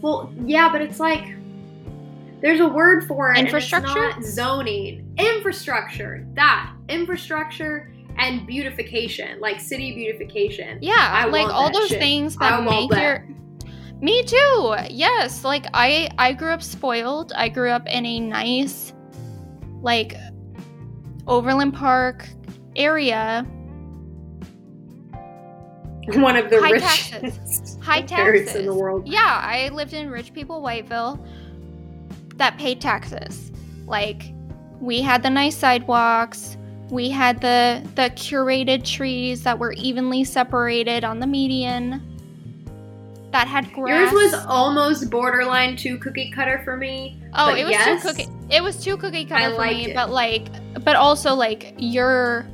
Well, 0.00 0.32
yeah, 0.44 0.70
but 0.70 0.80
it's 0.80 1.00
like 1.00 1.34
there's 2.40 2.60
a 2.60 2.68
word 2.68 3.06
for 3.06 3.32
it. 3.32 3.38
Infrastructure? 3.38 4.12
zoning. 4.22 5.14
Infrastructure. 5.18 6.26
That. 6.34 6.72
Infrastructure 6.88 7.92
and 8.18 8.46
beautification. 8.46 9.40
Like 9.40 9.60
city 9.60 9.94
beautification. 9.94 10.78
Yeah. 10.80 10.94
I 10.98 11.26
like 11.26 11.48
all 11.48 11.72
those 11.72 11.88
shit. 11.88 11.98
things 11.98 12.36
that 12.36 12.64
make 12.64 12.90
that. 12.90 13.02
your 13.02 13.26
me 14.00 14.22
too. 14.22 14.76
Yes. 14.88 15.44
Like 15.44 15.66
I 15.74 16.08
I 16.18 16.32
grew 16.32 16.52
up 16.52 16.62
spoiled. 16.62 17.32
I 17.34 17.48
grew 17.48 17.70
up 17.70 17.86
in 17.86 18.06
a 18.06 18.20
nice 18.20 18.94
like 19.82 20.16
Overland 21.26 21.74
Park 21.74 22.26
area. 22.76 23.46
One 26.14 26.36
of 26.36 26.48
the 26.48 26.60
high 26.60 26.70
richest 26.70 27.10
taxes. 27.10 27.78
high 27.82 28.02
taxes 28.02 28.56
in 28.56 28.64
the 28.66 28.74
world. 28.74 29.06
Yeah, 29.06 29.40
I 29.44 29.68
lived 29.68 29.92
in 29.92 30.10
rich 30.10 30.32
people 30.32 30.62
Whiteville 30.62 31.24
that 32.40 32.58
paid 32.58 32.80
taxes. 32.80 33.52
Like 33.86 34.32
we 34.80 35.00
had 35.00 35.22
the 35.22 35.30
nice 35.30 35.56
sidewalks, 35.56 36.56
we 36.90 37.08
had 37.08 37.40
the 37.40 37.86
the 37.94 38.10
curated 38.10 38.84
trees 38.84 39.44
that 39.44 39.58
were 39.58 39.72
evenly 39.74 40.24
separated 40.24 41.04
on 41.04 41.20
the 41.20 41.26
median. 41.26 42.06
That 43.30 43.46
had 43.46 43.72
grass. 43.72 44.10
Yours 44.10 44.32
was 44.32 44.46
almost 44.46 45.08
borderline 45.08 45.76
too 45.76 45.98
cookie 45.98 46.32
cutter 46.32 46.62
for 46.64 46.76
me. 46.76 47.22
Oh, 47.34 47.54
it 47.54 47.62
was 47.62 47.70
yes, 47.70 48.02
too 48.02 48.08
cookie. 48.08 48.28
It 48.50 48.60
was 48.60 48.82
too 48.82 48.96
cookie 48.96 49.24
cutter 49.24 49.54
I 49.54 49.54
for 49.54 49.66
me, 49.66 49.90
it. 49.90 49.94
but 49.94 50.10
like, 50.10 50.48
but 50.82 50.96
also 50.96 51.34
like 51.34 51.74
your 51.78 52.48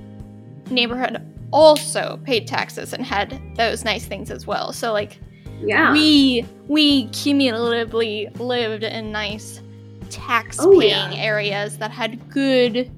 neighborhood 0.68 1.22
also 1.53 2.20
paid 2.24 2.47
taxes 2.47 2.93
and 2.93 3.07
had 3.07 3.41
those 3.57 3.84
nice 3.84 4.05
things 4.05 4.30
as 4.30 4.47
well. 4.47 4.72
So 4.72 4.93
like, 4.93 5.18
yeah, 5.61 5.93
we 5.93 6.45
we 6.66 7.09
cumulatively 7.09 8.28
lived 8.39 8.82
in 8.82 9.11
nice 9.11 9.62
tax 10.07 10.59
Oh, 10.61 10.78
paying 10.78 11.12
yeah. 11.12 11.18
areas 11.22 11.78
that 11.78 11.90
had 11.90 12.28
good 12.30 12.90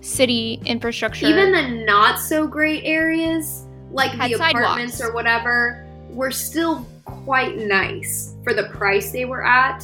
city 0.00 0.60
infrastructure. 0.66 1.26
even 1.26 1.52
the 1.52 1.84
not 1.84 2.18
so 2.18 2.46
great 2.46 2.82
areas, 2.84 3.66
like 3.90 4.10
Had 4.10 4.30
the 4.30 4.34
apartments 4.34 4.94
sidewalks. 4.98 5.00
or 5.00 5.14
whatever, 5.14 5.86
were 6.10 6.30
still 6.30 6.86
quite 7.04 7.56
nice 7.58 8.34
for 8.44 8.52
the 8.54 8.64
price 8.64 9.12
they 9.12 9.24
were 9.24 9.44
at. 9.46 9.82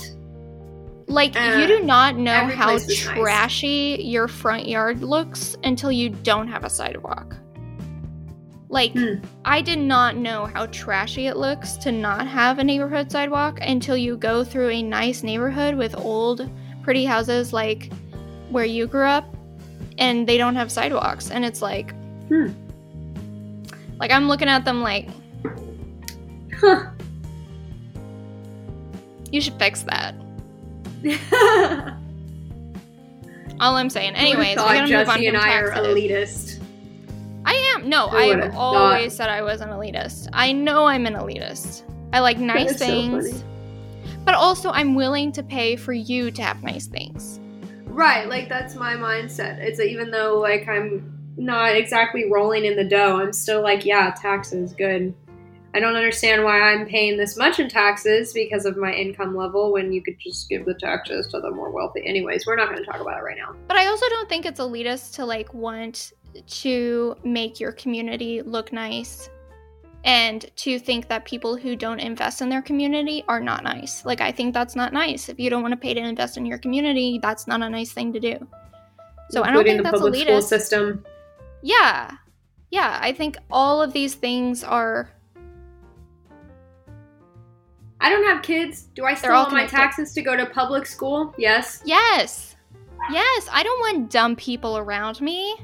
like 1.07 1.34
uh, 1.36 1.57
you 1.61 1.66
do 1.66 1.80
not 1.84 2.16
know 2.16 2.46
how 2.46 2.72
was 2.72 2.86
nice. 2.86 2.99
trashy 3.01 3.99
your 4.05 4.28
front 4.28 4.68
yard 4.68 5.03
looks 5.03 5.57
until 5.64 5.90
you 5.90 6.11
don't 6.11 6.49
have 6.49 6.64
a 6.64 6.70
sidewalk. 6.70 7.34
Like 8.71 8.93
Hmm. 8.93 9.14
I 9.45 9.62
did 9.62 9.79
not 9.79 10.16
know 10.16 10.45
how 10.47 10.66
trashy 10.66 11.27
it 11.27 11.37
looks 11.37 11.73
to 11.79 11.91
not 11.93 12.27
have 12.27 12.59
a 12.59 12.64
neighborhood 12.64 13.11
sidewalk 13.11 13.59
until 13.62 13.97
you 13.97 14.16
go 14.16 14.45
through 14.45 14.69
a 14.71 14.83
nice 14.83 15.23
neighborhood 15.23 15.75
with 15.75 15.97
old 15.97 16.51
pretty 16.83 17.05
houses 17.07 17.53
like 17.53 17.91
where 18.51 18.64
you 18.66 18.87
grew 18.87 19.07
up 19.07 19.35
and 19.99 20.27
they 20.27 20.37
don't 20.37 20.55
have 20.55 20.71
sidewalks 20.71 21.31
and 21.31 21.45
it's 21.45 21.62
like 21.62 21.95
Hmm. 22.29 22.49
like 23.99 24.11
I'm 24.11 24.29
looking 24.29 24.49
at 24.49 24.64
them 24.66 24.83
like 24.83 25.09
Huh. 26.61 26.91
you 29.31 29.41
should 29.41 29.55
fix 29.59 29.83
that. 29.85 30.14
All 33.61 33.77
I'm 33.77 33.91
saying. 33.91 34.14
Anyways, 34.14 34.49
we 34.51 34.55
thought 34.57 34.75
gotta 34.75 34.93
move 34.93 35.09
on 35.09 35.16
from 35.16 35.27
and 35.27 35.37
I 35.37 35.57
are 35.59 35.71
elitist. 35.73 36.58
I 37.59 37.75
am. 37.77 37.89
No, 37.89 38.09
I've 38.09 38.29
would've 38.29 38.55
always 38.55 39.15
said 39.15 39.29
I 39.29 39.43
was 39.43 39.61
an 39.61 39.71
elitist. 39.71 40.29
I 40.33 40.53
know 40.53 40.87
I'm 40.87 41.07
an 41.07 41.15
elitist. 41.15 41.83
I 42.13 42.21
like 42.21 42.39
nice 42.39 42.73
is 42.73 42.79
so 42.79 42.87
things. 42.87 43.45
but 44.25 44.35
also 44.35 44.71
I'm 44.71 44.95
willing 44.95 45.33
to 45.33 45.43
pay 45.43 45.77
for 45.77 45.93
you 45.93 46.31
to 46.31 46.43
have 46.43 46.63
nice 46.63 46.87
things. 46.87 47.41
Right, 47.85 48.29
like 48.29 48.49
that's 48.49 48.75
my 48.75 48.95
mindset. 48.95 49.59
It's 49.59 49.81
even 49.81 50.11
though 50.11 50.39
like 50.39 50.69
I'm 50.69 51.19
not 51.37 51.77
exactly 51.77 52.31
rolling 52.31 52.65
in 52.65 52.77
the 52.77 52.85
dough, 52.85 53.21
I'm 53.21 53.33
still 53.33 53.63
like, 53.63 53.85
yeah, 53.85 54.15
taxes, 54.21 54.73
good. 54.73 55.15
I 55.75 55.81
don't 55.81 55.97
understand 55.97 56.45
why 56.45 56.61
I'm 56.61 56.87
paying 56.87 57.19
this 57.19 57.37
much 57.37 57.61
in 57.61 57.69
taxes 57.69 58.33
because 58.33 58.65
of 58.65 58.77
my 58.77 58.93
income 58.93 59.37
level 59.37 59.71
when 59.71 59.93
you 59.93 60.03
could 60.03 60.19
just 60.19 60.49
give 60.49 60.65
the 60.65 60.75
taxes 60.75 61.29
to 61.29 61.41
the 61.41 61.51
more 61.51 61.71
wealthy. 61.71 62.03
Anyways, 62.07 62.47
we're 62.47 62.57
not 62.57 62.69
going 62.69 62.79
to 62.79 62.85
talk 62.85 63.01
about 63.01 63.19
it 63.19 63.23
right 63.23 63.37
now. 63.37 63.55
But 63.67 63.77
I 63.77 63.87
also 63.87 64.09
don't 64.09 64.29
think 64.29 64.47
it's 64.47 64.61
elitist 64.61 65.15
to 65.17 65.27
like 65.27 65.53
want 65.53 66.13
to 66.47 67.16
make 67.24 67.61
your 67.61 67.72
community 67.72 68.43
look 68.43 68.72
nice 68.72 69.28
and 70.05 70.47
to 70.57 70.78
think 70.78 71.09
that 71.09 71.24
people 71.24 71.57
who 71.57 71.74
don't 71.74 71.99
invest 71.99 72.41
in 72.41 72.49
their 72.49 72.62
community 72.62 73.24
are 73.28 73.41
not 73.41 73.64
nice. 73.64 74.05
Like 74.05 74.20
I 74.20 74.30
think 74.30 74.55
that's 74.55 74.76
not 74.76 74.93
nice. 74.93 75.28
If 75.28 75.41
you 75.41 75.51
don't 75.51 75.62
want 75.62 75.72
to 75.72 75.76
pay 75.76 75.95
to 75.95 76.01
invest 76.01 76.36
in 76.36 76.47
your 76.47 76.59
community, 76.59 77.18
that's 77.20 77.47
not 77.47 77.62
a 77.62 77.68
nice 77.68 77.93
thing 77.93 78.12
to 78.12 78.20
do. 78.20 78.47
So 79.30 79.43
I 79.43 79.51
don't 79.51 79.64
think 79.64 79.78
the 79.78 79.82
that's 79.82 80.01
public 80.01 80.14
school 80.14 80.39
elitist. 80.39 80.43
system. 80.45 81.05
Yeah. 81.62 82.12
Yeah, 82.70 82.99
I 83.01 83.12
think 83.12 83.36
all 83.51 83.82
of 83.82 83.93
these 83.93 84.14
things 84.14 84.62
are 84.62 85.11
I 88.01 88.11
don't 88.11 88.24
have 88.24 88.43
kids. 88.43 88.82
Do 88.95 89.05
I 89.05 89.14
still 89.14 89.32
all 89.32 89.45
want 89.45 89.55
my 89.55 89.66
taxes 89.66 90.12
to 90.12 90.22
go 90.22 90.36
to 90.36 90.47
public 90.47 90.86
school? 90.86 91.34
Yes. 91.36 91.82
Yes. 91.84 92.55
Yes, 93.11 93.49
I 93.51 93.62
don't 93.62 93.80
want 93.80 94.11
dumb 94.11 94.36
people 94.36 94.78
around 94.78 95.20
me. 95.20 95.57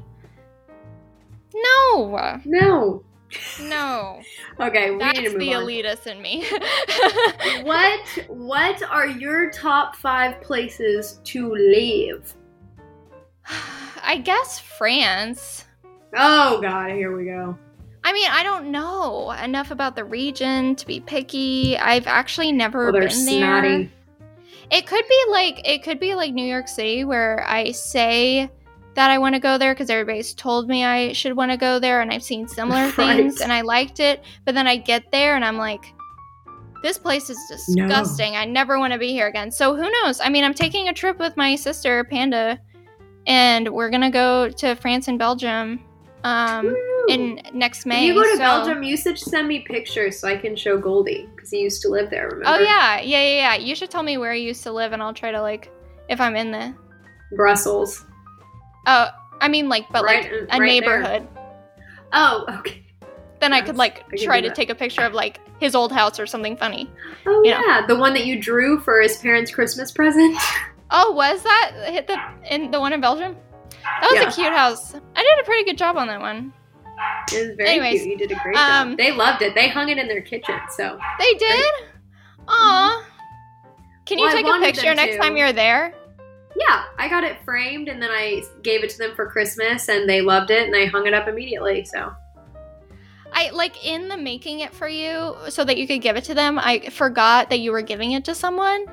No. 1.55 2.41
No. 2.45 3.03
No. 3.63 4.21
Okay, 4.61 4.93
we 4.93 4.99
That's 4.99 5.19
need 5.19 5.25
to 5.25 5.31
the 5.33 5.39
move 5.39 5.57
on. 5.57 5.65
elitist 5.65 6.07
in 6.07 6.23
me. 6.23 6.47
What 7.65 8.01
what 8.29 8.83
are 8.85 9.09
your 9.09 9.51
top 9.51 9.97
five 9.97 10.41
places 10.41 11.21
to 11.25 11.53
live? 11.53 12.33
I 14.05 14.19
guess 14.19 14.61
France. 14.61 15.65
Oh 16.17 16.61
god, 16.61 16.91
here 16.93 17.17
we 17.17 17.25
go. 17.25 17.59
I 18.05 18.13
mean, 18.13 18.29
I 18.31 18.45
don't 18.45 18.71
know 18.71 19.33
enough 19.33 19.71
about 19.73 19.97
the 19.97 20.05
region 20.05 20.77
to 20.77 20.87
be 20.87 21.01
picky. 21.01 21.77
I've 21.77 22.07
actually 22.07 22.53
never 22.53 22.93
Well, 22.93 23.01
been 23.09 23.25
there. 23.25 23.89
It 24.71 24.87
could 24.87 25.05
be 25.09 25.25
like 25.31 25.61
it 25.69 25.83
could 25.83 25.99
be 25.99 26.15
like 26.15 26.33
New 26.33 26.45
York 26.47 26.69
City 26.69 27.05
where 27.05 27.45
I 27.49 27.73
say 27.73 28.51
that 28.95 29.11
I 29.11 29.19
want 29.19 29.35
to 29.35 29.41
go 29.41 29.59
there 29.59 29.75
because 29.75 29.91
everybody's 29.91 30.35
told 30.35 30.69
me 30.69 30.85
I 30.85 31.13
should 31.13 31.37
want 31.37 31.51
to 31.51 31.57
go 31.57 31.79
there 31.79 32.01
and 32.01 32.13
I've 32.13 32.23
seen 32.23 32.47
similar 32.49 32.83
Right. 32.99 33.17
things 33.17 33.41
and 33.41 33.53
I 33.53 33.61
liked 33.63 34.01
it, 34.01 34.23
but 34.45 34.55
then 34.55 34.67
I 34.67 34.77
get 34.77 35.11
there 35.13 35.37
and 35.37 35.45
I'm 35.45 35.57
like 35.57 35.85
this 36.83 36.99
place 36.99 37.31
is 37.31 37.39
disgusting. 37.49 38.37
I 38.37 38.45
never 38.45 38.79
want 38.79 38.93
to 38.93 38.99
be 38.99 39.09
here 39.13 39.27
again. 39.27 39.51
So 39.51 39.75
who 39.75 39.91
knows? 39.91 40.21
I 40.21 40.29
mean, 40.29 40.45
I'm 40.45 40.53
taking 40.53 40.89
a 40.89 40.93
trip 40.93 41.19
with 41.19 41.35
my 41.37 41.57
sister 41.57 42.05
Panda 42.05 42.61
and 43.27 43.67
we're 43.71 43.89
going 43.89 44.03
to 44.03 44.11
go 44.11 44.51
to 44.51 44.75
France 44.77 45.09
and 45.09 45.19
Belgium. 45.19 45.81
Um 46.25 46.75
in 47.09 47.39
next 47.53 47.85
May. 47.85 47.97
When 47.97 48.05
you 48.05 48.15
go 48.15 48.23
to 48.23 48.33
so- 48.37 48.39
Belgium, 48.39 48.83
you 48.83 48.97
should 48.97 49.19
send 49.19 49.47
me 49.49 49.61
pictures 49.61 50.19
so 50.19 50.27
I 50.29 50.37
can 50.37 50.57
show 50.57 50.79
Goldie 50.79 51.29
because 51.35 51.51
he 51.51 51.61
used 51.61 51.83
to 51.83 51.89
live 51.89 52.09
there. 52.11 52.29
Remember? 52.29 52.45
Oh 52.49 52.59
yeah, 52.59 53.01
yeah, 53.01 53.21
yeah, 53.23 53.35
yeah. 53.37 53.55
You 53.57 53.75
should 53.75 53.91
tell 53.91 54.03
me 54.03 54.17
where 54.17 54.33
you 54.33 54.47
used 54.49 54.63
to 54.63 54.73
live, 54.73 54.93
and 54.93 55.03
I'll 55.03 55.13
try 55.13 55.31
to 55.33 55.43
like, 55.43 55.71
if 56.09 56.19
I'm 56.21 56.35
in 56.35 56.51
the. 56.51 56.75
Brussels. 57.37 58.07
Oh, 58.87 59.09
I 59.41 59.49
mean 59.49 59.68
like, 59.68 59.87
but 59.91 60.05
Right- 60.05 60.22
like 60.24 60.32
right 60.32 60.43
a 60.43 60.47
there. 60.59 60.66
neighborhood. 60.66 61.28
Oh, 62.12 62.45
okay. 62.61 62.80
Then 63.41 63.53
I 63.53 63.61
could 63.61 63.76
like 63.76 64.05
I 64.12 64.16
try 64.24 64.41
to 64.41 64.49
that. 64.49 64.55
take 64.55 64.70
a 64.70 64.74
picture 64.74 65.03
of 65.03 65.12
like 65.12 65.41
his 65.61 65.74
old 65.74 65.93
house 65.93 66.18
or 66.20 66.26
something 66.26 66.57
funny. 66.57 66.91
Oh 67.26 67.43
You 67.45 67.51
know. 67.53 67.61
yeah, 67.66 67.87
the 67.87 67.97
one 67.97 68.14
that 68.14 68.24
you 68.26 68.41
drew 68.41 68.80
for 68.80 69.01
his 69.01 69.16
parents' 69.18 69.51
Christmas 69.51 69.91
present. 69.93 70.37
Oh, 70.97 71.11
was 71.12 71.43
that 71.43 71.72
hit 71.89 72.07
the 72.07 72.16
in 72.55 72.70
the 72.70 72.78
one 72.78 72.93
in 72.93 73.01
Belgium? 73.01 73.35
That 73.82 74.09
was 74.12 74.20
Yeah. 74.20 74.28
a 74.28 74.32
cute 74.32 74.53
house. 74.53 74.95
I 74.95 75.22
did 75.22 75.41
a 75.41 75.45
pretty 75.45 75.64
good 75.64 75.78
job 75.78 75.97
on 75.97 76.07
that 76.07 76.20
one. 76.20 76.53
It 77.32 77.49
was 77.49 77.57
very 77.57 77.70
Anyways, 77.70 78.03
cute. 78.03 78.12
You 78.20 78.28
did 78.28 78.37
a 78.37 78.41
great 78.41 78.55
um, 78.57 78.91
job. 78.91 78.99
They 78.99 79.11
loved 79.11 79.43
it. 79.43 79.55
They 79.57 79.68
hung 79.68 79.89
it 79.89 79.99
in 79.99 80.07
their 80.07 80.20
kitchen. 80.20 80.55
So 80.76 80.97
They 81.18 81.35
did. 81.35 81.72
Aw. 82.47 83.05
Can 84.07 84.18
you 84.18 84.26
Well, 84.26 84.37
take 84.37 84.47
a 84.47 84.59
picture 84.61 84.95
next 84.95 85.16
to. 85.16 85.22
time 85.22 85.37
you're 85.37 85.53
there? 85.55 85.95
Yeah, 86.57 86.85
I 86.99 87.09
got 87.09 87.25
it 87.25 87.37
framed 87.45 87.89
and 87.89 88.01
then 88.03 88.11
I 88.11 88.43
gave 88.63 88.85
it 88.85 88.91
to 88.91 88.99
them 88.99 89.15
for 89.17 89.29
Christmas 89.31 89.89
and 89.89 90.09
they 90.09 90.21
loved 90.21 90.51
it 90.51 90.65
and 90.65 90.73
they 90.75 90.87
hung 90.87 91.07
it 91.07 91.15
up 91.15 91.27
immediately. 91.29 91.85
So 91.85 92.13
I 93.33 93.51
like 93.51 93.85
in 93.85 94.09
the 94.09 94.17
making 94.17 94.61
it 94.61 94.73
for 94.73 94.87
you 94.89 95.35
so 95.49 95.65
that 95.65 95.77
you 95.77 95.87
could 95.89 96.01
give 96.01 96.17
it 96.17 96.25
to 96.25 96.35
them. 96.35 96.59
I 96.59 96.89
forgot 96.91 97.51
that 97.51 97.59
you 97.61 97.73
were 97.73 97.83
giving 97.83 98.13
it 98.13 98.25
to 98.27 98.35
someone 98.35 98.87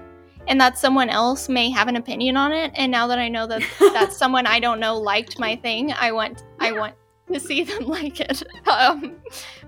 and 0.48 0.60
that 0.60 0.78
someone 0.80 1.10
else 1.10 1.48
may 1.48 1.70
have 1.70 1.88
an 1.88 1.96
opinion 1.98 2.36
on 2.38 2.52
it. 2.52 2.72
And 2.74 2.92
now 2.92 3.06
that 3.08 3.20
I 3.20 3.28
know 3.28 3.46
that 3.46 3.62
that 3.80 4.12
someone 4.14 4.48
I 4.48 4.60
don't 4.60 4.80
know 4.80 4.98
liked 4.98 5.38
my 5.38 5.56
thing, 5.56 5.94
I 5.94 6.12
want 6.12 6.44
I 6.60 6.72
want 6.72 6.96
to 7.32 7.40
see 7.40 7.64
them 7.64 7.86
like 7.86 8.20
it. 8.20 8.42
Um, 8.68 9.18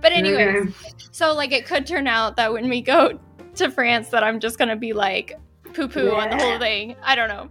but 0.02 0.12
anyway, 0.12 0.56
Okay. 0.62 0.72
so 1.12 1.34
like 1.36 1.52
it 1.52 1.68
could 1.68 1.86
turn 1.86 2.08
out 2.08 2.36
that 2.38 2.52
when 2.52 2.68
we 2.70 2.82
go 2.82 3.20
to 3.56 3.70
France 3.70 4.10
that 4.10 4.24
I'm 4.24 4.40
just 4.40 4.58
gonna 4.58 4.76
be 4.76 4.94
like 4.94 5.38
poo 5.74 5.88
poo 5.88 6.12
on 6.12 6.30
the 6.30 6.38
whole 6.38 6.60
thing. 6.60 6.96
I 7.04 7.16
don't 7.16 7.30
know. 7.30 7.50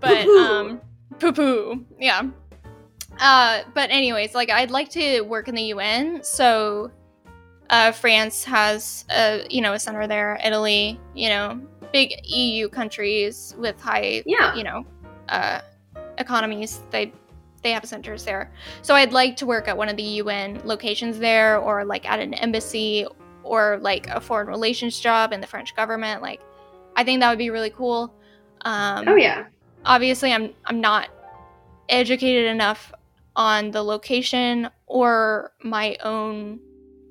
But 0.00 0.24
Poo-poo. 0.24 0.38
um 0.38 0.80
poo 1.18 1.32
poo. 1.32 1.84
Yeah. 1.98 2.22
Uh 3.20 3.62
but 3.74 3.90
anyways, 3.90 4.34
like 4.34 4.50
I'd 4.50 4.70
like 4.70 4.88
to 4.90 5.20
work 5.22 5.48
in 5.48 5.54
the 5.54 5.62
UN. 5.74 6.22
So 6.24 6.90
uh 7.70 7.92
France 7.92 8.44
has 8.44 9.04
a 9.10 9.46
you 9.50 9.60
know 9.60 9.74
a 9.74 9.78
center 9.78 10.06
there, 10.06 10.38
Italy, 10.44 10.98
you 11.14 11.28
know, 11.28 11.60
big 11.92 12.12
EU 12.24 12.68
countries 12.68 13.54
with 13.58 13.80
high 13.80 14.22
Yeah. 14.26 14.54
you 14.54 14.64
know, 14.64 14.84
uh 15.28 15.60
economies. 16.18 16.80
They 16.90 17.12
they 17.62 17.70
have 17.70 17.84
centers 17.84 18.24
there. 18.24 18.50
So 18.82 18.94
I'd 18.96 19.12
like 19.12 19.36
to 19.36 19.46
work 19.46 19.68
at 19.68 19.76
one 19.76 19.88
of 19.88 19.96
the 19.96 20.02
UN 20.02 20.60
locations 20.64 21.18
there 21.20 21.58
or 21.58 21.84
like 21.84 22.08
at 22.10 22.18
an 22.18 22.34
embassy 22.34 23.06
or 23.44 23.78
like 23.80 24.08
a 24.08 24.20
foreign 24.20 24.48
relations 24.48 24.98
job 24.98 25.32
in 25.32 25.40
the 25.40 25.46
French 25.46 25.76
government. 25.76 26.22
Like 26.22 26.40
I 26.96 27.04
think 27.04 27.20
that 27.20 27.30
would 27.30 27.38
be 27.38 27.50
really 27.50 27.70
cool. 27.70 28.14
Um 28.62 29.08
Oh 29.08 29.16
yeah. 29.16 29.44
obviously 29.84 30.32
I'm 30.32 30.52
I'm 30.64 30.80
not 30.80 31.08
educated 31.88 32.46
enough 32.46 32.92
on 33.34 33.70
the 33.70 33.82
location 33.82 34.68
or 34.86 35.52
my 35.62 35.96
own 36.04 36.60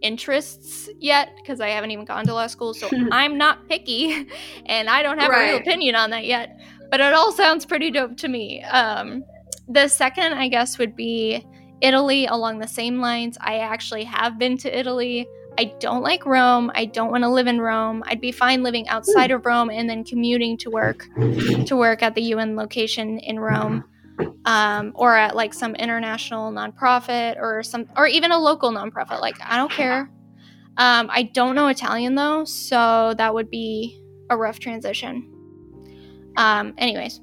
interests 0.02 0.90
yet 1.00 1.30
because 1.38 1.60
I 1.62 1.70
haven't 1.70 1.92
even 1.92 2.06
gone 2.06 2.26
to 2.26 2.34
law 2.34 2.48
school 2.48 2.74
so 2.74 2.90
I'm 3.12 3.38
not 3.38 3.68
picky 3.68 4.28
and 4.66 4.90
I 4.90 5.04
don't 5.04 5.20
have 5.20 5.32
a 5.32 5.40
real 5.40 5.58
opinion 5.58 5.96
on 5.96 6.10
that 6.12 6.26
yet 6.26 6.58
but 6.90 7.00
it 7.00 7.14
all 7.14 7.32
sounds 7.32 7.66
pretty 7.66 7.92
dope 7.92 8.18
to 8.18 8.28
me 8.28 8.64
um 8.64 9.24
the 9.68 9.88
second 9.88 10.34
I 10.34 10.48
guess 10.48 10.78
would 10.80 10.96
be 10.96 11.46
Italy 11.82 12.26
along 12.28 12.60
the 12.60 12.68
same 12.68 13.00
lines 13.00 13.38
I 13.42 13.58
actually 13.60 14.04
have 14.06 14.40
been 14.40 14.58
to 14.60 14.80
Italy 14.80 15.28
I 15.58 15.66
don't 15.80 16.02
like 16.02 16.26
Rome. 16.26 16.72
I 16.74 16.86
don't 16.86 17.12
want 17.12 17.24
to 17.24 17.30
live 17.30 17.48
in 17.48 17.60
Rome. 17.60 18.04
I'd 18.08 18.22
be 18.22 18.32
fine 18.32 18.64
living 18.64 18.88
outside 18.88 19.32
of 19.32 19.46
Rome 19.46 19.70
and 19.70 19.90
then 19.90 20.04
commuting 20.04 20.58
to 20.58 20.70
work 20.70 21.08
to 21.66 21.76
work 21.76 22.02
at 22.02 22.16
the 22.16 22.22
UN 22.22 22.56
location 22.56 23.20
in 23.20 23.40
Rome, 23.40 23.84
um, 24.46 24.92
or 24.96 25.16
at 25.16 25.36
like 25.36 25.54
some 25.54 25.76
international 25.76 26.52
nonprofit 26.52 27.38
or 27.38 27.64
some, 27.64 27.86
or 27.98 28.08
even 28.08 28.32
a 28.32 28.40
local 28.40 28.72
nonprofit. 28.72 29.20
Like 29.20 29.36
I 29.44 29.58
don't 29.58 29.72
care. 29.72 30.10
Um, 30.78 31.10
I 31.12 31.24
don't 31.24 31.56
know 31.56 31.68
Italian 31.68 32.16
though, 32.16 32.46
so 32.46 33.14
that 33.18 33.34
would 33.34 33.50
be 33.50 34.02
a 34.30 34.38
rough 34.38 34.60
transition. 34.60 35.28
Um, 36.38 36.74
anyways, 36.78 37.20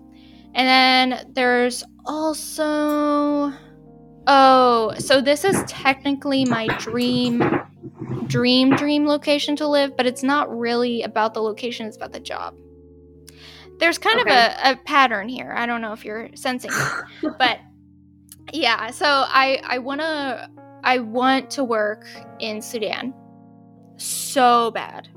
and 0.55 0.68
then 0.68 1.33
there's 1.35 1.83
also, 2.05 3.53
oh, 4.26 4.95
so 4.99 5.20
this 5.20 5.45
is 5.45 5.62
technically 5.66 6.45
my 6.45 6.66
dream 6.79 7.43
dream 8.26 8.74
dream 8.74 9.06
location 9.06 9.56
to 9.56 9.66
live 9.66 9.96
but 9.96 10.06
it's 10.06 10.22
not 10.22 10.50
really 10.56 11.02
about 11.02 11.34
the 11.34 11.40
location 11.42 11.86
it's 11.86 11.96
about 11.96 12.12
the 12.12 12.20
job 12.20 12.54
there's 13.78 13.98
kind 13.98 14.18
Okay. 14.20 14.30
of 14.30 14.36
a, 14.36 14.70
a 14.72 14.76
pattern 14.84 15.28
here 15.28 15.54
i 15.56 15.66
don't 15.66 15.80
know 15.80 15.92
if 15.92 16.04
you're 16.04 16.28
sensing 16.34 16.76
it 16.76 16.92
but 17.38 17.59
yeah 18.52 18.90
so 18.90 19.06
i 19.06 19.61
i 19.68 19.78
want 19.78 20.00
to 20.00 20.48
i 20.84 20.98
want 20.98 21.50
to 21.50 21.64
work 21.64 22.06
in 22.40 22.61
sudan 22.62 23.14
so 23.96 24.70
bad 24.72 25.09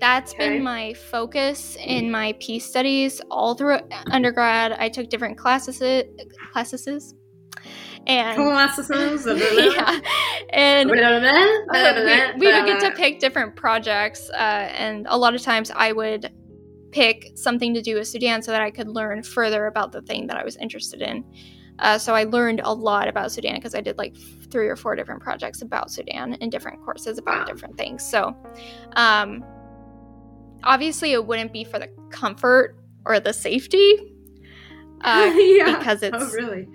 that's 0.00 0.32
Okay. 0.32 0.48
been 0.50 0.62
my 0.62 0.94
focus 0.94 1.76
in 1.84 2.10
my 2.10 2.34
peace 2.40 2.64
studies 2.66 3.20
all 3.30 3.54
through 3.54 3.78
undergrad 4.10 4.72
i 4.72 4.88
took 4.88 5.08
different 5.10 5.36
classes 5.38 5.82
classes 6.52 7.14
and 8.06 8.36
yeah 9.74 10.00
and 10.52 10.90
uh, 10.90 12.32
we, 12.34 12.46
we 12.46 12.52
would 12.52 12.66
get 12.66 12.80
to 12.80 12.90
pick 12.96 13.18
different 13.20 13.54
projects, 13.56 14.30
uh, 14.30 14.36
and 14.36 15.06
a 15.08 15.16
lot 15.16 15.34
of 15.34 15.42
times 15.42 15.70
I 15.74 15.92
would 15.92 16.32
pick 16.92 17.32
something 17.36 17.72
to 17.74 17.82
do 17.82 17.94
with 17.96 18.08
Sudan 18.08 18.42
so 18.42 18.50
that 18.50 18.62
I 18.62 18.70
could 18.70 18.88
learn 18.88 19.22
further 19.22 19.66
about 19.66 19.92
the 19.92 20.02
thing 20.02 20.26
that 20.26 20.36
I 20.36 20.44
was 20.44 20.56
interested 20.56 21.02
in. 21.02 21.24
Uh, 21.78 21.98
so 21.98 22.14
I 22.14 22.24
learned 22.24 22.60
a 22.64 22.72
lot 22.72 23.08
about 23.08 23.32
Sudan 23.32 23.54
because 23.54 23.74
I 23.74 23.80
did 23.80 23.96
like 23.96 24.14
three 24.50 24.68
or 24.68 24.76
four 24.76 24.96
different 24.96 25.22
projects 25.22 25.62
about 25.62 25.90
Sudan 25.90 26.34
in 26.34 26.50
different 26.50 26.82
courses 26.84 27.16
about 27.16 27.38
Wow. 27.38 27.44
different 27.44 27.76
things. 27.78 28.04
So, 28.04 28.36
um, 28.96 29.44
obviously, 30.64 31.12
it 31.12 31.24
wouldn't 31.24 31.52
be 31.52 31.64
for 31.64 31.78
the 31.78 31.88
comfort 32.10 32.76
or 33.06 33.20
the 33.20 33.32
safety. 33.32 34.14
Uh, 35.02 35.32
yeah. 35.38 35.78
because 35.78 36.02
it's 36.02 36.16
oh 36.18 36.30
really? 36.32 36.68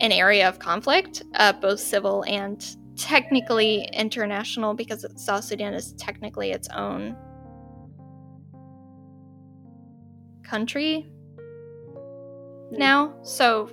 An 0.00 0.12
area 0.12 0.48
of 0.48 0.58
conflict, 0.58 1.22
uh, 1.34 1.52
both 1.52 1.80
civil 1.80 2.24
and 2.26 2.76
technically 2.96 3.88
international, 3.92 4.74
because 4.74 5.04
South 5.16 5.44
Sudan 5.44 5.74
is 5.74 5.92
technically 5.94 6.50
its 6.52 6.68
own 6.70 7.16
country 10.42 11.10
now. 12.70 13.14
So, 13.22 13.70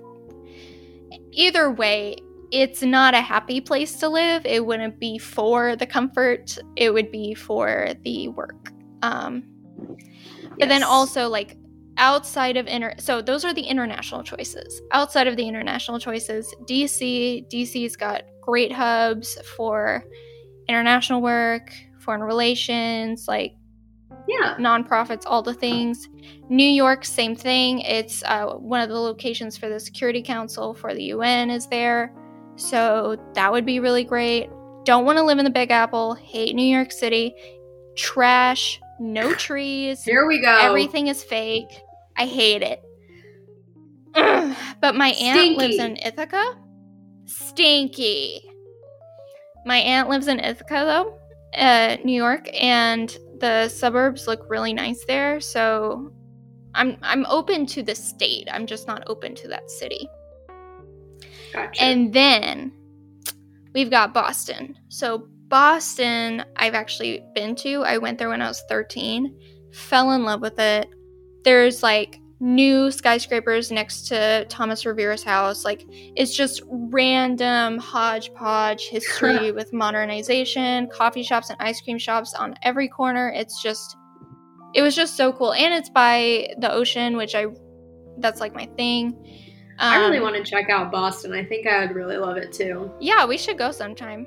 either 1.32 1.72
way, 1.72 2.18
it's 2.52 2.82
not 2.82 3.14
a 3.14 3.22
happy 3.22 3.60
place 3.60 4.00
to 4.00 4.08
live. 4.10 4.46
It 4.46 4.66
wouldn't 4.66 5.00
be 5.00 5.18
for 5.18 5.76
the 5.76 5.86
comfort, 5.86 6.58
it 6.76 6.94
would 6.94 7.12
be 7.12 7.34
for 7.34 7.90
the 8.04 8.30
work. 8.30 8.72
Um, 9.02 9.44
but 10.58 10.70
then 10.70 10.84
also, 10.84 11.28
like, 11.30 11.58
outside 11.98 12.58
of 12.58 12.68
inter 12.68 12.94
so 12.98 13.22
those 13.22 13.44
are 13.44 13.54
the 13.54 13.62
international 13.62 14.24
choices. 14.24 14.82
Outside 14.92 15.28
of 15.28 15.36
the 15.36 15.48
international 15.48 16.00
choices 16.00 16.54
dc 16.64 17.50
dc's 17.50 17.96
got 17.96 18.24
great 18.42 18.72
hubs 18.72 19.38
for 19.56 20.04
international 20.70 21.22
work 21.22 21.72
foreign 22.00 22.22
relations 22.22 23.28
like 23.28 23.54
yeah. 24.28 24.56
nonprofits 24.60 25.24
all 25.26 25.42
the 25.42 25.54
things. 25.54 26.10
New 26.50 26.68
york 26.68 27.06
same 27.06 27.36
thing. 27.36 27.80
It's 27.80 28.24
uh, 28.24 28.54
one 28.54 28.82
of 28.82 28.90
the 28.90 29.00
locations 29.00 29.58
for 29.58 29.70
the 29.70 29.80
security 29.80 30.22
council 30.22 30.74
for 30.74 30.94
the 30.94 31.12
un 31.12 31.50
is 31.50 31.68
there. 31.68 32.14
So 32.56 33.18
that 33.36 33.52
would 33.52 33.66
be 33.66 33.80
really 33.80 34.04
great. 34.04 34.50
Don't 34.84 35.06
want 35.06 35.18
to 35.18 35.24
live 35.24 35.38
in 35.38 35.46
the 35.46 35.52
big 35.52 35.72
apple. 35.72 36.16
Hate 36.16 36.56
new 36.56 36.64
york 36.64 36.92
city. 36.92 37.36
Trash 37.96 38.80
no 39.00 39.34
trees. 39.36 40.04
Here 40.04 40.28
we 40.28 40.42
go. 40.42 40.58
Everything 40.58 41.08
is 41.08 41.24
fake. 41.24 41.82
I 42.18 42.26
hate 42.26 42.62
it. 42.62 42.82
Ugh. 44.16 44.56
But 44.82 44.96
my 44.96 45.10
aunt 45.10 45.58
lives 45.58 45.78
in 45.78 45.98
Ithaca. 45.98 46.56
Stinky. 47.26 48.42
My 49.66 49.78
aunt 49.78 50.10
lives 50.10 50.28
in 50.28 50.40
Ithaca, 50.40 50.86
though, 50.86 51.20
uh, 51.60 51.98
New 52.04 52.16
York, 52.16 52.48
and 52.54 53.16
the 53.40 53.70
suburbs 53.70 54.28
look 54.28 54.50
really 54.50 54.74
nice 54.74 55.04
there. 55.06 55.40
So 55.40 56.12
I'm 56.74 56.98
I'm 57.02 57.26
open 57.26 57.66
to 57.68 57.84
the 57.84 57.96
state. 57.96 58.48
I'm 58.52 58.66
just 58.66 58.88
not 58.88 59.04
open 59.08 59.36
to 59.36 59.48
that 59.50 59.70
city. 59.70 60.08
Gotcha. 61.54 61.82
And 61.82 62.14
then 62.14 62.72
we've 63.74 63.90
got 63.90 64.14
Boston. 64.14 64.78
So 64.90 65.28
Boston, 65.48 66.44
I've 66.56 66.76
actually 66.76 67.24
been 67.34 67.56
to. 67.58 67.84
I 67.84 67.98
went 67.98 68.18
there 68.18 68.30
when 68.30 68.42
I 68.42 68.48
was 68.48 68.64
13. 68.70 69.38
Fell 69.72 70.12
in 70.12 70.24
love 70.24 70.42
with 70.42 70.60
it. 70.60 70.88
There's 71.44 71.84
like 71.84 72.20
new 72.40 72.92
skyscrapers 72.92 73.72
next 73.72 74.08
to 74.08 74.46
Thomas 74.50 74.86
Rivera's 74.86 75.24
house. 75.24 75.66
Like 75.66 75.86
it's 75.90 76.36
just 76.36 76.62
random 76.68 77.78
hodgepodge 77.78 78.88
history 78.88 79.52
with 79.54 79.74
modernization, 79.74 80.88
coffee 80.88 81.24
shops 81.24 81.50
and 81.50 81.58
ice 81.60 81.82
cream 81.82 81.98
shops 81.98 82.34
on 82.34 82.56
every 82.64 82.88
corner. 82.88 83.32
It's 83.36 83.62
just 83.62 83.96
it 84.74 84.82
was 84.82 84.96
just 84.96 85.16
so 85.16 85.32
cool. 85.34 85.54
And 85.54 85.74
it's 85.74 85.90
by 85.90 86.54
the 86.60 86.72
ocean, 86.72 87.18
which 87.18 87.34
I 87.36 87.48
that's 88.20 88.40
like 88.40 88.54
my 88.54 88.66
thing. 88.78 89.16
Um, 89.80 89.94
I 89.94 89.98
really 90.00 90.18
um, 90.18 90.24
want 90.24 90.36
to 90.36 90.44
check 90.44 90.70
out 90.70 90.92
Boston. 90.92 91.34
I 91.34 91.44
think 91.44 91.68
I 91.68 91.86
would 91.86 91.96
really 91.96 92.18
love 92.18 92.38
it 92.38 92.52
too. 92.52 92.92
Yeah, 93.00 93.26
we 93.26 93.38
should 93.38 93.58
go 93.58 93.72
sometime. 93.72 94.26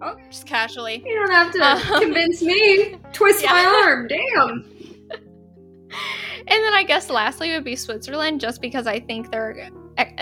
Oh, 0.00 0.14
Just 0.30 0.46
casually. 0.46 1.02
You 1.04 1.14
don't 1.14 1.30
have 1.30 1.52
to 1.52 1.92
um, 1.94 2.02
convince 2.02 2.42
me. 2.42 2.96
Twist 3.12 3.42
yeah. 3.42 3.52
my 3.52 3.82
arm. 3.84 4.06
Damn. 4.06 4.70
And 5.90 6.64
then 6.64 6.74
I 6.74 6.82
guess 6.82 7.10
lastly 7.10 7.52
would 7.52 7.64
be 7.64 7.76
Switzerland, 7.76 8.40
just 8.40 8.60
because 8.60 8.86
I 8.86 9.00
think 9.00 9.30
their 9.30 9.70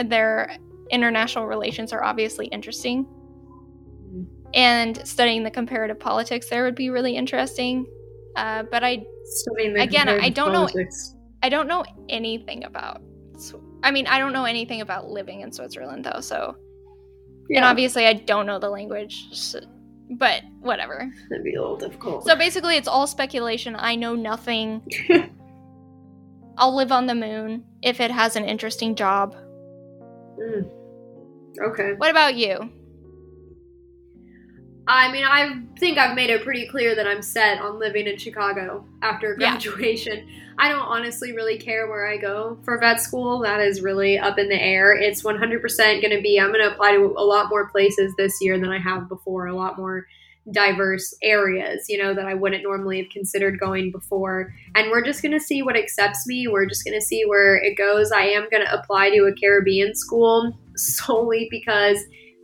their 0.05 0.57
international 0.91 1.47
relations 1.47 1.93
are 1.93 2.03
obviously 2.03 2.47
interesting, 2.47 3.05
mm-hmm. 3.05 4.25
and 4.55 5.07
studying 5.07 5.43
the 5.43 5.51
comparative 5.51 5.99
politics 5.99 6.49
there 6.49 6.65
would 6.65 6.75
be 6.75 6.91
really 6.91 7.17
interesting. 7.17 7.87
Uh, 8.37 8.65
but 8.71 8.85
I 8.85 9.05
again, 9.77 10.09
I 10.09 10.29
don't 10.29 10.53
politics. 10.53 11.13
know. 11.15 11.21
I 11.43 11.49
don't 11.49 11.69
know 11.69 11.85
anything 12.09 12.65
about. 12.65 13.03
I 13.83 13.91
mean, 13.91 14.07
I 14.07 14.19
don't 14.19 14.33
know 14.33 14.45
anything 14.45 14.81
about 14.81 15.09
living 15.09 15.43
in 15.43 15.53
Switzerland 15.53 16.05
though. 16.05 16.21
So, 16.21 16.57
yeah. 17.49 17.59
and 17.59 17.65
obviously, 17.65 18.07
I 18.07 18.15
don't 18.15 18.47
know 18.47 18.59
the 18.59 18.71
language. 18.71 19.29
So, 19.33 19.61
but 20.11 20.43
whatever. 20.61 21.11
That'd 21.31 21.45
be 21.45 21.55
a 21.55 21.61
little 21.61 21.77
difficult. 21.77 22.25
So 22.25 22.37
basically, 22.37 22.77
it's 22.77 22.89
all 22.89 23.07
speculation. 23.07 23.77
I 23.79 23.95
know 23.95 24.15
nothing. 24.15 24.83
I'll 26.59 26.75
live 26.75 26.93
on 26.93 27.07
the 27.07 27.15
moon 27.15 27.65
if 27.83 28.01
it 28.01 28.11
has 28.11 28.37
an 28.37 28.45
interesting 28.45 28.95
job. 28.95 29.35
Mm. 30.39 30.71
Okay. 31.61 31.95
What 31.97 32.11
about 32.11 32.35
you? 32.35 32.71
I 34.89 35.11
mean, 35.11 35.25
I 35.25 35.63
think 35.81 35.99
I've 35.99 36.15
made 36.15 36.31
it 36.31 36.45
pretty 36.45 36.69
clear 36.69 36.95
that 36.95 37.09
I'm 37.09 37.21
set 37.21 37.61
on 37.61 37.81
living 37.81 38.07
in 38.07 38.19
Chicago 38.19 38.87
after 39.03 39.35
graduation. 39.35 40.29
Yeah. 40.29 40.43
I 40.59 40.69
don't 40.69 40.87
honestly 40.87 41.33
really 41.33 41.59
care 41.59 41.89
where 41.89 42.07
I 42.07 42.17
go 42.17 42.59
for 42.65 42.79
vet 42.79 43.01
school. 43.01 43.41
That 43.41 43.61
is 43.61 43.83
really 43.83 44.17
up 44.17 44.39
in 44.39 44.49
the 44.49 44.63
air. 44.63 44.93
It's 44.93 45.23
100% 45.23 46.01
going 46.01 46.17
to 46.17 46.23
be, 46.23 46.39
I'm 46.41 46.53
going 46.53 46.63
to 46.63 46.73
apply 46.73 46.93
to 46.93 47.15
a 47.19 47.25
lot 47.25 47.51
more 47.51 47.69
places 47.69 48.15
this 48.17 48.39
year 48.41 48.59
than 48.59 48.71
I 48.71 48.79
have 48.79 49.09
before, 49.09 49.49
a 49.49 49.57
lot 49.57 49.77
more 49.77 50.07
diverse 50.51 51.15
areas, 51.23 51.87
you 51.89 51.99
know, 51.99 52.15
that 52.15 52.27
I 52.27 52.35
wouldn't 52.35 52.63
normally 52.63 53.03
have 53.03 53.11
considered 53.11 53.59
going 53.59 53.91
before. 53.91 54.53
And 54.75 54.91
we're 54.91 55.05
just 55.05 55.23
going 55.23 55.33
to 55.33 55.41
see 55.41 55.63
what 55.63 55.77
accepts 55.77 56.27
me. 56.27 56.47
We're 56.47 56.67
just 56.67 56.85
going 56.85 56.99
to 56.99 57.05
see 57.05 57.25
where 57.25 57.57
it 57.57 57.77
goes. 57.77 58.13
I 58.13 58.23
am 58.23 58.49
going 58.51 58.65
to 58.65 58.73
apply 58.73 59.11
to 59.11 59.25
a 59.25 59.35
Caribbean 59.35 59.95
school 59.95 60.57
solely 60.77 61.49
because 61.51 61.99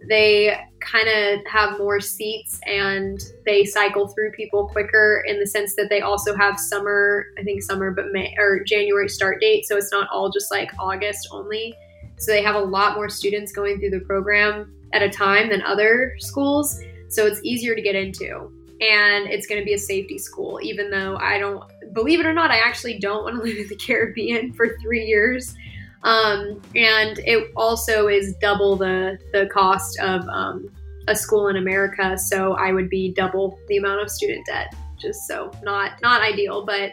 they 0.09 0.59
kind 0.81 1.09
of 1.09 1.47
have 1.47 1.79
more 1.79 2.01
seats 2.01 2.59
and 2.67 3.21
they 3.47 3.65
cycle 3.65 4.09
through 4.09 4.33
people 4.33 4.67
quicker 4.67 5.23
in 5.27 5.39
the 5.39 5.47
sense 5.47 5.77
that 5.77 5.89
they 5.91 6.01
also 6.01 6.35
have 6.35 6.59
summer, 6.59 7.27
I 7.39 7.45
think 7.45 7.63
summer, 7.63 7.93
but 7.93 8.07
May 8.11 8.35
or 8.37 8.65
January 8.65 9.09
start 9.09 9.41
date. 9.41 9.65
So 9.67 9.77
it's 9.77 9.93
not 9.93 10.09
all 10.13 10.29
just 10.29 10.51
like 10.51 10.73
August 10.81 11.29
only. 11.31 11.75
So 12.19 12.33
they 12.33 12.43
have 12.43 12.57
a 12.57 12.61
lot 12.61 12.97
more 12.97 13.09
students 13.09 13.53
going 13.53 13.79
through 13.79 13.91
the 13.91 14.01
program 14.01 14.75
at 14.93 15.03
a 15.03 15.09
time 15.09 15.49
than 15.49 15.63
other 15.63 16.15
schools. 16.19 16.83
So 17.13 17.27
it's 17.27 17.41
easier 17.43 17.75
to 17.75 17.83
get 17.83 17.95
into. 17.95 18.51
And 18.81 19.29
it's 19.29 19.47
going 19.47 19.61
to 19.61 19.65
be 19.65 19.75
a 19.75 19.79
safety 19.79 20.19
school, 20.19 20.59
even 20.63 20.91
though 20.91 21.17
I 21.17 21.39
don't, 21.39 21.63
believe 21.93 22.19
it 22.19 22.27
or 22.27 22.33
not, 22.33 22.51
I 22.51 22.59
actually 22.59 22.99
don't 22.99 23.23
want 23.23 23.37
to 23.37 23.43
live 23.49 23.57
in 23.57 23.69
the 23.69 23.77
Caribbean 23.77 24.53
for 24.53 24.77
three 24.83 25.05
years. 25.05 25.55
Um, 26.03 26.61
and 26.75 27.21
it 27.21 27.53
also 27.55 28.09
is 28.09 28.35
double 28.41 28.77
the, 28.77 29.19
the 29.33 29.49
cost 29.53 30.01
of 30.01 30.27
um, 30.29 30.69
a 31.07 31.15
school 31.15 31.49
in 31.49 31.57
America. 31.57 32.19
So 32.19 32.55
I 32.55 32.73
would 32.73 32.89
be 32.89 33.13
double 33.13 33.59
the 33.69 33.77
amount 33.77 34.03
of 34.03 34.11
student 34.11 34.47
debt. 34.47 34.75
Just 34.99 35.27
so 35.27 35.51
not 35.65 36.01
not 36.01 36.23
ideal, 36.23 36.65
but 36.65 36.93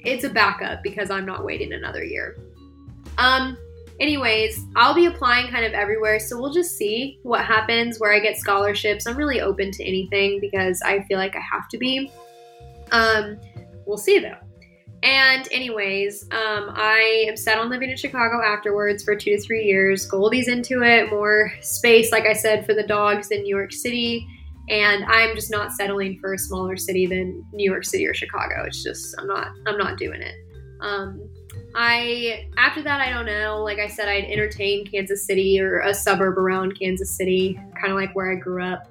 it's 0.00 0.24
a 0.24 0.30
backup 0.30 0.82
because 0.82 1.10
I'm 1.10 1.26
not 1.26 1.44
waiting 1.44 1.74
another 1.74 2.02
year. 2.02 2.36
Um, 3.18 3.58
anyways, 4.00 4.64
I'll 4.76 4.94
be 4.94 5.06
applying 5.06 5.50
kind 5.50 5.64
of 5.64 5.72
everywhere, 5.72 6.18
so 6.18 6.40
we'll 6.40 6.52
just 6.52 6.76
see 6.76 7.18
what 7.22 7.44
happens 7.44 7.98
where 7.98 8.12
I 8.12 8.20
get 8.20 8.36
scholarships. 8.36 9.06
I'm 9.06 9.16
really 9.16 9.40
open 9.40 9.70
to 9.72 9.84
anything 9.84 10.40
because 10.40 10.80
I 10.84 11.02
feel 11.04 11.18
like 11.18 11.34
I 11.36 11.40
have 11.40 11.68
to 11.68 11.78
be. 11.78 12.10
Um, 12.92 13.38
we'll 13.86 13.98
see 13.98 14.18
though. 14.18 14.36
And 15.02 15.46
anyways, 15.52 16.24
um, 16.32 16.70
I 16.74 17.26
am 17.28 17.36
set 17.36 17.58
on 17.58 17.68
living 17.68 17.90
in 17.90 17.96
Chicago 17.96 18.42
afterwards 18.44 19.04
for 19.04 19.14
two 19.14 19.36
to 19.36 19.42
three 19.42 19.64
years. 19.64 20.06
Goldie's 20.06 20.48
into 20.48 20.82
it, 20.82 21.10
more 21.10 21.52
space, 21.60 22.10
like 22.10 22.24
I 22.24 22.32
said, 22.32 22.66
for 22.66 22.74
the 22.74 22.82
dogs 22.82 23.30
in 23.30 23.42
New 23.42 23.54
York 23.54 23.72
City. 23.72 24.26
And 24.68 25.04
I'm 25.04 25.36
just 25.36 25.50
not 25.50 25.72
settling 25.72 26.18
for 26.20 26.34
a 26.34 26.38
smaller 26.38 26.76
city 26.76 27.06
than 27.06 27.44
New 27.52 27.70
York 27.70 27.84
City 27.84 28.06
or 28.06 28.14
Chicago. 28.14 28.64
It's 28.66 28.82
just 28.82 29.14
I'm 29.20 29.28
not 29.28 29.48
I'm 29.66 29.78
not 29.78 29.96
doing 29.96 30.22
it. 30.22 30.34
Um, 30.80 31.28
I 31.78 32.48
after 32.56 32.82
that 32.82 33.02
I 33.02 33.10
don't 33.10 33.26
know. 33.26 33.62
Like 33.62 33.78
I 33.78 33.86
said, 33.86 34.08
I'd 34.08 34.24
entertain 34.24 34.86
Kansas 34.86 35.26
City 35.26 35.60
or 35.60 35.80
a 35.80 35.92
suburb 35.92 36.38
around 36.38 36.78
Kansas 36.78 37.14
City, 37.14 37.60
kind 37.78 37.92
of 37.92 37.98
like 37.98 38.16
where 38.16 38.32
I 38.32 38.36
grew 38.36 38.64
up. 38.64 38.88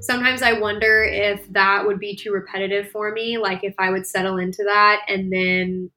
Sometimes 0.00 0.42
I 0.42 0.52
wonder 0.52 1.02
if 1.02 1.50
that 1.54 1.86
would 1.86 1.98
be 1.98 2.14
too 2.14 2.32
repetitive 2.32 2.90
for 2.90 3.10
me. 3.12 3.38
Like 3.38 3.64
if 3.64 3.74
I 3.78 3.90
would 3.90 4.06
settle 4.06 4.36
into 4.36 4.62
that 4.64 5.00
and 5.08 5.32
then 5.32 5.90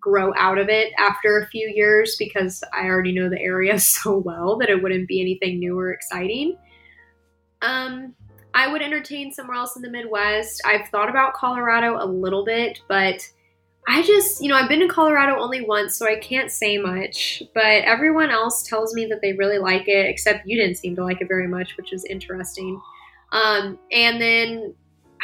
grow 0.00 0.32
out 0.38 0.56
of 0.56 0.70
it 0.70 0.94
after 0.98 1.38
a 1.38 1.46
few 1.48 1.68
years 1.68 2.16
because 2.18 2.64
I 2.72 2.86
already 2.86 3.12
know 3.12 3.28
the 3.28 3.38
area 3.38 3.78
so 3.78 4.16
well 4.16 4.56
that 4.58 4.70
it 4.70 4.82
wouldn't 4.82 5.08
be 5.08 5.20
anything 5.20 5.58
new 5.58 5.78
or 5.78 5.92
exciting. 5.92 6.56
Um, 7.60 8.14
I 8.54 8.72
would 8.72 8.80
entertain 8.80 9.30
somewhere 9.30 9.58
else 9.58 9.76
in 9.76 9.82
the 9.82 9.90
Midwest. 9.90 10.62
I've 10.64 10.88
thought 10.88 11.10
about 11.10 11.34
Colorado 11.34 12.02
a 12.02 12.06
little 12.06 12.46
bit, 12.46 12.80
but 12.88 13.20
I 13.88 14.02
just, 14.02 14.42
you 14.42 14.48
know, 14.48 14.56
I've 14.56 14.68
been 14.68 14.80
to 14.80 14.88
Colorado 14.88 15.40
only 15.40 15.62
once, 15.62 15.96
so 15.96 16.06
I 16.06 16.16
can't 16.16 16.50
say 16.50 16.78
much. 16.78 17.42
But 17.54 17.84
everyone 17.84 18.30
else 18.30 18.62
tells 18.62 18.94
me 18.94 19.06
that 19.06 19.20
they 19.20 19.32
really 19.32 19.58
like 19.58 19.88
it, 19.88 20.06
except 20.06 20.46
you 20.46 20.60
didn't 20.60 20.76
seem 20.76 20.94
to 20.96 21.04
like 21.04 21.20
it 21.20 21.28
very 21.28 21.48
much, 21.48 21.76
which 21.76 21.92
is 21.92 22.04
interesting. 22.04 22.80
Um, 23.32 23.78
and 23.92 24.20
then 24.20 24.74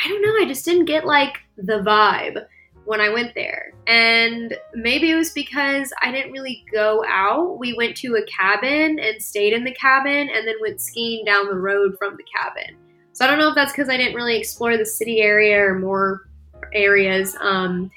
I 0.04 0.08
don't 0.08 0.22
know, 0.22 0.34
I 0.42 0.46
just 0.46 0.64
didn't 0.64 0.84
get 0.86 1.06
like 1.06 1.38
the 1.56 1.80
vibe 1.80 2.44
when 2.84 3.00
I 3.00 3.08
went 3.08 3.34
there. 3.34 3.72
And 3.86 4.56
maybe 4.74 5.10
it 5.10 5.16
was 5.16 5.30
because 5.30 5.92
I 6.02 6.12
didn't 6.12 6.32
really 6.32 6.64
go 6.72 7.04
out. 7.08 7.58
We 7.58 7.74
went 7.74 7.96
to 7.98 8.16
a 8.16 8.24
cabin 8.26 8.98
and 8.98 9.22
stayed 9.22 9.52
in 9.52 9.64
the 9.64 9.74
cabin 9.74 10.28
and 10.32 10.46
then 10.46 10.54
went 10.60 10.80
skiing 10.80 11.24
down 11.24 11.48
the 11.48 11.56
road 11.56 11.96
from 11.98 12.16
the 12.16 12.24
cabin. 12.36 12.76
So 13.12 13.24
I 13.24 13.28
don't 13.28 13.38
know 13.38 13.48
if 13.48 13.54
that's 13.54 13.72
because 13.72 13.88
I 13.88 13.96
didn't 13.96 14.14
really 14.14 14.36
explore 14.36 14.76
the 14.76 14.86
city 14.86 15.20
area 15.20 15.60
or 15.60 15.78
more 15.78 16.28
areas. 16.72 17.36
Um, 17.40 17.90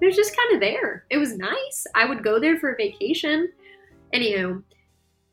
it 0.00 0.06
was 0.06 0.16
just 0.16 0.36
kind 0.36 0.54
of 0.54 0.60
there. 0.60 1.04
It 1.10 1.18
was 1.18 1.36
nice. 1.36 1.86
I 1.94 2.04
would 2.04 2.22
go 2.22 2.38
there 2.38 2.58
for 2.58 2.72
a 2.72 2.76
vacation. 2.76 3.50
Anywho, 4.14 4.62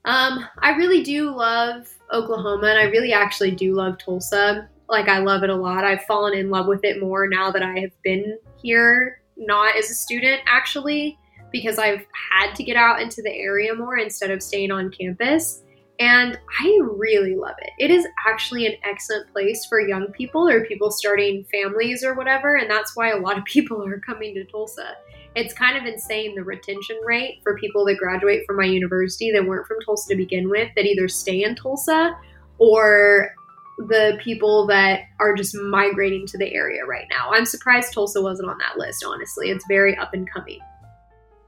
um, 0.06 0.46
I 0.60 0.72
really 0.78 1.04
do 1.04 1.36
love 1.36 1.92
Oklahoma, 2.12 2.68
and 2.68 2.80
I 2.80 2.84
really 2.84 3.14
actually 3.14 3.52
do 3.52 3.74
love 3.74 3.98
Tulsa. 3.98 4.70
Like, 4.88 5.08
I 5.08 5.20
love 5.20 5.44
it 5.44 5.50
a 5.50 5.56
lot. 5.56 5.84
I've 5.84 6.04
fallen 6.04 6.38
in 6.38 6.50
love 6.50 6.68
with 6.68 6.84
it 6.84 7.02
more 7.02 7.28
now 7.28 7.52
that 7.52 7.64
I 7.64 7.80
have 7.80 7.92
been 8.04 8.38
here, 8.62 9.22
not 9.38 9.76
as 9.76 9.90
a 9.90 9.96
student, 9.96 10.42
actually, 10.46 11.18
because 11.52 11.80
I've 11.80 12.06
had 12.32 12.54
to 12.56 12.64
get 12.64 12.76
out 12.76 13.02
into 13.02 13.22
the 13.22 13.34
area 13.34 13.74
more 13.74 13.98
instead 13.98 14.30
of 14.30 14.44
staying 14.44 14.72
on 14.72 14.92
campus. 14.92 15.64
And 16.00 16.38
I 16.62 16.80
really 16.84 17.36
love 17.36 17.56
it. 17.60 17.72
It 17.80 17.90
is 17.90 18.06
actually 18.28 18.66
an 18.66 18.74
excellent 18.84 19.32
place 19.32 19.66
for 19.66 19.80
young 19.80 20.08
people 20.12 20.48
or 20.48 20.66
people 20.66 20.92
starting 20.92 21.46
families 21.46 22.04
or 22.04 22.14
whatever. 22.16 22.56
And 22.56 22.70
that's 22.70 22.96
why 22.96 23.12
a 23.12 23.18
lot 23.18 23.38
of 23.38 23.46
people 23.46 23.84
are 23.86 24.00
coming 24.00 24.34
to 24.36 24.44
Tulsa. 24.46 24.96
It's 25.36 25.54
kind 25.54 25.78
of 25.78 25.86
insane 25.86 26.36
the 26.36 26.44
retention 26.44 26.98
rate 27.06 27.40
for 27.44 27.58
people 27.58 27.86
that 27.86 27.98
graduate 27.98 28.46
from 28.46 28.58
my 28.58 28.66
university 28.66 29.32
that 29.32 29.46
weren't 29.46 29.68
from 29.68 29.78
Tulsa 29.86 30.10
to 30.10 30.16
begin 30.16 30.50
with 30.50 30.70
that 30.76 30.86
either 30.86 31.08
stay 31.08 31.44
in 31.44 31.56
Tulsa 31.56 32.18
or 32.58 33.34
the 33.78 34.18
people 34.24 34.66
that 34.68 35.02
are 35.20 35.36
just 35.36 35.56
migrating 35.56 36.26
to 36.28 36.38
the 36.38 36.54
area 36.54 36.86
right 36.86 37.08
now. 37.12 37.30
I'm 37.32 37.46
surprised 37.46 37.94
Tulsa 37.94 38.22
wasn't 38.22 38.50
on 38.50 38.58
that 38.60 38.78
list, 38.78 39.04
honestly. 39.06 39.50
It's 39.50 39.66
very 39.68 39.98
up 39.98 40.14
and 40.14 40.30
coming. 40.32 40.60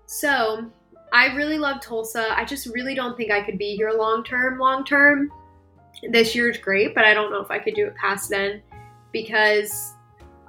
So, 0.05 0.69
I 1.11 1.33
really 1.35 1.57
love 1.57 1.81
Tulsa. 1.81 2.37
I 2.37 2.45
just 2.45 2.67
really 2.67 2.95
don't 2.95 3.15
think 3.15 3.31
I 3.31 3.41
could 3.41 3.57
be 3.57 3.75
here 3.75 3.91
long 3.91 4.23
term, 4.23 4.59
long 4.59 4.83
term. 4.83 5.31
This 6.09 6.35
year's 6.35 6.57
great, 6.57 6.93
but 6.93 7.05
I 7.05 7.13
don't 7.13 7.31
know 7.31 7.41
if 7.41 7.49
I 7.49 7.59
could 7.59 7.75
do 7.75 7.87
it 7.87 7.95
past 7.95 8.29
then 8.29 8.61
because 9.11 9.93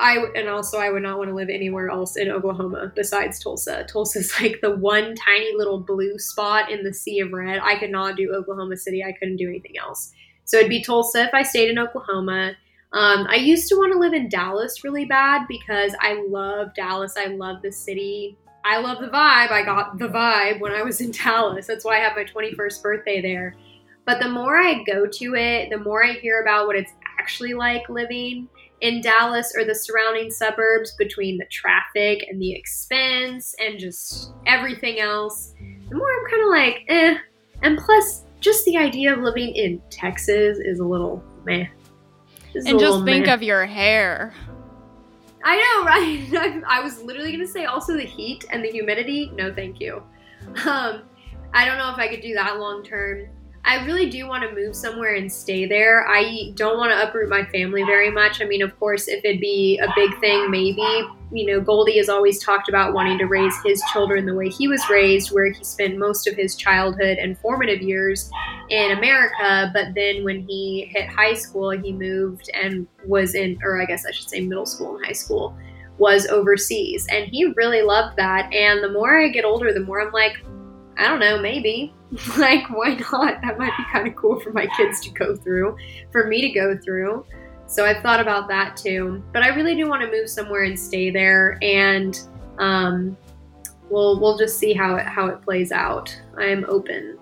I 0.01 0.27
and 0.35 0.49
also 0.49 0.79
I 0.79 0.91
would 0.91 1.03
not 1.03 1.19
want 1.19 1.31
to 1.31 1.35
live 1.35 1.49
anywhere 1.49 1.91
else 1.91 2.17
in 2.17 2.29
Oklahoma 2.29 2.93
besides 2.95 3.39
Tulsa. 3.39 3.85
Tulsa's 3.91 4.33
like 4.41 4.61
the 4.61 4.77
one 4.77 5.15
tiny 5.15 5.55
little 5.57 5.81
blue 5.81 6.19
spot 6.19 6.71
in 6.71 6.85
the 6.85 6.95
sea 6.95 7.21
of 7.21 7.33
red. 7.33 7.61
I 7.63 7.79
could 7.79 7.91
not 7.91 8.17
do 8.17 8.33
Oklahoma 8.35 8.77
City. 8.77 9.03
I 9.03 9.13
couldn't 9.13 9.37
do 9.37 9.49
anything 9.49 9.79
else. 9.79 10.13
So 10.45 10.59
it'd 10.59 10.71
be 10.71 10.83
Tulsa 10.83 11.25
if 11.25 11.35
I 11.35 11.43
stayed 11.43 11.71
in 11.71 11.79
Oklahoma. 11.79 12.53
Um, 12.93 13.27
I 13.29 13.37
used 13.37 13.69
to 13.69 13.77
want 13.77 13.93
to 13.93 13.99
live 13.99 14.15
in 14.15 14.31
Dallas 14.31 14.83
really 14.83 15.05
bad 15.05 15.43
because 15.47 15.95
I 16.01 16.25
love 16.27 16.75
Dallas. 16.75 17.15
I 17.19 17.27
love 17.27 17.61
the 17.63 17.71
city. 17.71 18.39
I 18.69 18.81
love 18.81 19.01
the 19.01 19.09
vibe. 19.09 19.51
I 19.51 19.62
got 19.65 19.99
the 19.99 20.09
vibe 20.09 20.61
when 20.61 20.73
I 20.73 20.82
was 20.82 21.01
in 21.01 21.11
Dallas. 21.24 21.66
That's 21.66 21.86
why 21.86 21.97
I 21.97 22.01
have 22.01 22.16
my 22.16 22.24
21st 22.24 22.82
birthday 22.82 23.23
there. 23.23 23.57
But 24.05 24.20
the 24.20 24.28
more 24.28 24.59
I 24.59 24.82
go 24.85 25.07
to 25.07 25.35
it, 25.35 25.70
the 25.70 25.78
more 25.78 26.05
I 26.05 26.12
hear 26.12 26.43
about 26.43 26.66
what 26.66 26.77
it's 26.77 26.93
actually 27.19 27.55
like 27.55 27.89
living 27.89 28.47
in 28.82 29.01
Dallas 29.01 29.55
or 29.57 29.65
the 29.65 29.74
surrounding 29.74 30.31
suburbs 30.31 30.95
between 30.99 31.39
the 31.39 31.47
traffic 31.47 32.27
and 32.28 32.40
the 32.40 32.53
expense 32.53 33.55
and 33.59 33.78
just 33.78 34.32
everything 34.47 35.01
else, 35.01 35.55
the 35.89 35.97
more 35.97 36.07
I'm 36.07 36.31
kind 36.31 36.43
of 36.43 36.49
like, 36.51 36.85
eh. 36.89 37.19
And 37.62 37.78
plus, 37.78 38.24
just 38.40 38.65
the 38.66 38.77
idea 38.77 39.15
of 39.15 39.20
living 39.20 39.55
in 39.55 39.81
Texas 39.90 40.59
is 40.59 40.78
a 40.78 40.85
little 40.85 41.23
meh. 41.45 41.66
Just 42.53 42.69
and 42.69 42.78
just 42.78 43.05
think 43.05 43.27
meh. 43.27 43.35
of 43.35 43.43
your 43.43 43.65
hair. 43.66 44.35
I 45.49 45.57
know, 45.57 45.85
right? 45.87 46.62
I 46.69 46.81
was 46.81 47.03
literally 47.03 47.33
going 47.33 47.45
to 47.45 47.51
say 47.51 47.65
also 47.65 47.97
the 47.97 48.05
heat 48.05 48.45
and 48.51 48.62
the 48.62 48.69
humidity. 48.69 49.31
No, 49.35 49.53
thank 49.53 49.81
you. 49.81 50.03
Um, 50.66 51.05
I 51.55 51.65
don't 51.65 51.79
know 51.79 51.91
if 51.91 51.99
I 51.99 52.09
could 52.09 52.20
do 52.20 52.35
that 52.35 52.59
long 52.59 52.85
term. 52.85 53.29
I 53.69 53.85
really 53.85 54.09
do 54.09 54.27
want 54.27 54.49
to 54.49 54.55
move 54.55 54.74
somewhere 54.74 55.16
and 55.16 55.31
stay 55.31 55.66
there. 55.66 56.09
I 56.09 56.53
don't 56.55 56.78
want 56.78 56.90
to 56.90 57.07
uproot 57.07 57.28
my 57.28 57.45
family 57.45 57.82
very 57.82 58.11
much. 58.11 58.40
I 58.40 58.47
mean, 58.47 58.62
of 58.62 58.74
course, 58.81 59.09
if 59.09 59.23
it'd 59.23 59.43
be 59.43 59.78
a 59.82 59.93
big 59.95 60.19
thing, 60.20 60.51
maybe. 60.51 60.81
You 61.31 61.45
know, 61.47 61.61
Goldie 61.61 61.99
has 61.99 62.09
always 62.09 62.43
talked 62.43 62.70
about 62.70 62.95
wanting 62.95 63.19
to 63.19 63.27
raise 63.27 63.53
his 63.62 63.82
children 63.93 64.24
the 64.24 64.32
way 64.32 64.49
he 64.49 64.69
was 64.69 64.82
raised, 64.89 65.32
where 65.32 65.53
he 65.53 65.62
spent 65.62 65.99
most 65.99 66.27
of 66.27 66.35
his 66.35 66.57
childhood 66.57 67.19
and 67.19 67.36
formative 67.40 67.82
years 67.82 68.31
in 68.70 68.93
America. 68.97 69.70
But 69.74 69.89
then 69.95 70.24
when 70.24 70.49
he 70.49 70.90
hit 70.95 71.11
high 71.11 71.35
school, 71.35 71.69
he 71.69 71.93
moved 71.93 72.49
and 72.55 72.86
was 73.05 73.35
in, 73.35 73.59
or 73.62 73.82
I 73.82 73.85
guess 73.85 74.07
I 74.07 74.12
should 74.12 74.31
say 74.31 74.40
middle 74.40 74.65
school 74.65 74.97
and 74.97 75.05
high 75.05 75.12
school, 75.12 75.55
was 75.99 76.27
overseas. 76.28 77.07
And 77.11 77.27
he 77.27 77.53
really 77.55 77.82
loved 77.82 78.16
that. 78.16 78.51
And 78.51 78.82
the 78.82 78.93
more 78.93 79.19
I 79.19 79.28
get 79.28 79.45
older, 79.45 79.74
the 79.74 79.81
more 79.81 80.01
I'm 80.01 80.12
like, 80.12 80.39
I 80.97 81.07
don't 81.07 81.20
know, 81.20 81.39
maybe. 81.39 81.93
like, 82.39 82.69
why 82.71 82.95
not? 82.95 83.41
That 83.43 83.59
might 83.59 83.77
be 83.77 83.85
kind 83.93 84.09
of 84.09 84.17
cool 84.17 84.41
for 84.41 84.53
my 84.53 84.67
kids 84.77 85.01
to 85.01 85.11
go 85.11 85.37
through, 85.37 85.77
for 86.11 86.27
me 86.27 86.41
to 86.41 86.51
go 86.51 86.77
through. 86.77 87.25
So 87.67 87.85
I've 87.85 88.03
thought 88.03 88.21
about 88.21 88.49
that 88.49 88.77
too. 88.77 89.23
But 89.33 89.43
I 89.43 89.49
really 89.49 89.75
do 89.75 89.89
want 89.89 90.03
to 90.03 90.11
move 90.11 90.31
somewhere 90.31 90.65
and 90.65 90.79
stay 90.79 91.11
there, 91.11 91.59
and 91.61 92.19
um, 92.59 93.17
we'll 93.91 94.19
we'll 94.19 94.39
just 94.39 94.59
see 94.59 94.73
how 94.73 94.97
it 94.97 95.07
how 95.07 95.27
it 95.27 95.43
plays 95.43 95.71
out. 95.71 96.17
I 96.39 96.47
am 96.47 96.65
open. 96.69 97.19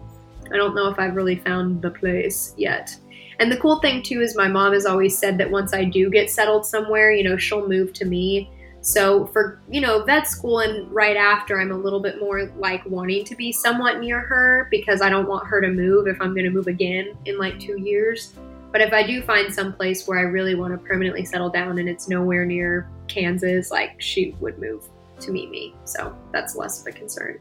I 0.52 0.56
don't 0.56 0.76
know 0.76 0.88
if 0.88 0.98
I've 0.98 1.16
really 1.16 1.36
found 1.36 1.82
the 1.82 1.90
place 1.90 2.54
yet. 2.56 2.96
And 3.38 3.50
the 3.50 3.56
cool 3.58 3.80
thing 3.80 4.02
too 4.02 4.20
is 4.20 4.36
my 4.36 4.48
mom 4.48 4.72
has 4.72 4.86
always 4.86 5.18
said 5.18 5.36
that 5.38 5.50
once 5.50 5.74
I 5.74 5.84
do 5.84 6.08
get 6.08 6.30
settled 6.30 6.64
somewhere, 6.64 7.10
you 7.10 7.24
know, 7.24 7.36
she'll 7.36 7.68
move 7.68 7.92
to 7.94 8.04
me 8.04 8.50
so 8.86 9.26
for, 9.26 9.60
you 9.68 9.80
know, 9.80 10.04
vet 10.04 10.28
school 10.28 10.60
and 10.60 10.88
right 10.92 11.16
after, 11.16 11.60
I'm 11.60 11.72
a 11.72 11.76
little 11.76 11.98
bit 11.98 12.20
more 12.20 12.52
like 12.56 12.86
wanting 12.86 13.24
to 13.24 13.34
be 13.34 13.50
somewhat 13.50 13.98
near 13.98 14.20
her 14.20 14.68
because 14.70 15.02
I 15.02 15.10
don't 15.10 15.26
want 15.26 15.44
her 15.48 15.60
to 15.60 15.66
move 15.66 16.06
if 16.06 16.22
I'm 16.22 16.34
going 16.34 16.44
to 16.44 16.50
move 16.50 16.68
again 16.68 17.18
in 17.24 17.36
like 17.36 17.58
two 17.58 17.80
years. 17.80 18.32
But 18.70 18.80
if 18.80 18.92
I 18.92 19.04
do 19.04 19.22
find 19.22 19.52
some 19.52 19.72
place 19.72 20.06
where 20.06 20.20
I 20.20 20.22
really 20.22 20.54
want 20.54 20.72
to 20.72 20.78
permanently 20.78 21.24
settle 21.24 21.50
down 21.50 21.78
and 21.78 21.88
it's 21.88 22.06
nowhere 22.08 22.46
near 22.46 22.88
Kansas, 23.08 23.72
like 23.72 24.00
she 24.00 24.36
would 24.38 24.60
move 24.60 24.84
to 25.18 25.32
meet 25.32 25.50
me. 25.50 25.74
So 25.82 26.16
that's 26.30 26.54
less 26.54 26.80
of 26.80 26.86
a 26.86 26.92
concern. 26.92 27.40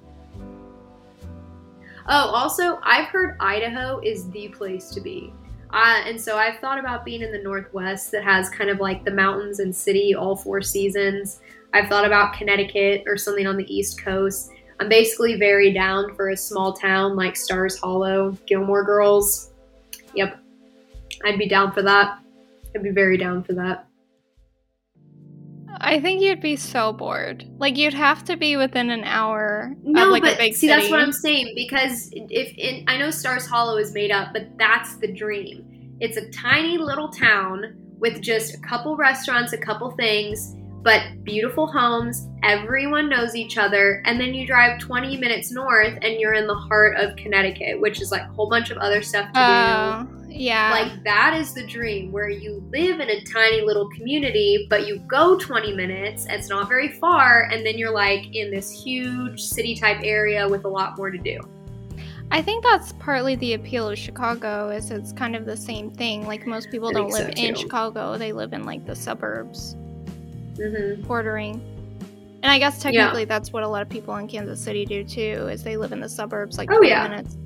Oh, 2.08 2.30
also, 2.30 2.80
I've 2.82 3.10
heard 3.10 3.38
Idaho 3.40 4.00
is 4.00 4.32
the 4.32 4.48
place 4.48 4.90
to 4.90 5.00
be. 5.00 5.32
Uh, 5.76 6.02
and 6.06 6.20
so 6.20 6.38
I've 6.38 6.60
thought 6.60 6.80
about 6.80 7.04
being 7.04 7.22
in 7.22 7.34
the 7.34 7.44
Northwest 7.44 8.10
that 8.14 8.24
has 8.24 8.50
kind 8.50 8.70
of 8.70 8.80
like 8.80 9.04
the 9.04 9.12
mountains 9.12 9.60
and 9.60 9.76
city 9.76 10.16
all 10.16 10.38
four 10.38 10.62
seasons. 10.62 11.42
I've 11.74 11.90
thought 11.90 12.06
about 12.06 12.34
Connecticut 12.34 13.04
or 13.06 13.18
something 13.18 13.46
on 13.46 13.58
the 13.58 13.76
East 13.76 14.02
Coast. 14.02 14.52
I'm 14.80 14.88
basically 14.88 15.36
very 15.36 15.74
down 15.74 16.16
for 16.16 16.30
a 16.30 16.38
small 16.38 16.72
town 16.72 17.18
like 17.18 17.36
Stars 17.36 17.78
Hollow, 17.78 18.38
Gilmore 18.48 18.86
Girls. 18.86 19.52
Yep. 20.14 20.40
I'd 21.26 21.38
be 21.38 21.50
down 21.50 21.74
for 21.74 21.82
that. 21.82 22.20
I'd 22.74 22.82
be 22.82 22.92
very 22.92 23.18
down 23.18 23.44
for 23.44 23.52
that. 23.54 23.86
I 25.82 26.00
think 26.00 26.22
you'd 26.22 26.42
be 26.42 26.56
so 26.56 26.94
bored. 26.94 27.46
Like 27.58 27.78
you'd 27.78 27.94
have 27.94 28.24
to 28.26 28.38
be 28.38 28.58
within 28.58 28.90
an 28.90 29.04
hour. 29.04 29.76
No, 29.84 30.06
of, 30.06 30.12
like, 30.12 30.24
but 30.24 30.38
see, 30.38 30.44
city. 30.44 30.54
See, 30.54 30.68
that's 30.68 30.90
what 30.90 31.00
I'm 31.00 31.12
saying 31.12 31.54
because 31.56 32.10
if 32.14 32.54
in, 32.58 32.84
I 32.88 32.98
know 32.98 33.12
Stars 33.12 33.46
Hollow 33.46 33.78
is 33.78 33.94
made 33.94 34.12
up, 34.12 34.30
but 34.34 34.58
that's 34.58 34.98
the 34.98 35.12
dream. 35.12 35.98
It's 36.00 36.18
a 36.18 36.30
tiny 36.32 36.78
little 36.78 37.10
town 37.10 37.76
with 38.00 38.22
just 38.22 38.54
a 38.54 38.60
couple 38.60 38.96
restaurants, 38.98 39.54
a 39.54 39.58
couple 39.58 39.92
things, 39.92 40.56
but 40.86 41.02
beautiful 41.24 41.66
homes. 41.68 42.30
Everyone 42.44 43.10
knows 43.10 43.36
each 43.36 43.58
other, 43.58 44.04
and 44.06 44.20
then 44.20 44.36
you 44.36 44.46
drive 44.46 44.80
20 44.80 45.18
minutes 45.18 45.52
north, 45.52 45.98
and 46.04 46.20
you're 46.20 46.36
in 46.36 46.46
the 46.46 46.56
heart 46.56 46.96
of 46.98 47.16
Connecticut, 47.18 47.82
which 47.82 48.00
is 48.00 48.12
like 48.12 48.22
a 48.22 48.34
whole 48.34 48.48
bunch 48.48 48.70
of 48.70 48.78
other 48.78 49.02
stuff 49.02 49.26
to 49.34 49.34
do 49.34 49.40
oh, 49.40 50.26
yeah. 50.30 50.72
Like 50.72 51.04
that 51.06 51.34
is 51.34 51.54
the 51.54 51.66
dream 51.66 52.12
where 52.12 52.30
you 52.30 52.64
live 52.72 53.00
in 53.00 53.10
a 53.10 53.24
tiny 53.24 53.62
little 53.62 53.90
community, 53.90 54.68
but 54.70 54.86
you 54.86 55.00
go 55.08 55.40
20 55.40 55.74
minutes, 55.74 56.28
it's 56.30 56.50
not 56.50 56.70
very 56.70 56.92
far, 56.94 57.50
and 57.52 57.66
then 57.66 57.78
you're 57.78 57.94
like 57.94 58.36
in 58.36 58.52
this 58.52 58.70
huge 58.70 59.42
city 59.42 59.76
type 59.76 60.02
area 60.04 60.48
with 60.48 60.66
a 60.66 60.70
lot 60.70 60.98
more 60.98 61.10
to 61.10 61.18
do. 61.18 61.40
I 62.32 62.42
think 62.42 62.64
that's 62.64 62.92
partly 62.94 63.36
the 63.36 63.54
appeal 63.54 63.90
of 63.90 63.98
Chicago 63.98 64.70
is 64.70 64.92
it's 64.92 65.14
kind 65.14 65.36
of 65.36 65.46
the 65.46 65.58
same 65.58 65.90
thing. 65.90 66.28
Like 66.28 66.46
most 66.46 66.70
people 66.70 66.92
don't 66.92 67.12
live 67.12 67.34
so 67.36 67.44
in 67.44 67.56
Chicago, 67.56 68.18
they 68.18 68.34
live 68.34 68.54
in 68.54 68.66
like 68.66 68.86
the 68.86 68.96
suburbs. 68.96 69.76
Mm-hmm. 70.56 71.04
Bordering. 71.04 71.62
And 72.44 72.52
I 72.52 72.60
guess 72.60 72.82
technically 72.82 73.22
yeah. 73.22 73.26
that's 73.26 73.52
what 73.52 73.64
a 73.64 73.68
lot 73.68 73.82
of 73.82 73.90
people 73.90 74.16
in 74.18 74.28
Kansas 74.28 74.62
City 74.62 74.86
do 74.86 75.04
too, 75.04 75.48
is 75.52 75.64
they 75.64 75.78
live 75.78 75.92
in 75.92 76.00
the 76.00 76.10
suburbs 76.10 76.58
like 76.58 76.70
oh, 76.72 76.78
20 76.78 76.90
yeah. 76.90 77.08
minutes 77.08 77.38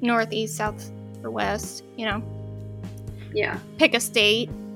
northeast, 0.00 0.56
south 0.56 0.90
or 1.22 1.30
west, 1.30 1.84
you 1.96 2.06
know. 2.06 2.22
Yeah. 3.32 3.58
Pick 3.78 3.94
a 3.94 4.00
state. 4.00 4.50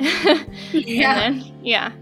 yeah. 0.72 1.30
Then, 1.30 1.52
yeah. 1.62 1.92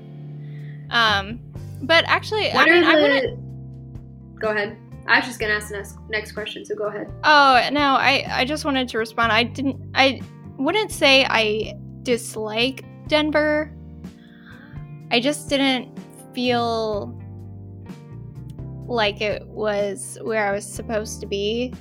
Um, 0.90 1.40
but 1.82 2.04
actually, 2.06 2.50
what 2.50 2.68
I 2.68 2.72
mean, 2.72 2.82
the... 2.82 2.88
I 2.88 2.94
wouldn't. 2.94 4.40
Go 4.40 4.48
ahead. 4.48 4.76
I 5.06 5.18
was 5.18 5.26
just 5.26 5.40
gonna 5.40 5.54
ask 5.54 5.68
the 5.68 5.76
next 5.76 5.96
next 6.08 6.32
question, 6.32 6.64
so 6.64 6.74
go 6.74 6.84
ahead. 6.84 7.10
Oh 7.24 7.68
no, 7.72 7.94
I 7.94 8.24
I 8.28 8.44
just 8.44 8.64
wanted 8.64 8.88
to 8.88 8.98
respond. 8.98 9.32
I 9.32 9.42
didn't. 9.42 9.80
I 9.94 10.20
wouldn't 10.58 10.92
say 10.92 11.24
I 11.24 11.74
dislike 12.02 12.84
Denver. 13.08 13.72
I 15.12 15.20
just 15.20 15.50
didn't 15.50 15.96
feel 16.34 17.18
like 18.86 19.20
it 19.20 19.46
was 19.46 20.18
where 20.22 20.48
I 20.48 20.52
was 20.52 20.66
supposed 20.66 21.20
to 21.20 21.26
be. 21.26 21.72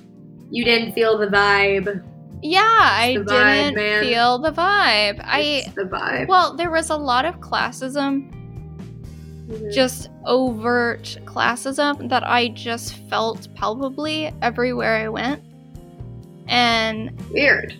You 0.49 0.65
didn't 0.65 0.91
feel 0.91 1.17
the 1.17 1.27
vibe. 1.27 2.05
Yeah, 2.43 2.59
I 2.61 3.15
vibe, 3.19 3.27
didn't 3.27 3.75
man. 3.75 4.03
feel 4.03 4.37
the 4.37 4.51
vibe. 4.51 5.19
It's 5.19 5.67
I 5.67 5.71
the 5.75 5.83
vibe. 5.83 6.27
Well, 6.27 6.57
there 6.57 6.71
was 6.71 6.89
a 6.89 6.95
lot 6.97 7.23
of 7.23 7.39
classism. 7.39 8.29
Mm-hmm. 9.47 9.69
Just 9.71 10.09
overt 10.25 11.17
classism 11.23 12.09
that 12.09 12.27
I 12.27 12.49
just 12.49 12.95
felt 13.09 13.47
palpably 13.55 14.33
everywhere 14.41 14.97
I 14.97 15.07
went. 15.07 15.41
And 16.47 17.17
weird. 17.31 17.77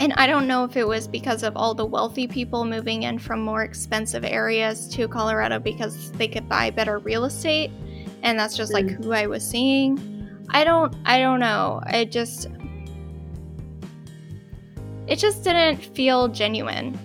And 0.00 0.12
I 0.14 0.26
don't 0.26 0.46
know 0.46 0.64
if 0.64 0.76
it 0.76 0.86
was 0.86 1.08
because 1.08 1.42
of 1.42 1.56
all 1.56 1.74
the 1.74 1.84
wealthy 1.84 2.28
people 2.28 2.64
moving 2.64 3.02
in 3.02 3.18
from 3.18 3.40
more 3.40 3.62
expensive 3.62 4.24
areas 4.24 4.88
to 4.90 5.08
Colorado 5.08 5.58
because 5.58 6.12
they 6.12 6.28
could 6.28 6.48
buy 6.48 6.70
better 6.70 6.98
real 6.98 7.24
estate 7.24 7.72
and 8.22 8.38
that's 8.38 8.56
just 8.56 8.72
like 8.72 8.86
mm. 8.86 9.04
who 9.04 9.12
I 9.12 9.26
was 9.26 9.48
seeing. 9.48 9.98
I 10.50 10.64
don't 10.64 10.94
I 11.04 11.18
don't 11.18 11.40
know. 11.40 11.80
I 11.84 12.04
just 12.04 12.48
it 15.06 15.16
just 15.16 15.42
didn't 15.44 15.78
feel 15.78 16.28
genuine. 16.28 16.98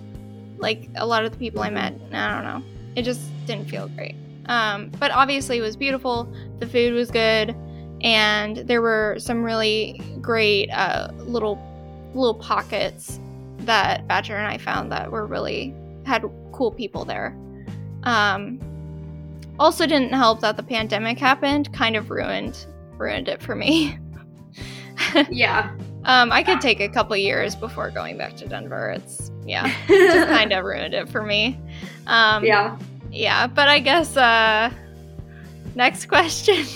Like 0.58 0.88
a 0.96 1.06
lot 1.06 1.24
of 1.24 1.32
the 1.32 1.38
people 1.38 1.62
I 1.62 1.70
met, 1.70 1.94
I 2.12 2.30
don't 2.30 2.44
know. 2.44 2.62
It 2.96 3.02
just 3.02 3.20
didn't 3.46 3.68
feel 3.68 3.88
great. 3.88 4.14
Um, 4.46 4.90
but 4.98 5.10
obviously, 5.10 5.58
it 5.58 5.62
was 5.62 5.76
beautiful. 5.76 6.32
The 6.58 6.66
food 6.66 6.92
was 6.92 7.10
good, 7.10 7.56
and 8.02 8.58
there 8.58 8.82
were 8.82 9.16
some 9.18 9.42
really 9.42 10.00
great 10.20 10.70
uh, 10.70 11.08
little 11.18 11.56
little 12.14 12.34
pockets 12.34 13.18
that 13.60 14.06
Badger 14.06 14.36
and 14.36 14.46
I 14.46 14.58
found 14.58 14.92
that 14.92 15.10
were 15.10 15.26
really 15.26 15.74
had 16.04 16.24
cool 16.52 16.70
people 16.70 17.04
there. 17.04 17.36
Um, 18.04 18.60
also, 19.58 19.86
didn't 19.86 20.12
help 20.12 20.40
that 20.40 20.56
the 20.56 20.62
pandemic 20.62 21.18
happened. 21.18 21.72
Kind 21.72 21.96
of 21.96 22.10
ruined 22.10 22.66
ruined 22.96 23.28
it 23.28 23.42
for 23.42 23.54
me. 23.54 23.98
yeah. 25.30 25.74
Um, 26.04 26.32
I 26.32 26.42
could 26.42 26.60
take 26.60 26.80
a 26.80 26.88
couple 26.88 27.16
years 27.16 27.54
before 27.54 27.90
going 27.90 28.18
back 28.18 28.36
to 28.36 28.46
Denver. 28.46 28.90
It's 28.90 29.30
yeah, 29.44 29.72
just 29.88 30.28
kind 30.28 30.52
of 30.52 30.64
ruined 30.64 30.94
it 30.94 31.08
for 31.08 31.22
me. 31.22 31.58
Um, 32.06 32.44
yeah, 32.44 32.76
yeah. 33.10 33.46
But 33.46 33.68
I 33.68 33.78
guess 33.78 34.16
uh, 34.16 34.70
next 35.74 36.06
question. 36.06 36.66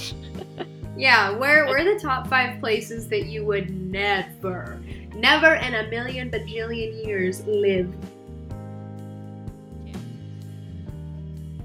yeah, 0.97 1.31
where 1.31 1.66
where 1.66 1.78
are 1.78 1.94
the 1.94 2.01
top 2.01 2.28
five 2.28 2.59
places 2.60 3.09
that 3.09 3.27
you 3.27 3.44
would 3.44 3.70
never, 3.70 4.78
never 5.19 5.55
in 5.55 5.74
a 5.74 5.89
million 5.89 6.31
bajillion 6.31 7.05
years 7.05 7.45
live? 7.47 7.93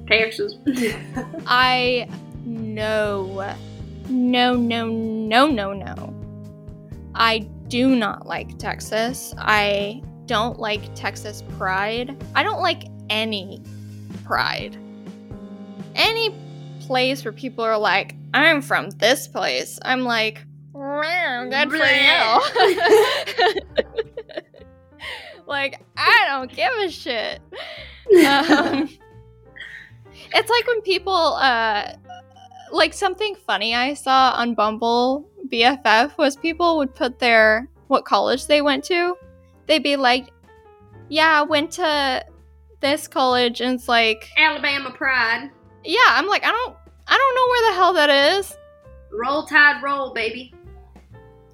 Texas. 0.08 0.56
I 1.48 2.08
no. 2.46 3.56
No, 4.10 4.56
no, 4.56 4.88
no, 4.88 5.48
no, 5.48 5.74
no. 5.74 6.14
I 7.16 7.40
do 7.68 7.96
not 7.96 8.26
like 8.26 8.58
Texas. 8.58 9.34
I 9.38 10.02
don't 10.26 10.60
like 10.60 10.94
Texas 10.96 11.44
pride. 11.58 12.16
I 12.36 12.44
don't 12.44 12.62
like 12.62 12.84
any 13.10 13.64
pride. 14.24 14.78
Any 15.96 16.36
place 16.82 17.24
where 17.24 17.32
people 17.32 17.64
are 17.64 17.78
like, 17.78 18.16
I'm 18.34 18.62
from 18.62 18.90
this 18.92 19.28
place. 19.28 19.80
I'm 19.84 20.02
like, 20.02 20.46
good 20.74 21.70
for 21.70 21.78
you. 21.78 22.40
like, 25.48 25.82
I 25.98 26.26
don't 26.30 26.52
give 26.52 26.72
a 26.74 26.90
shit. 26.90 27.40
Um, 28.26 28.90
it's 30.34 30.50
like 30.50 30.68
when 30.68 30.82
people, 30.82 31.14
uh, 31.14 31.94
like 32.72 32.94
something 32.94 33.36
funny 33.46 33.76
I 33.76 33.94
saw 33.94 34.32
on 34.32 34.56
Bumble 34.56 35.30
BFF 35.48 36.18
was 36.18 36.36
people 36.36 36.78
would 36.78 36.96
put 36.96 37.20
their 37.20 37.70
what 37.88 38.04
college 38.04 38.48
they 38.48 38.62
went 38.62 38.84
to. 38.86 39.16
They'd 39.68 39.84
be 39.84 39.96
like, 39.96 40.30
"Yeah, 41.08 41.40
I 41.40 41.44
went 41.44 41.72
to 41.74 42.26
this 42.82 43.08
college," 43.08 43.62
and 43.62 43.76
it's 43.76 43.88
like 43.88 44.28
Alabama 44.38 44.90
Pride. 44.92 45.52
Yeah, 45.84 46.00
I'm 46.08 46.28
like, 46.28 46.44
I 46.44 46.52
don't, 46.52 46.76
I 47.08 47.18
don't 47.18 47.36
know 47.36 47.48
where 47.48 47.72
the 47.72 47.76
hell 47.76 47.94
that 47.94 48.38
is. 48.38 48.58
Roll 49.12 49.46
Tide, 49.46 49.84
roll, 49.84 50.14
baby. 50.14 50.54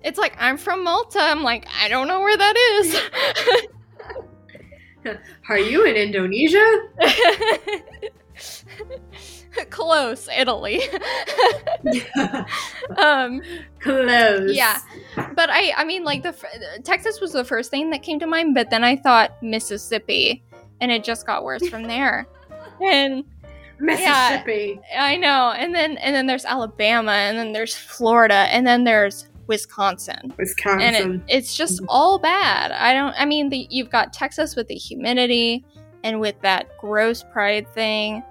It's 0.03 0.17
like 0.17 0.35
I'm 0.39 0.57
from 0.57 0.83
Malta. 0.83 1.19
I'm 1.19 1.43
like, 1.43 1.67
I 1.81 1.87
don't 1.87 2.07
know 2.07 2.21
where 2.21 2.37
that 2.37 2.57
is. 2.57 2.99
Are 5.49 5.59
you 5.59 5.85
in 5.85 5.95
Indonesia? 5.95 6.65
Close, 9.69 10.29
Italy. 10.35 10.81
um, 12.97 13.41
Close. 13.79 14.55
Yeah, 14.55 14.79
but 15.35 15.49
I, 15.49 15.73
I 15.75 15.83
mean, 15.83 16.03
like 16.03 16.23
the 16.23 16.35
Texas 16.83 17.19
was 17.19 17.33
the 17.33 17.43
first 17.43 17.71
thing 17.71 17.89
that 17.89 18.03
came 18.03 18.19
to 18.19 18.27
mind, 18.27 18.53
but 18.53 18.69
then 18.69 18.83
I 18.83 18.95
thought 18.95 19.41
Mississippi, 19.41 20.43
and 20.79 20.91
it 20.91 21.03
just 21.03 21.25
got 21.25 21.43
worse 21.43 21.67
from 21.67 21.83
there. 21.83 22.27
And 22.81 23.25
Mississippi. 23.79 24.79
Yeah, 24.91 25.03
I 25.03 25.15
know. 25.15 25.51
And 25.51 25.73
then 25.73 25.97
and 25.97 26.15
then 26.15 26.27
there's 26.27 26.45
Alabama, 26.45 27.11
and 27.11 27.37
then 27.37 27.51
there's 27.51 27.75
Florida, 27.75 28.47
and 28.51 28.65
then 28.65 28.83
there's 28.83 29.27
Wisconsin. 29.49 30.31
Wisconsin. 30.37 30.81
And 30.81 31.15
it, 31.15 31.21
it's 31.27 31.57
just 31.57 31.81
all 31.89 32.19
bad. 32.19 32.71
I 32.71 32.93
don't. 32.93 33.13
I 33.17 33.25
mean, 33.25 33.49
the, 33.49 33.67
you've 33.69 33.89
got 33.89 34.13
Texas 34.13 34.55
with 34.55 34.67
the 34.67 34.75
humidity 34.75 35.65
and 36.03 36.21
with 36.21 36.39
that 36.41 36.69
gross 36.77 37.25
pride 37.33 37.67
thing, 37.73 38.23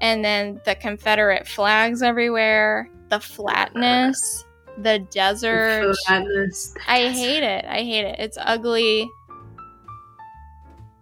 and 0.00 0.24
then 0.24 0.60
the 0.64 0.76
Confederate 0.76 1.48
flags 1.48 2.02
everywhere, 2.02 2.88
the 3.08 3.18
flatness, 3.18 4.44
the 4.78 5.00
desert. 5.10 5.88
The 5.88 5.98
flatness. 6.06 6.74
I 6.86 7.08
hate 7.08 7.42
it. 7.42 7.64
I 7.64 7.78
hate 7.82 8.04
it. 8.04 8.20
It's 8.20 8.38
ugly. 8.40 9.08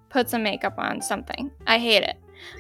Put 0.08 0.30
some 0.30 0.44
makeup 0.44 0.74
on 0.78 1.02
something. 1.02 1.50
I 1.66 1.78
hate 1.78 2.04
it. 2.04 2.16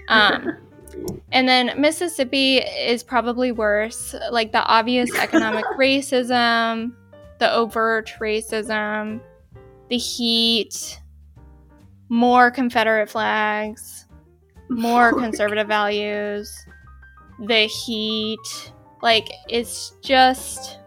Um, 0.08 0.56
and 1.32 1.48
then 1.48 1.80
Mississippi 1.80 2.58
is 2.58 3.04
probably 3.04 3.52
worse. 3.52 4.16
Like 4.32 4.50
the 4.50 4.64
obvious 4.64 5.14
economic 5.14 5.64
racism, 5.78 6.92
the 7.38 7.52
overt 7.52 8.12
racism, 8.20 9.20
the 9.88 9.98
heat, 9.98 11.00
more 12.08 12.50
Confederate 12.50 13.10
flags, 13.10 14.06
more 14.68 15.12
conservative 15.18 15.68
values, 15.68 16.56
the 17.46 17.66
heat. 17.66 18.72
Like 19.02 19.28
it's 19.48 19.94
just 20.02 20.78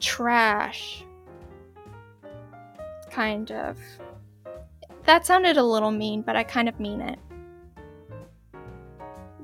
trash. 0.00 1.04
Kind 3.10 3.50
of. 3.50 3.76
That 5.04 5.26
sounded 5.26 5.56
a 5.56 5.62
little 5.62 5.90
mean, 5.90 6.22
but 6.22 6.36
I 6.36 6.44
kind 6.44 6.68
of 6.68 6.78
mean 6.78 7.00
it. 7.00 7.18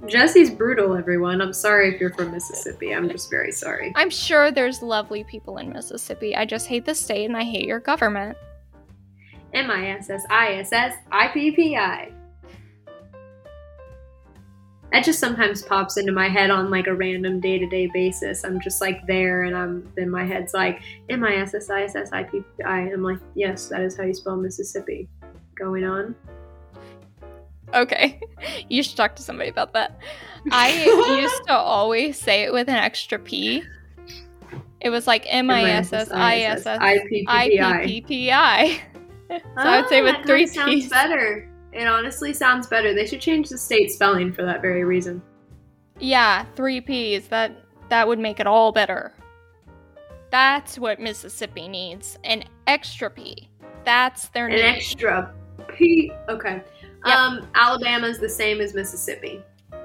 Jesse's 0.07 0.51
brutal, 0.51 0.97
everyone. 0.97 1.41
I'm 1.41 1.53
sorry 1.53 1.95
if 1.95 2.01
you're 2.01 2.13
from 2.13 2.31
Mississippi. 2.31 2.95
I'm 2.95 3.11
just 3.11 3.31
very 3.31 3.53
sorry. 3.53 3.93
I'm 3.97 4.11
sure 4.11 4.51
there's 4.51 4.83
lovely 4.83 5.25
people 5.25 5.59
in 5.59 5.71
Mississippi. 5.71 6.35
I 6.37 6.45
just 6.45 6.67
hate 6.67 6.87
the 6.87 6.95
state 6.95 7.27
and 7.27 7.37
I 7.37 7.45
hate 7.45 7.67
your 7.67 7.81
government. 7.81 8.37
M 9.53 9.71
I 9.71 9.89
S 9.89 10.11
S 10.11 10.25
I 10.31 10.55
S 10.55 10.73
S 10.73 10.95
I 11.11 11.29
P 11.29 11.51
P 11.51 11.77
I. 11.77 12.13
That 14.93 15.05
just 15.05 15.19
sometimes 15.19 15.63
pops 15.63 15.99
into 15.99 16.13
my 16.13 16.29
head 16.29 16.51
on 16.51 16.71
like 16.71 16.87
a 16.87 16.95
random 16.95 17.41
day 17.41 17.59
to 17.59 17.67
day 17.67 17.91
basis. 17.93 18.45
I'm 18.45 18.61
just 18.61 18.81
like 18.81 19.07
there 19.07 19.45
and 19.45 19.57
I'm 19.57 19.91
then 19.97 20.11
my 20.11 20.25
head's 20.25 20.55
like 20.55 20.81
M 21.11 21.25
I 21.25 21.37
S 21.37 21.55
S 21.55 21.69
I 21.69 21.83
S 21.83 21.95
S 21.97 22.11
I 22.13 22.23
P 22.23 22.41
P 22.41 22.63
I. 22.65 22.81
I'm 22.81 23.03
like, 23.03 23.19
yes, 23.35 23.69
that 23.69 23.83
is 23.83 23.97
how 23.97 24.05
you 24.05 24.15
spell 24.15 24.37
Mississippi. 24.37 25.09
Going 25.59 25.85
on. 25.85 26.15
Okay. 27.75 28.21
You 28.69 28.85
should 28.85 28.97
talk 28.97 29.17
to 29.17 29.23
somebody 29.23 29.51
about 29.51 29.73
that. 29.73 29.99
I 30.53 30.73
used 31.21 31.45
to 31.49 31.55
always 31.55 32.17
say 32.17 32.43
it 32.45 32.53
with 32.53 32.69
an 32.69 32.77
extra 32.77 33.19
P. 33.19 33.65
It 34.81 34.91
was 34.91 35.09
like 35.09 35.25
M 35.27 35.51
I 35.51 35.65
S 35.65 35.93
S 35.93 36.11
I 36.13 36.39
S 36.43 36.67
S 36.67 36.79
I 36.81 36.99
P 37.09 37.27
P 37.27 38.01
P 38.03 38.33
I. 38.33 38.81
So 39.31 39.41
I 39.57 39.81
would 39.81 39.89
say 39.91 40.01
with 40.03 40.15
ah, 40.19 40.23
three 40.25 40.45
P's. 40.47 40.55
Sounds 40.55 40.89
better. 40.89 41.51
It 41.73 41.87
honestly 41.87 42.33
sounds 42.33 42.67
better. 42.67 42.95
They 42.95 43.05
should 43.05 43.21
change 43.21 43.51
the 43.51 43.59
state 43.59 43.91
spelling 43.91 44.33
for 44.33 44.43
that 44.43 44.63
very 44.63 44.85
reason. 44.85 45.21
Yeah, 45.99 46.47
three 46.57 46.81
P's. 46.81 47.29
That 47.29 47.53
that 47.91 48.09
would 48.09 48.19
make 48.19 48.41
it 48.41 48.47
all 48.47 48.73
better. 48.73 49.13
That's 50.31 50.79
what 50.79 51.01
Mississippi 51.01 51.69
needs. 51.69 52.19
An 52.25 52.45
extra 52.67 53.11
P. 53.11 53.51
That's 53.85 54.29
their 54.29 54.49
name. 54.49 54.61
An 54.61 54.75
extra 54.77 55.35
P. 55.69 56.13
Okay. 56.29 56.63
Yep. 57.07 57.17
Um, 57.17 57.49
Alabama's 57.55 58.19
the 58.19 58.29
same 58.29 58.61
as 58.61 58.75
Mississippi. 58.75 59.43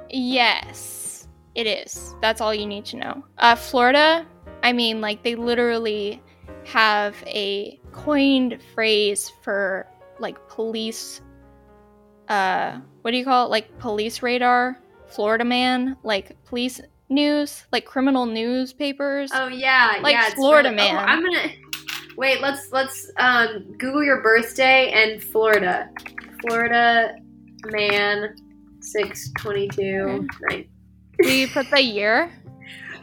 Yes, 0.10 1.28
it 1.56 1.68
is. 1.68 2.16
That's 2.22 2.42
all 2.42 2.54
you 2.54 2.66
need 2.66 2.86
to 2.86 2.98
know. 2.98 3.24
Uh, 3.38 3.56
Florida, 3.56 4.26
I 4.64 4.74
mean, 4.74 5.02
like 5.02 5.24
they 5.24 5.36
literally 5.36 6.22
have 6.66 7.16
a 7.28 7.80
coined 7.92 8.60
phrase 8.74 9.32
for 9.42 9.88
like 10.20 10.48
police. 10.48 11.22
Uh, 12.28 12.80
what 13.02 13.12
do 13.12 13.18
you 13.18 13.26
call 13.26 13.46
it? 13.46 13.50
Like 13.50 13.78
police 13.80 14.22
radar, 14.22 14.80
Florida 15.08 15.44
man, 15.44 15.98
like 16.04 16.42
police 16.46 16.82
news, 17.10 17.66
like 17.72 17.86
criminal 17.86 18.26
newspapers. 18.26 19.32
Oh 19.34 19.48
yeah, 19.48 20.00
like 20.02 20.14
yeah, 20.14 20.30
Florida 20.32 20.70
really, 20.70 20.90
oh, 20.90 20.94
man. 20.94 20.96
Oh, 20.96 21.12
I'm 21.12 21.24
gonna 21.24 21.54
wait. 22.18 22.42
Let's 22.42 22.72
let's 22.72 23.12
um, 23.18 23.76
Google 23.78 24.04
your 24.04 24.22
birthday 24.22 24.92
and 24.92 25.22
Florida. 25.22 25.90
Florida 26.44 27.16
man, 27.68 28.36
six 28.82 29.32
twenty 29.40 29.68
two. 29.70 30.28
Okay. 30.50 30.68
Do 31.22 31.34
you 31.34 31.48
put 31.48 31.70
the 31.72 31.82
year? 31.82 32.32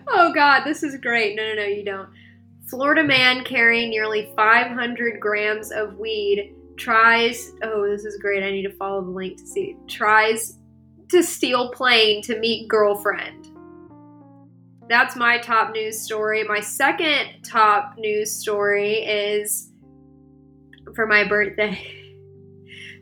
oh 0.09 0.33
God, 0.33 0.65
this 0.65 0.83
is 0.83 0.97
great. 0.99 1.37
No, 1.37 1.47
no, 1.47 1.55
no, 1.55 1.65
you 1.65 1.85
don't. 1.85 2.09
Florida 2.67 3.03
man 3.03 3.43
carrying 3.45 3.91
nearly 3.91 4.33
500 4.37 5.19
grams 5.19 5.73
of 5.73 5.97
weed 5.99 6.55
tries. 6.77 7.53
Oh, 7.63 7.89
this 7.89 8.05
is 8.05 8.17
great. 8.19 8.43
I 8.43 8.51
need 8.51 8.63
to 8.63 8.77
follow 8.77 9.03
the 9.03 9.11
link 9.11 9.39
to 9.39 9.47
see. 9.47 9.77
Tries 9.89 10.59
to 11.09 11.23
steal 11.23 11.71
plane 11.73 12.23
to 12.23 12.39
meet 12.39 12.69
girlfriend. 12.69 13.49
That's 14.89 15.17
my 15.17 15.39
top 15.39 15.73
news 15.73 16.01
story. 16.01 16.45
My 16.45 16.61
second 16.61 17.43
top 17.45 17.95
news 17.97 18.31
story 18.33 19.05
is 19.05 19.71
for 20.95 21.07
my 21.07 21.27
birthday. 21.27 21.97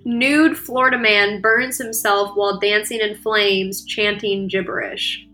Nude 0.09 0.57
Florida 0.57 0.97
man 0.97 1.43
burns 1.43 1.77
himself 1.77 2.35
while 2.35 2.59
dancing 2.59 3.01
in 3.01 3.15
flames, 3.17 3.85
chanting 3.85 4.49
gibberish. 4.49 5.29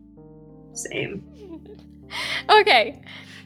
Same. 0.72 1.22
okay. 2.50 3.00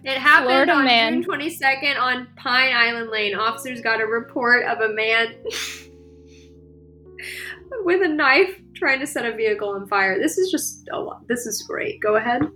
It 0.05 0.17
happened 0.17 0.49
Florida 0.49 0.73
on 0.73 0.87
man. 0.87 1.23
June 1.23 1.31
22nd 1.31 2.01
on 2.01 2.29
Pine 2.37 2.75
Island 2.75 3.11
Lane. 3.11 3.35
Officers 3.35 3.83
got 3.83 4.01
a 4.01 4.07
report 4.07 4.65
of 4.65 4.81
a 4.81 4.89
man 4.89 5.35
with 7.85 8.03
a 8.03 8.09
knife 8.09 8.59
trying 8.75 9.01
to 9.01 9.07
set 9.07 9.27
a 9.27 9.37
vehicle 9.37 9.69
on 9.69 9.87
fire. 9.87 10.19
This 10.19 10.39
is 10.39 10.51
just 10.51 10.89
a 10.95 10.99
lot. 10.99 11.29
This 11.29 11.45
is 11.45 11.63
great. 11.63 12.01
Go 12.01 12.17
ahead. 12.17 12.51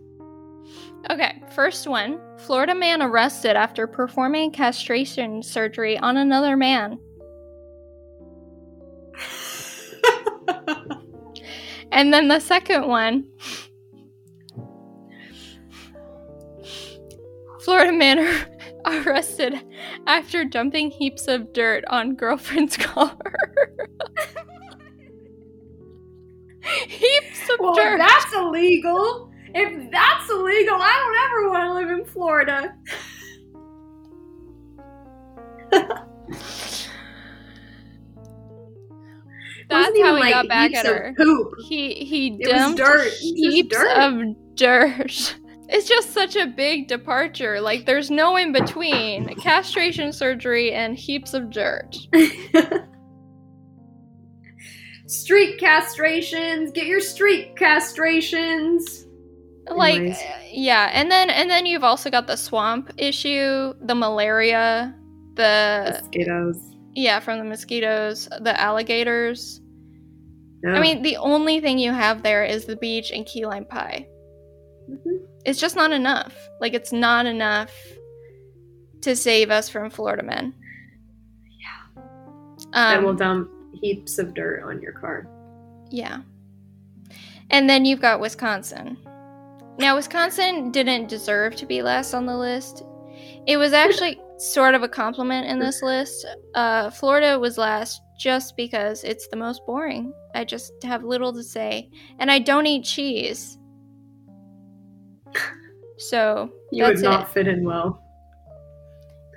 Okay, 1.11 1.43
first 1.55 1.87
one. 1.87 2.19
Florida 2.39 2.75
man 2.75 3.03
arrested 3.03 3.55
after 3.55 3.87
performing 3.87 4.51
castration 4.51 5.43
surgery 5.43 5.99
on 5.99 6.17
another 6.17 6.57
man. 6.57 6.99
And 11.93 12.13
then 12.13 12.29
the 12.29 12.41
second 12.41 12.89
one 12.89 13.27
Florida 17.63 17.93
man 17.93 18.47
arrested 18.85 19.55
after 20.07 20.45
dumping 20.45 20.91
heaps 20.91 21.29
of 21.29 21.53
dirt 21.53 21.85
on 21.87 22.17
girlfriend's 22.17 22.77
car. 22.79 23.17
heaps 26.89 27.51
of 27.51 27.61
well, 27.61 27.75
dirt. 27.75 27.99
That's 27.99 28.35
illegal. 28.35 29.31
If 29.55 29.91
that's 29.91 30.31
illegal, 30.31 30.75
I 30.75 30.97
don't 30.99 31.17
ever 31.31 31.51
want 31.51 31.65
to 31.69 31.75
live 31.75 31.91
in 31.99 32.05
Florida. 32.05 32.75
That's 39.73 40.01
how 40.01 40.15
he 40.17 40.21
like 40.21 40.33
got 40.33 40.49
back 40.49 40.75
at 40.75 40.87
her. 40.87 41.15
Poop. 41.17 41.53
He 41.69 41.95
he 41.95 42.37
it 42.41 42.51
dumped 42.51 42.79
dirt. 42.79 43.13
heaps 43.13 43.77
dirt. 43.77 43.97
of 43.97 44.23
dirt. 44.57 45.37
It's 45.75 45.89
just 45.89 46.11
such 46.11 46.37
a 46.37 46.47
big 46.47 46.87
departure. 46.87 47.59
Like 47.59 47.87
there's 47.87 48.11
no 48.11 48.37
in 48.37 48.53
between. 48.53 49.35
Castration 49.41 50.13
surgery 50.13 50.71
and 50.71 50.99
heaps 50.99 51.33
of 51.33 51.49
dirt. 51.49 51.97
street 55.07 55.59
castrations. 55.59 56.75
Get 56.75 56.85
your 56.87 57.01
street 57.01 57.55
castrations. 57.57 59.07
Like 59.71 59.97
Anyways. 59.97 60.23
yeah, 60.51 60.91
and 60.93 61.11
then 61.11 61.31
and 61.31 61.49
then 61.49 61.65
you've 61.65 61.85
also 61.85 62.11
got 62.11 62.27
the 62.27 62.37
swamp 62.37 62.93
issue, 62.99 63.73
the 63.81 63.95
malaria, 63.95 64.95
the 65.37 65.97
mosquitoes. 66.01 66.59
Yeah, 66.95 67.19
from 67.21 67.39
the 67.39 67.45
mosquitoes, 67.47 68.29
the 68.43 68.61
alligators. 68.61 69.62
I 70.65 70.81
mean, 70.81 71.03
the 71.03 71.17
only 71.17 71.61
thing 71.61 71.79
you 71.79 71.93
have 71.93 72.23
there 72.23 72.45
is 72.45 72.67
the 72.67 72.77
beach 72.77 73.11
and 73.11 73.27
key 73.27 73.45
lime 73.47 73.65
pie. 73.65 74.07
Mm-hmm. 74.89 75.25
It's 75.45 75.61
just 75.61 75.75
not 75.75 75.91
enough. 75.91 76.35
Like, 76.61 76.75
it's 76.75 76.93
not 76.93 77.27
enough 77.27 77.73
to 79.01 79.17
save 79.17 79.51
us 79.51 79.69
from 79.69 79.91
Florida 79.91 80.23
men. 80.23 80.55
Yeah. 81.61 82.03
Um, 82.73 82.97
and 82.97 83.05
we'll 83.05 83.15
dump 83.15 83.51
heaps 83.81 84.19
of 84.19 84.35
dirt 84.35 84.63
on 84.65 84.81
your 84.81 84.93
car. 84.93 85.27
Yeah. 85.91 86.21
And 87.51 87.69
then 87.69 87.85
you've 87.85 88.01
got 88.01 88.21
Wisconsin. 88.21 88.97
Now, 89.79 89.97
Wisconsin 89.97 90.71
didn't 90.71 91.09
deserve 91.09 91.57
to 91.57 91.67
be 91.67 91.83
last 91.83 92.15
on 92.15 92.27
the 92.27 92.37
list. 92.37 92.85
It 93.47 93.57
was 93.57 93.73
actually 93.73 94.21
sort 94.39 94.75
of 94.75 94.83
a 94.83 94.89
compliment 94.89 95.47
in 95.47 95.59
this 95.59 95.83
list. 95.83 96.27
Uh, 96.55 96.91
Florida 96.91 97.39
was 97.39 97.59
last 97.59 98.01
just 98.23 98.57
because 98.57 99.03
it's 99.03 99.27
the 99.27 99.37
most 99.37 99.67
boring. 99.67 100.15
I 100.35 100.45
just 100.45 100.73
have 100.85 101.03
little 101.03 101.33
to 101.33 101.43
say, 101.43 101.91
and 102.21 102.31
I 102.31 102.39
don't 102.39 102.67
eat 102.67 102.85
cheese. 102.85 103.59
So 105.99 106.53
you 106.73 106.85
would 106.85 107.01
not 107.01 107.23
it. 107.23 107.29
fit 107.31 107.49
in 107.49 107.65
well. 107.65 108.01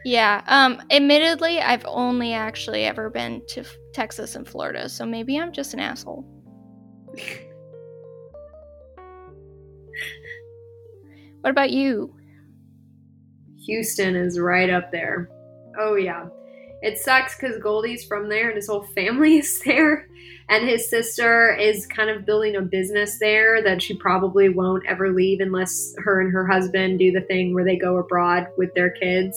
Yeah. 0.04 0.44
Um. 0.46 0.84
Admittedly, 0.92 1.60
I've 1.60 1.86
only 1.88 2.34
actually 2.34 2.84
ever 2.86 3.10
been 3.10 3.42
to 3.50 3.64
Texas 3.94 4.36
and 4.36 4.48
Florida, 4.48 4.88
so 4.88 5.04
maybe 5.04 5.40
I'm 5.40 5.52
just 5.52 5.74
an 5.74 5.80
asshole. 5.80 6.24
what 11.42 11.50
about 11.50 11.72
you? 11.72 12.16
Houston 13.66 14.16
is 14.16 14.40
right 14.40 14.70
up 14.70 14.92
there. 14.92 15.28
Oh 15.80 15.96
yeah. 15.96 16.28
It 16.86 17.00
sucks 17.00 17.36
because 17.36 17.58
Goldie's 17.58 18.06
from 18.06 18.30
there 18.30 18.50
and 18.50 18.56
his 18.56 18.68
whole 18.68 18.84
family 18.84 19.38
is 19.40 19.60
there. 19.66 20.08
And 20.50 20.70
his 20.70 20.88
sister 20.88 21.56
is 21.56 21.88
kind 21.88 22.12
of 22.12 22.28
building 22.28 22.56
a 22.56 22.62
business 22.62 23.18
there 23.20 23.64
that 23.64 23.82
she 23.82 23.98
probably 23.98 24.50
won't 24.50 24.86
ever 24.88 25.12
leave 25.12 25.40
unless 25.40 25.96
her 25.98 26.22
and 26.22 26.32
her 26.32 26.46
husband 26.46 27.00
do 27.00 27.12
the 27.12 27.22
thing 27.22 27.56
where 27.56 27.66
they 27.66 27.76
go 27.76 27.98
abroad 27.98 28.46
with 28.56 28.72
their 28.76 28.92
kids. 28.92 29.36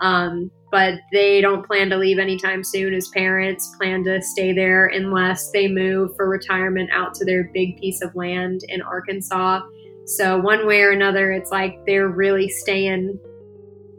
Um, 0.00 0.50
but 0.72 0.94
they 1.12 1.42
don't 1.42 1.66
plan 1.66 1.90
to 1.90 1.98
leave 1.98 2.18
anytime 2.18 2.64
soon. 2.64 2.94
His 2.94 3.08
parents 3.08 3.74
plan 3.76 4.02
to 4.04 4.22
stay 4.22 4.54
there 4.54 4.86
unless 4.86 5.50
they 5.50 5.68
move 5.68 6.16
for 6.16 6.26
retirement 6.26 6.88
out 6.92 7.12
to 7.16 7.26
their 7.26 7.50
big 7.52 7.76
piece 7.76 8.00
of 8.00 8.14
land 8.14 8.62
in 8.68 8.80
Arkansas. 8.80 9.60
So, 10.06 10.38
one 10.38 10.66
way 10.66 10.80
or 10.80 10.90
another, 10.90 11.32
it's 11.32 11.50
like 11.50 11.78
they're 11.86 12.08
really 12.08 12.48
staying 12.48 13.18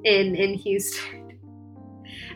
in 0.03 0.36
in 0.36 0.56
Houston. 0.56 1.16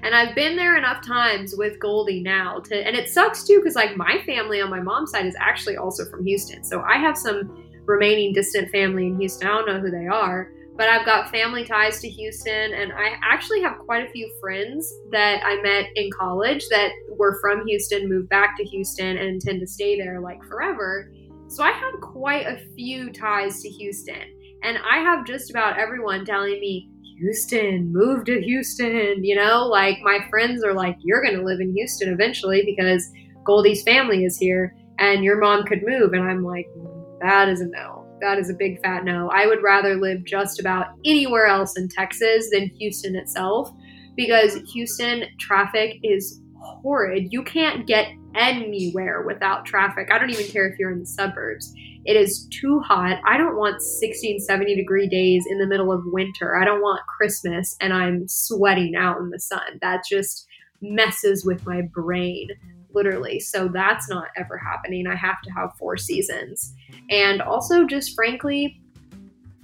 And 0.04 0.16
I've 0.16 0.36
been 0.36 0.56
there 0.56 0.78
enough 0.78 1.06
times 1.06 1.56
with 1.56 1.80
Goldie 1.80 2.22
now 2.22 2.60
to, 2.60 2.76
and 2.76 2.96
it 2.96 3.10
sucks 3.10 3.44
too 3.44 3.60
because 3.60 3.76
like 3.76 3.96
my 3.96 4.22
family 4.26 4.60
on 4.62 4.70
my 4.70 4.82
mom's 4.82 5.12
side 5.12 5.26
is 5.26 5.36
actually 5.40 5.78
also 5.78 6.06
from 6.10 6.26
Houston. 6.26 6.64
So 6.64 6.82
I 6.82 6.98
have 6.98 7.18
some 7.18 7.68
remaining 7.86 8.34
distant 8.34 8.70
family 8.72 9.08
in 9.08 9.20
Houston. 9.20 9.48
I 9.48 9.52
don't 9.52 9.68
know 9.68 9.80
who 9.80 9.92
they 9.92 10.08
are, 10.08 10.52
but 10.76 10.90
I've 10.90 11.06
got 11.06 11.30
family 11.30 11.66
ties 11.66 12.00
to 12.02 12.10
Houston, 12.10 12.74
and 12.74 12.92
I 12.94 13.16
actually 13.22 13.62
have 13.62 13.78
quite 13.80 14.08
a 14.08 14.12
few 14.12 14.32
friends 14.40 14.92
that 15.12 15.42
I 15.44 15.62
met 15.62 15.88
in 15.96 16.10
college 16.12 16.68
that 16.70 16.92
were 17.10 17.40
from 17.42 17.68
Houston, 17.68 18.10
moved 18.10 18.30
back 18.30 18.58
to 18.58 18.64
Houston, 18.64 19.18
and 19.18 19.28
intend 19.28 19.60
to 19.60 19.68
stay 19.68 20.00
there 20.00 20.20
like 20.20 20.44
forever. 20.46 21.12
So 21.48 21.64
I 21.64 21.72
have 21.72 22.02
quite 22.02 22.48
a 22.48 22.58
few 22.76 23.12
ties 23.12 23.62
to 23.62 23.70
Houston, 23.70 24.24
and 24.64 24.78
I 24.78 25.00
have 25.00 25.26
just 25.26 25.50
about 25.50 25.78
everyone 25.78 26.26
telling 26.26 26.60
me, 26.60 26.90
Houston, 27.22 27.94
move 27.94 28.26
to 28.26 28.42
Houston. 28.42 29.24
You 29.24 29.36
know, 29.36 29.68
like 29.68 30.00
my 30.02 30.26
friends 30.30 30.64
are 30.64 30.74
like, 30.74 30.98
you're 31.02 31.22
going 31.22 31.38
to 31.38 31.46
live 31.46 31.60
in 31.60 31.74
Houston 31.74 32.12
eventually 32.12 32.64
because 32.66 33.08
Goldie's 33.46 33.84
family 33.84 34.26
is 34.26 34.38
here 34.38 34.76
and 35.00 35.24
your 35.24 35.40
mom 35.40 35.64
could 35.64 35.84
move. 35.86 36.14
And 36.14 36.24
I'm 36.24 36.44
like, 36.44 36.68
mm, 36.78 37.20
that 37.22 37.48
is 37.48 37.62
a 37.62 37.68
no. 37.68 38.08
That 38.22 38.38
is 38.38 38.50
a 38.50 38.56
big 38.56 38.82
fat 38.82 39.04
no. 39.04 39.30
I 39.30 39.48
would 39.48 39.64
rather 39.64 39.96
live 39.96 40.26
just 40.26 40.60
about 40.60 40.88
anywhere 41.06 41.48
else 41.48 41.78
in 41.78 41.90
Texas 41.90 42.50
than 42.52 42.70
Houston 42.80 43.16
itself 43.16 43.72
because 44.16 44.56
Houston 44.74 45.24
traffic 45.40 45.98
is 46.04 46.42
horrid. 46.60 47.28
You 47.32 47.44
can't 47.44 47.88
get 47.88 48.10
anywhere 48.36 49.24
without 49.24 49.66
traffic. 49.66 50.10
I 50.12 50.18
don't 50.18 50.30
even 50.30 50.48
care 50.48 50.68
if 50.68 50.78
you're 50.80 50.92
in 50.92 51.00
the 51.00 51.06
suburbs. 51.06 51.74
It 52.06 52.16
is 52.16 52.48
too 52.52 52.80
hot. 52.80 53.20
I 53.28 53.38
don't 53.38 53.58
want 53.58 53.82
60 53.82 54.32
and 54.32 54.44
70 54.44 54.76
degree 54.76 55.08
days 55.08 55.46
in 55.50 55.60
the 55.60 55.68
middle 55.68 55.92
of 55.92 56.02
winter. 56.06 56.58
I 56.58 56.66
don't 56.66 56.82
want 56.82 57.02
Christmas 57.08 57.76
and 57.80 57.94
I'm 57.94 58.28
sweating 58.28 58.96
out 58.96 59.20
in 59.20 59.30
the 59.30 59.40
sun. 59.40 59.80
That 59.82 60.02
just 60.10 60.48
messes 60.82 61.46
with 61.46 61.66
my 61.66 61.82
brain, 61.94 62.50
literally. 62.94 63.40
So 63.40 63.68
that's 63.68 64.10
not 64.10 64.30
ever 64.36 64.58
happening. 64.58 65.06
I 65.08 65.16
have 65.16 65.42
to 65.44 65.52
have 65.52 65.76
four 65.78 65.98
seasons. 65.98 66.74
And 67.10 67.42
also, 67.42 67.86
just 67.86 68.16
frankly, 68.16 68.82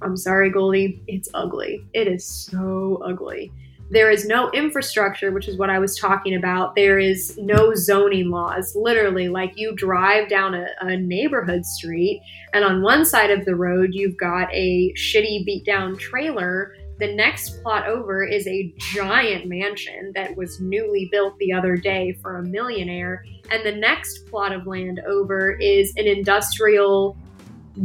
I'm 0.02 0.16
sorry, 0.16 0.52
Goldie, 0.52 1.02
it's 1.08 1.30
ugly. 1.34 1.84
It 1.94 2.08
is 2.08 2.26
so 2.26 3.02
ugly. 3.04 3.52
There 3.90 4.12
is 4.12 4.26
no 4.26 4.52
infrastructure, 4.52 5.32
which 5.32 5.48
is 5.48 5.58
what 5.58 5.70
I 5.70 5.80
was 5.80 5.98
talking 5.98 6.36
about. 6.36 6.76
There 6.76 7.00
is 7.00 7.38
no 7.38 7.74
zoning 7.74 8.30
laws. 8.30 8.76
Literally, 8.76 9.30
like 9.30 9.54
you 9.56 9.74
drive 9.76 10.28
down 10.28 10.54
a, 10.54 10.68
a 10.82 10.98
neighborhood 10.98 11.66
street, 11.66 12.22
and 12.54 12.66
on 12.66 12.82
one 12.82 13.06
side 13.06 13.32
of 13.32 13.46
the 13.46 13.56
road, 13.56 13.92
you've 13.94 14.18
got 14.18 14.54
a 14.54 14.94
shitty 14.98 15.46
beat 15.46 15.66
down 15.66 15.98
trailer. 15.98 16.76
The 17.00 17.14
next 17.14 17.62
plot 17.62 17.88
over 17.88 18.26
is 18.26 18.48
a 18.48 18.74
giant 18.78 19.46
mansion 19.46 20.12
that 20.16 20.36
was 20.36 20.60
newly 20.60 21.08
built 21.12 21.38
the 21.38 21.54
other 21.54 21.78
day 21.78 22.18
for 22.22 22.40
a 22.40 22.44
millionaire. 22.44 23.24
And 23.52 23.64
the 23.64 23.72
next 23.72 24.28
plot 24.30 24.52
of 24.52 24.66
land 24.66 25.00
over 25.08 25.52
is 25.52 25.94
an 25.96 26.08
industrial 26.08 27.16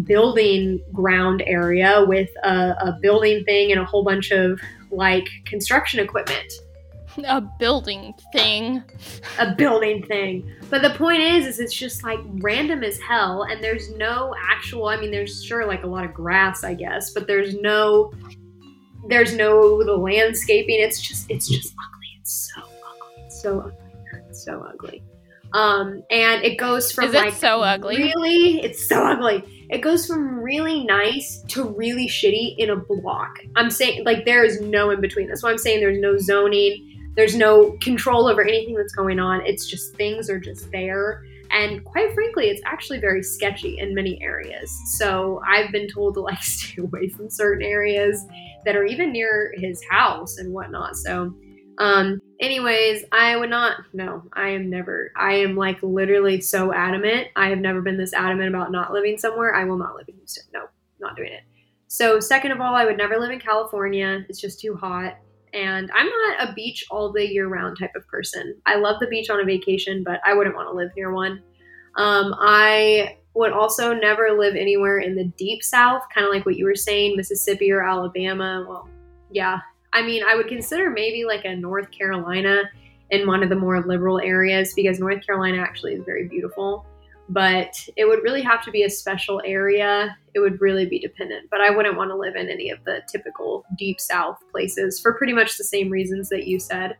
building 0.04 0.80
ground 0.92 1.42
area 1.46 2.04
with 2.08 2.30
a, 2.42 2.74
a 2.80 2.98
building 3.02 3.44
thing 3.44 3.70
and 3.70 3.80
a 3.80 3.84
whole 3.84 4.02
bunch 4.02 4.30
of 4.30 4.58
like 4.92 5.28
construction 5.46 6.00
equipment. 6.00 6.52
A 7.26 7.42
building 7.58 8.14
thing. 8.32 8.82
A 9.38 9.54
building 9.54 10.02
thing. 10.06 10.50
But 10.70 10.80
the 10.82 10.90
point 10.90 11.20
is, 11.20 11.46
is 11.46 11.60
it's 11.60 11.74
just 11.74 12.02
like 12.02 12.18
random 12.24 12.82
as 12.82 12.98
hell, 13.00 13.42
and 13.42 13.62
there's 13.62 13.90
no 13.96 14.34
actual. 14.48 14.86
I 14.86 14.98
mean, 14.98 15.10
there's 15.10 15.44
sure 15.44 15.66
like 15.66 15.82
a 15.82 15.86
lot 15.86 16.04
of 16.04 16.14
grass, 16.14 16.64
I 16.64 16.74
guess, 16.74 17.10
but 17.12 17.26
there's 17.26 17.54
no, 17.54 18.12
there's 19.08 19.34
no 19.34 19.82
the 19.84 19.96
landscaping. 19.96 20.80
It's 20.80 21.00
just, 21.00 21.30
it's 21.30 21.48
just 21.48 21.74
ugly. 21.84 22.06
It's 22.20 22.50
so 22.54 22.62
ugly. 22.62 23.24
It's 23.24 23.42
so 23.42 23.60
ugly. 23.60 23.72
It's 24.28 24.44
so 24.44 24.62
ugly. 24.62 25.02
Um, 25.54 26.02
and 26.10 26.42
it 26.42 26.56
goes 26.56 26.92
from 26.92 27.04
is 27.04 27.14
like 27.14 27.34
so 27.34 27.60
ugly. 27.60 27.98
Really, 27.98 28.62
it's 28.62 28.88
so 28.88 29.04
ugly. 29.04 29.61
It 29.72 29.80
goes 29.80 30.06
from 30.06 30.38
really 30.38 30.84
nice 30.84 31.42
to 31.48 31.64
really 31.64 32.06
shitty 32.06 32.56
in 32.58 32.68
a 32.68 32.76
block. 32.76 33.38
I'm 33.56 33.70
saying 33.70 34.04
like 34.04 34.26
there 34.26 34.44
is 34.44 34.60
no 34.60 34.90
in 34.90 35.00
between. 35.00 35.28
That's 35.28 35.42
why 35.42 35.50
I'm 35.50 35.56
saying 35.56 35.80
there's 35.80 35.98
no 35.98 36.18
zoning. 36.18 37.10
There's 37.16 37.34
no 37.34 37.72
control 37.80 38.28
over 38.28 38.42
anything 38.42 38.74
that's 38.74 38.94
going 38.94 39.18
on. 39.18 39.40
It's 39.46 39.66
just 39.66 39.94
things 39.96 40.28
are 40.28 40.38
just 40.38 40.70
there. 40.72 41.24
And 41.50 41.82
quite 41.86 42.12
frankly, 42.12 42.48
it's 42.48 42.60
actually 42.66 43.00
very 43.00 43.22
sketchy 43.22 43.78
in 43.78 43.94
many 43.94 44.22
areas. 44.22 44.70
So 44.96 45.40
I've 45.46 45.72
been 45.72 45.88
told 45.88 46.14
to 46.14 46.20
like 46.20 46.38
stay 46.42 46.82
away 46.82 47.08
from 47.08 47.30
certain 47.30 47.66
areas 47.66 48.26
that 48.66 48.76
are 48.76 48.84
even 48.84 49.10
near 49.10 49.54
his 49.56 49.82
house 49.88 50.36
and 50.36 50.52
whatnot. 50.52 50.96
So 50.96 51.34
um, 51.78 52.20
anyways, 52.40 53.04
I 53.12 53.36
would 53.36 53.50
not, 53.50 53.78
no, 53.92 54.22
I 54.34 54.48
am 54.48 54.68
never, 54.68 55.12
I 55.16 55.34
am 55.34 55.56
like 55.56 55.82
literally 55.82 56.40
so 56.40 56.72
adamant. 56.72 57.28
I 57.36 57.48
have 57.48 57.58
never 57.58 57.80
been 57.80 57.96
this 57.96 58.12
adamant 58.12 58.48
about 58.48 58.72
not 58.72 58.92
living 58.92 59.18
somewhere. 59.18 59.54
I 59.54 59.64
will 59.64 59.78
not 59.78 59.96
live 59.96 60.08
in 60.08 60.16
Houston. 60.16 60.44
No, 60.52 60.66
not 61.00 61.16
doing 61.16 61.32
it. 61.32 61.42
So, 61.88 62.20
second 62.20 62.52
of 62.52 62.60
all, 62.60 62.74
I 62.74 62.84
would 62.84 62.96
never 62.96 63.18
live 63.18 63.30
in 63.30 63.38
California. 63.38 64.24
It's 64.28 64.40
just 64.40 64.60
too 64.60 64.74
hot. 64.74 65.18
And 65.52 65.90
I'm 65.94 66.06
not 66.06 66.48
a 66.48 66.54
beach 66.54 66.84
all 66.90 67.12
the 67.12 67.26
year 67.26 67.48
round 67.48 67.78
type 67.78 67.92
of 67.94 68.06
person. 68.08 68.56
I 68.64 68.76
love 68.76 68.98
the 69.00 69.08
beach 69.08 69.28
on 69.28 69.40
a 69.40 69.44
vacation, 69.44 70.02
but 70.02 70.20
I 70.24 70.32
wouldn't 70.32 70.56
want 70.56 70.68
to 70.68 70.74
live 70.74 70.90
near 70.96 71.12
one. 71.12 71.42
Um, 71.96 72.34
I 72.38 73.18
would 73.34 73.52
also 73.52 73.92
never 73.92 74.30
live 74.30 74.56
anywhere 74.56 74.98
in 74.98 75.14
the 75.14 75.24
deep 75.36 75.62
south, 75.62 76.02
kind 76.14 76.26
of 76.26 76.32
like 76.32 76.46
what 76.46 76.56
you 76.56 76.64
were 76.64 76.74
saying, 76.74 77.16
Mississippi 77.16 77.70
or 77.70 77.82
Alabama. 77.82 78.64
Well, 78.66 78.88
yeah. 79.30 79.58
I 79.92 80.02
mean, 80.02 80.22
I 80.26 80.36
would 80.36 80.48
consider 80.48 80.90
maybe 80.90 81.24
like 81.24 81.44
a 81.44 81.54
North 81.54 81.90
Carolina 81.90 82.64
in 83.10 83.26
one 83.26 83.42
of 83.42 83.50
the 83.50 83.56
more 83.56 83.80
liberal 83.80 84.20
areas 84.20 84.72
because 84.74 84.98
North 84.98 85.24
Carolina 85.24 85.58
actually 85.58 85.94
is 85.94 86.04
very 86.04 86.28
beautiful. 86.28 86.86
But 87.28 87.74
it 87.96 88.06
would 88.06 88.22
really 88.22 88.42
have 88.42 88.62
to 88.64 88.70
be 88.70 88.82
a 88.82 88.90
special 88.90 89.40
area. 89.44 90.16
It 90.34 90.40
would 90.40 90.60
really 90.60 90.86
be 90.86 90.98
dependent. 90.98 91.48
But 91.50 91.60
I 91.60 91.70
wouldn't 91.70 91.96
want 91.96 92.10
to 92.10 92.16
live 92.16 92.36
in 92.36 92.48
any 92.48 92.70
of 92.70 92.82
the 92.84 93.02
typical 93.10 93.64
deep 93.76 94.00
south 94.00 94.38
places 94.50 95.00
for 95.00 95.14
pretty 95.14 95.32
much 95.32 95.56
the 95.56 95.64
same 95.64 95.88
reasons 95.88 96.28
that 96.30 96.46
you 96.46 96.58
said. 96.58 96.96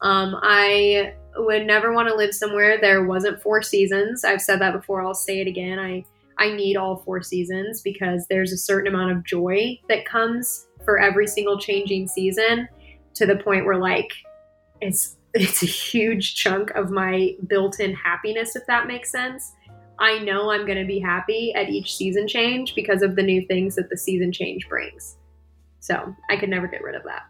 Um, 0.00 0.36
I 0.42 1.14
would 1.36 1.66
never 1.66 1.92
want 1.92 2.08
to 2.08 2.14
live 2.14 2.34
somewhere 2.34 2.78
there 2.80 3.04
wasn't 3.04 3.42
four 3.42 3.62
seasons. 3.62 4.24
I've 4.24 4.42
said 4.42 4.60
that 4.60 4.74
before. 4.74 5.02
I'll 5.02 5.14
say 5.14 5.40
it 5.40 5.48
again. 5.48 5.78
I 5.78 6.04
I 6.38 6.52
need 6.52 6.76
all 6.76 6.96
four 6.96 7.22
seasons 7.22 7.80
because 7.80 8.26
there's 8.26 8.52
a 8.52 8.58
certain 8.58 8.92
amount 8.92 9.12
of 9.12 9.24
joy 9.24 9.78
that 9.88 10.04
comes 10.04 10.66
for 10.84 10.98
every 10.98 11.26
single 11.26 11.58
changing 11.58 12.08
season 12.08 12.68
to 13.14 13.26
the 13.26 13.36
point 13.36 13.64
where 13.64 13.78
like 13.78 14.10
it's 14.80 15.16
it's 15.34 15.62
a 15.62 15.66
huge 15.66 16.36
chunk 16.36 16.70
of 16.70 16.90
my 16.90 17.34
built-in 17.48 17.94
happiness 17.94 18.54
if 18.56 18.66
that 18.66 18.86
makes 18.86 19.10
sense. 19.10 19.52
I 19.98 20.18
know 20.18 20.50
I'm 20.50 20.66
going 20.66 20.78
to 20.78 20.84
be 20.84 20.98
happy 20.98 21.52
at 21.54 21.68
each 21.68 21.96
season 21.96 22.26
change 22.26 22.74
because 22.74 23.02
of 23.02 23.14
the 23.14 23.22
new 23.22 23.46
things 23.46 23.76
that 23.76 23.88
the 23.90 23.96
season 23.96 24.32
change 24.32 24.68
brings. 24.68 25.16
So, 25.78 26.14
I 26.30 26.36
could 26.36 26.48
never 26.48 26.66
get 26.66 26.82
rid 26.82 26.96
of 26.96 27.04
that 27.04 27.26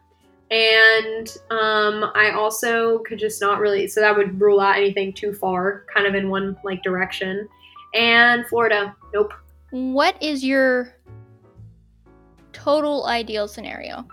and 0.51 1.37
um, 1.51 2.13
I 2.15 2.31
also 2.31 2.99
could 3.01 3.19
just 3.19 3.41
not 3.41 3.59
really. 3.59 3.89
So 3.89 4.01
that 4.01 4.17
would 4.17 4.41
rule 4.41 4.61
out 4.61 4.77
anything 4.77 5.13
too 5.13 5.33
far, 5.33 5.85
kind 5.93 6.07
of 6.07 6.15
in 6.15 6.29
one 6.29 6.57
like 6.65 6.83
direction. 6.83 7.49
And 7.95 8.47
Florida, 8.47 8.95
nope. 9.13 9.33
What 9.71 10.21
is 10.23 10.45
your 10.45 10.95
total 12.55 13.05
ideal 13.07 13.47
scenario, 13.47 14.07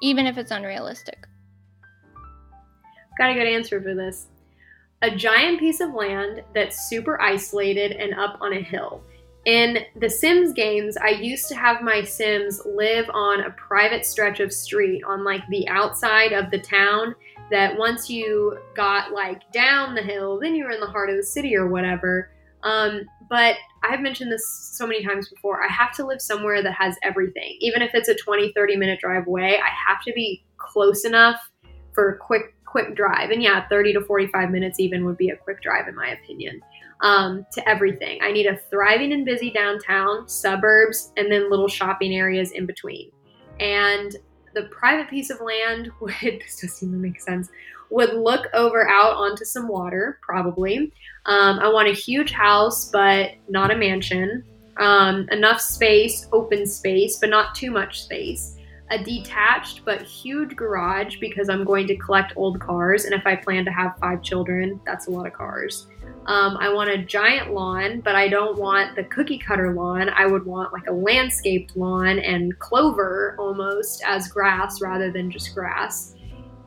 even 0.00 0.26
if 0.26 0.38
it's 0.38 0.52
unrealistic? 0.52 1.26
Got 3.18 3.30
a 3.30 3.34
good 3.34 3.48
answer 3.48 3.82
for 3.82 3.94
this. 3.94 4.28
A 5.02 5.10
giant 5.10 5.58
piece 5.58 5.80
of 5.80 5.94
land 5.94 6.44
that's 6.54 6.88
super 6.88 7.20
isolated 7.20 7.92
and 7.92 8.14
up 8.14 8.38
on 8.40 8.52
a 8.52 8.62
hill. 8.62 9.02
In 9.44 9.78
the 9.96 10.08
Sims 10.08 10.52
games, 10.52 10.96
I 10.96 11.08
used 11.08 11.48
to 11.48 11.56
have 11.56 11.82
my 11.82 12.04
Sims 12.04 12.62
live 12.64 13.10
on 13.12 13.40
a 13.40 13.50
private 13.50 14.06
stretch 14.06 14.38
of 14.38 14.52
street 14.52 15.02
on 15.04 15.24
like 15.24 15.42
the 15.48 15.66
outside 15.68 16.32
of 16.32 16.50
the 16.52 16.60
town. 16.60 17.16
That 17.50 17.76
once 17.76 18.08
you 18.08 18.58
got 18.74 19.12
like 19.12 19.50
down 19.52 19.94
the 19.94 20.02
hill, 20.02 20.38
then 20.40 20.54
you 20.54 20.64
were 20.64 20.70
in 20.70 20.80
the 20.80 20.86
heart 20.86 21.10
of 21.10 21.16
the 21.16 21.24
city 21.24 21.56
or 21.56 21.66
whatever. 21.66 22.30
Um, 22.62 23.02
but 23.28 23.56
I've 23.82 24.00
mentioned 24.00 24.30
this 24.32 24.46
so 24.74 24.86
many 24.86 25.04
times 25.04 25.28
before. 25.28 25.62
I 25.62 25.68
have 25.68 25.92
to 25.96 26.06
live 26.06 26.20
somewhere 26.20 26.62
that 26.62 26.72
has 26.74 26.96
everything. 27.02 27.56
Even 27.60 27.82
if 27.82 27.90
it's 27.94 28.08
a 28.08 28.14
20, 28.14 28.52
30 28.52 28.76
minute 28.76 29.00
drive 29.00 29.26
away, 29.26 29.58
I 29.58 29.68
have 29.88 30.02
to 30.04 30.12
be 30.12 30.44
close 30.58 31.04
enough 31.04 31.36
for 31.92 32.10
a 32.10 32.18
quick, 32.18 32.54
quick 32.64 32.94
drive. 32.94 33.30
And 33.30 33.42
yeah, 33.42 33.66
30 33.68 33.94
to 33.94 34.00
45 34.02 34.50
minutes 34.50 34.80
even 34.80 35.04
would 35.04 35.16
be 35.16 35.30
a 35.30 35.36
quick 35.36 35.62
drive, 35.62 35.88
in 35.88 35.94
my 35.94 36.08
opinion 36.08 36.60
um, 37.02 37.44
to 37.52 37.68
everything. 37.68 38.20
I 38.22 38.32
need 38.32 38.46
a 38.46 38.56
thriving 38.70 39.12
and 39.12 39.24
busy 39.24 39.50
downtown, 39.50 40.28
suburbs, 40.28 41.12
and 41.16 41.30
then 41.30 41.50
little 41.50 41.68
shopping 41.68 42.14
areas 42.14 42.52
in 42.52 42.64
between. 42.64 43.10
And 43.60 44.16
the 44.54 44.64
private 44.64 45.10
piece 45.10 45.30
of 45.30 45.40
land 45.40 45.90
would, 46.00 46.14
this 46.22 46.60
doesn't 46.60 46.88
even 46.88 47.02
make 47.02 47.20
sense, 47.20 47.48
would 47.92 48.14
look 48.14 48.46
over 48.54 48.88
out 48.88 49.14
onto 49.14 49.44
some 49.44 49.68
water, 49.68 50.18
probably. 50.22 50.92
Um, 51.26 51.58
I 51.58 51.68
want 51.68 51.88
a 51.88 51.92
huge 51.92 52.32
house, 52.32 52.90
but 52.90 53.32
not 53.48 53.70
a 53.70 53.76
mansion. 53.76 54.44
Um, 54.78 55.28
enough 55.30 55.60
space, 55.60 56.26
open 56.32 56.66
space, 56.66 57.18
but 57.18 57.28
not 57.28 57.54
too 57.54 57.70
much 57.70 58.02
space. 58.02 58.56
A 58.90 59.02
detached 59.02 59.84
but 59.84 60.02
huge 60.02 60.56
garage 60.56 61.18
because 61.18 61.50
I'm 61.50 61.64
going 61.64 61.86
to 61.86 61.96
collect 61.96 62.32
old 62.36 62.60
cars. 62.60 63.04
And 63.04 63.14
if 63.14 63.26
I 63.26 63.36
plan 63.36 63.64
to 63.66 63.70
have 63.70 63.96
five 63.98 64.22
children, 64.22 64.80
that's 64.86 65.06
a 65.06 65.10
lot 65.10 65.26
of 65.26 65.34
cars. 65.34 65.86
Um, 66.26 66.56
I 66.58 66.72
want 66.72 66.88
a 66.88 66.98
giant 66.98 67.52
lawn, 67.52 68.00
but 68.00 68.14
I 68.14 68.28
don't 68.28 68.56
want 68.56 68.96
the 68.96 69.04
cookie 69.04 69.38
cutter 69.38 69.74
lawn. 69.74 70.08
I 70.08 70.26
would 70.26 70.46
want 70.46 70.72
like 70.72 70.86
a 70.86 70.92
landscaped 70.92 71.76
lawn 71.76 72.18
and 72.20 72.58
clover 72.58 73.36
almost 73.38 74.02
as 74.06 74.28
grass 74.28 74.80
rather 74.80 75.10
than 75.10 75.30
just 75.30 75.54
grass. 75.54 76.14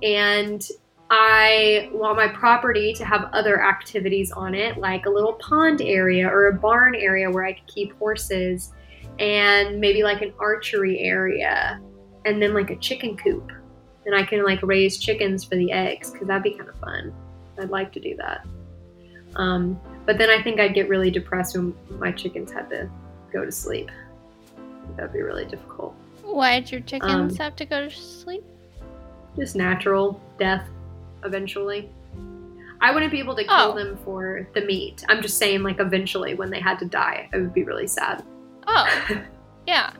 And 0.03 0.61
I 1.09 1.89
want 1.93 2.17
my 2.17 2.27
property 2.27 2.93
to 2.93 3.05
have 3.05 3.29
other 3.31 3.63
activities 3.63 4.31
on 4.31 4.55
it, 4.55 4.77
like 4.77 5.05
a 5.05 5.09
little 5.09 5.33
pond 5.33 5.81
area 5.81 6.27
or 6.27 6.47
a 6.47 6.53
barn 6.53 6.95
area 6.95 7.29
where 7.29 7.45
I 7.45 7.53
could 7.53 7.67
keep 7.67 7.97
horses, 7.99 8.73
and 9.19 9.79
maybe 9.79 10.03
like 10.03 10.21
an 10.21 10.33
archery 10.39 10.99
area, 10.99 11.79
and 12.25 12.41
then 12.41 12.53
like 12.53 12.71
a 12.71 12.75
chicken 12.77 13.15
coop. 13.17 13.51
And 14.05 14.15
I 14.15 14.23
can 14.23 14.43
like 14.43 14.61
raise 14.63 14.97
chickens 14.97 15.43
for 15.43 15.55
the 15.55 15.71
eggs 15.71 16.11
because 16.11 16.27
that'd 16.27 16.43
be 16.43 16.51
kind 16.51 16.69
of 16.69 16.75
fun. 16.77 17.13
I'd 17.59 17.69
like 17.69 17.91
to 17.93 17.99
do 17.99 18.15
that. 18.17 18.45
Um, 19.35 19.79
but 20.05 20.17
then 20.17 20.29
I 20.29 20.41
think 20.41 20.59
I'd 20.59 20.73
get 20.73 20.89
really 20.89 21.11
depressed 21.11 21.55
when 21.55 21.75
my 21.89 22.11
chickens 22.11 22.51
had 22.51 22.69
to 22.69 22.89
go 23.31 23.45
to 23.45 23.51
sleep. 23.51 23.89
That'd 24.95 25.13
be 25.13 25.21
really 25.21 25.45
difficult. 25.45 25.95
Why'd 26.23 26.71
your 26.71 26.81
chickens 26.81 27.33
um, 27.33 27.35
have 27.37 27.55
to 27.57 27.65
go 27.65 27.87
to 27.87 27.95
sleep? 27.95 28.43
Just 29.35 29.55
natural 29.55 30.21
death, 30.39 30.67
eventually. 31.25 31.91
I 32.81 32.91
wouldn't 32.91 33.11
be 33.11 33.19
able 33.19 33.35
to 33.35 33.43
kill 33.43 33.53
oh. 33.53 33.75
them 33.75 33.97
for 34.03 34.47
the 34.53 34.61
meat. 34.61 35.03
I'm 35.09 35.21
just 35.21 35.37
saying, 35.37 35.63
like, 35.63 35.79
eventually 35.79 36.35
when 36.35 36.49
they 36.49 36.59
had 36.59 36.77
to 36.79 36.85
die, 36.85 37.29
it 37.33 37.37
would 37.37 37.53
be 37.53 37.63
really 37.63 37.87
sad. 37.87 38.23
Oh, 38.67 38.87
yeah. 39.67 39.91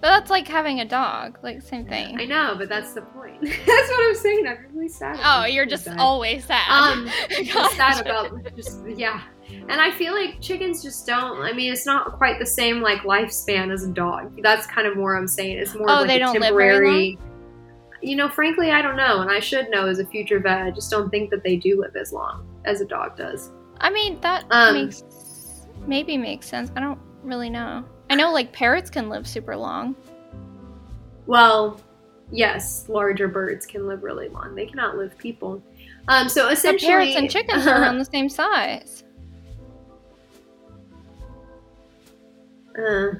But 0.00 0.08
that's 0.08 0.30
like 0.30 0.46
having 0.46 0.80
a 0.80 0.84
dog, 0.84 1.38
like 1.42 1.62
same 1.62 1.86
thing. 1.86 2.20
I 2.20 2.26
know, 2.26 2.54
but 2.58 2.68
that's 2.68 2.92
the 2.92 3.00
point. 3.00 3.40
that's 3.42 3.66
what 3.66 4.08
I'm 4.08 4.14
saying. 4.14 4.46
I'm 4.46 4.66
really 4.74 4.88
sad. 4.88 5.18
Oh, 5.22 5.46
you're 5.46 5.66
just 5.66 5.84
sad. 5.84 5.98
always 5.98 6.44
sad. 6.44 6.68
Um, 6.68 7.08
just 7.42 7.76
sad 7.76 8.00
about 8.02 8.54
just 8.54 8.86
yeah. 8.94 9.22
And 9.48 9.80
I 9.80 9.90
feel 9.90 10.12
like 10.12 10.40
chickens 10.40 10.82
just 10.82 11.06
don't. 11.06 11.40
I 11.40 11.52
mean, 11.52 11.72
it's 11.72 11.86
not 11.86 12.18
quite 12.18 12.38
the 12.38 12.46
same 12.46 12.82
like 12.82 13.00
lifespan 13.00 13.72
as 13.72 13.84
a 13.84 13.90
dog. 13.90 14.40
That's 14.42 14.66
kind 14.66 14.86
of 14.86 14.96
more 14.96 15.16
I'm 15.16 15.26
saying. 15.26 15.58
It's 15.58 15.74
more 15.74 15.88
oh, 15.88 15.94
like 15.94 16.08
they 16.08 16.18
don't 16.18 16.40
temporary. 16.40 17.18
You 18.02 18.16
know, 18.16 18.28
frankly, 18.28 18.70
I 18.70 18.82
don't 18.82 18.96
know, 18.96 19.20
and 19.20 19.30
I 19.30 19.40
should 19.40 19.70
know 19.70 19.86
as 19.86 19.98
a 19.98 20.06
future 20.06 20.38
vet. 20.38 20.62
I 20.62 20.70
just 20.70 20.90
don't 20.90 21.10
think 21.10 21.30
that 21.30 21.42
they 21.42 21.56
do 21.56 21.80
live 21.80 21.96
as 21.96 22.12
long 22.12 22.46
as 22.64 22.80
a 22.80 22.84
dog 22.84 23.16
does. 23.16 23.50
I 23.80 23.90
mean, 23.90 24.20
that 24.20 24.44
um, 24.50 24.74
makes 24.74 25.02
maybe 25.86 26.16
makes 26.16 26.46
sense. 26.46 26.70
I 26.76 26.80
don't 26.80 26.98
really 27.22 27.50
know. 27.50 27.84
I 28.10 28.14
know 28.14 28.32
like 28.32 28.52
parrots 28.52 28.90
can 28.90 29.08
live 29.08 29.26
super 29.26 29.56
long. 29.56 29.96
Well, 31.26 31.80
yes, 32.30 32.88
larger 32.88 33.28
birds 33.28 33.66
can 33.66 33.86
live 33.86 34.02
really 34.02 34.28
long. 34.28 34.54
They 34.54 34.66
can 34.66 34.78
outlive 34.78 35.16
people. 35.18 35.62
Um, 36.08 36.28
so 36.28 36.48
essentially, 36.48 36.88
but 36.88 36.92
parrots 36.92 37.16
and 37.16 37.30
chickens 37.30 37.66
are 37.66 37.80
around 37.80 37.98
the 37.98 38.04
same 38.04 38.28
size. 38.28 39.04
Uh, 42.78 43.14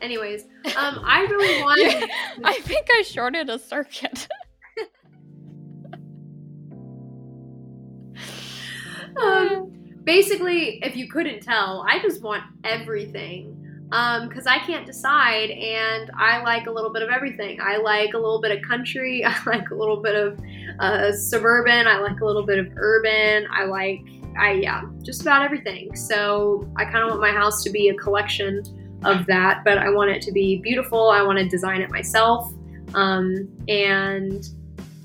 anyways, 0.00 0.46
um, 0.76 1.00
I 1.04 1.26
really 1.30 1.62
want. 1.66 1.80
yeah, 1.80 2.06
I 2.44 2.60
think 2.60 2.86
I 2.90 3.02
shorted 3.02 3.50
a 3.50 3.58
circuit. 3.58 4.28
um, 9.20 9.72
basically, 10.04 10.80
if 10.82 10.96
you 10.96 11.08
couldn't 11.08 11.42
tell, 11.42 11.84
I 11.88 11.98
just 12.00 12.22
want 12.22 12.42
everything. 12.64 13.58
Because 13.90 14.46
um, 14.46 14.52
I 14.52 14.58
can't 14.60 14.86
decide, 14.86 15.50
and 15.50 16.10
I 16.16 16.42
like 16.42 16.66
a 16.66 16.70
little 16.70 16.90
bit 16.90 17.02
of 17.02 17.10
everything. 17.10 17.60
I 17.60 17.76
like 17.76 18.14
a 18.14 18.18
little 18.18 18.40
bit 18.40 18.50
of 18.50 18.62
country. 18.66 19.22
I 19.24 19.36
like 19.44 19.70
a 19.70 19.74
little 19.74 20.00
bit 20.00 20.14
of 20.14 20.40
uh, 20.78 21.12
suburban. 21.12 21.86
I 21.86 21.98
like 21.98 22.20
a 22.20 22.24
little 22.24 22.46
bit 22.46 22.58
of 22.58 22.72
urban. 22.76 23.46
I 23.52 23.64
like, 23.64 24.00
I 24.38 24.52
yeah, 24.52 24.84
just 25.02 25.20
about 25.20 25.42
everything. 25.42 25.94
So 25.94 26.66
I 26.76 26.86
kind 26.86 27.04
of 27.04 27.10
want 27.10 27.20
my 27.20 27.32
house 27.32 27.62
to 27.64 27.70
be 27.70 27.90
a 27.90 27.94
collection 27.94 28.62
of 29.04 29.26
that, 29.26 29.62
but 29.64 29.78
I 29.78 29.90
want 29.90 30.10
it 30.10 30.22
to 30.22 30.32
be 30.32 30.56
beautiful. 30.56 31.10
I 31.10 31.22
want 31.22 31.38
to 31.38 31.48
design 31.48 31.80
it 31.80 31.90
myself, 31.90 32.52
um, 32.94 33.48
and 33.68 34.48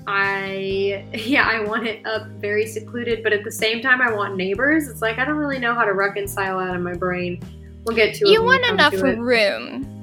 I 0.06 1.04
yeah, 1.14 1.46
I 1.46 1.60
want 1.60 1.86
it 1.86 2.04
up 2.06 2.26
very 2.40 2.66
secluded, 2.66 3.22
but 3.22 3.32
at 3.32 3.44
the 3.44 3.52
same 3.52 3.80
time 3.82 4.00
I 4.00 4.12
want 4.12 4.36
neighbors. 4.36 4.88
It's 4.88 5.02
like 5.02 5.18
I 5.18 5.24
don't 5.24 5.36
really 5.36 5.58
know 5.58 5.74
how 5.74 5.84
to 5.84 5.92
reconcile 5.92 6.58
that 6.58 6.74
in 6.74 6.82
my 6.82 6.94
brain. 6.94 7.40
We'll 7.84 7.96
get 7.96 8.14
to 8.16 8.26
it. 8.26 8.32
You 8.32 8.42
want 8.42 8.64
enough 8.66 8.94
room. 8.94 9.94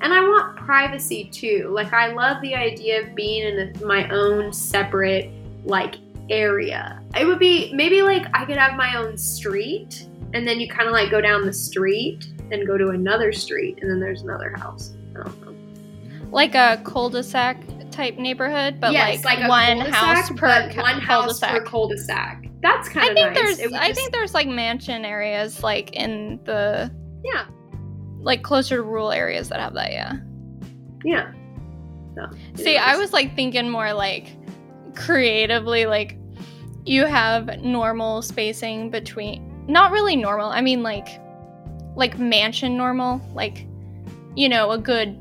And 0.00 0.12
I 0.12 0.20
want 0.20 0.56
privacy 0.56 1.30
too. 1.30 1.68
Like 1.72 1.92
I 1.92 2.08
love 2.08 2.42
the 2.42 2.56
idea 2.56 3.02
of 3.02 3.14
being 3.14 3.46
in 3.46 3.72
my 3.86 4.08
own 4.08 4.52
separate 4.52 5.30
like 5.64 5.94
area. 6.28 7.00
It 7.18 7.24
would 7.24 7.38
be 7.38 7.72
maybe 7.72 8.02
like 8.02 8.26
I 8.34 8.44
could 8.44 8.56
have 8.56 8.74
my 8.74 8.96
own 8.96 9.16
street 9.16 10.06
and 10.34 10.46
then 10.46 10.58
you 10.58 10.68
kind 10.68 10.88
of 10.88 10.92
like 10.92 11.10
go 11.10 11.20
down 11.20 11.46
the 11.46 11.52
street 11.52 12.26
and 12.50 12.66
go 12.66 12.76
to 12.76 12.88
another 12.88 13.32
street 13.32 13.78
and 13.80 13.90
then 13.90 14.00
there's 14.00 14.22
another 14.22 14.50
house. 14.56 14.92
I 15.14 15.24
don't 15.24 15.40
know. 15.42 16.28
Like 16.30 16.54
a 16.54 16.80
cul-de-sac 16.84 17.62
type 17.90 18.16
neighborhood, 18.16 18.80
but 18.80 18.92
yes, 18.92 19.24
like, 19.24 19.38
like 19.40 19.48
one 19.48 19.80
house 19.80 20.30
per 20.30 20.70
one 20.76 21.00
house 21.00 21.40
per 21.40 21.62
cul-de-sac. 21.62 22.46
that's 22.62 22.88
kind 22.88 23.10
of 23.10 23.12
I 23.12 23.14
think 23.14 23.34
nice. 23.34 23.58
there's 23.58 23.72
I 23.74 23.88
just... 23.88 24.00
think 24.00 24.12
there's 24.12 24.34
like 24.34 24.48
mansion 24.48 25.04
areas 25.04 25.62
like 25.62 25.92
in 25.92 26.40
the 26.44 26.90
yeah, 27.22 27.44
like 28.18 28.42
closer 28.42 28.76
to 28.76 28.82
rural 28.82 29.12
areas 29.12 29.48
that 29.50 29.60
have 29.60 29.74
that. 29.74 29.92
Yeah. 29.92 30.16
Yeah. 31.04 31.32
No, 32.14 32.30
See, 32.54 32.76
I 32.76 32.96
was 32.96 33.12
like 33.12 33.34
thinking 33.34 33.70
more 33.70 33.92
like 33.92 34.36
creatively, 34.94 35.86
like 35.86 36.18
you 36.84 37.06
have 37.06 37.60
normal 37.60 38.22
spacing 38.22 38.90
between, 38.90 39.66
not 39.66 39.92
really 39.92 40.16
normal. 40.16 40.50
I 40.50 40.60
mean 40.60 40.82
like, 40.82 41.08
like 41.96 42.18
mansion 42.18 42.76
normal, 42.76 43.20
like 43.34 43.66
you 44.34 44.48
know 44.48 44.70
a 44.70 44.78
good 44.78 45.18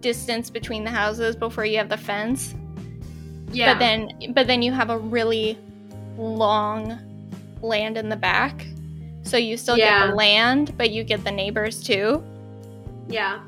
distance 0.00 0.50
between 0.50 0.84
the 0.84 0.90
houses 0.90 1.36
before 1.36 1.64
you 1.64 1.78
have 1.78 1.88
the 1.88 1.96
fence. 1.96 2.54
Yeah. 3.52 3.74
But 3.74 3.78
then, 3.78 4.32
but 4.34 4.46
then 4.46 4.62
you 4.62 4.72
have 4.72 4.90
a 4.90 4.98
really 4.98 5.58
long 6.16 6.98
land 7.62 7.96
in 7.96 8.08
the 8.08 8.16
back. 8.16 8.66
So 9.22 9.36
you 9.36 9.56
still 9.56 9.76
yeah. 9.76 10.00
get 10.00 10.10
the 10.10 10.14
land, 10.14 10.76
but 10.76 10.90
you 10.90 11.04
get 11.04 11.24
the 11.24 11.30
neighbors 11.30 11.82
too. 11.82 12.22
Yeah. 13.08 13.40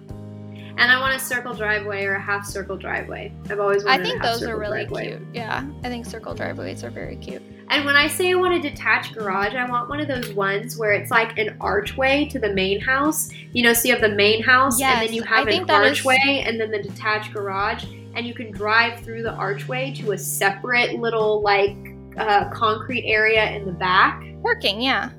And 0.76 0.90
I 0.90 1.00
want 1.00 1.14
a 1.14 1.18
circle 1.18 1.54
driveway 1.54 2.04
or 2.04 2.14
a 2.14 2.20
half 2.20 2.46
circle 2.46 2.76
driveway. 2.76 3.32
I've 3.48 3.60
always 3.60 3.84
wanted 3.84 4.00
I 4.00 4.04
think 4.04 4.22
those 4.22 4.42
are 4.42 4.58
really 4.58 4.84
driveway. 4.84 5.08
cute. 5.08 5.22
Yeah. 5.34 5.66
I 5.84 5.88
think 5.88 6.06
circle 6.06 6.34
driveways 6.34 6.84
are 6.84 6.90
very 6.90 7.16
cute. 7.16 7.42
And 7.68 7.84
when 7.84 7.94
I 7.94 8.08
say 8.08 8.32
I 8.32 8.34
want 8.34 8.54
a 8.54 8.60
detached 8.60 9.14
garage, 9.14 9.54
I 9.54 9.68
want 9.68 9.88
one 9.88 10.00
of 10.00 10.08
those 10.08 10.32
ones 10.32 10.76
where 10.76 10.92
it's 10.92 11.10
like 11.10 11.38
an 11.38 11.56
archway 11.60 12.26
to 12.26 12.38
the 12.38 12.52
main 12.52 12.80
house. 12.80 13.30
You 13.52 13.62
know, 13.62 13.72
so 13.72 13.88
you 13.88 13.94
have 13.94 14.02
the 14.02 14.16
main 14.16 14.42
house 14.42 14.80
yes, 14.80 14.98
and 14.98 15.08
then 15.08 15.14
you 15.14 15.22
have 15.22 15.46
I 15.46 15.52
an 15.52 15.70
archway 15.70 16.16
is... 16.16 16.48
and 16.48 16.60
then 16.60 16.70
the 16.70 16.82
detached 16.82 17.32
garage 17.32 17.84
and 18.14 18.26
you 18.26 18.34
can 18.34 18.50
drive 18.50 19.00
through 19.00 19.22
the 19.22 19.32
archway 19.32 19.92
to 19.94 20.12
a 20.12 20.18
separate 20.18 20.98
little 20.98 21.42
like 21.42 21.76
uh, 22.16 22.50
concrete 22.50 23.04
area 23.06 23.50
in 23.50 23.64
the 23.64 23.72
back. 23.72 24.22
Working, 24.42 24.80
yeah. 24.80 25.10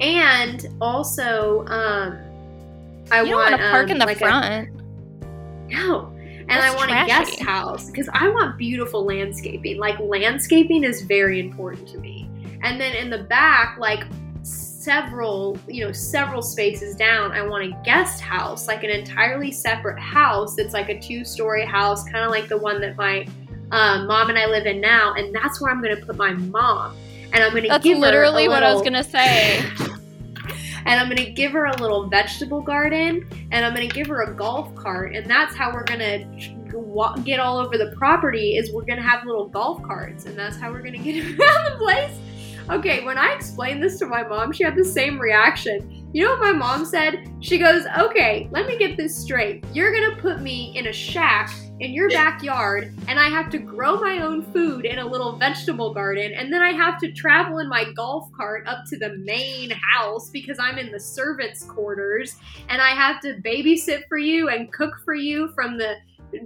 And 0.00 0.66
also, 0.80 1.66
um, 1.66 2.18
I 3.10 3.22
you 3.22 3.34
want 3.34 3.50
to 3.50 3.58
park 3.58 3.86
um, 3.86 3.90
in 3.90 3.98
the 3.98 4.06
like 4.06 4.18
front. 4.18 4.79
No. 5.70 6.12
And 6.40 6.50
That's 6.50 6.74
I 6.74 6.76
want 6.76 6.90
trashy. 6.90 7.12
a 7.12 7.14
guest 7.14 7.40
house 7.40 7.90
because 7.90 8.08
I 8.12 8.28
want 8.28 8.58
beautiful 8.58 9.04
landscaping. 9.04 9.78
Like 9.78 9.98
landscaping 10.00 10.84
is 10.84 11.02
very 11.02 11.38
important 11.38 11.86
to 11.88 11.98
me. 11.98 12.28
And 12.62 12.80
then 12.80 12.94
in 12.96 13.08
the 13.08 13.24
back, 13.24 13.78
like 13.78 14.04
several, 14.42 15.58
you 15.68 15.84
know, 15.84 15.92
several 15.92 16.42
spaces 16.42 16.96
down, 16.96 17.32
I 17.32 17.42
want 17.42 17.64
a 17.64 17.82
guest 17.84 18.20
house, 18.20 18.66
like 18.66 18.82
an 18.82 18.90
entirely 18.90 19.52
separate 19.52 20.00
house 20.00 20.56
that's 20.56 20.74
like 20.74 20.88
a 20.88 20.98
two-story 20.98 21.64
house, 21.64 22.02
kind 22.04 22.24
of 22.24 22.30
like 22.30 22.48
the 22.48 22.58
one 22.58 22.80
that 22.80 22.96
my 22.96 23.26
um, 23.70 24.06
mom 24.06 24.30
and 24.30 24.38
I 24.38 24.46
live 24.46 24.66
in 24.66 24.80
now, 24.80 25.14
and 25.14 25.34
that's 25.34 25.60
where 25.60 25.70
I'm 25.70 25.80
going 25.80 25.96
to 25.96 26.04
put 26.04 26.16
my 26.16 26.32
mom. 26.32 26.96
And 27.32 27.44
I'm 27.44 27.52
going 27.52 27.68
to 27.68 27.78
give 27.78 27.98
literally 27.98 28.48
what 28.48 28.64
I 28.64 28.72
was 28.72 28.82
going 28.82 28.94
to 28.94 29.04
say. 29.04 29.62
and 30.86 31.00
I'm 31.00 31.08
to 31.24 31.30
give 31.30 31.52
her 31.52 31.66
a 31.66 31.76
little 31.80 32.08
vegetable 32.08 32.60
garden, 32.60 33.28
and 33.50 33.64
I'm 33.64 33.74
to 33.88 33.94
give 33.94 34.06
her 34.08 34.22
a 34.22 34.34
golf 34.34 34.74
cart, 34.74 35.14
and 35.14 35.28
that's 35.28 35.54
how 35.54 35.72
we're 35.72 35.84
to 36.00 37.22
get 37.24 37.40
all 37.40 37.58
over 37.58 37.76
the 37.76 37.92
property. 37.96 38.56
Is 38.56 38.72
we're 38.72 38.84
to 38.98 39.02
have 39.02 39.24
little 39.24 39.48
golf 39.48 39.82
carts, 39.82 40.26
and 40.26 40.38
that's 40.38 40.56
how 40.56 40.70
we're 40.70 40.82
to 40.82 40.98
get 40.98 41.24
around 41.40 41.64
the 41.72 41.76
place. 41.78 42.18
Okay, 42.70 43.04
when 43.04 43.18
I 43.18 43.34
explained 43.34 43.82
this 43.82 43.98
to 43.98 44.06
my 44.06 44.22
mom, 44.22 44.52
she 44.52 44.62
had 44.62 44.76
the 44.76 44.84
same 44.84 45.18
reaction. 45.18 46.08
You 46.12 46.24
know 46.24 46.30
what 46.30 46.40
my 46.40 46.52
mom 46.52 46.84
said? 46.84 47.28
She 47.40 47.58
goes, 47.58 47.84
Okay, 47.98 48.48
let 48.52 48.66
me 48.66 48.76
get 48.78 48.96
this 48.96 49.16
straight. 49.16 49.64
You're 49.72 49.92
gonna 49.92 50.20
put 50.20 50.40
me 50.40 50.76
in 50.76 50.86
a 50.86 50.92
shack 50.92 51.50
in 51.80 51.94
your 51.94 52.10
backyard, 52.10 52.92
and 53.08 53.18
I 53.18 53.28
have 53.30 53.50
to 53.50 53.58
grow 53.58 53.98
my 53.98 54.20
own 54.20 54.42
food 54.52 54.84
in 54.84 54.98
a 54.98 55.06
little 55.06 55.36
vegetable 55.36 55.94
garden, 55.94 56.32
and 56.34 56.52
then 56.52 56.60
I 56.60 56.72
have 56.72 57.00
to 57.00 57.10
travel 57.10 57.58
in 57.58 57.68
my 57.68 57.90
golf 57.96 58.30
cart 58.32 58.66
up 58.66 58.84
to 58.88 58.98
the 58.98 59.16
main 59.16 59.70
house 59.70 60.28
because 60.28 60.58
I'm 60.58 60.76
in 60.76 60.92
the 60.92 61.00
servants' 61.00 61.64
quarters, 61.64 62.36
and 62.68 62.82
I 62.82 62.90
have 62.90 63.20
to 63.22 63.40
babysit 63.42 64.02
for 64.08 64.18
you 64.18 64.50
and 64.50 64.70
cook 64.72 64.92
for 65.04 65.14
you 65.14 65.48
from 65.54 65.78
the 65.78 65.96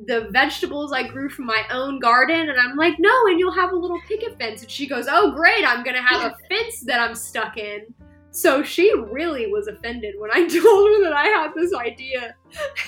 the 0.07 0.29
vegetables 0.31 0.93
I 0.93 1.07
grew 1.07 1.29
from 1.29 1.45
my 1.45 1.63
own 1.71 1.99
garden. 1.99 2.49
And 2.49 2.59
I'm 2.59 2.75
like, 2.75 2.95
no, 2.99 3.27
and 3.27 3.39
you'll 3.39 3.53
have 3.53 3.73
a 3.73 3.77
little 3.77 4.01
picket 4.09 4.39
fence. 4.39 4.63
And 4.63 4.71
she 4.71 4.87
goes, 4.87 5.07
oh, 5.11 5.33
great, 5.33 5.63
I'm 5.67 5.85
going 5.85 5.97
to 5.97 6.03
have 6.03 6.33
a 6.33 6.37
fence 6.49 6.81
that 6.87 7.01
I'm 7.01 7.15
stuck 7.15 7.59
in. 7.59 7.83
So 8.31 8.63
she 8.63 8.93
really 9.11 9.47
was 9.47 9.69
offended 9.69 10.15
when 10.19 10.31
I 10.33 10.49
told 10.49 10.91
her 10.91 11.05
that 11.05 11.13
I 11.13 11.27
had 11.27 11.53
this 11.55 11.75
idea. 11.75 12.35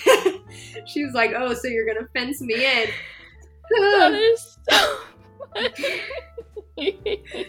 she 0.86 1.05
was 1.05 1.14
like, 1.14 1.32
oh, 1.36 1.55
so 1.55 1.68
you're 1.68 1.86
going 1.86 1.98
to 1.98 2.09
fence 2.12 2.40
me 2.40 2.55
in. 2.55 2.88
that 3.70 4.12
is 4.14 4.59
so 4.68 4.98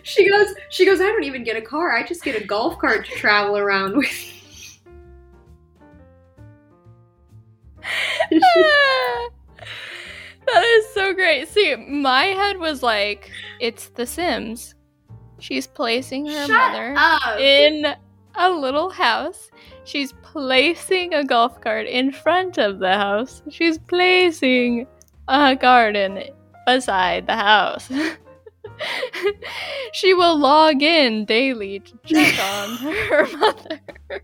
she 0.04 0.30
goes, 0.30 0.48
she 0.70 0.86
goes, 0.86 1.02
I 1.02 1.06
don't 1.06 1.24
even 1.24 1.44
get 1.44 1.58
a 1.58 1.62
car. 1.62 1.96
I 1.96 2.04
just 2.06 2.24
get 2.24 2.42
a 2.42 2.46
golf 2.46 2.78
cart 2.80 3.06
to 3.06 3.12
travel 3.14 3.58
around 3.58 3.98
with. 3.98 4.10
That 10.48 10.64
is 10.64 10.94
so 10.94 11.14
great. 11.14 11.50
See, 11.50 11.76
my 11.76 12.24
head 12.24 12.58
was 12.58 12.82
like, 12.82 13.30
it's 13.60 13.90
The 13.90 14.06
Sims. 14.06 14.76
She's 15.40 15.68
placing 15.68 16.26
her 16.26 16.48
Shut 16.48 16.50
mother 16.50 16.96
up. 16.98 17.38
in 17.38 17.86
a 18.36 18.50
little 18.50 18.90
house. 18.90 19.52
She's 19.88 20.14
placing 20.22 21.14
a 21.14 21.24
golf 21.24 21.62
cart 21.62 21.88
in 21.88 22.12
front 22.12 22.58
of 22.58 22.80
the 22.80 22.94
house. 22.94 23.42
She's 23.50 23.78
placing 23.78 24.86
a 25.28 25.56
garden 25.56 26.24
beside 26.66 27.26
the 27.26 27.38
house. 27.38 27.90
she 29.94 30.14
will 30.14 30.38
log 30.38 30.84
in 30.84 31.24
daily 31.24 31.80
to 31.80 32.00
check 32.06 32.38
on 32.54 32.78
her 32.78 33.38
mother. 33.38 33.80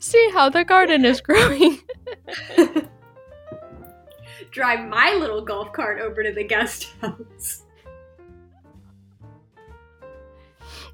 See 0.00 0.30
how 0.32 0.48
the 0.48 0.64
garden 0.64 1.04
is 1.04 1.20
growing 1.20 1.78
drive 4.50 4.88
my 4.88 5.14
little 5.18 5.42
golf 5.42 5.72
cart 5.72 6.00
over 6.00 6.22
to 6.22 6.32
the 6.32 6.44
guest 6.44 6.92
house. 7.00 7.64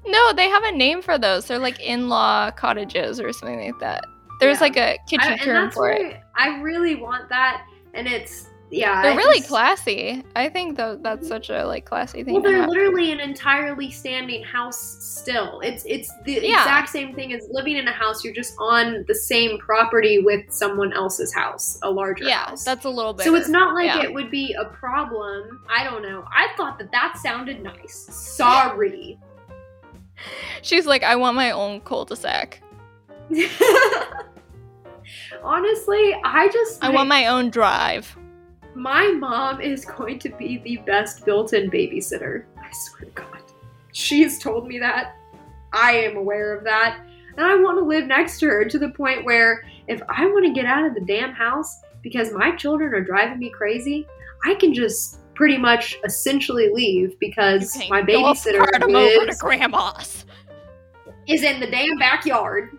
No, 0.07 0.33
they 0.33 0.49
have 0.49 0.63
a 0.63 0.71
name 0.71 1.01
for 1.01 1.17
those. 1.17 1.45
They're 1.45 1.59
like 1.59 1.79
in-law 1.79 2.51
cottages 2.51 3.19
or 3.19 3.33
something 3.33 3.59
like 3.59 3.79
that. 3.79 4.05
There's 4.39 4.57
yeah. 4.57 4.61
like 4.61 4.77
a 4.77 4.97
kitchen 5.07 5.33
I, 5.33 5.37
term 5.37 5.71
for 5.71 5.89
it. 5.89 6.21
I 6.35 6.59
really 6.61 6.95
want 6.95 7.27
that, 7.29 7.65
and 7.93 8.07
it's 8.07 8.47
yeah, 8.69 9.01
they're 9.01 9.13
I 9.13 9.15
really 9.15 9.39
just, 9.39 9.49
classy. 9.49 10.23
I 10.35 10.49
think 10.49 10.75
though 10.75 10.97
that's 11.01 11.27
such 11.27 11.49
a 11.49 11.65
like 11.65 11.85
classy 11.85 12.23
thing. 12.23 12.33
Well, 12.33 12.43
they're 12.43 12.67
literally 12.67 13.11
an 13.11 13.19
entirely 13.19 13.89
standing 13.91 14.43
house 14.43 14.77
still. 14.99 15.61
It's 15.61 15.83
it's 15.85 16.11
the 16.25 16.33
yeah. 16.33 16.61
exact 16.61 16.89
same 16.89 17.15
thing 17.15 17.33
as 17.33 17.47
living 17.49 17.77
in 17.77 17.87
a 17.87 17.93
house. 17.93 18.25
You're 18.25 18.33
just 18.33 18.55
on 18.59 19.05
the 19.07 19.15
same 19.15 19.57
property 19.59 20.19
with 20.19 20.51
someone 20.51 20.91
else's 20.91 21.33
house, 21.33 21.79
a 21.81 21.89
larger 21.89 22.25
yeah, 22.25 22.49
house. 22.49 22.65
that's 22.65 22.85
a 22.85 22.89
little 22.89 23.13
bit. 23.13 23.23
So 23.25 23.35
it's 23.35 23.49
not 23.49 23.73
like 23.73 23.85
yeah. 23.85 24.03
it 24.03 24.13
would 24.13 24.29
be 24.29 24.53
a 24.59 24.65
problem. 24.65 25.63
I 25.69 25.85
don't 25.85 26.01
know. 26.01 26.25
I 26.27 26.49
thought 26.57 26.77
that 26.79 26.91
that 26.91 27.17
sounded 27.17 27.63
nice. 27.63 28.07
Sorry. 28.11 29.17
She's 30.61 30.85
like, 30.85 31.03
I 31.03 31.15
want 31.15 31.35
my 31.35 31.51
own 31.51 31.81
cul-de-sac. 31.81 32.61
Honestly, 35.43 36.15
I 36.23 36.49
just 36.51 36.81
like, 36.81 36.91
I 36.91 36.93
want 36.93 37.09
my 37.09 37.27
own 37.27 37.49
drive 37.49 38.17
my 38.77 39.07
mom 39.07 39.59
is 39.59 39.83
going 39.85 40.19
to 40.19 40.29
be 40.29 40.59
the 40.59 40.77
best 40.77 41.25
built 41.25 41.53
in 41.53 41.69
babysitter. 41.69 42.45
I 42.59 42.71
swear 42.71 43.05
to 43.05 43.11
God. 43.11 43.41
She's 43.91 44.37
told 44.39 44.67
me 44.67 44.77
that. 44.79 45.15
I 45.73 45.93
am 45.93 46.15
aware 46.15 46.55
of 46.55 46.63
that. 46.63 46.99
And 47.35 47.45
I 47.45 47.55
want 47.55 47.79
to 47.79 47.83
live 47.83 48.05
next 48.05 48.39
to 48.39 48.47
her 48.47 48.65
to 48.65 48.79
the 48.79 48.89
point 48.89 49.25
where 49.25 49.65
if 49.87 50.01
I 50.07 50.27
want 50.27 50.45
to 50.45 50.53
get 50.53 50.65
out 50.65 50.85
of 50.85 50.93
the 50.93 51.01
damn 51.01 51.33
house 51.33 51.81
because 52.03 52.31
my 52.31 52.55
children 52.55 52.93
are 52.93 53.03
driving 53.03 53.39
me 53.39 53.49
crazy, 53.49 54.05
I 54.45 54.53
can 54.53 54.73
just 54.73 55.19
pretty 55.37 55.57
much 55.57 55.99
essentially 56.03 56.69
leave 56.73 57.17
because 57.19 57.77
my 57.89 58.01
babysitter 58.01 58.67
is, 58.89 59.17
over 59.17 59.25
to 59.27 59.35
grandma's. 59.39 60.25
is 61.27 61.43
in 61.43 61.59
the 61.59 61.67
damn 61.67 61.95
backyard. 61.99 62.75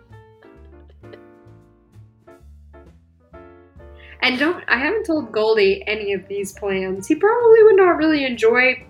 And 4.21 4.37
don't 4.37 4.61
I 4.67 4.77
haven't 4.77 5.05
told 5.05 5.31
Goldie 5.31 5.87
any 5.87 6.11
of 6.11 6.27
these 6.27 6.51
plans. 6.51 7.07
He 7.07 7.15
probably 7.15 7.63
would 7.63 7.77
not 7.77 7.95
really 7.95 8.25
enjoy 8.25 8.85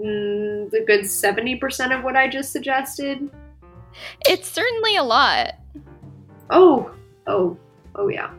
mm, 0.00 0.68
the 0.70 0.84
good 0.84 1.02
70% 1.02 1.96
of 1.96 2.02
what 2.02 2.16
I 2.16 2.26
just 2.26 2.50
suggested. 2.50 3.30
It's 4.28 4.48
certainly 4.48 4.96
a 4.96 5.04
lot. 5.04 5.54
Oh, 6.50 6.90
oh, 7.28 7.56
oh 7.94 8.08
yeah. 8.08 8.32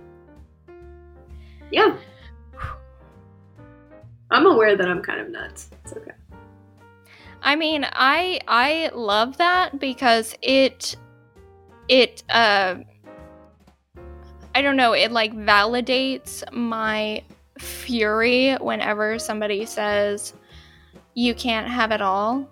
Yeah. 1.72 1.96
I'm 4.32 4.46
aware 4.46 4.78
that 4.78 4.88
I'm 4.88 5.02
kind 5.02 5.20
of 5.20 5.30
nuts. 5.30 5.70
It's 5.84 5.94
okay. 5.94 6.12
I 7.44 7.56
mean, 7.56 7.86
I 7.92 8.40
I 8.48 8.92
love 8.94 9.38
that 9.38 9.80
because 9.80 10.36
it 10.42 10.96
it 11.90 12.24
uh 12.30 12.76
I 14.54 14.62
don't 14.62 14.78
know, 14.78 14.94
it 14.94 15.12
like 15.12 15.34
validates 15.34 16.44
my 16.54 17.24
fury 17.58 18.54
whenever 18.56 19.18
somebody 19.20 19.66
says, 19.66 20.34
you 21.14 21.34
can't 21.34 21.68
have 21.68 21.92
it 21.92 22.02
all. 22.02 22.50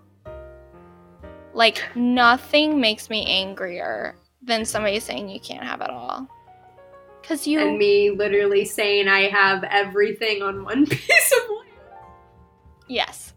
Like 1.54 1.84
nothing 1.96 2.80
makes 2.80 3.10
me 3.10 3.26
angrier 3.26 4.16
than 4.42 4.66
somebody 4.66 5.00
saying 5.00 5.30
you 5.30 5.40
can't 5.40 5.64
have 5.64 5.82
it 5.82 5.90
all. 5.90 6.28
Cause 7.24 7.46
you 7.46 7.60
and 7.60 7.78
me 7.78 8.10
literally 8.12 8.66
saying 8.66 9.08
I 9.08 9.30
have 9.30 9.64
everything 9.66 10.42
on 10.42 10.64
one 10.64 10.86
piece 10.88 11.34
of. 11.34 11.60
Yes. 12.90 13.34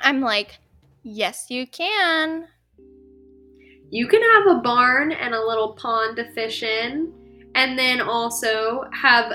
I'm 0.00 0.20
like, 0.20 0.58
yes, 1.02 1.46
you 1.50 1.66
can. 1.66 2.46
You 3.90 4.06
can 4.08 4.22
have 4.22 4.56
a 4.56 4.60
barn 4.60 5.12
and 5.12 5.34
a 5.34 5.46
little 5.46 5.74
pond 5.74 6.16
to 6.16 6.32
fish 6.32 6.62
in, 6.62 7.12
and 7.54 7.78
then 7.78 8.00
also 8.00 8.84
have 8.94 9.32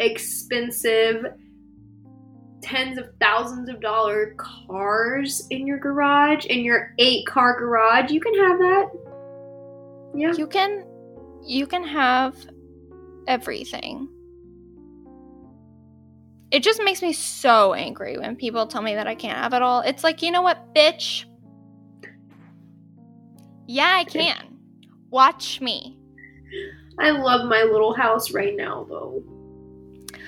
expensive 0.00 1.26
tens 2.62 2.98
of 2.98 3.10
thousands 3.20 3.68
of 3.68 3.80
dollar 3.80 4.34
cars 4.36 5.46
in 5.50 5.66
your 5.66 5.78
garage, 5.78 6.46
in 6.46 6.64
your 6.64 6.94
eight 6.98 7.26
car 7.26 7.58
garage. 7.58 8.10
You 8.10 8.20
can 8.20 8.34
have 8.34 8.58
that. 8.58 8.90
Yeah. 10.16 10.32
You 10.32 10.46
can 10.46 10.86
you 11.44 11.66
can 11.66 11.84
have 11.84 12.36
everything. 13.28 14.08
It 16.50 16.62
just 16.62 16.82
makes 16.84 17.02
me 17.02 17.12
so 17.12 17.74
angry 17.74 18.16
when 18.18 18.36
people 18.36 18.66
tell 18.66 18.82
me 18.82 18.94
that 18.94 19.06
I 19.06 19.14
can't 19.14 19.36
have 19.36 19.54
it 19.54 19.62
all. 19.62 19.80
It's 19.80 20.04
like, 20.04 20.22
you 20.22 20.30
know 20.30 20.42
what, 20.42 20.74
bitch? 20.74 21.24
Yeah, 23.66 23.96
I 23.96 24.04
can. 24.04 24.58
Watch 25.10 25.60
me. 25.60 25.98
I 26.98 27.10
love 27.10 27.48
my 27.48 27.62
little 27.62 27.94
house 27.94 28.32
right 28.32 28.56
now, 28.56 28.86
though. 28.88 29.22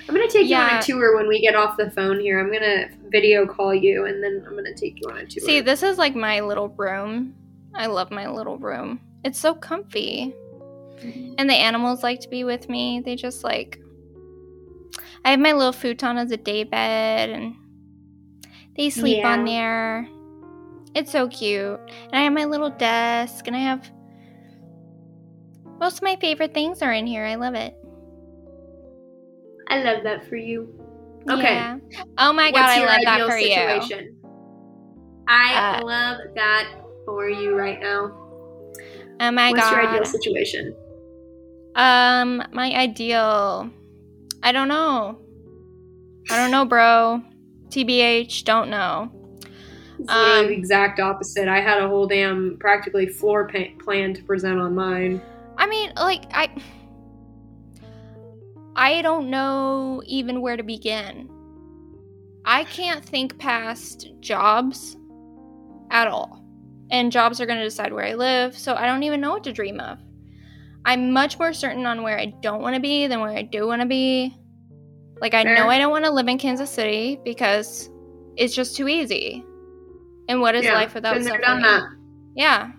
I'm 0.09 0.15
gonna 0.15 0.29
take 0.29 0.47
yeah. 0.47 0.65
you 0.65 0.73
on 0.73 0.79
a 0.79 0.83
tour 0.83 1.17
when 1.17 1.27
we 1.27 1.41
get 1.41 1.55
off 1.55 1.77
the 1.77 1.91
phone 1.91 2.19
here. 2.19 2.39
I'm 2.39 2.51
gonna 2.51 2.89
video 3.09 3.45
call 3.45 3.73
you, 3.73 4.05
and 4.05 4.23
then 4.23 4.43
I'm 4.47 4.55
gonna 4.55 4.73
take 4.73 4.99
you 5.01 5.09
on 5.09 5.17
a 5.17 5.25
tour. 5.25 5.45
See, 5.45 5.59
this 5.59 5.83
is 5.83 5.97
like 5.97 6.15
my 6.15 6.39
little 6.39 6.69
room. 6.69 7.35
I 7.73 7.87
love 7.87 8.09
my 8.11 8.27
little 8.27 8.57
room. 8.57 9.01
It's 9.23 9.37
so 9.37 9.53
comfy, 9.53 10.33
mm-hmm. 10.97 11.33
and 11.37 11.49
the 11.49 11.53
animals 11.53 12.03
like 12.03 12.21
to 12.21 12.29
be 12.29 12.43
with 12.43 12.69
me. 12.69 13.01
They 13.03 13.15
just 13.15 13.43
like. 13.43 13.81
I 15.25 15.31
have 15.31 15.39
my 15.39 15.53
little 15.53 15.73
futon 15.73 16.17
as 16.17 16.31
a 16.31 16.37
day 16.37 16.63
bed, 16.63 17.29
and 17.29 17.55
they 18.75 18.89
sleep 18.89 19.19
yeah. 19.19 19.33
on 19.33 19.45
there. 19.45 20.07
It's 20.95 21.11
so 21.11 21.27
cute. 21.27 21.79
And 21.79 22.13
I 22.13 22.21
have 22.21 22.33
my 22.33 22.45
little 22.45 22.69
desk, 22.69 23.47
and 23.47 23.55
I 23.55 23.59
have 23.59 23.89
most 25.79 25.97
of 25.97 26.03
my 26.03 26.15
favorite 26.15 26.53
things 26.53 26.81
are 26.81 26.93
in 26.93 27.05
here. 27.05 27.25
I 27.25 27.35
love 27.35 27.53
it. 27.53 27.75
I 29.69 29.83
love 29.83 30.03
that 30.03 30.27
for 30.27 30.37
you. 30.37 30.73
Okay. 31.29 31.55
Yeah. 31.55 31.77
Oh 32.17 32.31
my 32.31 32.51
god, 32.51 32.69
I 32.69 32.85
love 32.85 33.01
that 33.03 33.27
for 33.27 33.39
situation? 33.39 34.05
you. 34.05 34.17
I 35.27 35.79
uh, 35.79 35.85
love 35.85 36.17
that 36.35 36.71
for 37.05 37.29
you 37.29 37.55
right 37.55 37.79
now. 37.81 38.13
Oh 39.19 39.31
my 39.31 39.51
What's 39.51 39.61
god. 39.61 39.71
What's 39.71 39.71
your 39.71 39.89
ideal 39.89 40.05
situation? 40.05 40.75
Um, 41.75 42.43
my 42.53 42.73
ideal. 42.73 43.69
I 44.43 44.51
don't 44.51 44.67
know. 44.67 45.19
I 46.29 46.37
don't 46.37 46.51
know, 46.51 46.65
bro. 46.65 47.21
TBH, 47.69 48.43
don't 48.43 48.69
know. 48.69 49.11
It's 49.99 50.09
um, 50.09 50.47
the 50.47 50.53
exact 50.53 50.99
opposite. 50.99 51.47
I 51.47 51.59
had 51.59 51.81
a 51.81 51.87
whole 51.87 52.07
damn 52.07 52.57
practically 52.59 53.07
floor 53.07 53.47
plan 53.47 54.13
to 54.13 54.23
present 54.23 54.59
on 54.59 54.75
mine. 54.75 55.21
I 55.57 55.67
mean, 55.67 55.91
like 55.95 56.25
I 56.31 56.49
I 58.75 59.01
don't 59.01 59.29
know 59.29 60.03
even 60.05 60.41
where 60.41 60.55
to 60.55 60.63
begin. 60.63 61.29
I 62.45 62.63
can't 62.63 63.03
think 63.03 63.37
past 63.39 64.11
jobs 64.19 64.95
at 65.89 66.07
all. 66.07 66.43
And 66.89 67.11
jobs 67.11 67.41
are 67.41 67.45
going 67.45 67.57
to 67.57 67.65
decide 67.65 67.91
where 67.91 68.05
I 68.05 68.13
live, 68.13 68.57
so 68.57 68.73
I 68.75 68.85
don't 68.85 69.03
even 69.03 69.19
know 69.19 69.31
what 69.31 69.43
to 69.43 69.51
dream 69.51 69.79
of. 69.81 69.99
I'm 70.87 71.11
much 71.11 71.37
more 71.37 71.51
certain 71.51 71.85
on 71.85 72.01
where 72.01 72.17
I 72.17 72.33
don't 72.41 72.61
want 72.61 72.75
to 72.75 72.81
be 72.81 73.07
than 73.07 73.19
where 73.19 73.31
I 73.31 73.41
do 73.41 73.67
want 73.67 73.81
to 73.81 73.87
be. 73.87 74.33
Like, 75.19 75.33
I 75.33 75.43
Fair. 75.43 75.55
know 75.55 75.69
I 75.69 75.77
don't 75.79 75.91
want 75.91 76.05
to 76.05 76.11
live 76.11 76.29
in 76.29 76.37
Kansas 76.37 76.69
City 76.69 77.19
because 77.25 77.89
it's 78.37 78.55
just 78.55 78.77
too 78.77 78.87
easy. 78.87 79.43
And 80.29 80.39
what 80.39 80.55
is 80.55 80.63
yeah, 80.63 80.73
life 80.73 80.93
without 80.93 81.21
suffering? 81.21 81.97
Yeah. 82.35 82.71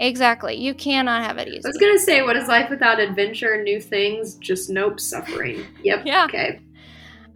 Exactly. 0.00 0.56
You 0.56 0.74
cannot 0.74 1.22
have 1.22 1.38
it 1.38 1.46
easy. 1.46 1.64
I 1.64 1.68
was 1.68 1.76
gonna 1.76 1.98
say, 1.98 2.22
what 2.22 2.36
is 2.36 2.48
life 2.48 2.68
without 2.68 2.98
adventure, 2.98 3.62
new 3.62 3.80
things? 3.80 4.34
Just 4.36 4.70
nope, 4.70 4.98
suffering. 4.98 5.64
Yep. 5.84 6.02
yeah. 6.06 6.24
Okay. 6.24 6.60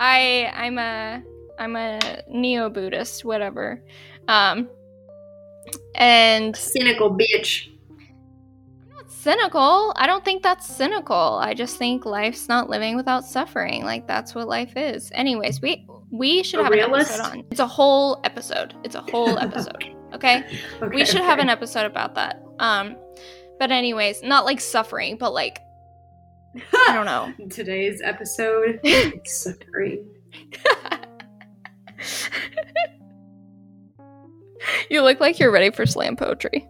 I 0.01 0.51
I'm 0.55 0.79
a 0.79 1.23
I'm 1.59 1.77
a 1.77 2.23
neo 2.29 2.71
Buddhist, 2.71 3.25
whatever. 3.25 3.83
Um, 4.27 4.69
and 5.95 6.57
cynical 6.57 7.11
bitch. 7.17 7.69
Cynical. 9.25 9.95
I 9.97 10.07
don't 10.07 10.23
think 10.23 10.43
that's 10.43 10.67
cynical. 10.69 11.39
I 11.41 11.55
just 11.55 11.79
think 11.79 12.05
life's 12.05 12.47
not 12.47 12.69
living 12.69 12.95
without 12.95 13.25
suffering. 13.25 13.83
Like 13.83 14.07
that's 14.07 14.35
what 14.35 14.49
life 14.49 14.75
is. 14.77 15.11
Anyways, 15.15 15.63
we 15.63 15.87
we 16.11 16.43
should 16.43 16.61
a 16.61 16.65
have 16.65 16.73
realist? 16.73 17.15
an 17.15 17.21
episode 17.21 17.39
on. 17.39 17.45
It's 17.51 17.61
a 17.61 17.67
whole 17.67 18.21
episode. 18.25 18.75
It's 18.85 18.97
a 18.97 19.01
whole 19.01 19.39
episode. 19.47 19.83
Okay? 20.13 20.45
okay 20.83 20.89
we 20.95 21.07
should 21.07 21.17
okay. 21.17 21.25
have 21.25 21.39
an 21.39 21.49
episode 21.49 21.87
about 21.87 22.15
that. 22.17 22.45
Um, 22.59 22.99
but 23.59 23.73
anyways, 23.73 24.23
not 24.23 24.45
like 24.45 24.61
suffering, 24.61 25.17
but 25.17 25.33
like 25.33 25.59
I 26.87 26.93
don't 26.93 27.07
know. 27.07 27.33
Today's 27.49 28.03
episode, 28.05 28.79
suffering. 29.25 30.07
you 34.91 35.01
look 35.01 35.19
like 35.19 35.39
you're 35.39 35.51
ready 35.51 35.71
for 35.71 35.87
slam 35.87 36.15
poetry. 36.15 36.69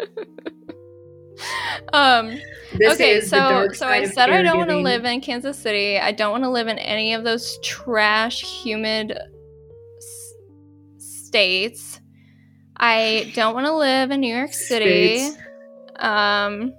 um 1.92 2.38
this 2.72 2.94
okay 2.94 3.20
so 3.20 3.66
so 3.72 3.86
i 3.86 4.04
said 4.04 4.30
i 4.30 4.42
don't 4.42 4.58
want 4.58 4.70
to 4.70 4.76
live 4.76 5.04
in 5.04 5.20
kansas 5.20 5.58
city 5.58 5.98
i 5.98 6.12
don't 6.12 6.30
want 6.30 6.44
to 6.44 6.50
live 6.50 6.68
in 6.68 6.78
any 6.78 7.14
of 7.14 7.24
those 7.24 7.58
trash 7.62 8.42
humid 8.42 9.18
s- 9.98 10.34
states 10.98 12.00
I 12.82 13.30
don't 13.34 13.52
want 13.52 13.66
to 13.66 13.74
live 13.74 14.10
in 14.10 14.20
New 14.20 14.34
York 14.34 14.54
City. 14.54 15.18
States. 15.18 15.38
Um, 15.96 16.72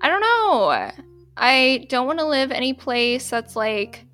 I 0.00 0.08
don't 0.08 0.20
know. 0.20 0.90
I 1.36 1.86
don't 1.88 2.06
want 2.06 2.20
to 2.20 2.26
live 2.26 2.52
any 2.52 2.72
place 2.72 3.28
that's 3.28 3.56
like. 3.56 4.06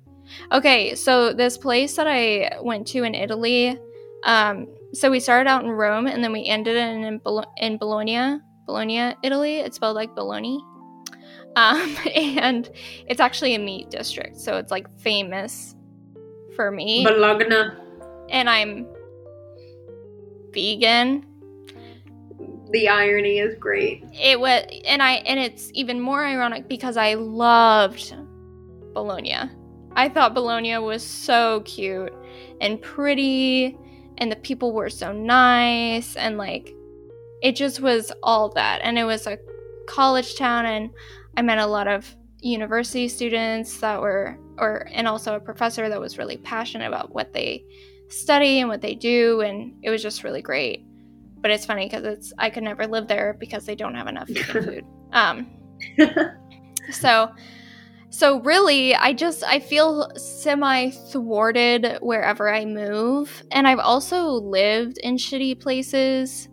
Okay, 0.51 0.95
so 0.95 1.31
this 1.31 1.59
place 1.59 1.95
that 1.95 2.07
I 2.07 2.57
went 2.61 2.87
to 2.87 3.03
in 3.03 3.13
Italy. 3.13 3.77
Um, 4.23 4.67
so 4.93 5.11
we 5.11 5.19
started 5.19 5.49
out 5.49 5.63
in 5.63 5.71
Rome 5.71 6.07
and 6.07 6.23
then 6.23 6.31
we 6.31 6.45
ended 6.45 6.75
in 6.75 7.03
in, 7.03 7.21
in 7.57 7.77
Bologna, 7.77 8.39
Bologna, 8.65 9.15
Italy. 9.23 9.57
It's 9.57 9.75
spelled 9.75 9.95
like 9.95 10.15
Bologna. 10.15 10.59
Um, 11.55 11.95
and 12.15 12.69
it's 13.07 13.19
actually 13.19 13.55
a 13.55 13.59
meat 13.59 13.89
district, 13.89 14.37
so 14.37 14.57
it's 14.57 14.71
like 14.71 14.87
famous 14.99 15.75
for 16.55 16.71
meat. 16.71 17.05
Bologna. 17.07 17.71
And 18.29 18.49
I'm 18.49 18.87
vegan. 20.53 21.25
The 22.71 22.87
irony 22.87 23.39
is 23.39 23.55
great. 23.55 24.03
It 24.13 24.39
was, 24.39 24.63
and 24.85 25.01
I, 25.01 25.13
and 25.13 25.39
it's 25.39 25.71
even 25.73 25.99
more 25.99 26.23
ironic 26.23 26.67
because 26.67 26.97
I 26.97 27.15
loved 27.15 28.15
Bologna. 28.93 29.49
I 29.93 30.07
thought 30.07 30.35
Bologna 30.35 30.77
was 30.77 31.03
so 31.03 31.61
cute 31.61 32.13
and 32.61 32.79
pretty, 32.81 33.75
and 34.19 34.31
the 34.31 34.35
people 34.37 34.73
were 34.73 34.89
so 34.89 35.11
nice, 35.11 36.15
and 36.15 36.37
like, 36.37 36.73
it 37.41 37.55
just 37.55 37.79
was 37.79 38.11
all 38.21 38.49
that. 38.49 38.81
And 38.83 38.99
it 38.99 39.05
was 39.05 39.27
a 39.27 39.39
college 39.87 40.37
town, 40.37 40.65
and 40.65 40.89
I 41.37 41.41
met 41.41 41.57
a 41.57 41.65
lot 41.65 41.87
of 41.87 42.15
university 42.41 43.07
students 43.07 43.79
that 43.79 43.99
were, 44.01 44.37
or, 44.57 44.87
and 44.91 45.07
also 45.07 45.35
a 45.35 45.39
professor 45.39 45.89
that 45.89 45.99
was 45.99 46.17
really 46.17 46.37
passionate 46.37 46.87
about 46.87 47.13
what 47.13 47.33
they 47.33 47.63
study 48.09 48.59
and 48.59 48.69
what 48.69 48.81
they 48.81 48.95
do, 48.95 49.41
and 49.41 49.73
it 49.83 49.89
was 49.89 50.01
just 50.01 50.23
really 50.23 50.41
great. 50.41 50.85
But 51.41 51.51
it's 51.51 51.65
funny 51.65 51.85
because 51.85 52.03
it's 52.03 52.33
I 52.37 52.49
could 52.49 52.63
never 52.63 52.85
live 52.85 53.07
there 53.07 53.35
because 53.39 53.65
they 53.65 53.75
don't 53.75 53.95
have 53.95 54.07
enough 54.07 54.27
vegan 54.27 54.63
food. 54.63 54.85
Um, 55.13 55.47
so 56.91 57.29
so 58.09 58.39
really 58.41 58.95
i 58.95 59.13
just 59.13 59.43
i 59.43 59.59
feel 59.59 60.09
semi 60.15 60.89
thwarted 60.89 61.97
wherever 62.01 62.53
i 62.53 62.65
move 62.65 63.43
and 63.51 63.67
i've 63.67 63.79
also 63.79 64.27
lived 64.31 64.97
in 64.99 65.15
shitty 65.15 65.59
places 65.59 66.49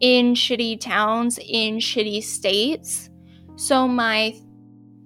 in 0.00 0.34
shitty 0.34 0.80
towns 0.80 1.38
in 1.48 1.78
shitty 1.78 2.22
states 2.22 3.10
so 3.56 3.88
my 3.88 4.34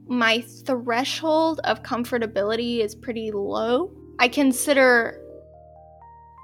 my 0.07 0.45
threshold 0.67 1.61
of 1.65 1.83
comfortability 1.83 2.81
is 2.81 2.95
pretty 2.95 3.31
low 3.31 3.91
i 4.19 4.29
consider 4.29 5.19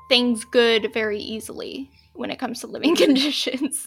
things 0.08 0.44
good 0.46 0.90
very 0.94 1.18
easily 1.18 1.90
when 2.18 2.30
it 2.30 2.38
comes 2.38 2.60
to 2.60 2.66
living 2.66 2.96
conditions. 2.96 3.86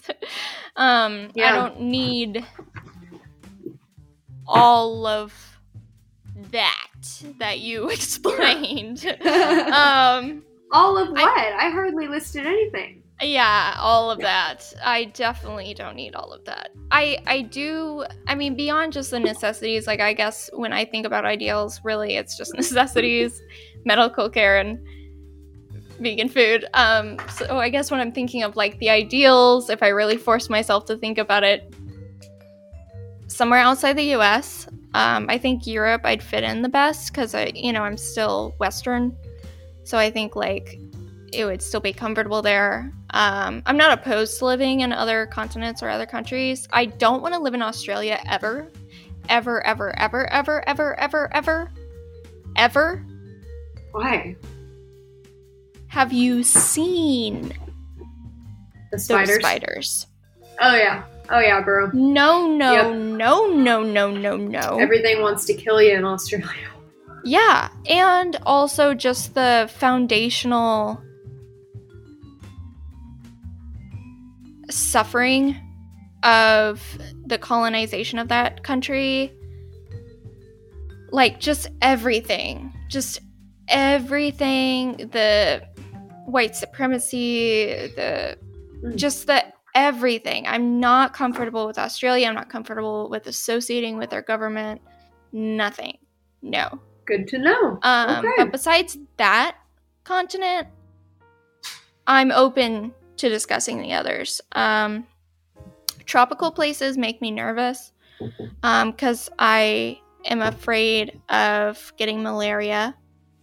um, 0.76 1.30
yeah. 1.34 1.50
I 1.50 1.52
don't 1.52 1.80
need 1.80 2.44
all 4.46 5.06
of 5.06 5.32
that. 6.50 6.78
that 7.38 7.60
you 7.60 7.88
explained. 7.90 9.04
um, 9.26 10.42
all 10.72 10.96
of 10.96 11.10
what? 11.10 11.20
I, 11.20 11.66
I 11.66 11.70
hardly 11.70 12.08
listed 12.08 12.46
anything. 12.46 13.02
Yeah, 13.20 13.76
all 13.78 14.10
of 14.10 14.18
that. 14.20 14.72
I 14.84 15.04
definitely 15.04 15.74
don't 15.74 15.94
need 15.94 16.16
all 16.16 16.32
of 16.32 16.44
that. 16.46 16.70
I 16.90 17.18
I 17.26 17.42
do 17.42 18.04
I 18.26 18.34
mean 18.34 18.56
beyond 18.56 18.92
just 18.92 19.10
the 19.10 19.20
necessities, 19.20 19.86
like 19.86 20.00
I 20.00 20.12
guess 20.12 20.50
when 20.54 20.72
I 20.72 20.84
think 20.84 21.06
about 21.06 21.24
ideals, 21.24 21.80
really 21.84 22.16
it's 22.16 22.36
just 22.36 22.54
necessities, 22.56 23.40
medical 23.84 24.28
care 24.28 24.58
and 24.58 24.84
vegan 26.00 26.28
food. 26.28 26.64
Um 26.74 27.16
so 27.32 27.58
I 27.58 27.68
guess 27.68 27.92
when 27.92 28.00
I'm 28.00 28.12
thinking 28.12 28.42
of 28.42 28.56
like 28.56 28.78
the 28.80 28.90
ideals, 28.90 29.70
if 29.70 29.84
I 29.84 29.88
really 29.88 30.16
force 30.16 30.50
myself 30.50 30.86
to 30.86 30.96
think 30.96 31.18
about 31.18 31.44
it 31.44 31.72
somewhere 33.34 33.60
outside 33.60 33.96
the 33.96 34.14
US, 34.14 34.66
um 34.94 35.26
I 35.28 35.38
think 35.38 35.66
Europe 35.66 36.02
I'd 36.04 36.22
fit 36.22 36.44
in 36.44 36.62
the 36.62 36.68
best 36.68 37.12
cuz 37.14 37.34
I 37.34 37.52
you 37.54 37.72
know, 37.72 37.82
I'm 37.82 37.96
still 37.96 38.54
western. 38.58 39.16
So 39.84 39.98
I 39.98 40.10
think 40.10 40.36
like 40.36 40.78
it 41.32 41.44
would 41.44 41.62
still 41.62 41.80
be 41.80 41.92
comfortable 41.92 42.42
there. 42.42 42.92
Um, 43.10 43.62
I'm 43.66 43.76
not 43.76 43.98
opposed 43.98 44.38
to 44.38 44.44
living 44.44 44.80
in 44.80 44.92
other 44.92 45.26
continents 45.26 45.82
or 45.82 45.88
other 45.88 46.06
countries. 46.06 46.68
I 46.72 46.86
don't 46.86 47.22
want 47.22 47.34
to 47.34 47.40
live 47.40 47.54
in 47.54 47.62
Australia 47.62 48.20
ever. 48.26 48.70
Ever, 49.28 49.64
ever, 49.66 49.98
ever, 49.98 50.30
ever, 50.32 50.68
ever, 50.68 51.00
ever, 51.00 51.30
ever, 51.34 51.72
ever. 52.56 53.06
Why? 53.92 54.36
Have 55.86 56.12
you 56.12 56.42
seen 56.42 57.52
the 58.90 58.98
spiders? 58.98 59.36
spiders? 59.36 60.06
Oh 60.60 60.74
yeah. 60.74 61.04
Oh 61.32 61.40
yeah, 61.40 61.62
bro. 61.62 61.90
No, 61.94 62.46
no, 62.46 62.72
yep. 62.72 62.94
no, 62.94 63.46
no, 63.46 63.82
no, 63.82 64.10
no, 64.10 64.36
no. 64.36 64.78
Everything 64.78 65.22
wants 65.22 65.46
to 65.46 65.54
kill 65.54 65.80
you 65.80 65.94
in 65.94 66.04
Australia. 66.04 66.46
Yeah, 67.24 67.70
and 67.88 68.36
also 68.44 68.92
just 68.92 69.34
the 69.34 69.70
foundational 69.78 71.02
suffering 74.68 75.56
of 76.22 76.82
the 77.24 77.38
colonization 77.38 78.18
of 78.18 78.28
that 78.28 78.62
country. 78.62 79.32
Like, 81.12 81.40
just 81.40 81.68
everything. 81.80 82.74
Just 82.88 83.20
everything. 83.68 85.08
The 85.12 85.62
white 86.26 86.56
supremacy, 86.56 87.66
the 87.96 88.36
mm. 88.82 88.96
just 88.96 89.26
the 89.26 89.51
everything. 89.74 90.46
I'm 90.46 90.80
not 90.80 91.12
comfortable 91.14 91.66
with 91.66 91.78
Australia. 91.78 92.28
I'm 92.28 92.34
not 92.34 92.48
comfortable 92.48 93.08
with 93.08 93.26
associating 93.26 93.96
with 93.98 94.10
their 94.10 94.22
government. 94.22 94.80
Nothing. 95.32 95.98
No. 96.42 96.80
Good 97.04 97.26
to 97.28 97.38
know. 97.38 97.78
Um, 97.82 98.24
okay. 98.24 98.28
But 98.36 98.52
besides 98.52 98.98
that 99.16 99.56
continent, 100.04 100.68
I'm 102.06 102.30
open 102.32 102.92
to 103.16 103.28
discussing 103.28 103.80
the 103.80 103.92
others. 103.92 104.40
Um, 104.52 105.06
tropical 106.04 106.50
places 106.50 106.98
make 106.98 107.20
me 107.20 107.30
nervous 107.30 107.92
because 108.62 109.28
um, 109.28 109.34
I 109.38 110.00
am 110.24 110.42
afraid 110.42 111.20
of 111.28 111.92
getting 111.96 112.22
malaria, 112.22 112.94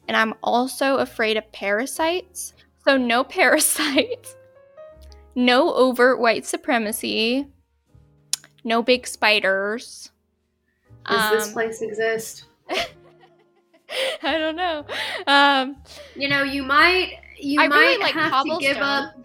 and 0.08 0.16
I'm 0.16 0.34
also 0.44 0.98
afraid 0.98 1.38
of 1.38 1.52
parasites. 1.52 2.54
So, 2.86 2.98
no 2.98 3.24
parasites, 3.38 4.36
no 5.46 5.74
overt 5.74 6.20
white 6.20 6.46
supremacy, 6.46 7.48
no 8.64 8.82
big 8.82 9.08
spiders. 9.08 10.12
Does 11.10 11.32
um, 11.32 11.38
this 11.38 11.52
place 11.54 11.82
exist? 11.82 12.46
I 12.70 14.38
don't 14.38 14.56
know. 14.56 14.86
Um, 15.26 15.78
you 16.16 16.28
know, 16.28 16.44
you 16.44 16.64
might 16.64 17.20
you 17.40 17.62
I 17.62 17.68
might 17.68 17.80
really 17.80 18.04
like 18.04 18.14
have 18.14 18.44
to 18.44 18.58
give 18.60 18.78
up 18.78 19.16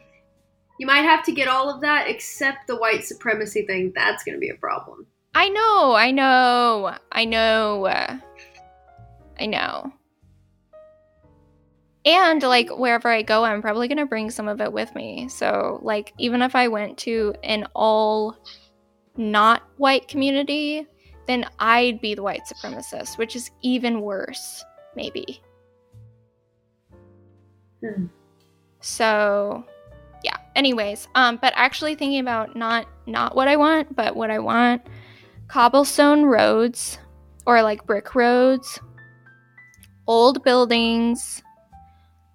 you 0.78 0.86
might 0.86 1.02
have 1.02 1.24
to 1.24 1.32
get 1.32 1.48
all 1.48 1.70
of 1.70 1.80
that 1.82 2.08
except 2.08 2.66
the 2.66 2.76
white 2.76 3.04
supremacy 3.04 3.64
thing. 3.66 3.92
That's 3.94 4.24
going 4.24 4.34
to 4.34 4.40
be 4.40 4.50
a 4.50 4.54
problem. 4.54 5.06
I 5.34 5.48
know, 5.48 5.94
I 5.94 6.10
know, 6.10 6.96
I 7.12 7.24
know. 7.24 7.86
I 9.38 9.46
know. 9.46 9.92
And 12.04 12.42
like 12.42 12.68
wherever 12.70 13.08
I 13.08 13.22
go, 13.22 13.44
I'm 13.44 13.62
probably 13.62 13.88
going 13.88 13.98
to 13.98 14.06
bring 14.06 14.30
some 14.30 14.48
of 14.48 14.60
it 14.60 14.72
with 14.72 14.94
me. 14.94 15.28
So, 15.28 15.80
like, 15.82 16.12
even 16.18 16.42
if 16.42 16.54
I 16.54 16.68
went 16.68 16.98
to 16.98 17.34
an 17.42 17.66
all 17.74 18.36
not 19.16 19.62
white 19.78 20.06
community, 20.08 20.86
then 21.26 21.46
I'd 21.58 22.00
be 22.00 22.14
the 22.14 22.22
white 22.22 22.42
supremacist, 22.44 23.16
which 23.16 23.34
is 23.34 23.50
even 23.62 24.02
worse, 24.02 24.62
maybe. 24.94 25.40
Hmm. 27.80 28.06
So, 28.80 29.64
yeah 30.24 30.38
anyways 30.56 31.06
um 31.14 31.38
but 31.40 31.52
actually 31.54 31.94
thinking 31.94 32.18
about 32.18 32.56
not 32.56 32.86
not 33.06 33.36
what 33.36 33.46
i 33.46 33.54
want 33.54 33.94
but 33.94 34.16
what 34.16 34.30
i 34.30 34.38
want 34.38 34.82
cobblestone 35.46 36.24
roads 36.24 36.98
or 37.46 37.62
like 37.62 37.86
brick 37.86 38.14
roads 38.14 38.80
old 40.08 40.42
buildings 40.42 41.42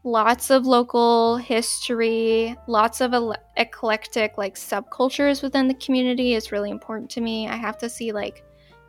lots 0.10 0.50
of 0.50 0.66
local 0.66 1.38
history 1.38 2.56
lots 2.68 3.02
of 3.02 3.14
ele- 3.14 3.36
eclectic 3.58 4.38
like 4.38 4.56
subcultures 4.56 5.44
within 5.44 5.68
the 5.68 5.74
community 5.76 6.34
is 6.34 6.52
really 6.52 6.70
important 6.70 7.10
to 7.10 7.22
me 7.22 7.48
i 7.48 7.56
have 7.56 7.78
to 7.78 7.90
see 7.90 8.12
like 8.12 8.44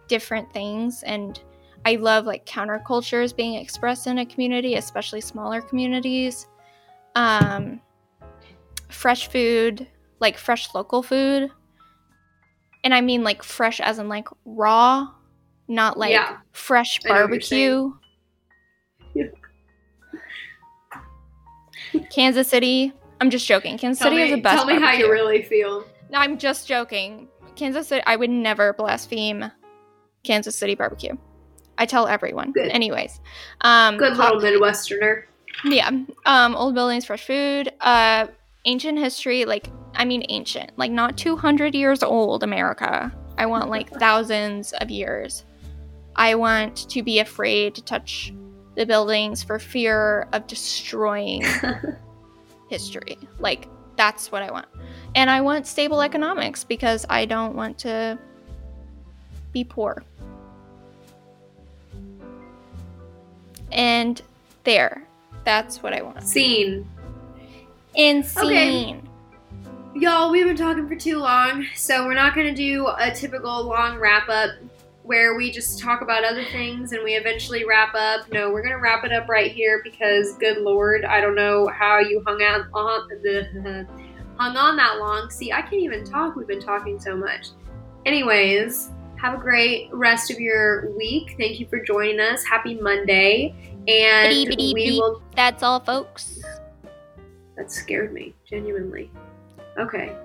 different 0.09 0.51
things 0.52 1.02
and 1.02 1.40
i 1.84 1.97
love 1.97 2.24
like 2.26 2.44
countercultures 2.47 3.34
being 3.34 3.55
expressed 3.55 4.06
in 4.06 4.18
a 4.18 4.26
community 4.26 4.76
especially 4.76 5.20
smaller 5.20 5.60
communities 5.60 6.47
um 7.16 7.80
fresh 8.90 9.28
food, 9.28 9.86
like 10.18 10.36
fresh 10.36 10.74
local 10.74 11.02
food. 11.02 11.51
And 12.84 12.94
I 12.94 13.01
mean 13.01 13.22
like 13.22 13.42
fresh 13.42 13.80
as 13.80 13.98
in 13.98 14.09
like 14.09 14.28
raw, 14.44 15.09
not 15.68 15.98
like 15.98 16.12
yeah. 16.12 16.38
fresh 16.52 17.01
barbecue. 17.01 17.92
Kansas 22.10 22.48
City. 22.48 22.92
I'm 23.20 23.30
just 23.30 23.46
joking. 23.46 23.76
Kansas 23.78 24.00
tell 24.00 24.10
City 24.10 24.22
me, 24.22 24.30
is 24.30 24.36
the 24.36 24.42
best. 24.42 24.56
Tell 24.56 24.66
me 24.66 24.78
barbecue. 24.78 25.04
how 25.04 25.06
you 25.06 25.12
really 25.12 25.42
feel. 25.42 25.84
No, 26.10 26.18
I'm 26.18 26.38
just 26.38 26.66
joking. 26.66 27.28
Kansas 27.56 27.88
City. 27.88 28.02
I 28.06 28.16
would 28.16 28.30
never 28.30 28.72
blaspheme 28.72 29.50
Kansas 30.24 30.56
City 30.56 30.74
barbecue. 30.74 31.16
I 31.78 31.86
tell 31.86 32.06
everyone. 32.06 32.52
Good. 32.52 32.68
Anyways, 32.68 33.20
um, 33.62 33.96
good 33.96 34.16
little 34.16 34.40
Midwesterner. 34.40 35.24
Yeah. 35.64 35.90
Um, 36.26 36.54
old 36.54 36.74
buildings, 36.74 37.06
fresh 37.06 37.26
food. 37.26 37.72
Uh, 37.80 38.26
ancient 38.64 38.98
history, 38.98 39.44
like, 39.44 39.70
I 39.94 40.04
mean, 40.04 40.24
ancient, 40.28 40.72
like 40.78 40.90
not 40.90 41.16
200 41.16 41.74
years 41.74 42.02
old 42.02 42.42
America. 42.42 43.12
I 43.38 43.46
want 43.46 43.70
like 43.70 43.90
thousands 43.90 44.72
of 44.74 44.90
years. 44.90 45.44
I 46.16 46.34
want 46.34 46.88
to 46.90 47.02
be 47.02 47.18
afraid 47.18 47.74
to 47.76 47.82
touch 47.82 48.34
the 48.81 48.86
buildings 48.86 49.43
for 49.43 49.59
fear 49.59 50.27
of 50.32 50.47
destroying 50.47 51.44
history. 52.70 53.19
Like, 53.39 53.69
that's 53.97 54.32
what 54.32 54.43
I 54.43 54.51
want. 54.51 54.69
And 55.15 55.28
I 55.28 55.43
want 55.43 55.66
stable 55.66 56.01
economics 56.01 56.65
because 56.65 57.05
I 57.11 57.27
don't 57.27 57.55
want 57.55 57.77
to 57.81 58.19
be 59.52 59.65
poor. 59.65 60.02
And 63.70 64.23
there, 64.65 65.07
that's 65.44 65.82
what 65.82 65.93
I 65.93 66.01
want. 66.01 66.27
Scene. 66.27 66.89
Insane. 67.94 68.97
Okay. 68.97 70.01
Y'all, 70.01 70.31
we've 70.31 70.47
been 70.47 70.57
talking 70.57 70.89
for 70.89 70.97
too 70.97 71.19
long, 71.19 71.66
so 71.77 72.07
we're 72.07 72.15
not 72.15 72.35
going 72.35 72.47
to 72.47 72.55
do 72.55 72.89
a 72.98 73.11
typical 73.11 73.62
long 73.62 73.98
wrap 73.98 74.31
up 74.31 74.52
where 75.10 75.34
we 75.34 75.50
just 75.50 75.80
talk 75.80 76.02
about 76.02 76.24
other 76.24 76.44
things 76.52 76.92
and 76.92 77.02
we 77.02 77.14
eventually 77.14 77.64
wrap 77.64 77.96
up. 77.96 78.30
No, 78.30 78.48
we're 78.52 78.62
going 78.62 78.76
to 78.76 78.80
wrap 78.80 79.04
it 79.04 79.10
up 79.12 79.28
right 79.28 79.50
here 79.50 79.80
because, 79.82 80.36
good 80.36 80.58
lord, 80.58 81.04
I 81.04 81.20
don't 81.20 81.34
know 81.34 81.66
how 81.66 81.98
you 81.98 82.22
hung 82.24 82.40
out 82.44 82.66
on 82.72 83.08
the 83.08 83.88
hung 84.38 84.56
on 84.56 84.76
that 84.76 85.00
long. 85.00 85.28
See, 85.28 85.50
I 85.50 85.62
can't 85.62 85.82
even 85.82 86.04
talk. 86.04 86.36
We've 86.36 86.46
been 86.46 86.60
talking 86.60 87.00
so 87.00 87.16
much. 87.16 87.48
Anyways, 88.06 88.92
have 89.20 89.34
a 89.34 89.36
great 89.36 89.88
rest 89.92 90.30
of 90.30 90.38
your 90.38 90.96
week. 90.96 91.34
Thank 91.36 91.58
you 91.58 91.66
for 91.66 91.82
joining 91.82 92.20
us. 92.20 92.44
Happy 92.44 92.76
Monday, 92.76 93.52
and 93.88 94.54
we 94.56 94.96
will. 94.96 95.24
That's 95.34 95.64
all, 95.64 95.80
folks. 95.80 96.40
That 97.56 97.72
scared 97.72 98.12
me, 98.12 98.32
genuinely. 98.48 99.10
Okay. 99.76 100.16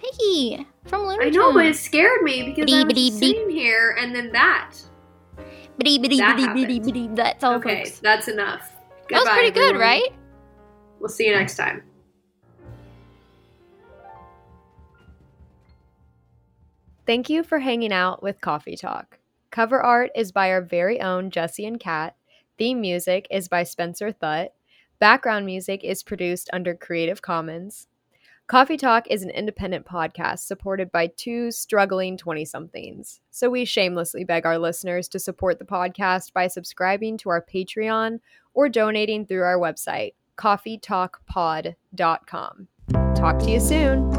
Piggy 0.00 0.66
from 0.86 1.02
Looney 1.02 1.26
I 1.26 1.30
know, 1.30 1.52
but 1.52 1.66
it 1.66 1.76
scared 1.76 2.22
me 2.22 2.42
because 2.42 2.72
I 2.72 2.84
was 2.84 3.18
sitting 3.18 3.50
here 3.50 3.96
and 3.98 4.14
then 4.14 4.32
that. 4.32 4.74
that 7.16 7.16
That's 7.16 7.44
all. 7.44 7.54
Okay, 7.54 7.84
folks. 7.84 7.98
that's 8.00 8.28
enough. 8.28 8.72
Goodbye, 9.08 9.18
that 9.18 9.20
was 9.20 9.28
pretty 9.28 9.48
everyone. 9.48 9.72
good, 9.72 9.80
right? 9.80 10.12
We'll 11.00 11.08
see 11.08 11.26
you 11.26 11.34
next 11.34 11.56
time. 11.56 11.82
Thank 17.06 17.28
you 17.28 17.42
for 17.42 17.58
hanging 17.58 17.92
out 17.92 18.22
with 18.22 18.40
Coffee 18.40 18.76
Talk. 18.76 19.18
Cover 19.50 19.80
art 19.80 20.10
is 20.14 20.30
by 20.30 20.50
our 20.50 20.62
very 20.62 21.00
own 21.00 21.30
Jesse 21.30 21.66
and 21.66 21.80
Kat. 21.80 22.14
Theme 22.56 22.80
music 22.80 23.26
is 23.30 23.48
by 23.48 23.64
Spencer 23.64 24.12
Thutt. 24.12 24.52
Background 25.00 25.44
music 25.44 25.82
is 25.82 26.02
produced 26.02 26.48
under 26.52 26.74
Creative 26.74 27.20
Commons. 27.20 27.88
Coffee 28.50 28.76
Talk 28.76 29.06
is 29.08 29.22
an 29.22 29.30
independent 29.30 29.86
podcast 29.86 30.40
supported 30.40 30.90
by 30.90 31.06
two 31.06 31.52
struggling 31.52 32.16
20 32.16 32.44
somethings. 32.44 33.20
So 33.30 33.48
we 33.48 33.64
shamelessly 33.64 34.24
beg 34.24 34.44
our 34.44 34.58
listeners 34.58 35.06
to 35.10 35.20
support 35.20 35.60
the 35.60 35.64
podcast 35.64 36.32
by 36.32 36.48
subscribing 36.48 37.16
to 37.18 37.28
our 37.28 37.46
Patreon 37.46 38.18
or 38.52 38.68
donating 38.68 39.24
through 39.24 39.44
our 39.44 39.56
website, 39.56 40.14
coffeetalkpod.com. 40.36 42.68
Talk 43.14 43.38
to 43.38 43.50
you 43.52 43.60
soon. 43.60 44.10